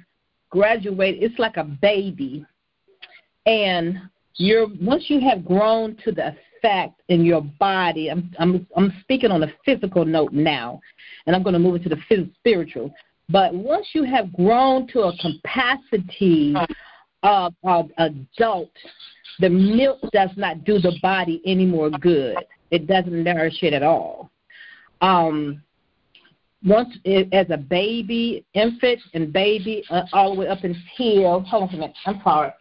graduated, 0.49 1.23
it's 1.23 1.37
like 1.37 1.57
a 1.57 1.65
baby. 1.65 2.45
And 3.45 3.99
you're 4.35 4.67
once 4.81 5.05
you 5.07 5.19
have 5.21 5.45
grown 5.45 5.95
to 6.03 6.11
the 6.11 6.35
effect 6.63 7.01
in 7.09 7.23
your 7.23 7.41
body, 7.41 8.09
I'm 8.09 8.31
I'm 8.39 8.67
I'm 8.75 8.93
speaking 9.01 9.31
on 9.31 9.43
a 9.43 9.53
physical 9.63 10.05
note 10.05 10.33
now, 10.33 10.81
and 11.25 11.35
I'm 11.35 11.43
going 11.43 11.53
to 11.53 11.59
move 11.59 11.75
into 11.75 11.89
the 11.89 11.97
phys- 12.09 12.33
spiritual. 12.35 12.93
But 13.29 13.53
once 13.53 13.87
you 13.93 14.03
have 14.03 14.31
grown 14.33 14.87
to 14.89 15.01
a 15.01 15.17
capacity 15.17 16.55
of, 17.23 17.53
of 17.63 17.89
adult, 17.97 18.71
the 19.39 19.49
milk 19.49 19.99
does 20.13 20.29
not 20.35 20.63
do 20.63 20.79
the 20.79 20.97
body 21.01 21.41
any 21.45 21.65
more 21.65 21.89
good. 21.89 22.37
It 22.71 22.87
doesn't 22.87 23.23
nourish 23.23 23.63
it 23.63 23.73
at 23.73 23.83
all. 23.83 24.29
Um, 25.01 25.61
once 26.63 26.95
as 27.31 27.47
a 27.49 27.57
baby, 27.57 28.45
infant, 28.53 28.99
and 29.13 29.31
baby, 29.31 29.83
uh, 29.89 30.03
all 30.13 30.33
the 30.33 30.41
way 30.41 30.47
up 30.47 30.63
until 30.63 31.41
hold 31.41 31.69
on 31.69 31.69
a 31.69 31.71
minute. 31.73 31.95
I'm 32.05 32.21
sorry. 32.23 32.51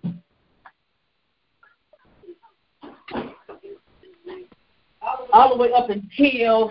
All 5.34 5.48
the 5.48 5.60
way 5.60 5.72
up 5.72 5.90
until 5.90 6.70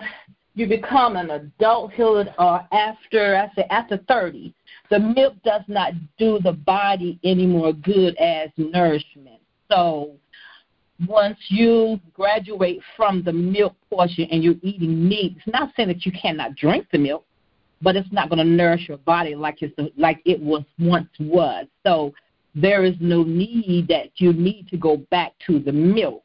you 0.54 0.66
become 0.66 1.16
an 1.16 1.30
adulthood 1.30 2.32
or 2.38 2.66
after 2.72 3.36
I 3.36 3.54
say 3.54 3.66
after 3.68 3.98
thirty, 4.08 4.54
the 4.88 4.98
milk 4.98 5.34
does 5.44 5.60
not 5.68 5.92
do 6.16 6.38
the 6.42 6.52
body 6.52 7.18
any 7.24 7.44
more 7.44 7.74
good 7.74 8.16
as 8.16 8.48
nourishment. 8.56 9.42
So 9.70 10.12
once 11.06 11.36
you 11.48 12.00
graduate 12.14 12.80
from 12.96 13.22
the 13.22 13.34
milk 13.34 13.74
portion 13.90 14.28
and 14.30 14.42
you're 14.42 14.54
eating 14.62 15.06
meat, 15.06 15.36
it's 15.36 15.52
not 15.52 15.68
saying 15.76 15.88
that 15.88 16.06
you 16.06 16.12
cannot 16.12 16.54
drink 16.54 16.86
the 16.90 16.96
milk, 16.98 17.26
but 17.82 17.96
it's 17.96 18.12
not 18.12 18.30
going 18.30 18.38
to 18.38 18.50
nourish 18.50 18.88
your 18.88 18.96
body 18.96 19.34
like 19.34 19.60
it's 19.60 19.78
like 19.98 20.22
it 20.24 20.40
was 20.40 20.62
once 20.78 21.10
was. 21.20 21.66
So 21.84 22.14
there 22.54 22.82
is 22.82 22.94
no 22.98 23.24
need 23.24 23.88
that 23.88 24.12
you 24.16 24.32
need 24.32 24.68
to 24.68 24.78
go 24.78 24.96
back 25.10 25.32
to 25.48 25.58
the 25.58 25.72
milk. 25.72 26.22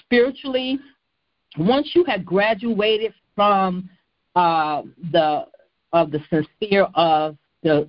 Spiritually, 0.00 0.80
once 1.58 1.90
you 1.94 2.04
have 2.04 2.24
graduated 2.24 3.12
from 3.34 3.88
uh, 4.34 4.82
the 5.10 5.46
of 5.92 6.10
the 6.10 6.20
sincere 6.30 6.86
of 6.94 7.36
the 7.62 7.88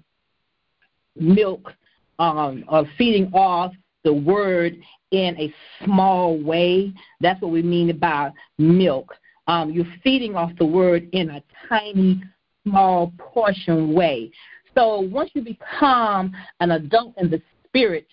milk 1.16 1.72
um, 2.20 2.64
of 2.68 2.86
feeding 2.98 3.32
off 3.34 3.72
the 4.04 4.14
word 4.14 4.76
in 5.12 5.38
a 5.40 5.54
small 5.84 6.38
way. 6.38 6.94
That's 7.22 7.42
what 7.42 7.52
we 7.52 7.62
mean 7.62 7.90
about 7.90 8.34
milk. 8.58 9.16
Um, 9.48 9.72
you're 9.72 9.86
feeding 10.04 10.36
off 10.36 10.52
the 10.58 10.66
word 10.66 11.08
in 11.14 11.30
a 11.30 11.44
tiny, 11.70 12.22
small 12.64 13.14
portion 13.18 13.94
way. 13.94 14.32
So 14.76 15.00
once 15.00 15.32
you 15.34 15.42
become 15.42 16.34
an 16.60 16.72
adult 16.72 17.14
in 17.18 17.30
the 17.30 17.42
spirit, 17.68 18.08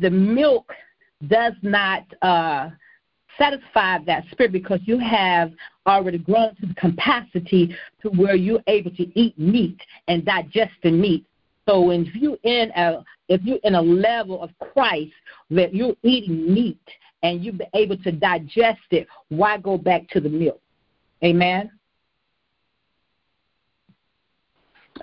the 0.00 0.10
milk 0.10 0.72
does 1.28 1.54
not 1.62 2.04
uh, 2.22 2.70
satisfy 3.38 3.98
that 4.04 4.24
spirit 4.30 4.52
because 4.52 4.80
you 4.84 4.98
have 4.98 5.52
already 5.86 6.18
grown 6.18 6.54
to 6.56 6.66
the 6.66 6.74
capacity 6.74 7.74
to 8.02 8.08
where 8.10 8.34
you're 8.34 8.62
able 8.66 8.90
to 8.90 9.18
eat 9.18 9.38
meat 9.38 9.78
and 10.08 10.24
digest 10.24 10.72
the 10.82 10.90
meat 10.90 11.24
So 11.66 11.90
if 11.90 12.14
you 12.14 12.38
in 12.44 12.70
a 12.76 13.04
if 13.28 13.42
you're 13.42 13.58
in 13.64 13.74
a 13.74 13.82
level 13.82 14.42
of 14.42 14.50
Christ 14.72 15.12
that 15.50 15.74
you're 15.74 15.96
eating 16.02 16.52
meat 16.52 16.80
and 17.22 17.44
you're 17.44 17.54
able 17.74 17.96
to 17.98 18.12
digest 18.12 18.80
it, 18.90 19.08
why 19.28 19.58
go 19.58 19.76
back 19.76 20.08
to 20.10 20.20
the 20.20 20.28
milk? 20.28 20.60
Amen. 21.24 21.70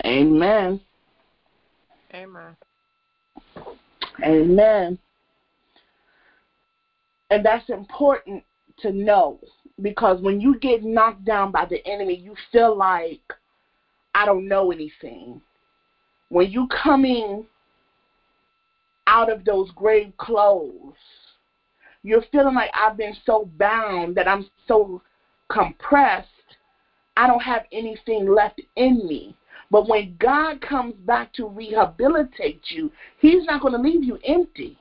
Amen. 0.05 0.79
Amen. 2.13 2.55
Amen. 4.23 4.99
And 7.29 7.43
that's 7.43 7.69
important 7.69 8.43
to 8.79 8.91
know 8.91 9.39
because 9.81 10.21
when 10.21 10.39
you 10.39 10.57
get 10.59 10.83
knocked 10.83 11.25
down 11.25 11.51
by 11.51 11.65
the 11.65 11.85
enemy, 11.87 12.15
you 12.15 12.35
feel 12.51 12.75
like 12.75 13.21
I 14.15 14.25
don't 14.25 14.47
know 14.47 14.71
anything. 14.71 15.41
When 16.29 16.49
you 16.49 16.67
coming 16.67 17.45
out 19.07 19.29
of 19.29 19.45
those 19.45 19.69
grave 19.71 20.13
clothes, 20.17 20.93
you're 22.03 22.23
feeling 22.31 22.55
like 22.55 22.69
I've 22.73 22.97
been 22.97 23.15
so 23.25 23.49
bound 23.57 24.15
that 24.15 24.27
I'm 24.27 24.45
so 24.67 25.01
compressed, 25.49 26.27
I 27.15 27.27
don't 27.27 27.41
have 27.41 27.63
anything 27.71 28.27
left 28.27 28.61
in 28.75 29.07
me. 29.07 29.35
But 29.71 29.87
when 29.87 30.15
God 30.19 30.61
comes 30.61 30.95
back 31.05 31.31
to 31.33 31.47
rehabilitate 31.47 32.61
you, 32.69 32.91
He's 33.19 33.45
not 33.45 33.61
going 33.61 33.73
to 33.73 33.79
leave 33.79 34.03
you 34.03 34.17
empty. 34.25 34.77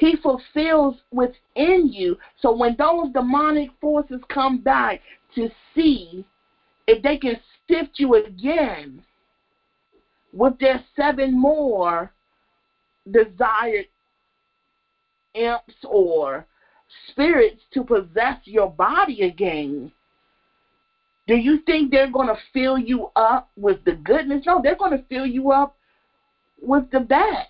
He 0.00 0.16
fulfills 0.16 0.96
within 1.12 1.92
you. 1.92 2.16
So 2.40 2.56
when 2.56 2.74
those 2.78 3.12
demonic 3.12 3.68
forces 3.82 4.22
come 4.30 4.62
back 4.62 5.02
to 5.34 5.50
see 5.74 6.24
if 6.86 7.02
they 7.02 7.18
can 7.18 7.38
sift 7.68 7.98
you 7.98 8.14
again 8.14 9.04
with 10.32 10.58
their 10.58 10.82
seven 10.96 11.38
more 11.38 12.10
desired 13.10 13.84
imps 15.34 15.74
or 15.84 16.46
spirits 17.08 17.60
to 17.74 17.84
possess 17.84 18.38
your 18.44 18.70
body 18.70 19.24
again, 19.24 19.92
do 21.26 21.34
you 21.34 21.58
think 21.66 21.90
they're 21.90 22.10
going 22.10 22.28
to 22.28 22.40
fill 22.54 22.78
you 22.78 23.08
up 23.16 23.50
with 23.54 23.84
the 23.84 23.92
goodness? 23.92 24.46
No, 24.46 24.62
they're 24.62 24.76
going 24.76 24.96
to 24.96 25.04
fill 25.10 25.26
you 25.26 25.50
up 25.50 25.76
with 26.58 26.90
the 26.90 27.00
bad. 27.00 27.48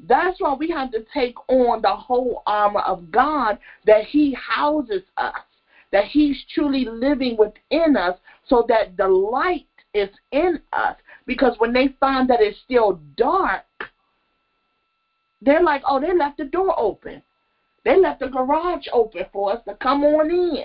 That's 0.00 0.40
why 0.40 0.54
we 0.54 0.68
have 0.70 0.90
to 0.92 1.04
take 1.14 1.34
on 1.48 1.80
the 1.80 1.94
whole 1.94 2.42
armor 2.46 2.80
of 2.80 3.10
God 3.10 3.58
that 3.86 4.04
He 4.04 4.34
houses 4.34 5.02
us, 5.16 5.32
that 5.92 6.04
He's 6.04 6.36
truly 6.54 6.84
living 6.84 7.36
within 7.36 7.96
us, 7.96 8.16
so 8.46 8.64
that 8.68 8.96
the 8.96 9.08
light 9.08 9.64
is 9.94 10.08
in 10.32 10.58
us. 10.72 10.96
Because 11.26 11.54
when 11.58 11.72
they 11.72 11.88
find 12.00 12.28
that 12.28 12.40
it's 12.40 12.58
still 12.64 12.98
dark, 13.16 13.62
they're 15.40 15.62
like, 15.62 15.82
oh, 15.86 16.00
they 16.00 16.12
left 16.12 16.38
the 16.38 16.44
door 16.44 16.74
open. 16.78 17.22
They 17.84 17.96
left 17.96 18.20
the 18.20 18.28
garage 18.28 18.86
open 18.92 19.26
for 19.32 19.52
us 19.52 19.60
to 19.68 19.74
come 19.74 20.04
on 20.04 20.30
in. 20.30 20.64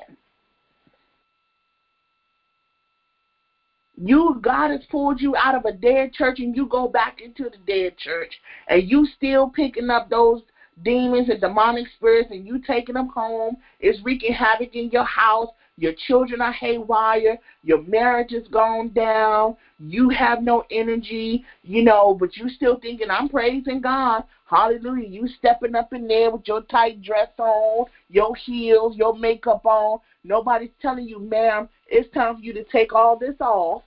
You 4.01 4.39
God 4.41 4.71
has 4.71 4.79
pulled 4.89 5.19
you 5.19 5.35
out 5.35 5.55
of 5.55 5.65
a 5.65 5.73
dead 5.73 6.13
church 6.13 6.39
and 6.39 6.55
you 6.55 6.67
go 6.67 6.87
back 6.87 7.19
into 7.21 7.49
the 7.49 7.57
dead 7.67 7.97
church 7.97 8.33
and 8.69 8.89
you 8.89 9.05
still 9.17 9.49
picking 9.49 9.89
up 9.89 10.09
those 10.09 10.41
demons 10.83 11.27
and 11.29 11.41
demonic 11.41 11.87
spirits 11.97 12.29
and 12.31 12.47
you 12.47 12.59
taking 12.59 12.95
them 12.95 13.09
home. 13.09 13.57
It's 13.81 14.01
wreaking 14.01 14.31
havoc 14.31 14.73
in 14.73 14.89
your 14.89 15.03
house. 15.03 15.49
Your 15.75 15.91
children 16.07 16.39
are 16.39 16.53
haywire. 16.53 17.37
Your 17.63 17.79
marriage 17.79 18.31
is 18.31 18.47
gone 18.47 18.93
down. 18.93 19.55
You 19.79 20.07
have 20.09 20.41
no 20.41 20.63
energy, 20.71 21.43
you 21.63 21.83
know, 21.83 22.15
but 22.17 22.37
you 22.37 22.47
still 22.49 22.77
thinking, 22.77 23.09
I'm 23.09 23.27
praising 23.27 23.81
God. 23.81 24.23
Hallelujah. 24.45 25.07
You 25.07 25.27
stepping 25.27 25.75
up 25.75 25.91
in 25.91 26.07
there 26.07 26.31
with 26.31 26.47
your 26.47 26.61
tight 26.61 27.01
dress 27.01 27.29
on, 27.37 27.85
your 28.09 28.33
heels, 28.35 28.95
your 28.95 29.13
makeup 29.13 29.65
on. 29.65 29.99
Nobody's 30.23 30.69
telling 30.81 31.07
you, 31.07 31.19
ma'am, 31.19 31.67
it's 31.87 32.11
time 32.13 32.35
for 32.35 32.41
you 32.41 32.53
to 32.53 32.63
take 32.63 32.93
all 32.93 33.17
this 33.17 33.35
off. 33.41 33.83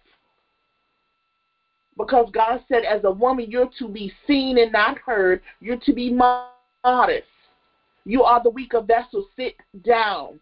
Because 1.97 2.29
God 2.33 2.61
said, 2.69 2.85
as 2.85 3.05
a 3.05 3.11
woman, 3.11 3.51
you're 3.51 3.69
to 3.79 3.89
be 3.89 4.13
seen 4.27 4.59
and 4.59 4.73
not 4.73 4.99
heard. 4.99 5.41
You're 5.61 5.77
to 5.77 5.93
be 5.93 6.11
modest. 6.11 7.27
You 8.05 8.23
are 8.23 8.43
the 8.43 8.51
weaker 8.51 8.81
vessel. 8.81 9.27
Sit 9.37 9.55
down. 9.85 10.41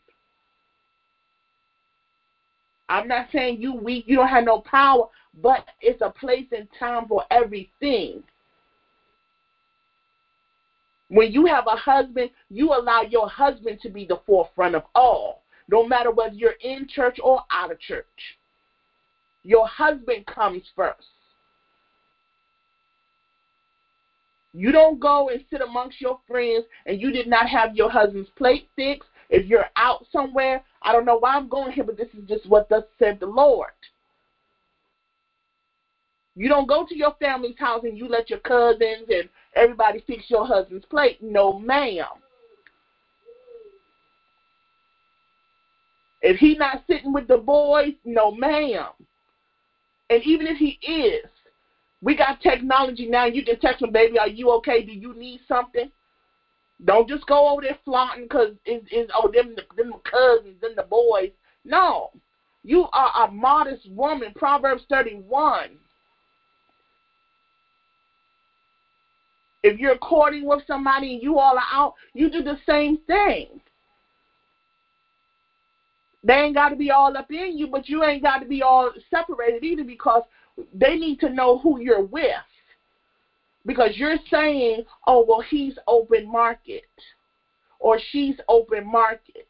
I'm 2.89 3.07
not 3.07 3.27
saying 3.33 3.61
you 3.61 3.73
weak, 3.73 4.05
you 4.07 4.17
don't 4.17 4.29
have 4.29 4.45
no 4.45 4.59
power, 4.59 5.05
but 5.41 5.65
it's 5.81 6.01
a 6.01 6.11
place 6.11 6.47
and 6.51 6.67
time 6.79 7.07
for 7.07 7.23
everything. 7.31 8.23
When 11.09 11.33
you 11.33 11.47
have 11.47 11.67
a 11.67 11.77
husband, 11.77 12.31
you 12.51 12.73
allow 12.73 13.03
your 13.03 13.29
husband 13.29 13.79
to 13.83 13.89
be 13.89 14.05
the 14.05 14.19
forefront 14.27 14.75
of 14.75 14.83
all, 14.95 15.43
no 15.69 15.85
matter 15.85 16.11
whether 16.11 16.35
you're 16.35 16.55
in 16.63 16.87
church 16.89 17.19
or 17.23 17.41
out 17.53 17.71
of 17.71 17.79
church. 17.79 18.05
Your 19.45 19.67
husband 19.67 20.27
comes 20.27 20.63
first. 20.75 21.07
You 24.53 24.73
don't 24.73 24.99
go 24.99 25.29
and 25.29 25.43
sit 25.51 25.61
amongst 25.61 26.01
your 26.01 26.19
friends 26.27 26.65
and 26.87 27.01
you 27.01 27.13
did 27.13 27.27
not 27.27 27.49
have 27.49 27.75
your 27.75 27.89
husband's 27.89 28.31
plate 28.37 28.69
fixed. 28.75 29.09
If 29.29 29.47
you're 29.47 29.67
out 29.77 30.05
somewhere, 30.11 30.61
I 30.83 30.93
don't 30.93 31.05
know 31.05 31.19
why 31.19 31.37
I'm 31.37 31.49
going 31.49 31.73
here, 31.73 31.85
but 31.85 31.97
this 31.97 32.09
is 32.15 32.29
just 32.29 32.47
what 32.47 32.69
thus 32.69 32.83
said 32.99 33.21
the 33.21 33.27
Lord. 33.27 33.71
You 36.35 36.49
don't 36.49 36.67
go 36.67 36.85
to 36.89 36.97
your 36.97 37.13
family's 37.21 37.59
house 37.59 37.83
and 37.85 37.97
you 37.97 38.09
let 38.09 38.31
your 38.31 38.39
cousins 38.41 39.09
and 39.09 39.29
everybody 39.55 40.03
fix 40.07 40.25
your 40.29 40.47
husband's 40.47 40.85
plate. 40.87 41.19
No, 41.21 41.53
ma'am. 41.53 42.07
If 46.23 46.37
he 46.37 46.55
not 46.55 46.83
sitting 46.89 47.13
with 47.13 47.29
the 47.29 47.37
boys, 47.37 47.93
no, 48.05 48.31
ma'am. 48.31 48.89
And 50.11 50.23
even 50.25 50.47
if 50.47 50.57
he 50.57 50.79
is, 50.83 51.25
we 52.03 52.17
got 52.17 52.41
technology 52.41 53.07
now. 53.07 53.27
You 53.27 53.45
can 53.45 53.59
text 53.59 53.83
him, 53.83 53.93
baby, 53.93 54.19
are 54.19 54.29
you 54.29 54.51
okay? 54.53 54.83
Do 54.83 54.93
you 54.93 55.15
need 55.15 55.41
something? 55.47 55.91
Don't 56.85 57.09
just 57.09 57.27
go 57.27 57.49
over 57.49 57.61
there 57.63 57.77
flaunting 57.85 58.25
because 58.25 58.51
it's, 58.65 58.87
it's 58.91 59.11
oh 59.15 59.29
them 59.29 59.57
them 59.77 59.95
cousins, 60.11 60.61
them 60.61 60.75
the 60.77 60.83
boys. 60.83 61.31
No, 61.65 62.09
you 62.63 62.87
are 62.93 63.25
a 63.25 63.29
modest 63.29 63.91
woman. 63.91 64.33
Proverbs 64.35 64.83
thirty 64.89 65.15
one. 65.15 65.79
If 69.63 69.77
you're 69.77 69.97
courting 69.97 70.47
with 70.47 70.63
somebody 70.67 71.13
and 71.13 71.23
you 71.23 71.39
all 71.39 71.59
are 71.59 71.67
out, 71.71 71.95
you 72.15 72.31
do 72.31 72.43
the 72.43 72.57
same 72.67 72.99
thing. 73.07 73.61
They 76.25 76.35
ain't 76.35 76.55
got 76.55 76.71
to 76.71 76.77
be 76.77 76.91
all 76.91 77.17
up 77.17 77.31
in 77.31 77.57
you, 77.59 77.67
but 77.67 77.89
you 77.89 78.05
ain't 78.05 78.23
got 78.23 78.39
to 78.39 78.47
be 78.47 78.63
all 78.63 78.91
separated 79.11 79.65
either 79.65 79.85
because 79.85 80.23
they 80.73 80.97
need 80.97 81.21
to 81.21 81.29
know 81.29 81.59
who 81.59 81.81
you're 81.81 82.03
with. 82.03 82.31
Because 83.67 83.91
you're 83.95 84.17
saying, 84.31 84.83
oh, 85.07 85.25
well, 85.27 85.43
he's 85.51 85.75
open 85.87 86.31
market 86.31 86.85
or 87.79 87.99
she's 88.11 88.37
open 88.49 88.85
market. 88.85 89.47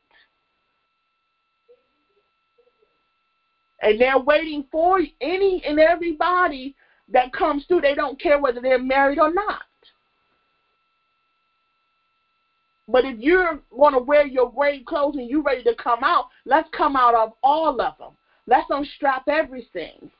And 3.82 4.00
they're 4.00 4.18
waiting 4.18 4.64
for 4.70 5.00
any 5.20 5.62
and 5.66 5.78
everybody 5.78 6.74
that 7.08 7.32
comes 7.32 7.64
through. 7.66 7.80
They 7.80 7.94
don't 7.94 8.20
care 8.20 8.38
whether 8.38 8.60
they're 8.60 8.78
married 8.78 9.18
or 9.18 9.32
not. 9.32 9.62
But 12.88 13.04
if 13.04 13.18
you're 13.18 13.60
going 13.76 13.92
to 13.92 14.00
wear 14.00 14.26
your 14.26 14.50
grave 14.50 14.84
clothes 14.84 15.14
and 15.16 15.30
you're 15.30 15.42
ready 15.42 15.62
to 15.62 15.74
come 15.74 16.02
out, 16.02 16.26
let's 16.44 16.68
come 16.76 16.96
out 16.96 17.14
of 17.14 17.32
all 17.42 17.80
of 17.80 17.96
them. 17.98 18.16
Let's 18.46 18.66
unstrap 18.68 19.22
everything. 19.28 20.10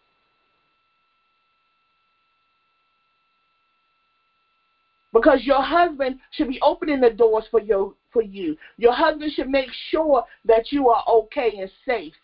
Because 5.13 5.41
your 5.43 5.63
husband 5.63 6.17
should 6.31 6.49
be 6.49 6.61
opening 6.63 7.01
the 7.01 7.11
doors 7.11 7.45
for 7.51 7.61
your 7.61 7.93
for 8.13 8.23
you. 8.23 8.57
Your 8.77 8.93
husband 8.93 9.33
should 9.33 9.49
make 9.49 9.71
sure 9.91 10.23
that 10.45 10.73
you 10.73 10.89
are 10.89 11.03
okay 11.09 11.59
and 11.59 11.71
safe. 11.87 12.15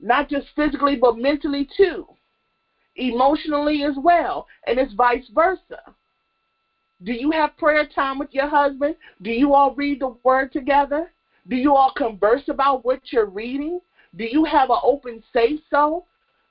Not 0.00 0.28
just 0.28 0.46
physically 0.54 0.96
but 0.96 1.16
mentally 1.16 1.66
too. 1.76 2.06
Emotionally 2.96 3.84
as 3.84 3.94
well. 3.96 4.46
And 4.66 4.78
it's 4.78 4.92
vice 4.92 5.28
versa. 5.34 5.80
Do 7.04 7.12
you 7.12 7.30
have 7.30 7.56
prayer 7.56 7.84
time 7.84 8.18
with 8.18 8.28
your 8.32 8.48
husband? 8.48 8.96
Do 9.22 9.30
you 9.30 9.54
all 9.54 9.72
read 9.74 10.00
the 10.00 10.16
word 10.24 10.52
together? 10.52 11.10
Do 11.48 11.56
you 11.56 11.74
all 11.74 11.92
converse 11.96 12.42
about 12.48 12.84
what 12.84 13.00
you're 13.10 13.24
reading? 13.24 13.80
Do 14.16 14.24
you 14.24 14.44
have 14.44 14.70
an 14.70 14.78
open 14.82 15.22
say 15.32 15.60
so? 15.70 16.04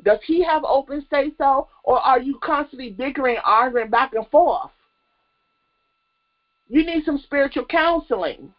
Does 0.03 0.19
he 0.25 0.43
have 0.43 0.63
open 0.63 1.05
say 1.09 1.31
so? 1.37 1.67
Or 1.83 1.99
are 1.99 2.19
you 2.19 2.37
constantly 2.41 2.89
bickering, 2.89 3.37
arguing 3.43 3.89
back 3.89 4.13
and 4.13 4.27
forth? 4.29 4.69
You 6.69 6.83
need 6.83 7.03
some 7.05 7.17
spiritual 7.17 7.65
counseling. 7.65 8.51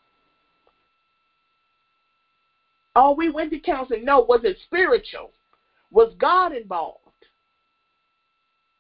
Oh, 2.97 3.13
we 3.13 3.29
went 3.29 3.51
to 3.51 3.59
counseling. 3.59 4.05
No, 4.05 4.21
was 4.21 4.41
it 4.45 4.57
spiritual? 4.63 5.31
Was 5.93 6.09
God 6.19 6.53
involved? 6.53 6.99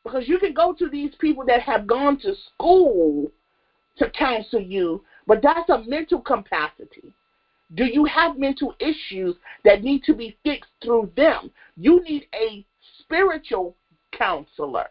Because 0.02 0.26
you 0.26 0.38
can 0.38 0.54
go 0.54 0.72
to 0.72 0.88
these 0.88 1.10
people 1.18 1.44
that 1.44 1.60
have 1.60 1.86
gone 1.86 2.16
to 2.18 2.34
school 2.54 3.30
to 3.98 4.08
counsel 4.10 4.60
you, 4.60 5.00
but 5.26 5.42
that's 5.42 5.68
a 5.68 5.78
mental 5.78 6.20
capacity. 6.20 7.12
Do 7.74 7.84
you 7.84 8.04
have 8.04 8.38
mental 8.38 8.72
issues 8.80 9.34
that 9.64 9.82
need 9.82 10.02
to 10.04 10.14
be 10.14 10.34
fixed 10.42 10.70
through 10.82 11.10
them? 11.16 11.50
You 11.76 12.00
need 12.08 12.24
a 12.34 12.64
spiritual 13.00 13.74
counselor. 14.12 14.86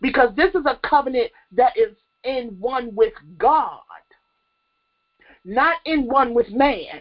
Because 0.00 0.30
this 0.34 0.54
is 0.54 0.64
a 0.66 0.78
covenant 0.88 1.30
that 1.52 1.72
is 1.76 1.94
in 2.24 2.58
one 2.60 2.94
with 2.94 3.12
God, 3.38 3.80
not 5.44 5.76
in 5.84 6.06
one 6.08 6.34
with 6.34 6.50
man. 6.50 7.00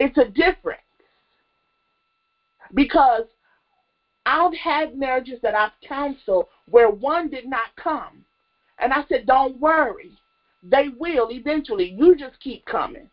It's 0.00 0.16
a 0.18 0.24
difference. 0.24 0.80
Because 2.74 3.24
I've 4.26 4.54
had 4.54 4.94
marriages 4.94 5.38
that 5.42 5.54
I've 5.54 5.70
counseled 5.86 6.46
where 6.68 6.90
one 6.90 7.30
did 7.30 7.46
not 7.46 7.70
come. 7.76 8.24
And 8.78 8.92
I 8.92 9.02
said, 9.08 9.26
don't 9.26 9.58
worry. 9.58 10.12
They 10.62 10.88
will 10.88 11.30
eventually. 11.30 11.86
You 11.96 12.16
just 12.16 12.38
keep 12.40 12.64
coming. 12.66 13.08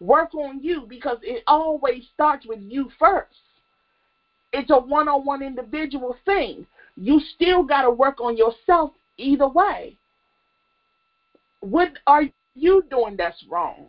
Work 0.00 0.34
on 0.34 0.62
you 0.62 0.86
because 0.88 1.18
it 1.22 1.42
always 1.46 2.04
starts 2.14 2.46
with 2.46 2.60
you 2.60 2.90
first. 2.98 3.36
It's 4.52 4.70
a 4.70 4.78
one 4.78 5.08
on 5.08 5.24
one 5.24 5.42
individual 5.42 6.16
thing. 6.24 6.66
You 6.96 7.20
still 7.34 7.62
got 7.62 7.82
to 7.82 7.90
work 7.90 8.20
on 8.20 8.36
yourself 8.36 8.90
either 9.18 9.48
way. 9.48 9.96
What 11.60 11.98
are 12.06 12.24
you 12.54 12.84
doing 12.90 13.16
that's 13.16 13.42
wrong? 13.48 13.88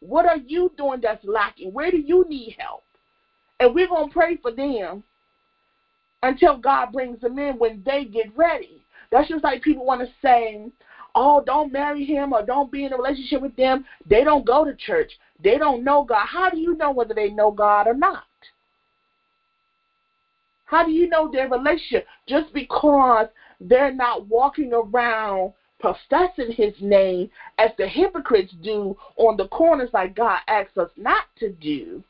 What 0.00 0.26
are 0.26 0.36
you 0.36 0.70
doing 0.76 1.00
that's 1.00 1.24
lacking? 1.24 1.72
Where 1.72 1.90
do 1.90 1.98
you 1.98 2.24
need 2.28 2.56
help? 2.58 2.82
And 3.60 3.74
we're 3.74 3.88
going 3.88 4.08
to 4.08 4.12
pray 4.12 4.36
for 4.36 4.50
them 4.50 5.02
until 6.22 6.56
God 6.56 6.92
brings 6.92 7.20
them 7.20 7.38
in 7.38 7.58
when 7.58 7.82
they 7.86 8.04
get 8.04 8.36
ready. 8.36 8.82
That's 9.10 9.28
just 9.28 9.44
like 9.44 9.62
people 9.62 9.84
want 9.84 10.02
to 10.02 10.08
say, 10.20 10.70
oh, 11.14 11.40
don't 11.40 11.72
marry 11.72 12.04
him 12.04 12.32
or 12.32 12.42
don't 12.42 12.70
be 12.70 12.84
in 12.84 12.92
a 12.92 12.96
relationship 12.96 13.40
with 13.40 13.56
them. 13.56 13.84
They 14.04 14.24
don't 14.24 14.44
go 14.44 14.64
to 14.64 14.74
church. 14.74 15.12
They 15.42 15.56
don't 15.56 15.84
know 15.84 16.02
God. 16.02 16.26
How 16.26 16.50
do 16.50 16.58
you 16.58 16.74
know 16.74 16.90
whether 16.90 17.14
they 17.14 17.28
know 17.28 17.50
God 17.50 17.86
or 17.86 17.94
not? 17.94 18.24
How 20.66 20.84
do 20.84 20.90
you 20.92 21.08
know 21.08 21.30
their 21.30 21.48
relationship? 21.48 22.06
Just 22.28 22.52
because 22.52 23.28
they're 23.60 23.94
not 23.94 24.26
walking 24.26 24.72
around 24.72 25.52
professing 25.78 26.52
his 26.52 26.72
name 26.80 27.30
as 27.58 27.70
the 27.78 27.86
hypocrites 27.86 28.52
do 28.62 28.96
on 29.16 29.36
the 29.36 29.48
corners 29.48 29.90
like 29.92 30.14
God 30.14 30.38
asks 30.48 30.76
us 30.76 30.90
not 30.96 31.24
to 31.38 31.50
do, 31.52 32.02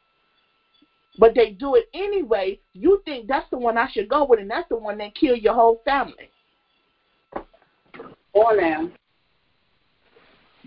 but 1.18 1.34
they 1.34 1.50
do 1.50 1.74
it 1.74 1.88
anyway, 1.94 2.58
you 2.72 3.02
think 3.04 3.26
that's 3.26 3.48
the 3.50 3.58
one 3.58 3.76
I 3.76 3.88
should 3.90 4.08
go 4.08 4.24
with 4.24 4.40
and 4.40 4.50
that's 4.50 4.68
the 4.68 4.76
one 4.76 4.98
that 4.98 5.14
kill 5.14 5.36
your 5.36 5.54
whole 5.54 5.80
family. 5.84 6.30
Or 8.32 8.56
now. 8.56 8.90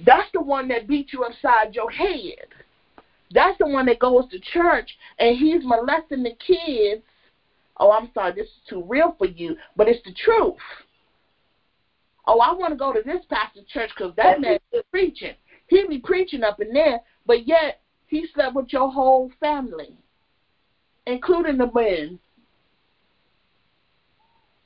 That's 0.06 0.30
the 0.34 0.42
one 0.42 0.68
that 0.70 0.88
beat 0.88 1.12
you 1.12 1.24
upside 1.24 1.76
your 1.76 1.92
head. 1.92 2.48
That's 3.32 3.58
the 3.60 3.68
one 3.68 3.86
that 3.88 4.00
goes 4.00 4.26
to 4.32 4.40
church 4.40 4.90
and 5.20 5.38
he's 5.38 5.62
molesting 5.64 6.24
the 6.24 6.36
kids. 6.46 7.04
Oh, 7.80 7.92
I'm 7.92 8.10
sorry, 8.14 8.34
this 8.34 8.48
is 8.48 8.62
too 8.70 8.84
real 8.84 9.16
for 9.18 9.28
you, 9.28 9.56
but 9.76 9.88
it's 9.88 10.04
the 10.04 10.14
truth. 10.14 10.58
Oh, 12.28 12.40
I 12.40 12.54
want 12.54 12.74
to 12.74 12.78
go 12.78 12.92
to 12.94 13.02
this 13.04 13.24
pastor's 13.30 13.66
church 13.68 13.90
because 13.98 14.14
that 14.18 14.42
man 14.42 14.60
is 14.74 14.84
preaching. 14.92 15.34
He 15.68 15.86
be 15.88 16.00
preaching 16.00 16.44
up 16.44 16.60
in 16.60 16.74
there, 16.74 17.00
but 17.26 17.48
yet 17.48 17.82
he 18.08 18.28
slept 18.34 18.56
with 18.56 18.74
your 18.74 18.92
whole 18.92 19.32
family, 19.40 19.96
including 21.08 21.58
the 21.58 21.72
men. 21.74 22.20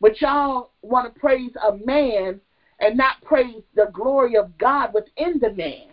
But 0.02 0.20
y'all 0.20 0.72
want 0.82 1.14
to 1.14 1.20
praise 1.20 1.52
a 1.66 1.78
man 1.86 2.42
and 2.80 2.98
not 2.98 3.22
praise 3.22 3.62
the 3.76 3.90
glory 3.94 4.36
of 4.36 4.58
God 4.58 4.94
within 4.94 5.40
the 5.40 5.54
man 5.54 5.90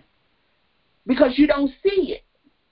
because 1.06 1.32
you 1.36 1.46
don't 1.46 1.70
see 1.82 2.14
it. 2.14 2.24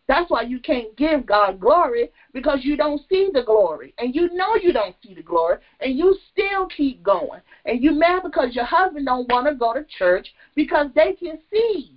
That's 0.08 0.30
why 0.30 0.42
you 0.42 0.58
can't 0.58 0.96
give 0.96 1.26
God 1.26 1.60
glory 1.60 2.10
because 2.32 2.60
you 2.62 2.76
don't 2.76 3.00
see 3.10 3.28
the 3.32 3.42
glory. 3.42 3.92
And 3.98 4.14
you 4.14 4.28
know 4.34 4.56
you 4.56 4.72
don't 4.72 4.94
see 5.02 5.12
the 5.12 5.22
glory 5.22 5.58
and 5.80 5.96
you 5.96 6.16
still 6.32 6.66
keep 6.66 7.02
going. 7.02 7.40
And 7.66 7.82
you 7.82 7.92
mad 7.92 8.22
because 8.22 8.54
your 8.54 8.64
husband 8.64 9.04
don't 9.04 9.30
want 9.30 9.46
to 9.46 9.54
go 9.54 9.74
to 9.74 9.84
church 9.98 10.32
because 10.54 10.86
they 10.94 11.12
can 11.12 11.38
see. 11.52 11.94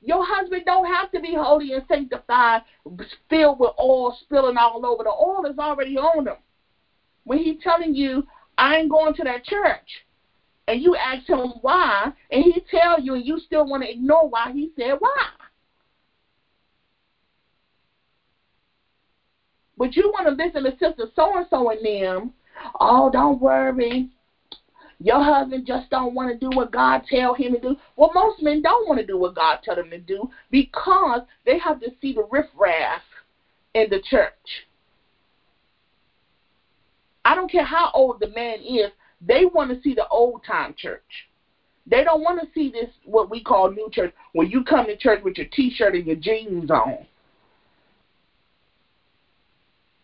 Your 0.00 0.24
husband 0.24 0.62
don't 0.64 0.86
have 0.86 1.10
to 1.12 1.20
be 1.20 1.34
holy 1.34 1.72
and 1.72 1.82
sanctified, 1.88 2.62
filled 3.28 3.58
with 3.58 3.72
oil 3.80 4.14
spilling 4.20 4.56
all 4.56 4.84
over. 4.86 5.02
The 5.02 5.10
oil 5.10 5.44
is 5.46 5.58
already 5.58 5.96
on 5.96 6.26
him. 6.26 6.36
When 7.24 7.38
he's 7.38 7.56
telling 7.62 7.94
you, 7.94 8.24
I 8.58 8.76
ain't 8.76 8.90
going 8.90 9.14
to 9.14 9.24
that 9.24 9.44
church, 9.44 10.04
and 10.66 10.82
you 10.82 10.96
ask 10.96 11.24
him 11.28 11.54
why, 11.60 12.10
and 12.32 12.42
he 12.42 12.60
tell 12.68 12.98
you, 12.98 13.14
and 13.14 13.24
you 13.24 13.38
still 13.38 13.64
want 13.64 13.84
to 13.84 13.90
ignore 13.90 14.28
why 14.28 14.50
he 14.52 14.70
said 14.76 14.94
why. 14.98 15.28
But 19.78 19.96
you 19.96 20.10
want 20.12 20.26
to 20.26 20.44
listen 20.44 20.64
to 20.64 20.70
Sister 20.72 21.06
So 21.16 21.36
and 21.36 21.46
so 21.50 21.70
and 21.70 21.84
them. 21.84 22.32
Oh, 22.80 23.10
don't 23.10 23.40
worry. 23.40 24.08
Your 25.00 25.22
husband 25.22 25.66
just 25.66 25.90
don't 25.90 26.14
want 26.14 26.30
to 26.30 26.36
do 26.36 26.54
what 26.56 26.70
God 26.70 27.02
tell 27.08 27.34
him 27.34 27.54
to 27.54 27.60
do. 27.60 27.76
Well, 27.96 28.10
most 28.14 28.40
men 28.40 28.62
don't 28.62 28.86
want 28.86 29.00
to 29.00 29.06
do 29.06 29.16
what 29.16 29.34
God 29.34 29.58
tell 29.64 29.74
them 29.74 29.90
to 29.90 29.98
do 29.98 30.28
because 30.50 31.22
they 31.44 31.58
have 31.58 31.80
to 31.80 31.90
see 32.00 32.12
the 32.12 32.24
riffraff 32.30 33.02
in 33.74 33.88
the 33.90 33.98
church. 33.98 34.30
I 37.24 37.34
don't 37.34 37.50
care 37.50 37.64
how 37.64 37.90
old 37.94 38.20
the 38.20 38.28
man 38.28 38.60
is. 38.60 38.90
They 39.20 39.44
want 39.44 39.70
to 39.70 39.80
see 39.82 39.94
the 39.94 40.06
old 40.08 40.44
time 40.44 40.74
church. 40.76 41.00
They 41.86 42.04
don't 42.04 42.22
want 42.22 42.40
to 42.40 42.46
see 42.54 42.70
this 42.70 42.88
what 43.04 43.28
we 43.28 43.42
call 43.42 43.68
new 43.68 43.88
church, 43.90 44.12
where 44.32 44.46
you 44.46 44.62
come 44.62 44.86
to 44.86 44.96
church 44.96 45.20
with 45.22 45.36
your 45.36 45.46
T-shirt 45.52 45.94
and 45.94 46.06
your 46.06 46.16
jeans 46.16 46.70
on. 46.70 47.06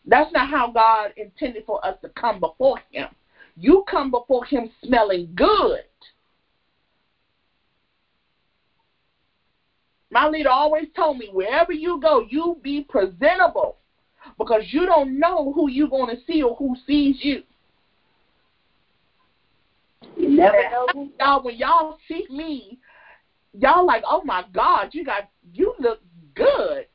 That's 0.06 0.32
not 0.32 0.48
how 0.48 0.70
God 0.70 1.12
intended 1.16 1.64
for 1.66 1.84
us 1.84 1.96
to 2.02 2.08
come 2.10 2.40
before 2.40 2.78
Him. 2.90 3.08
You 3.56 3.84
come 3.90 4.10
before 4.10 4.44
Him 4.44 4.70
smelling 4.82 5.32
good. 5.34 5.82
My 10.10 10.26
leader 10.26 10.48
always 10.48 10.86
told 10.96 11.18
me 11.18 11.28
wherever 11.30 11.72
you 11.72 12.00
go, 12.00 12.24
you 12.28 12.56
be 12.62 12.86
presentable 12.88 13.76
because 14.38 14.62
you 14.70 14.86
don't 14.86 15.18
know 15.18 15.52
who 15.52 15.68
you're 15.68 15.88
going 15.88 16.14
to 16.14 16.22
see 16.26 16.42
or 16.42 16.54
who 16.56 16.74
sees 16.86 17.16
you. 17.20 17.42
You 20.16 20.30
never 20.30 20.56
know. 20.70 21.10
Y'all, 21.20 21.42
when 21.42 21.56
y'all 21.56 21.98
see 22.08 22.26
me, 22.30 22.78
y'all 23.52 23.84
like, 23.84 24.02
oh 24.06 24.22
my 24.24 24.44
God, 24.52 24.88
you 24.92 25.04
got, 25.04 25.28
you 25.52 25.74
look 25.78 26.00
good. 26.34 26.86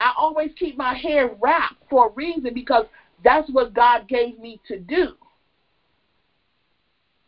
I 0.00 0.12
always 0.16 0.50
keep 0.58 0.76
my 0.76 0.94
hair 0.94 1.34
wrapped 1.40 1.82
for 1.88 2.08
a 2.08 2.12
reason 2.12 2.52
because 2.54 2.84
that's 3.24 3.48
what 3.50 3.72
God 3.72 4.08
gave 4.08 4.38
me 4.38 4.60
to 4.68 4.78
do. 4.78 5.14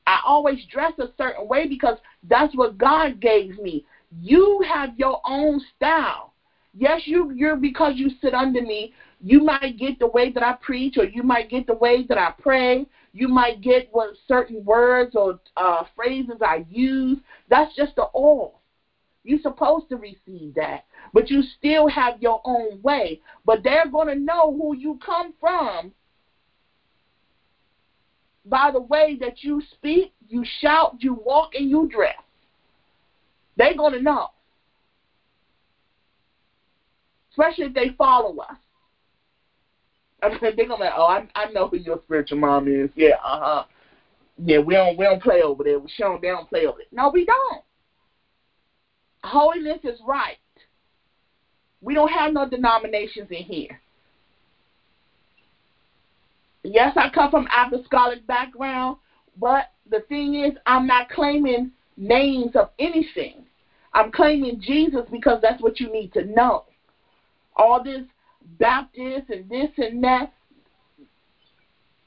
I 0.07 0.21
always 0.25 0.59
dress 0.71 0.93
a 0.99 1.09
certain 1.19 1.47
way 1.49 1.67
because 1.67 1.97
that's 2.29 2.55
what 2.57 2.79
God 2.79 3.21
gave 3.21 3.59
me. 3.59 3.85
You 4.21 4.63
have 4.67 4.99
your 4.99 5.19
own 5.25 5.61
style. 5.77 6.33
Yes, 6.75 7.03
you 7.05 7.31
you're 7.33 7.57
because 7.57 7.95
you 7.97 8.11
sit 8.23 8.35
under 8.35 8.63
me, 8.63 8.93
you 9.21 9.41
might 9.41 9.77
get 9.77 9.99
the 9.99 10.07
way 10.07 10.31
that 10.31 10.43
I 10.43 10.55
preach 10.61 10.97
or 10.97 11.05
you 11.05 11.23
might 11.23 11.51
get 11.51 11.67
the 11.67 11.75
way 11.75 12.05
that 12.09 12.17
I 12.19 12.33
pray. 12.39 12.87
You 13.13 13.29
might 13.29 13.61
get 13.61 13.89
what 13.91 14.15
certain 14.27 14.65
words 14.65 15.15
or 15.15 15.39
uh, 15.57 15.83
phrases 15.97 16.37
I 16.41 16.65
use. 16.69 17.19
That's 17.49 17.75
just 17.75 17.97
the 17.97 18.07
oil. 18.15 18.58
You're 19.29 19.41
supposed 19.43 19.91
to 19.91 19.97
receive 19.97 20.55
that, 20.55 20.87
but 21.13 21.29
you 21.29 21.43
still 21.59 21.87
have 21.87 22.23
your 22.23 22.41
own 22.47 22.81
way. 22.81 23.21
But 23.45 23.63
they're 23.63 23.87
going 23.87 24.09
to 24.09 24.15
know 24.15 24.57
who 24.57 24.75
you 24.75 24.99
come 25.05 25.35
from 25.39 25.93
by 28.47 28.71
the 28.73 28.81
way 28.81 29.19
that 29.21 29.45
you 29.45 29.61
speak, 29.73 30.15
you 30.31 30.43
shout, 30.63 30.97
you 31.01 31.13
walk, 31.13 31.51
and 31.55 31.69
you 31.69 31.91
dress. 31.93 32.17
They're 33.59 33.77
going 33.77 33.93
to 33.93 34.01
know. 34.01 34.29
Especially 37.33 37.67
if 37.67 37.75
they 37.75 37.91
follow 37.99 38.39
us. 38.39 38.57
I 40.23 40.31
mean, 40.31 40.39
they're 40.41 40.53
gonna 40.53 40.79
be 40.79 40.85
like, 40.85 40.93
oh, 40.97 41.05
I, 41.05 41.29
I 41.37 41.51
know 41.53 41.69
who 41.69 41.77
your 41.77 42.01
spiritual 42.05 42.39
mom 42.39 42.67
is. 42.67 42.91
Yeah, 42.97 43.17
uh 43.23 43.39
huh. 43.41 43.65
Yeah, 44.39 44.59
we 44.59 44.75
don't 44.75 44.99
we 44.99 45.05
don't 45.05 45.23
play 45.23 45.43
over 45.43 45.63
there. 45.63 45.79
We 45.79 45.89
show 45.97 46.11
them 46.11 46.19
they 46.21 46.29
don't 46.29 46.49
play 46.49 46.67
over 46.67 46.79
there. 46.79 46.87
No, 46.91 47.11
we 47.11 47.25
don't. 47.25 47.63
Holiness 49.25 49.81
is 49.85 49.99
right. 50.07 50.37
We 51.81 51.95
don't 51.95 52.11
have 52.11 52.33
no 52.33 52.49
denominations 52.49 53.29
in 53.31 53.45
here. 53.45 53.81
Yes, 56.65 56.93
I 56.97 57.09
come 57.09 57.31
from 57.31 57.47
apostolic 57.57 58.27
background, 58.27 58.97
but 59.41 59.67
the 59.89 60.01
thing 60.09 60.35
is, 60.35 60.53
I'm 60.67 60.87
not 60.87 61.09
claiming 61.09 61.71
names 61.97 62.57
of 62.57 62.71
anything. 62.79 63.45
I'm 63.93 64.11
claiming 64.11 64.61
Jesus 64.61 65.03
because 65.11 65.41
that's 65.41 65.63
what 65.63 65.81
you 65.81 65.91
need 65.91 66.13
to 66.13 66.25
know. 66.25 66.65
All 67.57 67.83
this 67.83 68.05
Baptist 68.59 69.31
and 69.31 69.49
this 69.49 69.71
and 69.79 70.03
that, 70.05 70.33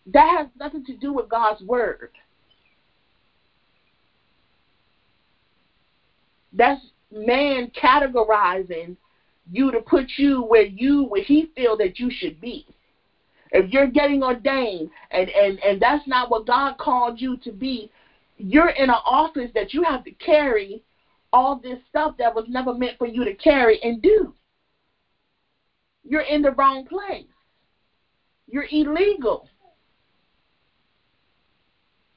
that 0.08 0.38
has 0.38 0.48
nothing 0.60 0.84
to 0.86 0.96
do 0.96 1.14
with 1.14 1.30
God's 1.30 1.62
word. 1.62 2.10
That's 6.54 6.82
man 7.12 7.70
categorizing 7.82 8.96
you 9.52 9.72
to 9.72 9.82
put 9.82 10.06
you 10.18 10.42
where 10.42 10.64
you 10.64 11.04
where 11.04 11.22
he 11.22 11.48
feel 11.56 11.76
that 11.78 12.00
you 12.00 12.10
should 12.10 12.40
be. 12.40 12.66
If 13.52 13.70
you're 13.70 13.88
getting 13.88 14.24
ordained 14.24 14.90
and, 15.12 15.30
and, 15.30 15.60
and 15.60 15.82
that's 15.82 16.08
not 16.08 16.30
what 16.30 16.46
God 16.46 16.78
called 16.78 17.20
you 17.20 17.36
to 17.44 17.52
be, 17.52 17.90
you're 18.38 18.70
in 18.70 18.90
an 18.90 18.96
office 19.06 19.50
that 19.54 19.74
you 19.74 19.84
have 19.84 20.04
to 20.06 20.12
carry 20.14 20.82
all 21.34 21.56
this 21.56 21.78
stuff 21.90 22.14
that 22.18 22.34
was 22.34 22.46
never 22.48 22.74
meant 22.74 22.98
for 22.98 23.08
you 23.08 23.26
to 23.26 23.34
carry 23.34 23.80
and 23.84 24.02
do. 24.02 24.34
You're 26.04 26.22
in 26.22 26.42
the 26.42 26.52
wrong 26.52 26.86
place. 26.86 27.26
You're 28.48 28.68
illegal. 28.72 29.48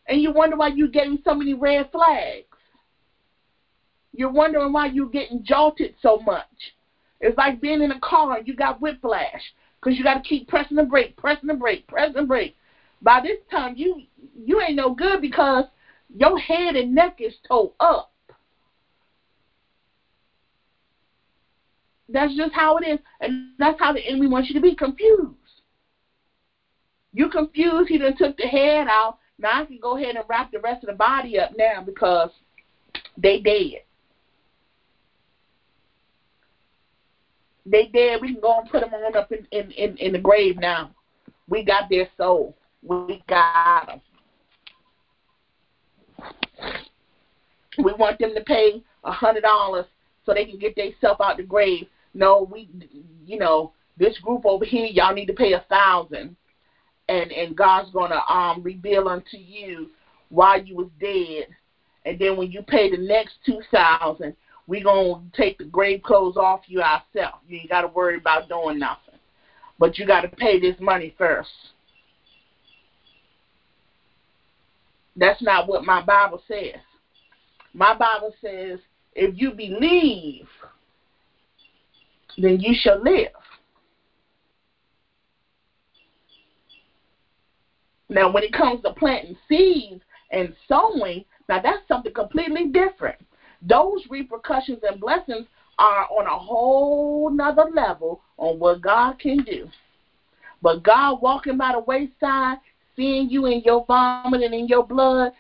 And 0.07 0.21
you 0.21 0.31
wonder 0.31 0.57
why 0.57 0.69
you're 0.69 0.89
getting 0.89 1.19
so 1.25 1.35
many 1.35 1.55
red 1.55 1.89
flags. 1.91 2.45
You're 4.15 4.31
wondering 4.31 4.73
why 4.73 4.87
you're 4.87 5.09
getting 5.09 5.43
jolted 5.45 5.93
so 6.01 6.17
much. 6.17 6.47
It's 7.21 7.37
like 7.37 7.61
being 7.61 7.83
in 7.83 7.91
a 7.91 7.99
car 7.99 8.37
and 8.37 8.47
you 8.47 8.55
got 8.55 8.81
whiplash 8.81 9.43
because 9.81 9.99
you 9.99 10.05
got 10.05 10.15
to 10.15 10.21
keep 10.21 10.47
pressing 10.47 10.77
the 10.77 10.85
brake, 10.85 11.17
pressing 11.17 11.49
the 11.49 11.55
brake, 11.55 11.87
pressing 11.89 12.15
the 12.15 12.23
brake. 12.23 12.55
By 13.03 13.21
this 13.21 13.39
time, 13.51 13.75
you 13.77 14.03
you 14.37 14.61
ain't 14.61 14.77
no 14.77 14.91
good 14.95 15.21
because 15.21 15.65
your 16.15 16.39
head 16.39 16.77
and 16.77 16.95
neck 16.95 17.15
is 17.19 17.35
towed 17.49 17.73
up. 17.81 18.09
That's 22.09 22.35
just 22.37 22.53
how 22.53 22.77
it 22.77 22.85
is, 22.85 22.99
and 23.21 23.49
that's 23.59 23.79
how 23.81 23.93
the 23.93 24.07
enemy 24.07 24.29
wants 24.29 24.49
you 24.49 24.55
to 24.55 24.61
be 24.61 24.75
confused. 24.75 25.35
You 27.13 27.29
confused. 27.29 27.89
He 27.89 27.99
done 27.99 28.15
took 28.17 28.37
the 28.37 28.47
head 28.47 28.87
out. 28.87 29.17
Now 29.39 29.63
I 29.63 29.65
can 29.65 29.81
go 29.81 29.97
ahead 29.97 30.15
and 30.15 30.25
wrap 30.29 30.51
the 30.53 30.61
rest 30.61 30.85
of 30.85 30.89
the 30.89 30.93
body 30.93 31.39
up 31.39 31.51
now 31.57 31.81
because 31.81 32.31
they 33.17 33.39
dead. 33.39 33.81
They 37.67 37.87
dead. 37.87 38.21
We 38.21 38.33
can 38.33 38.41
go 38.41 38.59
and 38.59 38.69
put 38.69 38.81
them 38.83 38.93
on 38.93 39.17
up 39.17 39.33
in 39.33 39.47
in 39.51 39.71
in, 39.73 39.97
in 39.97 40.13
the 40.13 40.19
grave 40.19 40.57
now. 40.57 40.95
We 41.49 41.65
got 41.65 41.89
their 41.89 42.09
soul. 42.17 42.55
We 42.83 43.23
got 43.29 43.87
them. 43.87 44.01
We 47.83 47.93
want 47.93 48.19
them 48.19 48.35
to 48.35 48.45
pay 48.45 48.83
a 49.03 49.13
hundred 49.13 49.43
dollars 49.43 49.87
so 50.25 50.33
they 50.33 50.45
can 50.45 50.59
get 50.59 50.77
themselves 50.77 51.21
out 51.21 51.37
the 51.37 51.43
grave. 51.43 51.87
No, 52.15 52.49
we, 52.51 52.69
you 53.25 53.39
know, 53.39 53.73
this 53.99 54.17
group 54.19 54.47
over 54.47 54.65
here, 54.65 54.87
y'all 54.87 55.15
need 55.15 55.27
to 55.27 55.33
pay 55.33 55.53
a 55.53 55.65
thousand, 55.69 56.37
and 57.09 57.33
and 57.33 57.57
God's 57.57 57.91
gonna 57.91 58.21
um 58.29 58.63
reveal 58.63 59.09
unto 59.09 59.37
you 59.37 59.91
why 60.29 60.57
you 60.57 60.77
was 60.77 60.89
dead, 61.01 61.47
and 62.05 62.19
then 62.19 62.37
when 62.37 62.51
you 62.51 62.63
pay 62.63 62.91
the 62.91 62.97
next 62.97 63.35
two 63.45 63.61
thousand, 63.71 64.35
we 64.67 64.81
gonna 64.81 65.23
take 65.35 65.59
the 65.59 65.65
grave 65.65 66.03
clothes 66.03 66.37
off 66.37 66.61
you 66.67 66.81
ourselves. 66.81 67.43
You 67.47 67.59
ain't 67.59 67.69
gotta 67.69 67.89
worry 67.89 68.17
about 68.17 68.49
doing 68.49 68.79
nothing, 68.79 69.19
but 69.79 69.99
you 69.99 70.07
gotta 70.07 70.29
pay 70.29 70.59
this 70.59 70.77
money 70.81 71.15
first. 71.19 71.51
That's 75.17 75.41
not 75.43 75.69
what 75.69 75.85
my 75.85 76.01
Bible 76.01 76.43
says. 76.49 76.81
My 77.73 77.95
Bible 77.95 78.33
says, 78.41 78.79
if 79.15 79.33
you 79.35 79.53
believe, 79.53 80.47
then 82.37 82.59
you 82.61 82.75
shall 82.75 83.01
live. 83.01 83.29
Now, 88.09 88.31
when 88.31 88.43
it 88.43 88.53
comes 88.53 88.83
to 88.83 88.93
planting 88.93 89.37
seeds 89.49 90.03
and 90.31 90.55
sowing, 90.69 91.25
now 91.49 91.61
that's 91.61 91.87
something 91.89 92.13
completely 92.13 92.67
different. 92.67 93.17
Those 93.67 94.05
repercussions 94.11 94.81
and 94.83 95.01
blessings 95.01 95.47
are 95.79 96.07
on 96.11 96.27
a 96.27 96.39
whole 96.39 97.31
nother 97.31 97.65
level 97.75 98.21
on 98.37 98.59
what 98.59 98.81
God 98.81 99.19
can 99.19 99.39
do. 99.39 99.69
But 100.63 100.83
God 100.83 101.21
walking 101.21 101.57
by 101.57 101.73
the 101.73 101.81
wayside, 101.81 102.59
seeing 102.97 103.29
you 103.29 103.47
in 103.47 103.63
your 103.65 103.85
vomit 103.87 104.43
and 104.43 104.55
in 104.55 104.67
your 104.67 104.85
blood, 104.85 105.33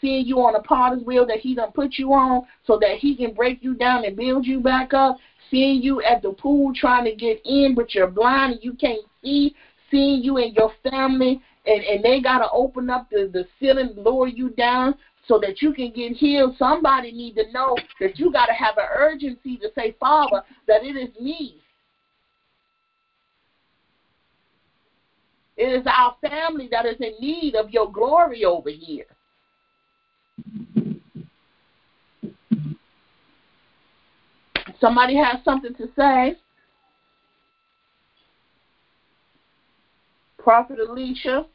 seeing 0.00 0.26
you 0.26 0.40
on 0.40 0.54
a 0.54 0.60
potter's 0.60 1.02
wheel 1.04 1.26
that 1.26 1.38
he 1.38 1.54
done 1.54 1.72
put 1.72 1.94
you 1.94 2.12
on 2.12 2.42
so 2.66 2.78
that 2.78 2.98
he 2.98 3.16
can 3.16 3.32
break 3.32 3.62
you 3.62 3.74
down 3.74 4.04
and 4.04 4.16
build 4.16 4.46
you 4.46 4.60
back 4.60 4.94
up, 4.94 5.16
seeing 5.50 5.82
you 5.82 6.02
at 6.02 6.22
the 6.22 6.32
pool 6.32 6.72
trying 6.74 7.04
to 7.04 7.14
get 7.14 7.40
in 7.44 7.74
but 7.74 7.94
you're 7.94 8.06
blind 8.06 8.52
and 8.52 8.62
you 8.62 8.74
can't 8.74 9.04
see, 9.22 9.54
seeing 9.90 10.22
you 10.22 10.36
and 10.36 10.54
your 10.54 10.72
family 10.90 11.40
and, 11.66 11.82
and 11.84 12.04
they 12.04 12.20
gotta 12.20 12.48
open 12.50 12.90
up 12.90 13.08
the, 13.10 13.28
the 13.32 13.46
ceiling, 13.58 13.92
lower 13.96 14.26
you 14.26 14.50
down 14.50 14.94
so 15.28 15.38
that 15.38 15.60
you 15.60 15.72
can 15.72 15.92
get 15.92 16.12
healed. 16.12 16.56
Somebody 16.58 17.12
need 17.12 17.36
to 17.36 17.52
know 17.52 17.76
that 18.00 18.18
you 18.18 18.32
gotta 18.32 18.54
have 18.54 18.78
an 18.78 18.88
urgency 18.96 19.58
to 19.58 19.68
say, 19.74 19.94
Father, 20.00 20.42
that 20.66 20.82
it 20.82 20.96
is 20.96 21.14
me. 21.20 21.60
It 25.56 25.80
is 25.80 25.86
our 25.86 26.16
family 26.26 26.68
that 26.70 26.86
is 26.86 26.96
in 27.00 27.14
need 27.20 27.54
of 27.54 27.70
your 27.70 27.92
glory 27.92 28.44
over 28.44 28.70
here. 28.70 29.04
Somebody 34.80 35.16
has 35.16 35.44
something 35.44 35.74
to 35.74 35.88
say? 35.96 36.36
Prophet 40.38 40.78
Alicia? 40.78 41.46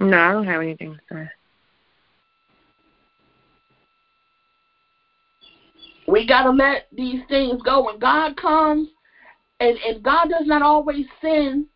No, 0.00 0.16
I 0.16 0.32
don't 0.32 0.46
have 0.46 0.62
anything 0.62 0.94
to 0.94 1.14
say. 1.14 1.28
We 6.08 6.26
got 6.26 6.42
to 6.42 6.50
let 6.50 6.86
these 6.90 7.20
things 7.28 7.60
go. 7.62 7.84
When 7.84 7.98
God 7.98 8.36
comes, 8.36 8.88
and, 9.60 9.76
and 9.86 10.02
God 10.02 10.30
does 10.30 10.46
not 10.46 10.62
always 10.62 11.04
send 11.20 11.66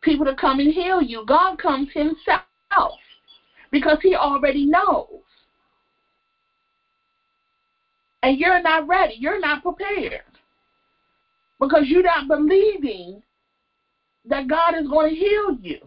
people 0.00 0.24
to 0.24 0.34
come 0.36 0.60
and 0.60 0.72
heal 0.72 1.02
you, 1.02 1.24
God 1.26 1.58
comes 1.58 1.88
Himself 1.92 2.98
because 3.72 3.98
He 4.02 4.14
already 4.14 4.64
knows. 4.64 5.20
And 8.22 8.38
you're 8.38 8.62
not 8.62 8.86
ready, 8.86 9.14
you're 9.18 9.40
not 9.40 9.62
prepared 9.62 10.22
because 11.60 11.84
you're 11.86 12.02
not 12.02 12.28
believing 12.28 13.20
that 14.24 14.46
God 14.46 14.74
is 14.76 14.86
going 14.88 15.10
to 15.10 15.20
heal 15.20 15.56
you 15.60 15.78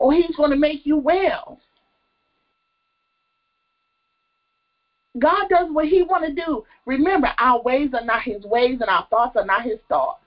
or 0.00 0.14
He's 0.14 0.34
going 0.34 0.50
to 0.50 0.56
make 0.56 0.84
you 0.84 0.96
well. 0.96 1.60
God 5.18 5.48
does 5.48 5.68
what 5.70 5.86
He 5.86 6.02
want 6.02 6.24
to 6.24 6.34
do. 6.34 6.64
Remember, 6.86 7.28
our 7.38 7.62
ways 7.62 7.90
are 7.94 8.04
not 8.04 8.22
His 8.22 8.42
ways, 8.42 8.78
and 8.80 8.90
our 8.90 9.06
thoughts 9.10 9.36
are 9.36 9.44
not 9.44 9.62
His 9.62 9.78
thoughts. 9.88 10.22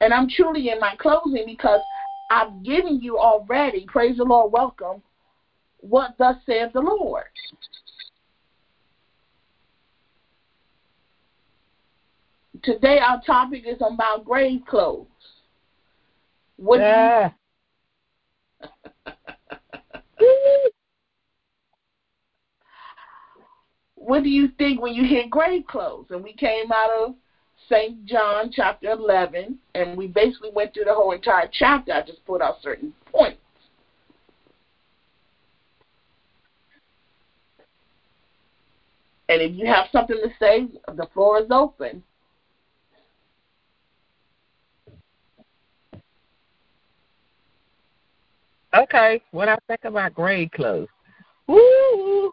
And 0.00 0.14
I'm 0.14 0.28
truly 0.28 0.68
in 0.68 0.78
my 0.78 0.94
closing 0.96 1.44
because 1.44 1.80
I've 2.30 2.62
given 2.62 3.00
you 3.00 3.18
already, 3.18 3.86
praise 3.88 4.18
the 4.18 4.24
Lord, 4.24 4.52
welcome, 4.52 5.02
what 5.80 6.14
thus 6.18 6.36
saith 6.46 6.72
the 6.74 6.80
Lord. 6.80 7.24
Today 12.62 12.98
our 12.98 13.22
topic 13.22 13.64
is 13.66 13.78
about 13.80 14.24
grave 14.24 14.60
clothes. 14.68 15.06
What 16.58 16.80
Yeah. 16.80 17.30
what 23.94 24.24
do 24.24 24.28
you 24.28 24.48
think 24.58 24.82
when 24.82 24.92
you 24.92 25.04
hear 25.04 25.28
grave 25.28 25.64
clothes? 25.66 26.06
And 26.10 26.22
we 26.22 26.32
came 26.32 26.72
out 26.72 26.90
of 26.90 27.14
St. 27.68 28.04
John 28.06 28.50
chapter 28.52 28.90
11, 28.90 29.56
and 29.74 29.96
we 29.96 30.08
basically 30.08 30.50
went 30.50 30.74
through 30.74 30.86
the 30.86 30.94
whole 30.94 31.12
entire 31.12 31.48
chapter. 31.52 31.92
I 31.92 32.02
just 32.02 32.26
put 32.26 32.42
out 32.42 32.60
certain 32.60 32.92
points. 33.06 33.38
And 39.28 39.42
if 39.42 39.54
you 39.54 39.66
have 39.66 39.86
something 39.92 40.16
to 40.16 40.30
say, 40.40 40.66
the 40.94 41.06
floor 41.12 41.40
is 41.40 41.50
open. 41.50 42.02
Okay, 48.78 49.20
what 49.32 49.48
I 49.48 49.58
think 49.66 49.80
about 49.84 50.14
grave 50.14 50.50
clothes. 50.52 50.88
Woo! 51.48 52.30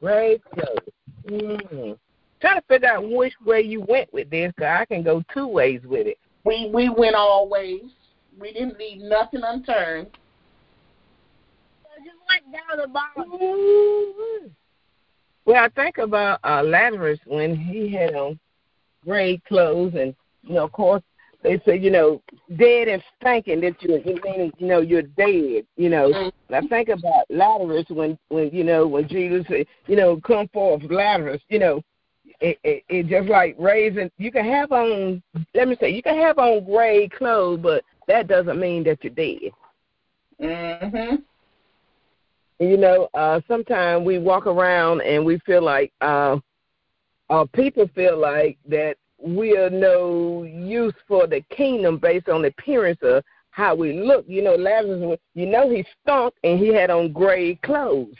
Grave 0.00 0.40
clothes. 0.54 0.88
Mm. 1.26 1.98
Trying 2.40 2.60
to 2.60 2.62
figure 2.68 2.88
out 2.88 3.10
which 3.10 3.34
way 3.44 3.60
you 3.60 3.80
went 3.80 4.12
with 4.14 4.30
this, 4.30 4.52
because 4.54 4.78
I 4.80 4.84
can 4.84 5.02
go 5.02 5.24
two 5.34 5.48
ways 5.48 5.80
with 5.84 6.06
it. 6.06 6.18
We 6.44 6.70
we 6.72 6.88
went 6.88 7.16
all 7.16 7.48
ways. 7.48 7.82
We 8.38 8.52
didn't 8.52 8.78
leave 8.78 9.02
nothing 9.02 9.40
unturned. 9.42 10.06
Just 12.04 12.16
went 12.28 12.44
down 12.52 12.78
the 12.80 12.86
bottom. 12.86 14.54
Well, 15.44 15.64
I 15.64 15.68
think 15.70 15.98
about 15.98 16.38
uh, 16.44 16.62
Lazarus 16.62 17.18
when 17.26 17.56
he 17.56 17.92
had 17.92 18.14
on 18.14 18.38
gray 19.04 19.38
clothes, 19.48 19.94
and 19.94 20.14
you 20.44 20.54
know, 20.54 20.64
of 20.64 20.72
course, 20.72 21.02
they 21.42 21.60
say 21.66 21.76
you 21.78 21.90
know, 21.90 22.22
dead 22.56 22.88
and 22.88 23.02
stinking 23.20 23.60
that 23.60 23.80
you, 23.82 24.00
you 24.04 24.20
mean 24.24 24.52
you 24.58 24.66
know 24.66 24.80
you're 24.80 25.02
dead. 25.02 25.64
You 25.76 25.88
know, 25.90 26.12
Mm-hmm. 26.12 26.28
and 26.48 26.56
I 26.56 26.62
think 26.68 26.88
about 26.88 27.24
Lazarus 27.30 27.86
when 27.88 28.18
when 28.28 28.50
you 28.50 28.64
know 28.64 28.86
when 28.86 29.08
Jesus 29.08 29.44
said, 29.48 29.66
you 29.86 29.96
know, 29.96 30.20
come 30.26 30.48
forth 30.48 30.82
Lazarus. 30.90 31.42
You 31.48 31.58
know, 31.58 31.82
it, 32.40 32.58
it 32.64 32.84
it 32.88 33.06
just 33.06 33.28
like 33.28 33.54
raising. 33.58 34.10
You 34.18 34.30
can 34.32 34.44
have 34.44 34.72
on. 34.72 35.22
Let 35.54 35.68
me 35.68 35.76
say, 35.80 35.90
you 35.90 36.02
can 36.02 36.16
have 36.16 36.38
on 36.38 36.64
gray 36.64 37.08
clothes, 37.08 37.60
but 37.62 37.84
that 38.06 38.26
doesn't 38.28 38.58
mean 38.58 38.84
that 38.84 39.02
you're 39.04 39.12
dead. 39.12 39.52
Mm 40.40 40.80
Mhm. 40.82 41.24
you 42.58 42.76
know, 42.76 43.08
uh 43.14 43.40
sometimes 43.48 44.04
we 44.04 44.18
walk 44.18 44.46
around 44.46 45.00
and 45.02 45.24
we 45.24 45.38
feel 45.40 45.62
like 45.62 45.92
uh 46.00 46.36
uh 47.30 47.44
people 47.54 47.88
feel 47.94 48.18
like 48.18 48.58
that 48.68 48.96
we 49.22 49.56
are 49.56 49.70
no 49.70 50.44
use 50.44 50.94
for 51.06 51.26
the 51.26 51.40
kingdom 51.50 51.98
based 51.98 52.28
on 52.28 52.42
the 52.42 52.48
appearance 52.48 52.98
of 53.02 53.24
how 53.50 53.74
we 53.74 53.92
look. 53.92 54.24
You 54.28 54.42
know, 54.42 54.54
Lazarus 54.54 55.18
you 55.34 55.46
know 55.46 55.70
he 55.70 55.84
stunk 56.02 56.34
and 56.44 56.58
he 56.58 56.68
had 56.68 56.90
on 56.90 57.12
gray 57.12 57.56
clothes. 57.56 58.14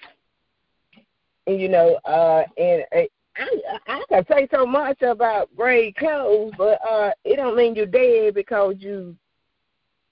And 1.46 1.60
you 1.60 1.68
know, 1.68 1.98
uh 2.04 2.42
and 2.56 2.84
uh, 2.94 3.06
I 3.36 3.70
I 3.86 4.02
can 4.08 4.26
say 4.30 4.48
so 4.52 4.66
much 4.66 5.00
about 5.02 5.54
gray 5.56 5.92
clothes, 5.92 6.52
but 6.58 6.80
uh 6.88 7.12
it 7.24 7.36
don't 7.36 7.56
mean 7.56 7.74
you're 7.74 7.86
dead 7.86 8.34
because 8.34 8.74
you 8.78 9.16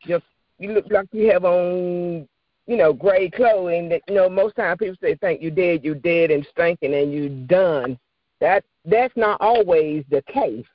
just 0.06 0.24
you 0.58 0.72
look 0.72 0.86
like 0.90 1.08
you 1.12 1.30
have 1.32 1.44
on 1.44 2.28
you 2.66 2.76
know, 2.76 2.92
gray 2.92 3.30
clothing 3.30 3.88
that 3.88 4.02
you 4.08 4.14
know, 4.14 4.28
most 4.28 4.56
times 4.56 4.78
people 4.78 4.96
say 5.00 5.14
think 5.16 5.40
you're 5.40 5.50
dead, 5.50 5.84
you're 5.84 5.94
dead 5.94 6.30
and 6.30 6.46
stinking 6.50 6.94
and 6.94 7.12
you're 7.12 7.28
done. 7.28 7.98
That 8.40 8.64
that's 8.84 9.16
not 9.16 9.40
always 9.40 10.04
the 10.10 10.22
case. 10.22 10.66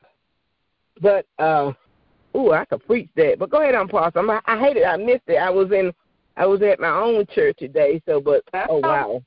But 1.01 1.25
uh 1.39 1.73
ooh, 2.35 2.51
I 2.51 2.65
could 2.65 2.85
preach 2.85 3.09
that. 3.15 3.37
But 3.39 3.49
go 3.49 3.61
ahead 3.61 3.75
on 3.75 3.87
Pastor. 3.87 4.19
I'm, 4.19 4.29
I 4.29 4.59
hate 4.59 4.77
it, 4.77 4.85
I 4.85 4.97
missed 4.97 5.23
it. 5.27 5.37
I 5.37 5.49
was 5.49 5.71
in 5.71 5.91
I 6.37 6.45
was 6.45 6.61
at 6.61 6.79
my 6.79 6.91
own 6.91 7.25
church 7.33 7.57
today, 7.57 8.01
so 8.05 8.21
but 8.21 8.43
That's 8.53 8.67
oh 8.69 8.79
wow. 8.79 9.23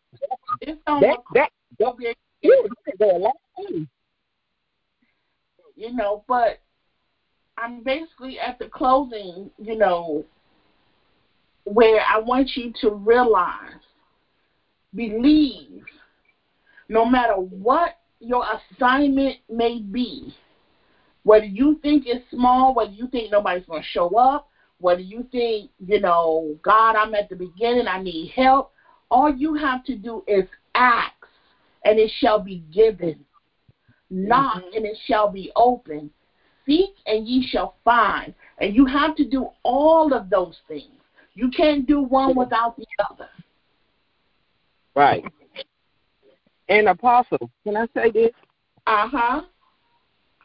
It's 0.60 0.80
on 0.86 1.00
That 1.02 1.18
that 1.34 1.50
Don't 1.78 1.98
be- 1.98 2.14
you 2.42 2.68
go 2.98 3.16
a 3.16 3.18
lot 3.18 3.34
you 5.76 5.92
know, 5.92 6.24
but 6.28 6.60
I'm 7.58 7.82
basically 7.82 8.38
at 8.38 8.58
the 8.58 8.66
closing, 8.66 9.50
you 9.58 9.76
know, 9.76 10.24
where 11.64 12.00
I 12.00 12.18
want 12.18 12.50
you 12.54 12.72
to 12.82 12.90
realize, 12.90 13.80
believe, 14.94 15.84
no 16.88 17.04
matter 17.04 17.34
what 17.34 17.98
your 18.20 18.44
assignment 18.72 19.36
may 19.50 19.80
be, 19.80 20.34
whether 21.24 21.46
you 21.46 21.78
think 21.82 22.04
it's 22.06 22.24
small, 22.30 22.74
whether 22.74 22.92
you 22.92 23.08
think 23.08 23.32
nobody's 23.32 23.66
going 23.66 23.82
to 23.82 23.88
show 23.88 24.16
up, 24.16 24.48
whether 24.78 25.00
you 25.00 25.26
think, 25.32 25.70
you 25.84 26.00
know, 26.00 26.56
God, 26.62 26.96
I'm 26.96 27.14
at 27.14 27.28
the 27.28 27.36
beginning, 27.36 27.88
I 27.88 28.02
need 28.02 28.32
help, 28.36 28.72
all 29.10 29.34
you 29.34 29.54
have 29.54 29.84
to 29.84 29.96
do 29.96 30.22
is 30.26 30.44
ask, 30.74 31.12
and 31.84 31.98
it 31.98 32.10
shall 32.18 32.38
be 32.38 32.64
given. 32.72 33.24
Knock, 34.10 34.62
and 34.74 34.84
it 34.84 34.96
shall 35.06 35.30
be 35.30 35.50
open. 35.56 36.10
Seek, 36.66 36.90
and 37.06 37.26
ye 37.26 37.46
shall 37.46 37.76
find. 37.84 38.34
And 38.58 38.74
you 38.74 38.86
have 38.86 39.16
to 39.16 39.28
do 39.28 39.48
all 39.62 40.12
of 40.12 40.30
those 40.30 40.56
things. 40.68 40.92
You 41.34 41.50
can't 41.50 41.86
do 41.86 42.00
one 42.02 42.36
without 42.36 42.76
the 42.76 42.86
other. 43.10 43.28
Right. 44.94 45.24
And 46.68 46.88
apostle, 46.88 47.50
can 47.64 47.76
I 47.76 47.86
say 47.94 48.10
this? 48.10 48.30
Uh 48.86 49.08
huh. 49.08 49.42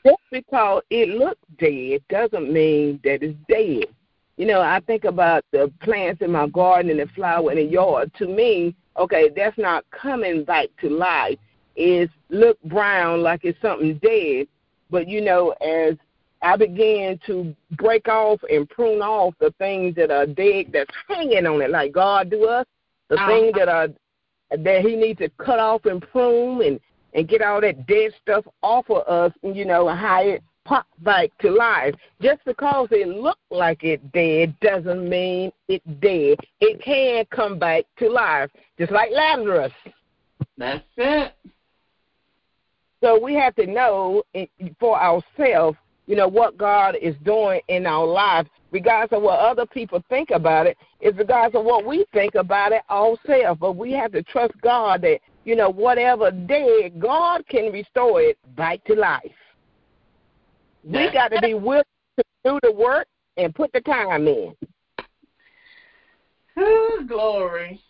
Just 0.09 0.21
because 0.31 0.81
it 0.89 1.09
looks 1.09 1.41
dead 1.57 2.01
doesn't 2.09 2.51
mean 2.51 2.99
that 3.03 3.23
it's 3.23 3.37
dead. 3.47 3.93
You 4.37 4.45
know, 4.45 4.61
I 4.61 4.79
think 4.81 5.03
about 5.03 5.43
the 5.51 5.71
plants 5.81 6.21
in 6.21 6.31
my 6.31 6.47
garden 6.47 6.91
and 6.91 6.99
the 6.99 7.07
flower 7.13 7.51
in 7.51 7.57
the 7.57 7.63
yard. 7.63 8.11
To 8.19 8.27
me, 8.27 8.75
okay, 8.97 9.29
that's 9.35 9.57
not 9.57 9.83
coming 9.91 10.43
back 10.45 10.67
to 10.81 10.89
life. 10.89 11.37
It's 11.75 12.11
look 12.29 12.61
brown 12.63 13.21
like 13.21 13.41
it's 13.43 13.61
something 13.61 13.97
dead. 14.01 14.47
But 14.89 15.07
you 15.07 15.21
know, 15.21 15.51
as 15.61 15.95
I 16.41 16.55
began 16.55 17.19
to 17.27 17.53
break 17.71 18.07
off 18.07 18.39
and 18.49 18.69
prune 18.69 19.01
off 19.01 19.33
the 19.39 19.53
things 19.57 19.95
that 19.95 20.09
are 20.09 20.25
dead 20.25 20.67
that's 20.71 20.89
hanging 21.07 21.45
on 21.45 21.61
it, 21.61 21.69
like 21.69 21.91
God 21.91 22.29
do 22.29 22.45
us, 22.45 22.65
the 23.09 23.15
Uh-huh. 23.15 23.27
things 23.27 23.53
that 23.57 23.67
are 23.67 23.89
that 24.51 24.81
He 24.81 24.95
needs 24.95 25.19
to 25.19 25.29
cut 25.37 25.59
off 25.59 25.85
and 25.85 26.01
prune 26.01 26.61
and 26.63 26.79
and 27.13 27.27
get 27.27 27.41
all 27.41 27.61
that 27.61 27.87
dead 27.87 28.11
stuff 28.21 28.45
off 28.61 28.89
of 28.89 29.07
us, 29.07 29.31
you 29.41 29.65
know, 29.65 29.89
and 29.89 29.99
how 29.99 30.21
it 30.21 30.43
pops 30.65 30.89
back 30.99 31.29
to 31.39 31.49
life. 31.49 31.95
Just 32.21 32.43
because 32.45 32.87
it 32.91 33.07
looked 33.07 33.39
like 33.49 33.83
it 33.83 34.11
dead 34.11 34.55
doesn't 34.61 35.07
mean 35.07 35.51
it's 35.67 35.85
dead. 35.99 36.37
It 36.61 36.81
can 36.83 37.25
come 37.35 37.57
back 37.57 37.85
to 37.97 38.09
life, 38.09 38.51
just 38.77 38.91
like 38.91 39.09
Lazarus. 39.11 39.73
That's 40.57 40.83
it. 40.97 41.33
So 43.01 43.19
we 43.19 43.33
have 43.35 43.55
to 43.55 43.65
know 43.65 44.23
eh, 44.35 44.45
for 44.79 45.01
ourselves, 45.01 45.77
you 46.05 46.15
know, 46.15 46.27
what 46.27 46.57
God 46.57 46.95
is 47.01 47.15
doing 47.23 47.61
in 47.69 47.85
our 47.85 48.05
lives, 48.05 48.49
regardless 48.71 49.17
of 49.17 49.23
what 49.23 49.39
other 49.39 49.65
people 49.65 50.03
think 50.09 50.31
about 50.31 50.67
it, 50.67 50.77
is 50.99 51.15
regardless 51.17 51.59
of 51.59 51.65
what 51.65 51.85
we 51.85 52.05
think 52.13 52.35
about 52.35 52.73
it 52.73 52.81
ourselves. 52.89 53.59
But 53.59 53.77
we 53.77 53.93
have 53.93 54.11
to 54.11 54.23
trust 54.23 54.53
God 54.61 55.01
that, 55.03 55.19
you 55.45 55.55
know, 55.55 55.69
whatever 55.69 56.31
dead, 56.31 56.99
God 56.99 57.47
can 57.47 57.71
restore 57.71 58.21
it 58.21 58.37
back 58.55 58.83
to 58.85 58.93
life. 58.93 59.23
We 60.83 61.11
got 61.11 61.29
to 61.29 61.41
be 61.41 61.53
willing 61.53 61.83
to 62.17 62.23
do 62.43 62.59
the 62.63 62.71
work 62.71 63.07
and 63.37 63.53
put 63.53 63.71
the 63.73 63.81
time 63.81 64.27
in. 64.27 64.55
Ooh, 66.57 67.05
glory. 67.07 67.81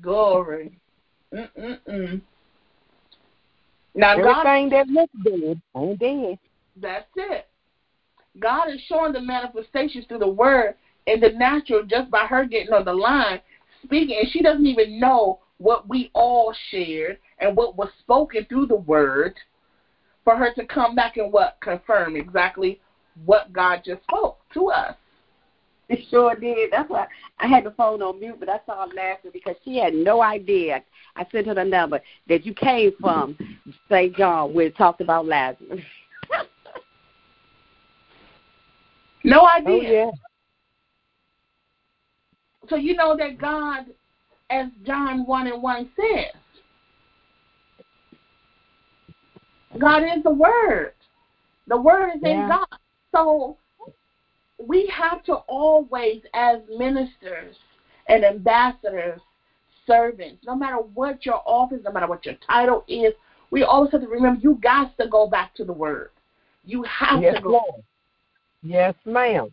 Glory. 0.00 0.78
Mm-mm-mm. 1.34 2.20
Now, 3.94 4.16
God, 4.16 4.46
Everything 4.46 4.70
that 4.70 4.88
looks 4.88 5.12
dead 5.24 5.60
ain't 5.76 5.98
dead. 5.98 6.38
that's 6.76 7.08
it. 7.16 7.48
God 8.38 8.70
is 8.70 8.80
showing 8.88 9.12
the 9.12 9.20
manifestations 9.20 10.06
through 10.06 10.20
the 10.20 10.28
word 10.28 10.74
in 11.06 11.20
the 11.20 11.30
natural 11.30 11.82
just 11.84 12.10
by 12.10 12.26
her 12.26 12.46
getting 12.46 12.72
on 12.72 12.84
the 12.84 12.92
line 12.92 13.40
speaking, 13.84 14.18
and 14.20 14.30
she 14.30 14.42
doesn't 14.42 14.66
even 14.66 14.98
know 14.98 15.40
what 15.62 15.88
we 15.88 16.10
all 16.14 16.54
shared 16.70 17.18
and 17.38 17.56
what 17.56 17.76
was 17.76 17.88
spoken 18.00 18.44
through 18.48 18.66
the 18.66 18.76
word 18.76 19.34
for 20.24 20.36
her 20.36 20.52
to 20.54 20.66
come 20.66 20.94
back 20.94 21.16
and 21.16 21.32
what 21.32 21.58
confirm 21.60 22.16
exactly 22.16 22.80
what 23.24 23.52
God 23.52 23.82
just 23.84 24.02
spoke 24.02 24.38
to 24.54 24.68
us. 24.68 24.96
It 25.88 26.00
sure 26.10 26.34
did. 26.34 26.70
That's 26.72 26.88
why 26.88 27.06
I 27.38 27.46
had 27.46 27.64
the 27.64 27.72
phone 27.72 28.02
on 28.02 28.18
mute, 28.18 28.36
but 28.40 28.48
I 28.48 28.60
saw 28.64 28.86
her 28.86 28.94
laughing 28.94 29.30
because 29.32 29.56
she 29.64 29.76
had 29.76 29.94
no 29.94 30.22
idea. 30.22 30.82
I 31.16 31.26
sent 31.30 31.46
her 31.46 31.54
the 31.54 31.64
number 31.64 32.00
that 32.28 32.46
you 32.46 32.54
came 32.54 32.92
from 33.00 33.36
St. 33.90 34.16
John 34.16 34.54
where 34.54 34.66
it 34.66 34.76
talked 34.76 35.00
about 35.00 35.26
Lazarus. 35.26 35.80
No 39.24 39.46
idea. 39.46 39.72
Oh, 39.72 39.80
yeah. 39.80 40.10
So 42.68 42.74
you 42.74 42.96
know 42.96 43.16
that 43.16 43.38
God, 43.38 43.86
as 44.52 44.68
John 44.86 45.26
1 45.26 45.46
and 45.46 45.62
1 45.62 45.90
says, 45.96 46.42
God 49.80 50.02
is 50.02 50.22
the 50.22 50.30
Word. 50.30 50.92
The 51.66 51.80
Word 51.80 52.10
is 52.14 52.22
Yeah. 52.22 52.42
in 52.42 52.48
God. 52.48 52.66
So 53.14 53.56
we 54.58 54.86
have 54.88 55.24
to 55.24 55.34
always, 55.48 56.22
as 56.34 56.60
ministers 56.68 57.56
and 58.08 58.24
ambassadors, 58.24 59.20
servants, 59.86 60.44
no 60.46 60.54
matter 60.54 60.76
what 60.76 61.24
your 61.24 61.42
office, 61.46 61.80
no 61.82 61.90
matter 61.90 62.06
what 62.06 62.26
your 62.26 62.36
title 62.46 62.84
is, 62.86 63.14
we 63.50 63.62
always 63.64 63.90
have 63.92 64.02
to 64.02 64.08
remember 64.08 64.40
you 64.40 64.58
got 64.62 64.96
to 64.98 65.08
go 65.08 65.26
back 65.26 65.54
to 65.54 65.64
the 65.64 65.72
Word. 65.72 66.10
You 66.64 66.82
have 66.84 67.22
Yes, 67.22 67.36
to 67.36 67.40
go. 67.40 67.50
Lord. 67.50 67.82
Yes, 68.62 68.94
ma'am. 69.04 69.48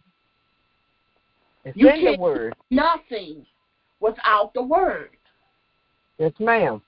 It's 1.64 1.78
You 1.78 1.90
in 1.90 2.06
the 2.06 2.18
word. 2.20 2.56
Nothing 2.70 3.46
without 4.00 4.54
the 4.54 4.64
Word. 4.64 5.10
Yes, 6.18 6.34
ma'am. 6.40 6.82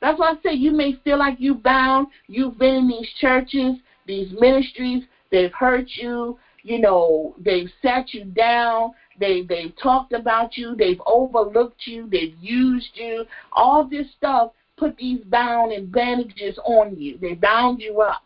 That's 0.00 0.18
why 0.18 0.30
I 0.30 0.34
say 0.42 0.54
you 0.54 0.72
may 0.72 0.94
feel 1.04 1.18
like 1.18 1.36
you 1.38 1.54
bound. 1.54 2.08
You've 2.26 2.58
been 2.58 2.74
in 2.74 2.88
these 2.88 3.08
churches, 3.20 3.76
these 4.06 4.32
ministries. 4.32 5.04
They've 5.30 5.52
hurt 5.52 5.86
you. 5.94 6.38
You 6.62 6.78
know, 6.78 7.34
they've 7.38 7.70
set 7.82 8.12
you 8.12 8.24
down. 8.24 8.92
They 9.18 9.42
they've 9.42 9.74
talked 9.82 10.12
about 10.12 10.56
you. 10.56 10.74
They've 10.74 11.00
overlooked 11.06 11.86
you. 11.86 12.08
They've 12.10 12.36
used 12.40 12.90
you. 12.94 13.24
All 13.52 13.84
this 13.84 14.06
stuff 14.16 14.52
put 14.76 14.96
these 14.96 15.22
bound 15.24 15.72
and 15.72 15.92
bandages 15.92 16.58
on 16.64 16.96
you. 16.96 17.18
They 17.18 17.34
bound 17.34 17.80
you 17.80 18.00
up. 18.00 18.22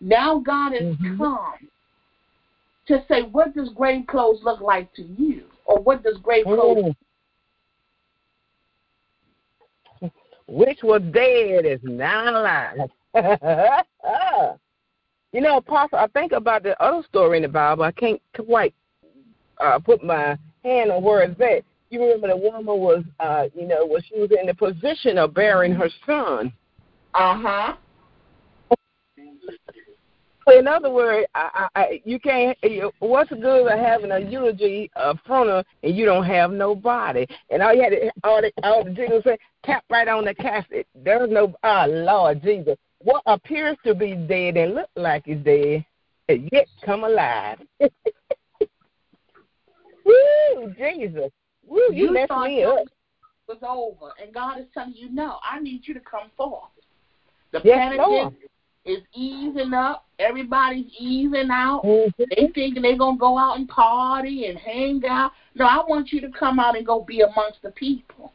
Now 0.00 0.38
God 0.38 0.72
has 0.72 0.96
Mhm. 0.96 1.18
come 1.18 1.68
to 2.88 3.04
say, 3.08 3.22
what 3.22 3.54
does 3.54 3.70
grave 3.70 4.06
clothes 4.06 4.40
look 4.42 4.60
like 4.60 4.92
to 4.94 5.02
you? 5.02 5.44
Or 5.64 5.80
what 5.80 6.02
does 6.02 6.16
grave 6.22 6.44
clothes 6.44 6.94
Mm. 10.02 10.10
Which 10.48 10.82
was 10.82 11.00
dead 11.12 11.64
is 11.64 11.80
now 11.82 12.28
alive. 12.28 12.90
you 15.32 15.40
know, 15.40 15.58
Apostle, 15.58 15.98
I 15.98 16.08
think 16.08 16.32
about 16.32 16.62
the 16.62 16.80
other 16.82 17.02
story 17.08 17.38
in 17.38 17.42
the 17.42 17.48
Bible. 17.48 17.84
I 17.84 17.92
can't 17.92 18.20
quite 18.34 18.74
uh, 19.58 19.78
put 19.78 20.02
my 20.02 20.36
hand 20.64 20.90
on 20.90 21.02
where 21.02 21.22
it's 21.22 21.40
at. 21.40 21.64
You 21.90 22.02
remember 22.02 22.28
the 22.28 22.36
woman 22.36 22.64
was, 22.66 23.04
uh, 23.20 23.48
you 23.54 23.66
know, 23.66 23.86
when 23.86 24.02
she 24.02 24.18
was 24.18 24.30
in 24.38 24.46
the 24.46 24.54
position 24.54 25.18
of 25.18 25.34
bearing 25.34 25.72
her 25.72 25.88
son. 26.04 26.52
Uh-huh. 27.14 27.76
So 30.46 30.58
in 30.58 30.66
other 30.66 30.90
words, 30.90 31.26
I, 31.34 31.68
I, 31.74 32.02
you 32.04 32.18
can't. 32.18 32.58
What's 32.98 33.30
the 33.30 33.36
good 33.36 33.66
of 33.66 33.78
having 33.78 34.10
a 34.10 34.18
eulogy 34.18 34.90
uh, 34.96 35.14
funeral 35.24 35.62
and 35.82 35.96
you 35.96 36.04
don't 36.04 36.24
have 36.24 36.50
nobody? 36.50 37.26
And 37.50 37.62
all 37.62 37.74
you 37.74 37.82
had 37.82 37.90
to, 37.90 38.10
all 38.24 38.40
the 38.40 38.52
all 38.62 38.84
the 38.84 38.90
jingles 38.90 39.22
say, 39.24 39.38
tap 39.64 39.84
right 39.90 40.08
on 40.08 40.24
the 40.24 40.34
casket. 40.34 40.86
There's 40.94 41.30
no. 41.30 41.54
Ah, 41.62 41.86
Lord 41.88 42.42
Jesus, 42.42 42.76
what 42.98 43.22
appears 43.26 43.76
to 43.86 43.94
be 43.94 44.14
dead 44.14 44.56
and 44.56 44.74
look 44.74 44.90
like 44.96 45.28
is 45.28 45.42
dead, 45.44 45.84
and 46.28 46.48
yet 46.50 46.66
come 46.84 47.04
alive. 47.04 47.58
Woo, 50.04 50.74
Jesus. 50.76 51.30
Woo, 51.66 51.80
you, 51.92 52.06
You 52.06 52.12
messed 52.12 52.32
me 52.32 52.64
up. 52.64 52.78
was 53.46 53.58
over, 53.62 54.12
and 54.20 54.34
God 54.34 54.58
is 54.58 54.66
telling 54.74 54.94
you, 54.94 55.08
no, 55.10 55.38
I 55.48 55.60
need 55.60 55.82
you 55.86 55.94
to 55.94 56.00
come 56.00 56.30
forth. 56.36 56.70
The 57.52 57.60
Yes, 57.64 57.78
panic 57.78 58.00
Is, 58.84 59.02
easing 59.14 59.74
up. 59.74 60.06
Everybody's 60.18 60.92
easing 60.98 61.50
out. 61.50 61.82
Mhm. 61.84 62.12
They 62.18 62.48
thinking 62.48 62.82
they're 62.82 62.96
gonna 62.96 63.16
go 63.16 63.38
out 63.38 63.56
and 63.56 63.68
party 63.68 64.46
and 64.46 64.58
hang 64.58 65.04
out. 65.06 65.32
No, 65.54 65.66
I 65.66 65.84
want 65.86 66.12
you 66.12 66.20
to 66.20 66.30
come 66.30 66.58
out 66.58 66.76
and 66.76 66.84
go 66.84 67.02
be 67.02 67.20
amongst 67.20 67.62
the 67.62 67.70
people. 67.70 68.32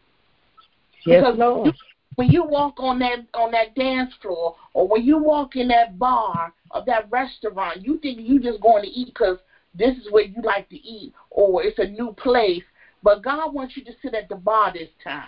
Yes, 1.05 1.23
Because 1.23 1.37
Lord. 1.37 1.75
When 2.15 2.29
you 2.31 2.43
walk 2.43 2.79
on 2.79 2.97
that 2.99 3.25
on 3.33 3.51
that 3.51 3.75
dance 3.75 4.13
floor, 4.21 4.55
or 4.73 4.87
when 4.87 5.03
you 5.03 5.17
walk 5.17 5.55
in 5.55 5.67
that 5.67 5.99
bar 5.99 6.53
or 6.71 6.83
that 6.85 7.11
restaurant, 7.11 7.85
you 7.85 7.99
think 7.99 8.19
you 8.21 8.39
just 8.39 8.59
going 8.59 8.83
to 8.83 8.89
eat 8.89 9.07
because 9.07 9.37
this 9.75 9.95
is 9.97 10.11
where 10.11 10.23
you 10.23 10.41
like 10.41 10.67
to 10.69 10.77
eat, 10.77 11.13
or 11.29 11.63
it's 11.63 11.77
a 11.77 11.85
new 11.85 12.13
place. 12.13 12.63
But 13.03 13.21
God 13.21 13.53
wants 13.53 13.77
you 13.77 13.83
to 13.85 13.91
sit 14.01 14.15
at 14.15 14.29
the 14.29 14.35
bar 14.35 14.73
this 14.73 14.89
time. 15.03 15.27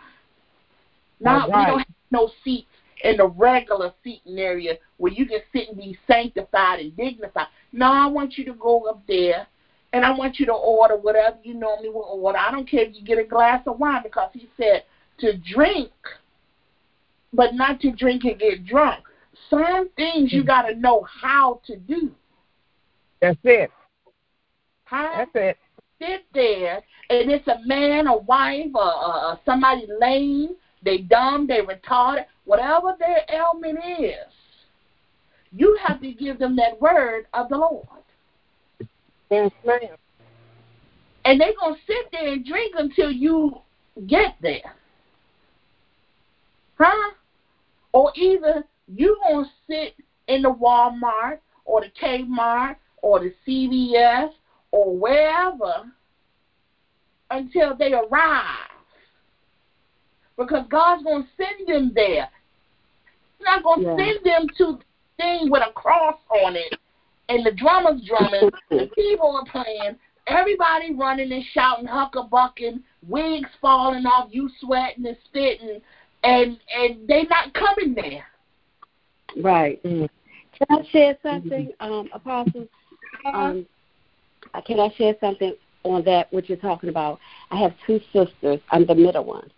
Not 1.20 1.50
right. 1.50 1.60
we 1.60 1.66
don't 1.66 1.80
have 1.80 1.88
no 2.12 2.32
seats 2.44 2.69
in 3.04 3.18
the 3.18 3.28
regular 3.28 3.94
seating 4.04 4.38
area 4.38 4.78
where 4.98 5.12
you 5.12 5.26
can 5.26 5.40
sit 5.54 5.70
and 5.70 5.78
be 5.78 5.98
sanctified 6.08 6.80
and 6.80 6.96
dignified. 6.96 7.48
No, 7.72 7.92
I 7.92 8.08
want 8.08 8.38
you 8.38 8.46
to 8.46 8.54
go 8.54 8.90
up 8.90 9.02
there 9.08 9.48
and 9.94 10.06
I 10.06 10.12
want 10.12 10.40
you 10.40 10.46
to 10.48 10.54
order 10.54 10.98
whatever 10.98 11.38
you 11.44 11.54
normally 11.54 11.90
would 11.90 12.02
order. 12.02 12.38
I 12.38 12.52
don't 12.52 12.70
care 12.70 12.86
if 12.86 12.96
you 12.96 13.04
get 13.04 13.18
a 13.18 13.24
glass 13.24 13.62
of 13.66 13.80
wine 13.80 14.04
because 14.04 14.30
he 14.34 14.48
said 14.58 14.84
to 15.20 15.38
drink, 15.38 15.92
but 17.34 17.54
not 17.54 17.80
to 17.82 17.92
drink 17.92 18.24
and 18.26 18.40
get 18.40 18.66
drunk. 18.66 19.04
Some 19.50 19.90
things 19.96 20.34
you 20.34 20.42
hmm. 20.42 20.48
got 20.48 20.64
to 20.64 20.76
know 20.76 21.06
how 21.22 21.62
to 21.66 21.78
do. 21.78 22.12
That's 23.22 23.40
it. 23.44 23.72
Huh? 24.86 25.10
That's 25.18 25.32
it. 25.36 25.58
sit 26.00 26.26
there 26.34 26.82
and 27.10 27.32
it's 27.32 27.48
a 27.48 27.60
man, 27.66 28.08
a 28.08 28.18
wife, 28.18 28.72
or, 28.74 28.82
or, 28.82 29.26
or 29.26 29.40
somebody 29.46 29.88
lame, 30.00 30.56
they 30.84 31.00
dumb, 31.00 31.48
they 31.48 31.62
retarded, 31.62 32.26
whatever 32.46 32.96
their 32.98 33.26
ailment 33.30 33.80
is, 34.00 34.34
you 35.52 35.78
have 35.86 36.02
to 36.02 36.12
give 36.14 36.40
them 36.40 36.56
that 36.56 36.80
word 36.80 37.26
of 37.34 37.50
the 37.50 37.58
Lord. 37.58 37.88
Yes, 39.30 39.52
ma'am. 39.66 39.98
And 41.26 41.40
they're 41.40 41.54
going 41.60 41.76
to 41.76 41.82
sit 41.86 42.12
there 42.12 42.34
and 42.34 42.46
drink 42.46 42.74
until 42.78 43.12
you 43.12 43.62
get 44.08 44.36
there. 44.42 44.76
Huh? 46.78 47.12
Or 47.92 48.12
either 48.16 48.64
you 48.88 49.18
going 49.28 49.46
to 49.46 49.52
sit 49.68 49.96
in 50.28 50.44
the 50.44 50.54
Walmart 50.54 51.40
or 51.66 51.82
the 51.82 51.92
Kmart 52.02 52.78
or 53.02 53.20
the 53.20 53.34
CVS 53.48 54.32
or 54.72 54.96
wherever 54.96 55.92
until 57.30 57.76
they 57.76 57.94
arrive. 57.94 58.69
Because 60.40 60.66
God's 60.70 61.04
going 61.04 61.24
to 61.24 61.30
send 61.38 61.68
them 61.68 61.92
there. 61.94 62.30
He's 63.38 63.46
not 63.46 63.62
going 63.62 63.82
to 63.82 63.86
Yeah. 63.86 63.98
send 63.98 64.26
them 64.26 64.48
to 64.58 64.66
the 64.78 64.84
thing 65.18 65.52
with 65.52 65.62
a 65.62 65.72
cross 65.74 66.18
on 66.30 66.56
it 66.56 66.80
and 67.30 67.46
the 67.46 67.52
drummers 67.52 68.02
drumming, 68.02 68.50
the 68.70 68.90
people 68.96 69.36
are 69.36 69.46
playing, 69.46 69.96
everybody 70.28 70.94
running 70.94 71.32
and 71.32 71.44
shouting, 71.54 71.88
huckabucking, 71.88 72.82
wigs 73.08 73.50
falling 73.62 74.06
off, 74.06 74.30
you 74.32 74.50
sweating 74.60 75.06
and 75.06 75.18
spitting, 75.26 75.82
and 76.24 76.60
and 76.76 77.08
they 77.08 77.24
not 77.30 77.54
coming 77.54 77.94
there. 77.94 78.26
Right. 79.42 79.82
Mm. 79.84 80.10
Can 80.58 80.80
I 80.80 80.90
share 80.92 81.18
something, 81.24 81.72
um, 81.80 82.10
Apostle? 82.14 82.68
Um, 83.34 83.66
can 84.66 84.80
I 84.80 84.90
share 84.98 85.16
something 85.22 85.54
on 85.84 86.04
that, 86.04 86.32
what 86.34 86.50
you're 86.50 86.58
talking 86.58 86.90
about? 86.90 87.20
I 87.52 87.58
have 87.58 87.74
two 87.86 88.00
sisters. 88.12 88.60
I'm 88.72 88.86
the 88.86 88.96
middle 88.96 89.24
one. 89.24 89.50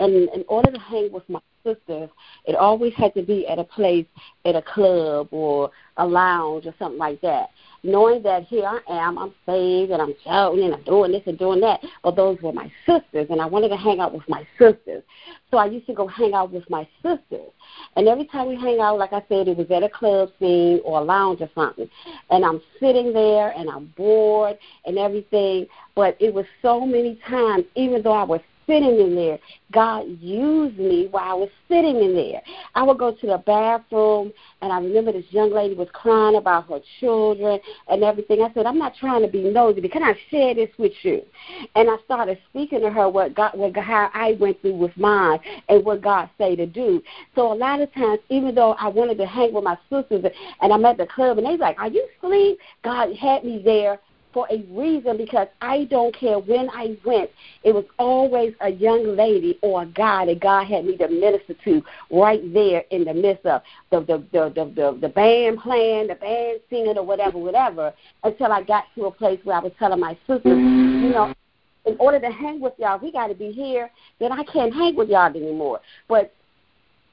And 0.00 0.28
in 0.30 0.44
order 0.48 0.70
to 0.70 0.78
hang 0.78 1.10
with 1.12 1.28
my 1.28 1.40
sisters, 1.64 2.08
it 2.44 2.54
always 2.54 2.94
had 2.94 3.14
to 3.14 3.22
be 3.22 3.46
at 3.46 3.58
a 3.58 3.64
place, 3.64 4.06
at 4.44 4.54
a 4.54 4.62
club 4.62 5.28
or 5.32 5.70
a 5.96 6.06
lounge 6.06 6.66
or 6.66 6.74
something 6.78 6.98
like 6.98 7.20
that. 7.20 7.50
Knowing 7.82 8.22
that 8.22 8.44
here 8.44 8.66
I 8.66 8.80
am, 8.92 9.18
I'm 9.18 9.32
saved 9.46 9.92
and 9.92 10.02
I'm 10.02 10.14
shouting 10.24 10.64
and 10.64 10.74
I'm 10.74 10.82
doing 10.82 11.12
this 11.12 11.22
and 11.26 11.38
doing 11.38 11.60
that. 11.60 11.80
But 12.02 12.16
those 12.16 12.40
were 12.42 12.52
my 12.52 12.70
sisters, 12.86 13.26
and 13.30 13.40
I 13.40 13.46
wanted 13.46 13.68
to 13.68 13.76
hang 13.76 14.00
out 14.00 14.12
with 14.12 14.28
my 14.28 14.46
sisters. 14.58 15.02
So 15.50 15.58
I 15.58 15.66
used 15.66 15.86
to 15.86 15.94
go 15.94 16.06
hang 16.06 16.34
out 16.34 16.52
with 16.52 16.68
my 16.70 16.88
sisters. 17.02 17.50
And 17.96 18.08
every 18.08 18.26
time 18.26 18.48
we 18.48 18.56
hang 18.56 18.80
out, 18.80 18.98
like 18.98 19.12
I 19.12 19.22
said, 19.28 19.48
it 19.48 19.56
was 19.56 19.70
at 19.70 19.82
a 19.82 19.88
club 19.88 20.30
scene 20.38 20.80
or 20.84 21.00
a 21.00 21.04
lounge 21.04 21.40
or 21.40 21.50
something. 21.54 21.88
And 22.30 22.44
I'm 22.44 22.60
sitting 22.80 23.12
there 23.12 23.50
and 23.50 23.70
I'm 23.70 23.92
bored 23.96 24.58
and 24.84 24.98
everything. 24.98 25.66
But 25.94 26.16
it 26.20 26.32
was 26.32 26.46
so 26.62 26.84
many 26.84 27.18
times, 27.28 27.64
even 27.74 28.02
though 28.02 28.12
I 28.12 28.24
was 28.24 28.40
sitting 28.68 29.00
in 29.00 29.16
there, 29.16 29.38
God 29.72 30.06
used 30.20 30.78
me 30.78 31.08
while 31.10 31.30
I 31.30 31.34
was 31.34 31.48
sitting 31.68 31.96
in 31.96 32.14
there. 32.14 32.42
I 32.74 32.82
would 32.82 32.98
go 32.98 33.12
to 33.12 33.26
the 33.26 33.38
bathroom, 33.38 34.32
and 34.60 34.72
I 34.72 34.78
remember 34.78 35.12
this 35.12 35.24
young 35.30 35.52
lady 35.52 35.74
was 35.74 35.88
crying 35.92 36.36
about 36.36 36.68
her 36.68 36.80
children 37.00 37.58
and 37.88 38.04
everything. 38.04 38.42
I 38.42 38.52
said, 38.52 38.66
I'm 38.66 38.78
not 38.78 38.94
trying 38.94 39.22
to 39.22 39.28
be 39.28 39.42
nosy, 39.42 39.80
but 39.80 39.90
can 39.90 40.02
I 40.02 40.14
share 40.30 40.54
this 40.54 40.70
with 40.78 40.92
you? 41.02 41.22
And 41.74 41.88
I 41.88 41.96
started 42.04 42.38
speaking 42.50 42.80
to 42.80 42.90
her 42.90 43.08
what 43.08 43.34
God, 43.34 43.52
what 43.54 43.74
how 43.76 44.10
I 44.12 44.36
went 44.38 44.60
through 44.60 44.76
with 44.76 44.96
mine 44.96 45.38
and 45.68 45.84
what 45.84 46.02
God 46.02 46.28
say 46.36 46.54
to 46.56 46.66
do. 46.66 47.02
So 47.34 47.52
a 47.52 47.54
lot 47.54 47.80
of 47.80 47.92
times, 47.94 48.20
even 48.28 48.54
though 48.54 48.72
I 48.74 48.88
wanted 48.88 49.18
to 49.18 49.26
hang 49.26 49.54
with 49.54 49.64
my 49.64 49.78
sisters, 49.90 50.24
and 50.60 50.72
I'm 50.72 50.84
at 50.84 50.98
the 50.98 51.06
club, 51.06 51.38
and 51.38 51.46
they 51.46 51.56
like, 51.56 51.78
"Are 51.78 51.88
you 51.88 52.06
asleep?" 52.18 52.58
God 52.82 53.14
had 53.16 53.44
me 53.44 53.62
there 53.64 53.98
for 54.38 54.46
a 54.52 54.62
reason 54.70 55.16
because 55.16 55.48
I 55.60 55.84
don't 55.86 56.14
care 56.14 56.38
when 56.38 56.70
I 56.70 56.96
went. 57.04 57.28
It 57.64 57.74
was 57.74 57.84
always 57.98 58.54
a 58.60 58.68
young 58.70 59.16
lady 59.16 59.58
or 59.62 59.82
a 59.82 59.86
guy 59.86 60.26
that 60.26 60.38
God 60.38 60.64
had 60.68 60.84
me 60.84 60.96
to 60.98 61.08
minister 61.08 61.54
to 61.64 61.82
right 62.12 62.40
there 62.54 62.84
in 62.92 63.04
the 63.04 63.14
midst 63.14 63.44
of 63.46 63.62
the 63.90 64.00
the 64.02 64.24
the 64.32 64.52
the, 64.54 64.64
the, 64.76 64.98
the 65.00 65.08
band 65.08 65.58
playing, 65.58 66.06
the 66.06 66.14
band 66.14 66.60
singing, 66.70 66.96
or 66.96 67.04
whatever, 67.04 67.36
whatever. 67.36 67.92
Until 68.22 68.52
I 68.52 68.62
got 68.62 68.84
to 68.94 69.06
a 69.06 69.10
place 69.10 69.40
where 69.42 69.56
I 69.56 69.60
was 69.60 69.72
telling 69.76 69.98
my 69.98 70.16
sisters, 70.28 70.44
you 70.44 71.10
know, 71.10 71.34
in 71.84 71.96
order 71.98 72.20
to 72.20 72.30
hang 72.30 72.60
with 72.60 72.74
y'all, 72.78 73.00
we 73.00 73.10
got 73.10 73.26
to 73.26 73.34
be 73.34 73.50
here. 73.50 73.90
Then 74.20 74.30
I 74.30 74.44
can't 74.44 74.72
hang 74.72 74.94
with 74.94 75.08
y'all 75.08 75.34
anymore. 75.34 75.80
But 76.08 76.32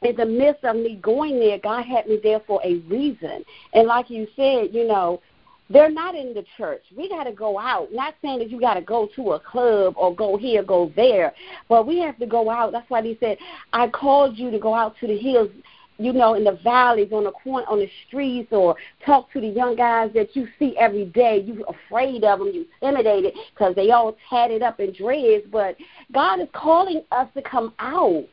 in 0.03 0.15
the 0.15 0.27
midst 0.27 0.64
of 0.64 0.76
me 0.76 0.99
going 1.02 1.39
there, 1.39 1.57
God 1.57 1.85
had 1.85 2.06
me 2.06 2.19
there 2.22 2.41
for 2.45 2.61
a 2.64 2.76
reason. 2.88 3.43
And 3.73 3.88
like 3.88 4.11
you 4.11 4.27
said, 4.35 4.68
you 4.73 4.88
know, 4.88 5.22
they're 5.69 5.91
not 5.91 6.15
in 6.15 6.33
the 6.33 6.45
church. 6.57 6.83
We 6.95 7.09
got 7.09 7.23
to 7.23 7.31
go 7.31 7.59
out. 7.59 7.91
Not 7.91 8.13
saying 8.21 8.39
that 8.39 8.49
you 8.49 8.59
got 8.59 8.75
to 8.75 8.81
go 8.81 9.09
to 9.15 9.31
a 9.31 9.39
club 9.39 9.95
or 9.97 10.15
go 10.15 10.37
here, 10.37 10.63
go 10.63 10.91
there, 10.95 11.33
but 11.69 11.87
we 11.87 11.99
have 11.99 12.17
to 12.19 12.25
go 12.25 12.49
out. 12.49 12.71
That's 12.71 12.89
why 12.89 13.01
he 13.01 13.17
said, 13.19 13.37
"I 13.73 13.87
called 13.87 14.37
you 14.37 14.51
to 14.51 14.59
go 14.59 14.75
out 14.75 14.95
to 14.99 15.07
the 15.07 15.17
hills." 15.17 15.49
You 15.97 16.11
know, 16.11 16.33
in 16.33 16.43
the 16.43 16.59
valleys, 16.61 17.13
on 17.13 17.23
the 17.23 17.31
corner, 17.31 17.65
on 17.67 17.79
the 17.79 17.89
streets, 18.05 18.51
or 18.51 18.75
talk 19.05 19.31
to 19.31 19.39
the 19.39 19.47
young 19.47 19.77
guys 19.77 20.11
that 20.13 20.35
you 20.35 20.45
see 20.59 20.75
every 20.77 21.05
day. 21.05 21.39
You 21.39 21.63
afraid 21.65 22.25
of 22.25 22.39
them, 22.39 22.49
you 22.49 22.65
intimidated 22.81 23.33
because 23.53 23.75
they 23.75 23.91
all 23.91 24.17
tatted 24.29 24.61
up 24.61 24.81
in 24.81 24.91
dreads. 24.91 25.45
But 25.49 25.77
God 26.11 26.41
is 26.41 26.49
calling 26.51 27.01
us 27.13 27.29
to 27.33 27.41
come 27.41 27.73
out. 27.79 28.25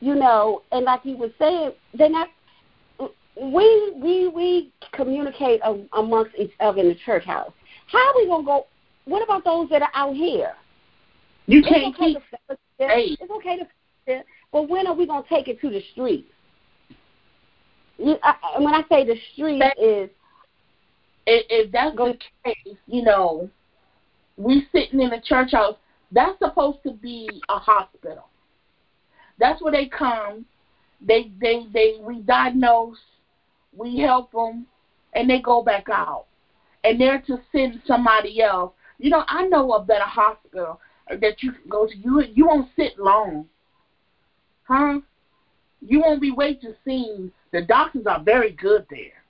You 0.00 0.14
know, 0.14 0.62
and 0.70 0.84
like 0.84 1.02
he 1.02 1.16
was 1.16 1.32
saying, 1.40 1.72
they're 1.92 2.08
not 2.08 2.28
we 3.40 3.92
we 3.96 4.28
we 4.28 4.72
communicate 4.92 5.60
a, 5.64 5.80
amongst 5.94 6.34
each 6.36 6.52
other 6.60 6.80
in 6.80 6.88
the 6.88 6.96
church 7.06 7.24
house. 7.24 7.52
How 7.86 7.98
are 7.98 8.14
we 8.16 8.26
gonna 8.26 8.44
go? 8.44 8.66
What 9.04 9.22
about 9.22 9.44
those 9.44 9.68
that 9.70 9.82
are 9.82 9.90
out 9.94 10.14
here? 10.14 10.52
You 11.46 11.60
It's 11.60 11.68
can't 11.68 11.94
okay 11.94 12.14
keep 12.14 12.16
to 12.16 12.22
fellowship. 12.46 13.18
It's 13.20 13.30
okay 13.30 13.58
to 13.58 13.66
fellowship, 14.06 14.26
but 14.52 14.68
when 14.68 14.86
are 14.86 14.94
we 14.94 15.06
gonna 15.06 15.24
take 15.28 15.48
it 15.48 15.60
to 15.60 15.70
the 15.70 15.82
street? 15.92 16.26
You, 17.98 18.16
I, 18.22 18.60
when 18.60 18.74
I 18.74 18.82
say 18.88 19.04
the 19.04 19.16
street 19.32 19.62
is 19.80 20.10
if, 21.26 21.46
if 21.50 21.72
that's 21.72 21.96
the 21.96 22.16
case, 22.44 22.76
you 22.86 23.02
know, 23.02 23.50
we 24.36 24.66
sitting 24.72 25.00
in 25.00 25.10
the 25.10 25.20
church 25.24 25.52
house. 25.52 25.76
That's 26.10 26.38
supposed 26.38 26.78
to 26.84 26.92
be 26.92 27.28
a 27.50 27.58
hospital. 27.58 28.28
That's 29.38 29.60
where 29.62 29.72
they 29.72 29.86
come. 29.86 30.46
They 31.06 31.30
they 31.40 31.66
they 31.72 31.96
we 32.00 32.20
diagnose, 32.22 32.98
we 33.76 33.98
help 33.98 34.32
them, 34.32 34.66
and 35.14 35.28
they 35.28 35.40
go 35.40 35.62
back 35.62 35.88
out. 35.88 36.26
And 36.84 37.00
they're 37.00 37.20
to 37.22 37.38
send 37.52 37.80
somebody 37.86 38.40
else. 38.40 38.72
You 38.98 39.10
know, 39.10 39.24
I 39.26 39.46
know 39.46 39.72
a 39.72 39.82
better 39.82 40.04
hospital 40.04 40.80
that 41.08 41.42
you 41.42 41.52
can 41.52 41.68
go 41.68 41.86
to. 41.86 41.96
You 41.96 42.22
you 42.22 42.46
won't 42.46 42.68
sit 42.76 42.98
long, 42.98 43.46
huh? 44.64 45.00
You 45.80 46.00
won't 46.00 46.20
be 46.20 46.30
waiting 46.30 46.72
to 46.72 46.76
see. 46.84 47.30
The 47.52 47.62
doctors 47.62 48.06
are 48.06 48.22
very 48.22 48.52
good 48.52 48.86
there. 48.90 49.22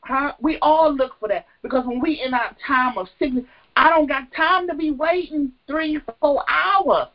Huh? 0.00 0.32
We 0.40 0.58
all 0.62 0.94
look 0.94 1.12
for 1.20 1.28
that 1.28 1.46
because 1.62 1.86
when 1.86 2.00
we 2.00 2.22
in 2.24 2.32
our 2.32 2.56
time 2.66 2.96
of 2.96 3.08
sickness, 3.18 3.44
I 3.76 3.90
don't 3.90 4.08
got 4.08 4.32
time 4.32 4.66
to 4.68 4.74
be 4.74 4.90
waiting 4.90 5.52
three, 5.66 6.00
four 6.20 6.42
hours, 6.48 7.08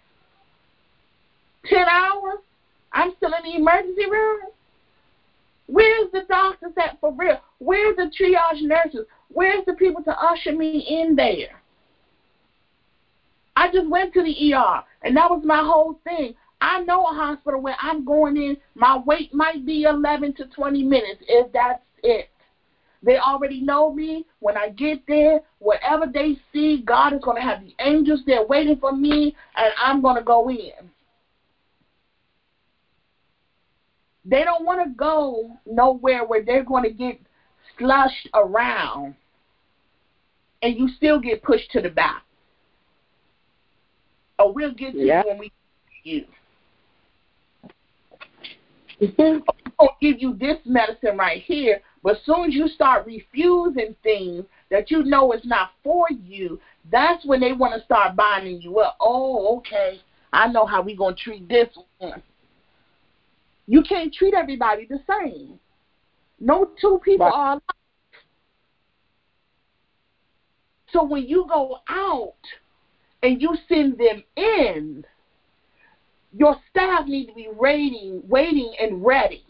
ten 1.66 1.88
hours. 1.90 2.40
I'm 2.94 3.14
still 3.18 3.32
in 3.34 3.52
the 3.52 3.58
emergency 3.58 4.10
room. 4.10 4.40
Where's 5.68 6.12
the 6.12 6.24
doctors 6.30 6.74
at 6.78 7.00
for 7.00 7.14
real? 7.14 7.40
Where's 7.60 7.96
the 7.96 8.12
triage 8.20 8.62
nurses? 8.62 9.06
Where's 9.30 9.66
the 9.66 9.74
people 9.74 10.04
to 10.04 10.12
usher 10.12 10.52
me 10.52 10.86
in 10.88 11.16
there? 11.16 11.62
I 13.56 13.72
just 13.72 13.88
went 13.90 14.14
to 14.14 14.24
the 14.24 14.54
ER, 14.54 14.84
and 15.04 15.16
that 15.16 15.30
was 15.30 15.42
my 15.44 15.60
whole 15.60 16.00
thing. 16.04 16.36
I 16.60 16.82
know 16.82 17.04
a 17.04 17.14
hospital 17.14 17.62
where 17.62 17.76
I'm 17.80 18.06
going 18.06 18.38
in, 18.38 18.58
my 18.76 18.98
wait 19.06 19.34
might 19.34 19.66
be 19.66 19.84
11 19.84 20.34
to 20.36 20.46
20 20.46 20.84
minutes, 20.84 21.22
if 21.28 21.52
that's 21.52 21.84
it. 22.04 22.30
They 23.04 23.18
already 23.18 23.62
know 23.62 23.94
me. 23.94 24.26
When 24.40 24.58
I 24.58 24.70
get 24.70 25.06
there, 25.08 25.42
whatever 25.60 26.06
they 26.12 26.38
see, 26.52 26.84
God 26.86 27.14
is 27.14 27.20
going 27.22 27.36
to 27.36 27.44
have 27.44 27.62
the 27.62 27.76
angels 27.80 28.22
there 28.26 28.46
waiting 28.46 28.78
for 28.78 28.94
me, 28.94 29.36
and 29.56 29.74
I'm 29.78 30.02
going 30.02 30.16
to 30.16 30.24
go 30.24 30.50
in. 30.50 30.72
They 34.26 34.44
don't 34.44 34.66
want 34.66 34.84
to 34.84 34.90
go 34.96 35.58
nowhere 35.66 36.26
where 36.26 36.44
they're 36.44 36.64
going 36.64 36.84
to 36.84 36.92
get 36.92 37.20
slushed 37.78 38.30
around 38.34 39.16
and 40.62 40.78
you 40.78 40.88
still 40.96 41.20
get 41.20 41.44
pushed 41.44 41.70
to 41.72 41.82
the 41.82 41.90
back. 41.90 42.24
Or 44.40 44.54
we'll 44.54 44.74
get 44.74 44.94
to 44.94 45.00
Yeah. 45.00 45.24
you 45.24 45.30
when 45.30 45.38
we 45.40 45.52
get 46.04 46.14
you. 46.14 46.26
Mm-hmm. 49.02 49.44
Oh, 49.48 49.54
I'm 49.82 49.88
going 49.88 49.90
to 50.00 50.12
give 50.12 50.22
you 50.22 50.34
this 50.36 50.58
medicine 50.66 51.18
right 51.18 51.42
here, 51.42 51.82
but 52.04 52.18
as 52.18 52.26
soon 52.26 52.46
as 52.46 52.54
you 52.54 52.68
start 52.70 53.06
refusing 53.06 53.96
things 54.04 54.46
that 54.70 54.90
you 54.90 55.04
know 55.04 55.34
is 55.34 55.44
not 55.44 55.72
for 55.84 56.08
you, 56.10 56.60
that's 56.92 57.26
when 57.26 57.42
they 57.42 57.54
want 57.54 57.74
to 57.74 57.84
start 57.84 58.16
binding 58.16 58.62
you 58.62 58.80
up. 58.80 58.96
Oh, 59.02 59.58
okay. 59.58 60.00
I 60.32 60.48
know 60.48 60.66
how 60.66 60.82
we're 60.82 60.96
going 60.96 61.16
to 61.16 61.22
treat 61.22 61.50
this 61.50 61.70
one. 61.98 62.22
You 63.68 63.82
can't 63.84 64.14
treat 64.14 64.34
everybody 64.34 64.86
the 64.86 65.00
same. 65.10 65.60
No 66.40 66.72
two 66.80 67.00
people 67.04 67.28
Right. 67.28 67.34
are 67.34 67.52
alike. 67.54 67.62
So 70.92 71.04
when 71.04 71.28
you 71.28 71.46
go 71.48 71.80
out 71.88 72.36
and 73.24 73.42
you 73.42 73.56
send 73.68 73.98
them 73.98 74.24
in, 74.36 75.06
your 76.36 76.56
staff 76.70 77.08
need 77.08 77.28
to 77.28 77.34
be 77.34 77.48
waiting, 77.48 78.22
waiting 78.28 78.76
and 78.80 79.04
ready. 79.04 79.44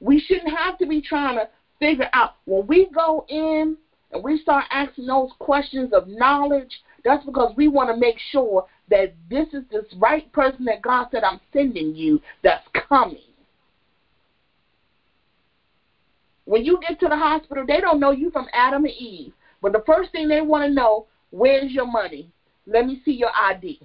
We 0.00 0.20
shouldn't 0.20 0.56
have 0.56 0.78
to 0.78 0.86
be 0.86 1.02
trying 1.02 1.36
to 1.36 1.48
figure 1.78 2.08
out 2.12 2.36
when 2.44 2.66
we 2.66 2.86
go 2.86 3.26
in 3.28 3.76
and 4.12 4.22
we 4.22 4.38
start 4.38 4.64
asking 4.70 5.06
those 5.06 5.30
questions 5.38 5.92
of 5.92 6.08
knowledge. 6.08 6.82
That's 7.04 7.24
because 7.24 7.54
we 7.56 7.68
want 7.68 7.90
to 7.90 7.96
make 7.96 8.18
sure 8.30 8.66
that 8.90 9.14
this 9.30 9.46
is 9.52 9.62
this 9.70 9.84
right 9.98 10.30
person 10.32 10.64
that 10.66 10.82
God 10.82 11.08
said 11.10 11.24
I'm 11.24 11.40
sending 11.52 11.94
you 11.94 12.20
that's 12.42 12.66
coming. 12.88 13.18
When 16.44 16.64
you 16.64 16.80
get 16.86 16.98
to 17.00 17.08
the 17.08 17.16
hospital, 17.16 17.64
they 17.66 17.80
don't 17.80 18.00
know 18.00 18.10
you 18.10 18.30
from 18.30 18.48
Adam 18.52 18.84
and 18.84 18.94
Eve. 18.94 19.32
But 19.62 19.72
the 19.72 19.84
first 19.86 20.10
thing 20.10 20.28
they 20.28 20.40
want 20.40 20.64
to 20.64 20.74
know, 20.74 21.06
where's 21.30 21.70
your 21.70 21.86
money? 21.86 22.28
Let 22.66 22.86
me 22.86 23.00
see 23.04 23.12
your 23.12 23.30
ID. 23.34 23.80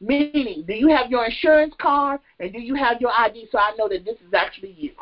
Meaning, 0.00 0.64
do 0.66 0.74
you 0.74 0.88
have 0.88 1.10
your 1.10 1.24
insurance 1.24 1.74
card 1.80 2.20
and 2.40 2.52
do 2.52 2.60
you 2.60 2.74
have 2.74 3.00
your 3.00 3.12
ID 3.12 3.48
so 3.50 3.58
I 3.58 3.74
know 3.76 3.88
that 3.88 4.04
this 4.04 4.16
is 4.16 4.34
actually 4.34 4.72
you? 4.72 4.92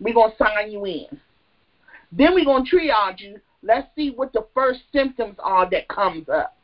We're 0.00 0.14
going 0.14 0.32
to 0.32 0.36
sign 0.36 0.70
you 0.70 0.84
in. 0.84 1.20
Then 2.10 2.34
we're 2.34 2.44
going 2.44 2.64
to 2.64 2.76
triage 2.76 3.20
you. 3.20 3.40
Let's 3.62 3.88
see 3.96 4.10
what 4.10 4.32
the 4.32 4.46
first 4.52 4.80
symptoms 4.92 5.36
are 5.42 5.68
that 5.70 5.88
comes 5.88 6.28
up. 6.28 6.56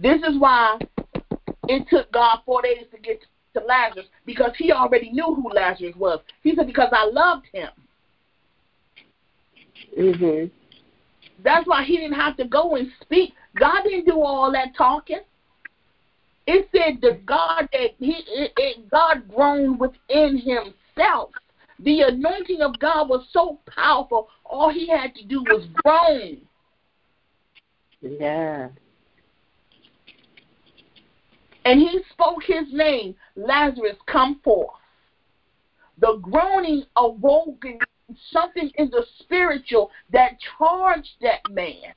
This 0.00 0.22
is 0.22 0.38
why 0.38 0.78
it 1.68 1.86
took 1.90 2.10
God 2.12 2.40
four 2.46 2.62
days 2.62 2.84
to 2.92 2.98
get 2.98 3.20
to 3.54 3.60
Lazarus 3.64 4.06
because 4.24 4.52
he 4.56 4.70
already 4.70 5.10
knew 5.10 5.34
who 5.34 5.50
Lazarus 5.52 5.96
was. 5.96 6.20
He 6.42 6.54
said, 6.54 6.66
because 6.66 6.90
I 6.92 7.04
loved 7.06 7.46
him. 7.52 7.70
Mhm. 9.96 10.50
That's 11.42 11.66
why 11.66 11.82
he 11.82 11.96
didn't 11.96 12.14
have 12.14 12.36
to 12.36 12.44
go 12.44 12.76
and 12.76 12.92
speak. 13.00 13.34
God 13.56 13.82
didn't 13.82 14.06
do 14.06 14.22
all 14.22 14.52
that 14.52 14.76
talking. 14.76 15.20
It 16.46 16.68
said 16.72 17.00
that 17.02 17.26
God 17.26 17.68
that 17.72 17.94
he 17.98 18.12
it, 18.28 18.52
it, 18.56 18.90
God 18.90 19.28
groaned 19.28 19.80
within 19.80 20.38
himself. 20.38 21.30
The 21.80 22.02
anointing 22.02 22.60
of 22.60 22.78
God 22.78 23.08
was 23.08 23.26
so 23.32 23.58
powerful. 23.66 24.28
All 24.44 24.70
he 24.70 24.88
had 24.88 25.14
to 25.16 25.24
do 25.24 25.42
was 25.42 25.66
groan. 25.82 26.40
Yeah. 28.00 28.68
And 31.64 31.80
he 31.80 32.00
spoke 32.12 32.42
his 32.44 32.72
name, 32.72 33.14
Lazarus, 33.36 33.96
come 34.06 34.40
forth. 34.42 34.76
The 35.98 36.18
groaning 36.22 36.84
awoke 36.96 37.64
something 38.30 38.70
in 38.76 38.90
the 38.90 39.04
spiritual 39.20 39.90
that 40.12 40.38
charged 40.58 41.10
that 41.20 41.48
man. 41.50 41.94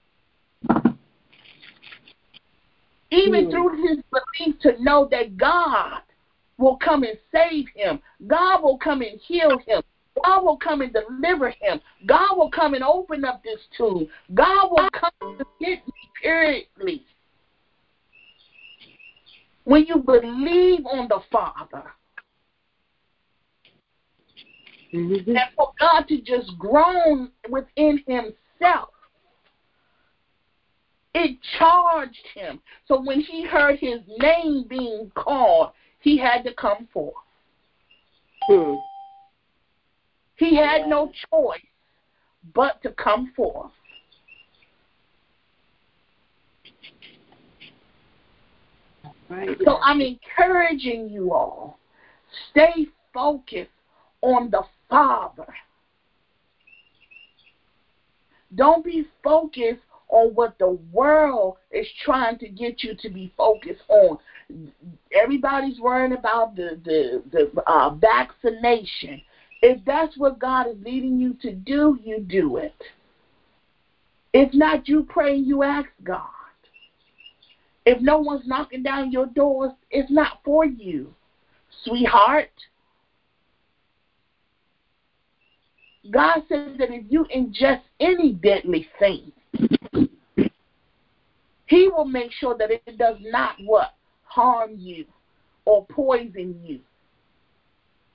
Even 3.11 3.45
Hmm. 3.45 3.49
through 3.49 3.87
his 3.87 3.99
belief 4.11 4.59
to 4.61 4.81
know 4.81 5.05
that 5.05 5.37
God 5.37 6.01
will 6.57 6.77
come 6.77 7.03
and 7.03 7.17
save 7.31 7.67
him, 7.69 8.01
God 8.27 8.63
will 8.63 8.77
come 8.77 9.01
and 9.01 9.19
heal 9.19 9.57
him, 9.59 9.81
God 10.23 10.43
will 10.43 10.57
come 10.57 10.81
and 10.81 10.93
deliver 10.93 11.49
him, 11.49 11.81
God 12.05 12.37
will 12.37 12.49
come 12.49 12.73
and 12.73 12.83
open 12.83 13.25
up 13.25 13.43
this 13.43 13.59
tomb, 13.75 14.07
God 14.33 14.71
will 14.71 14.89
come 14.91 15.11
to 15.37 15.45
get 15.59 15.85
me, 15.85 15.93
periodly. 16.21 17.05
When 19.63 19.85
you 19.85 19.97
believe 19.97 20.85
on 20.85 21.07
the 21.07 21.21
Father, 21.31 21.93
Mhm. 24.91 25.27
and 25.27 25.53
for 25.55 25.71
God 25.79 26.07
to 26.07 26.21
just 26.21 26.57
groan 26.57 27.31
within 27.49 28.03
himself. 28.07 28.89
It 31.13 31.41
charged 31.57 32.25
him. 32.33 32.61
So 32.87 33.01
when 33.01 33.19
he 33.19 33.43
heard 33.43 33.79
his 33.79 34.01
name 34.07 34.63
being 34.67 35.11
called, 35.11 35.71
he 35.99 36.17
had 36.17 36.43
to 36.43 36.53
come 36.53 36.87
forth. 36.87 37.15
Hmm. 38.47 38.75
He 40.37 40.55
had 40.55 40.87
no 40.87 41.11
choice 41.29 41.61
but 42.53 42.81
to 42.81 42.91
come 42.91 43.31
forth. 43.35 43.71
So 49.63 49.77
I'm 49.83 50.01
encouraging 50.01 51.09
you 51.09 51.33
all. 51.33 51.77
Stay 52.51 52.87
focused 53.13 53.69
on 54.21 54.49
the 54.49 54.61
Father. 54.89 55.45
Don't 58.55 58.83
be 58.83 59.05
focused 59.23 59.79
on 60.09 60.33
what 60.33 60.51
the 60.59 60.77
world 60.91 61.55
is 61.71 61.87
trying 62.03 62.37
to 62.37 62.49
get 62.49 62.83
you 62.83 62.93
to 62.95 63.09
be 63.09 63.31
focused 63.37 63.81
on. 63.87 64.17
Everybody's 65.13 65.79
worrying 65.79 66.11
about 66.13 66.55
the 66.55 66.77
the 66.83 67.21
the 67.31 67.49
uh, 67.65 67.89
vaccination. 67.89 69.21
If 69.61 69.77
that's 69.85 70.17
what 70.17 70.39
God 70.39 70.67
is 70.67 70.75
leading 70.83 71.17
you 71.19 71.35
to 71.41 71.51
do, 71.51 71.97
you 72.01 72.19
do 72.19 72.57
it. 72.57 72.73
If 74.33 74.53
not, 74.53 74.87
you 74.87 75.03
pray 75.07 75.35
you 75.35 75.63
ask 75.63 75.87
God. 76.03 76.40
If 77.85 78.01
no 78.01 78.19
one's 78.19 78.47
knocking 78.47 78.83
down 78.83 79.11
your 79.11 79.25
doors, 79.25 79.71
it's 79.89 80.11
not 80.11 80.39
for 80.43 80.65
you, 80.65 81.13
sweetheart. 81.83 82.51
God 86.09 86.43
says 86.49 86.77
that 86.77 86.91
if 86.91 87.05
you 87.09 87.25
ingest 87.35 87.81
any 87.99 88.33
deadly 88.33 88.87
thing, 88.99 89.31
He 91.65 91.87
will 91.87 92.05
make 92.05 92.31
sure 92.31 92.57
that 92.57 92.71
it 92.71 92.97
does 92.97 93.17
not 93.21 93.55
what 93.63 93.93
harm 94.23 94.75
you 94.77 95.05
or 95.65 95.85
poison 95.85 96.59
you. 96.63 96.79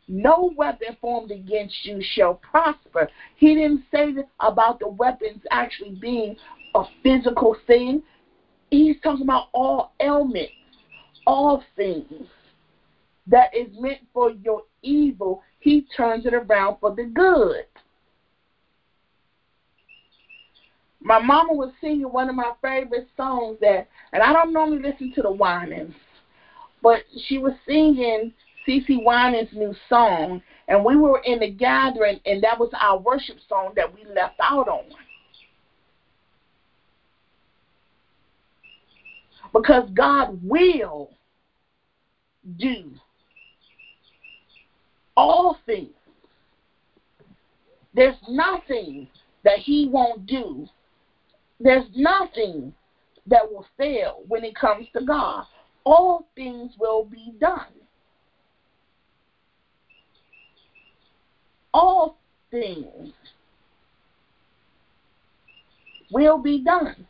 No 0.08 0.52
weapon 0.56 0.96
formed 1.00 1.30
against 1.30 1.84
you 1.84 2.00
shall 2.00 2.34
prosper. 2.34 3.08
He 3.36 3.54
didn't 3.54 3.84
say 3.92 4.14
about 4.40 4.78
the 4.78 4.88
weapons 4.88 5.42
actually 5.50 5.96
being 6.00 6.36
a 6.74 6.84
physical 7.02 7.56
thing. 7.66 8.02
He's 8.70 8.96
talking 9.02 9.22
about 9.22 9.48
all 9.52 9.92
ailments, 10.00 10.52
all 11.26 11.62
things 11.76 12.26
that 13.26 13.54
is 13.54 13.68
meant 13.78 14.00
for 14.12 14.30
your 14.30 14.62
evil. 14.82 15.42
He 15.60 15.86
turns 15.96 16.26
it 16.26 16.34
around 16.34 16.78
for 16.80 16.94
the 16.94 17.04
good. 17.04 17.64
My 21.00 21.20
mama 21.20 21.52
was 21.52 21.72
singing 21.80 22.10
one 22.12 22.28
of 22.28 22.34
my 22.34 22.52
favorite 22.60 23.06
songs 23.16 23.58
that, 23.60 23.88
and 24.12 24.22
I 24.22 24.32
don't 24.32 24.52
normally 24.52 24.82
listen 24.82 25.12
to 25.14 25.22
the 25.22 25.30
Winans, 25.30 25.94
but 26.82 27.02
she 27.26 27.38
was 27.38 27.52
singing 27.66 28.32
CeCe 28.66 29.04
Winans' 29.04 29.48
new 29.52 29.72
song, 29.88 30.42
and 30.66 30.84
we 30.84 30.96
were 30.96 31.20
in 31.24 31.38
the 31.38 31.50
gathering, 31.50 32.18
and 32.26 32.42
that 32.42 32.58
was 32.58 32.70
our 32.80 32.98
worship 32.98 33.36
song 33.48 33.72
that 33.76 33.92
we 33.94 34.04
left 34.04 34.34
out 34.40 34.66
on. 34.66 34.84
Because 39.52 39.88
God 39.90 40.38
will 40.42 41.10
do 42.58 42.92
all 45.16 45.56
things. 45.66 45.90
There's 47.94 48.16
nothing 48.28 49.08
that 49.44 49.58
He 49.58 49.88
won't 49.90 50.26
do. 50.26 50.66
There's 51.58 51.86
nothing 51.94 52.74
that 53.26 53.50
will 53.50 53.66
fail 53.78 54.22
when 54.28 54.44
it 54.44 54.54
comes 54.54 54.86
to 54.96 55.04
God. 55.04 55.44
All 55.84 56.28
things 56.34 56.72
will 56.78 57.04
be 57.04 57.32
done. 57.40 57.72
All 61.72 62.18
things 62.50 63.12
will 66.10 66.38
be 66.38 66.62
done 66.62 67.06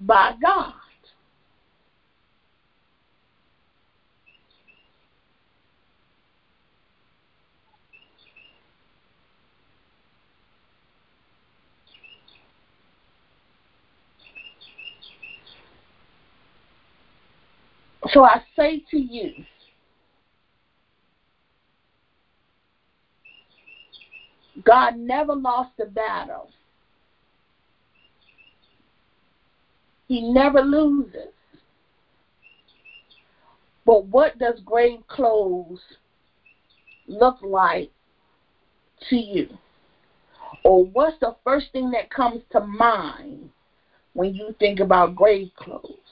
by 0.00 0.34
God. 0.40 0.74
So 18.12 18.24
I 18.24 18.42
say 18.56 18.82
to 18.90 18.98
you, 18.98 19.32
God 24.64 24.96
never 24.96 25.34
lost 25.34 25.72
a 25.80 25.86
battle. 25.86 26.50
He 30.08 30.32
never 30.32 30.60
loses. 30.60 31.32
But 33.84 34.04
what 34.04 34.38
does 34.38 34.58
grave 34.64 35.00
clothes 35.06 35.80
look 37.06 37.36
like 37.42 37.90
to 39.08 39.16
you? 39.16 39.48
Or 40.64 40.84
what's 40.84 41.16
the 41.20 41.32
first 41.44 41.66
thing 41.72 41.90
that 41.92 42.10
comes 42.10 42.40
to 42.52 42.60
mind 42.60 43.50
when 44.14 44.34
you 44.34 44.54
think 44.58 44.80
about 44.80 45.14
grave 45.14 45.48
clothes? 45.56 46.07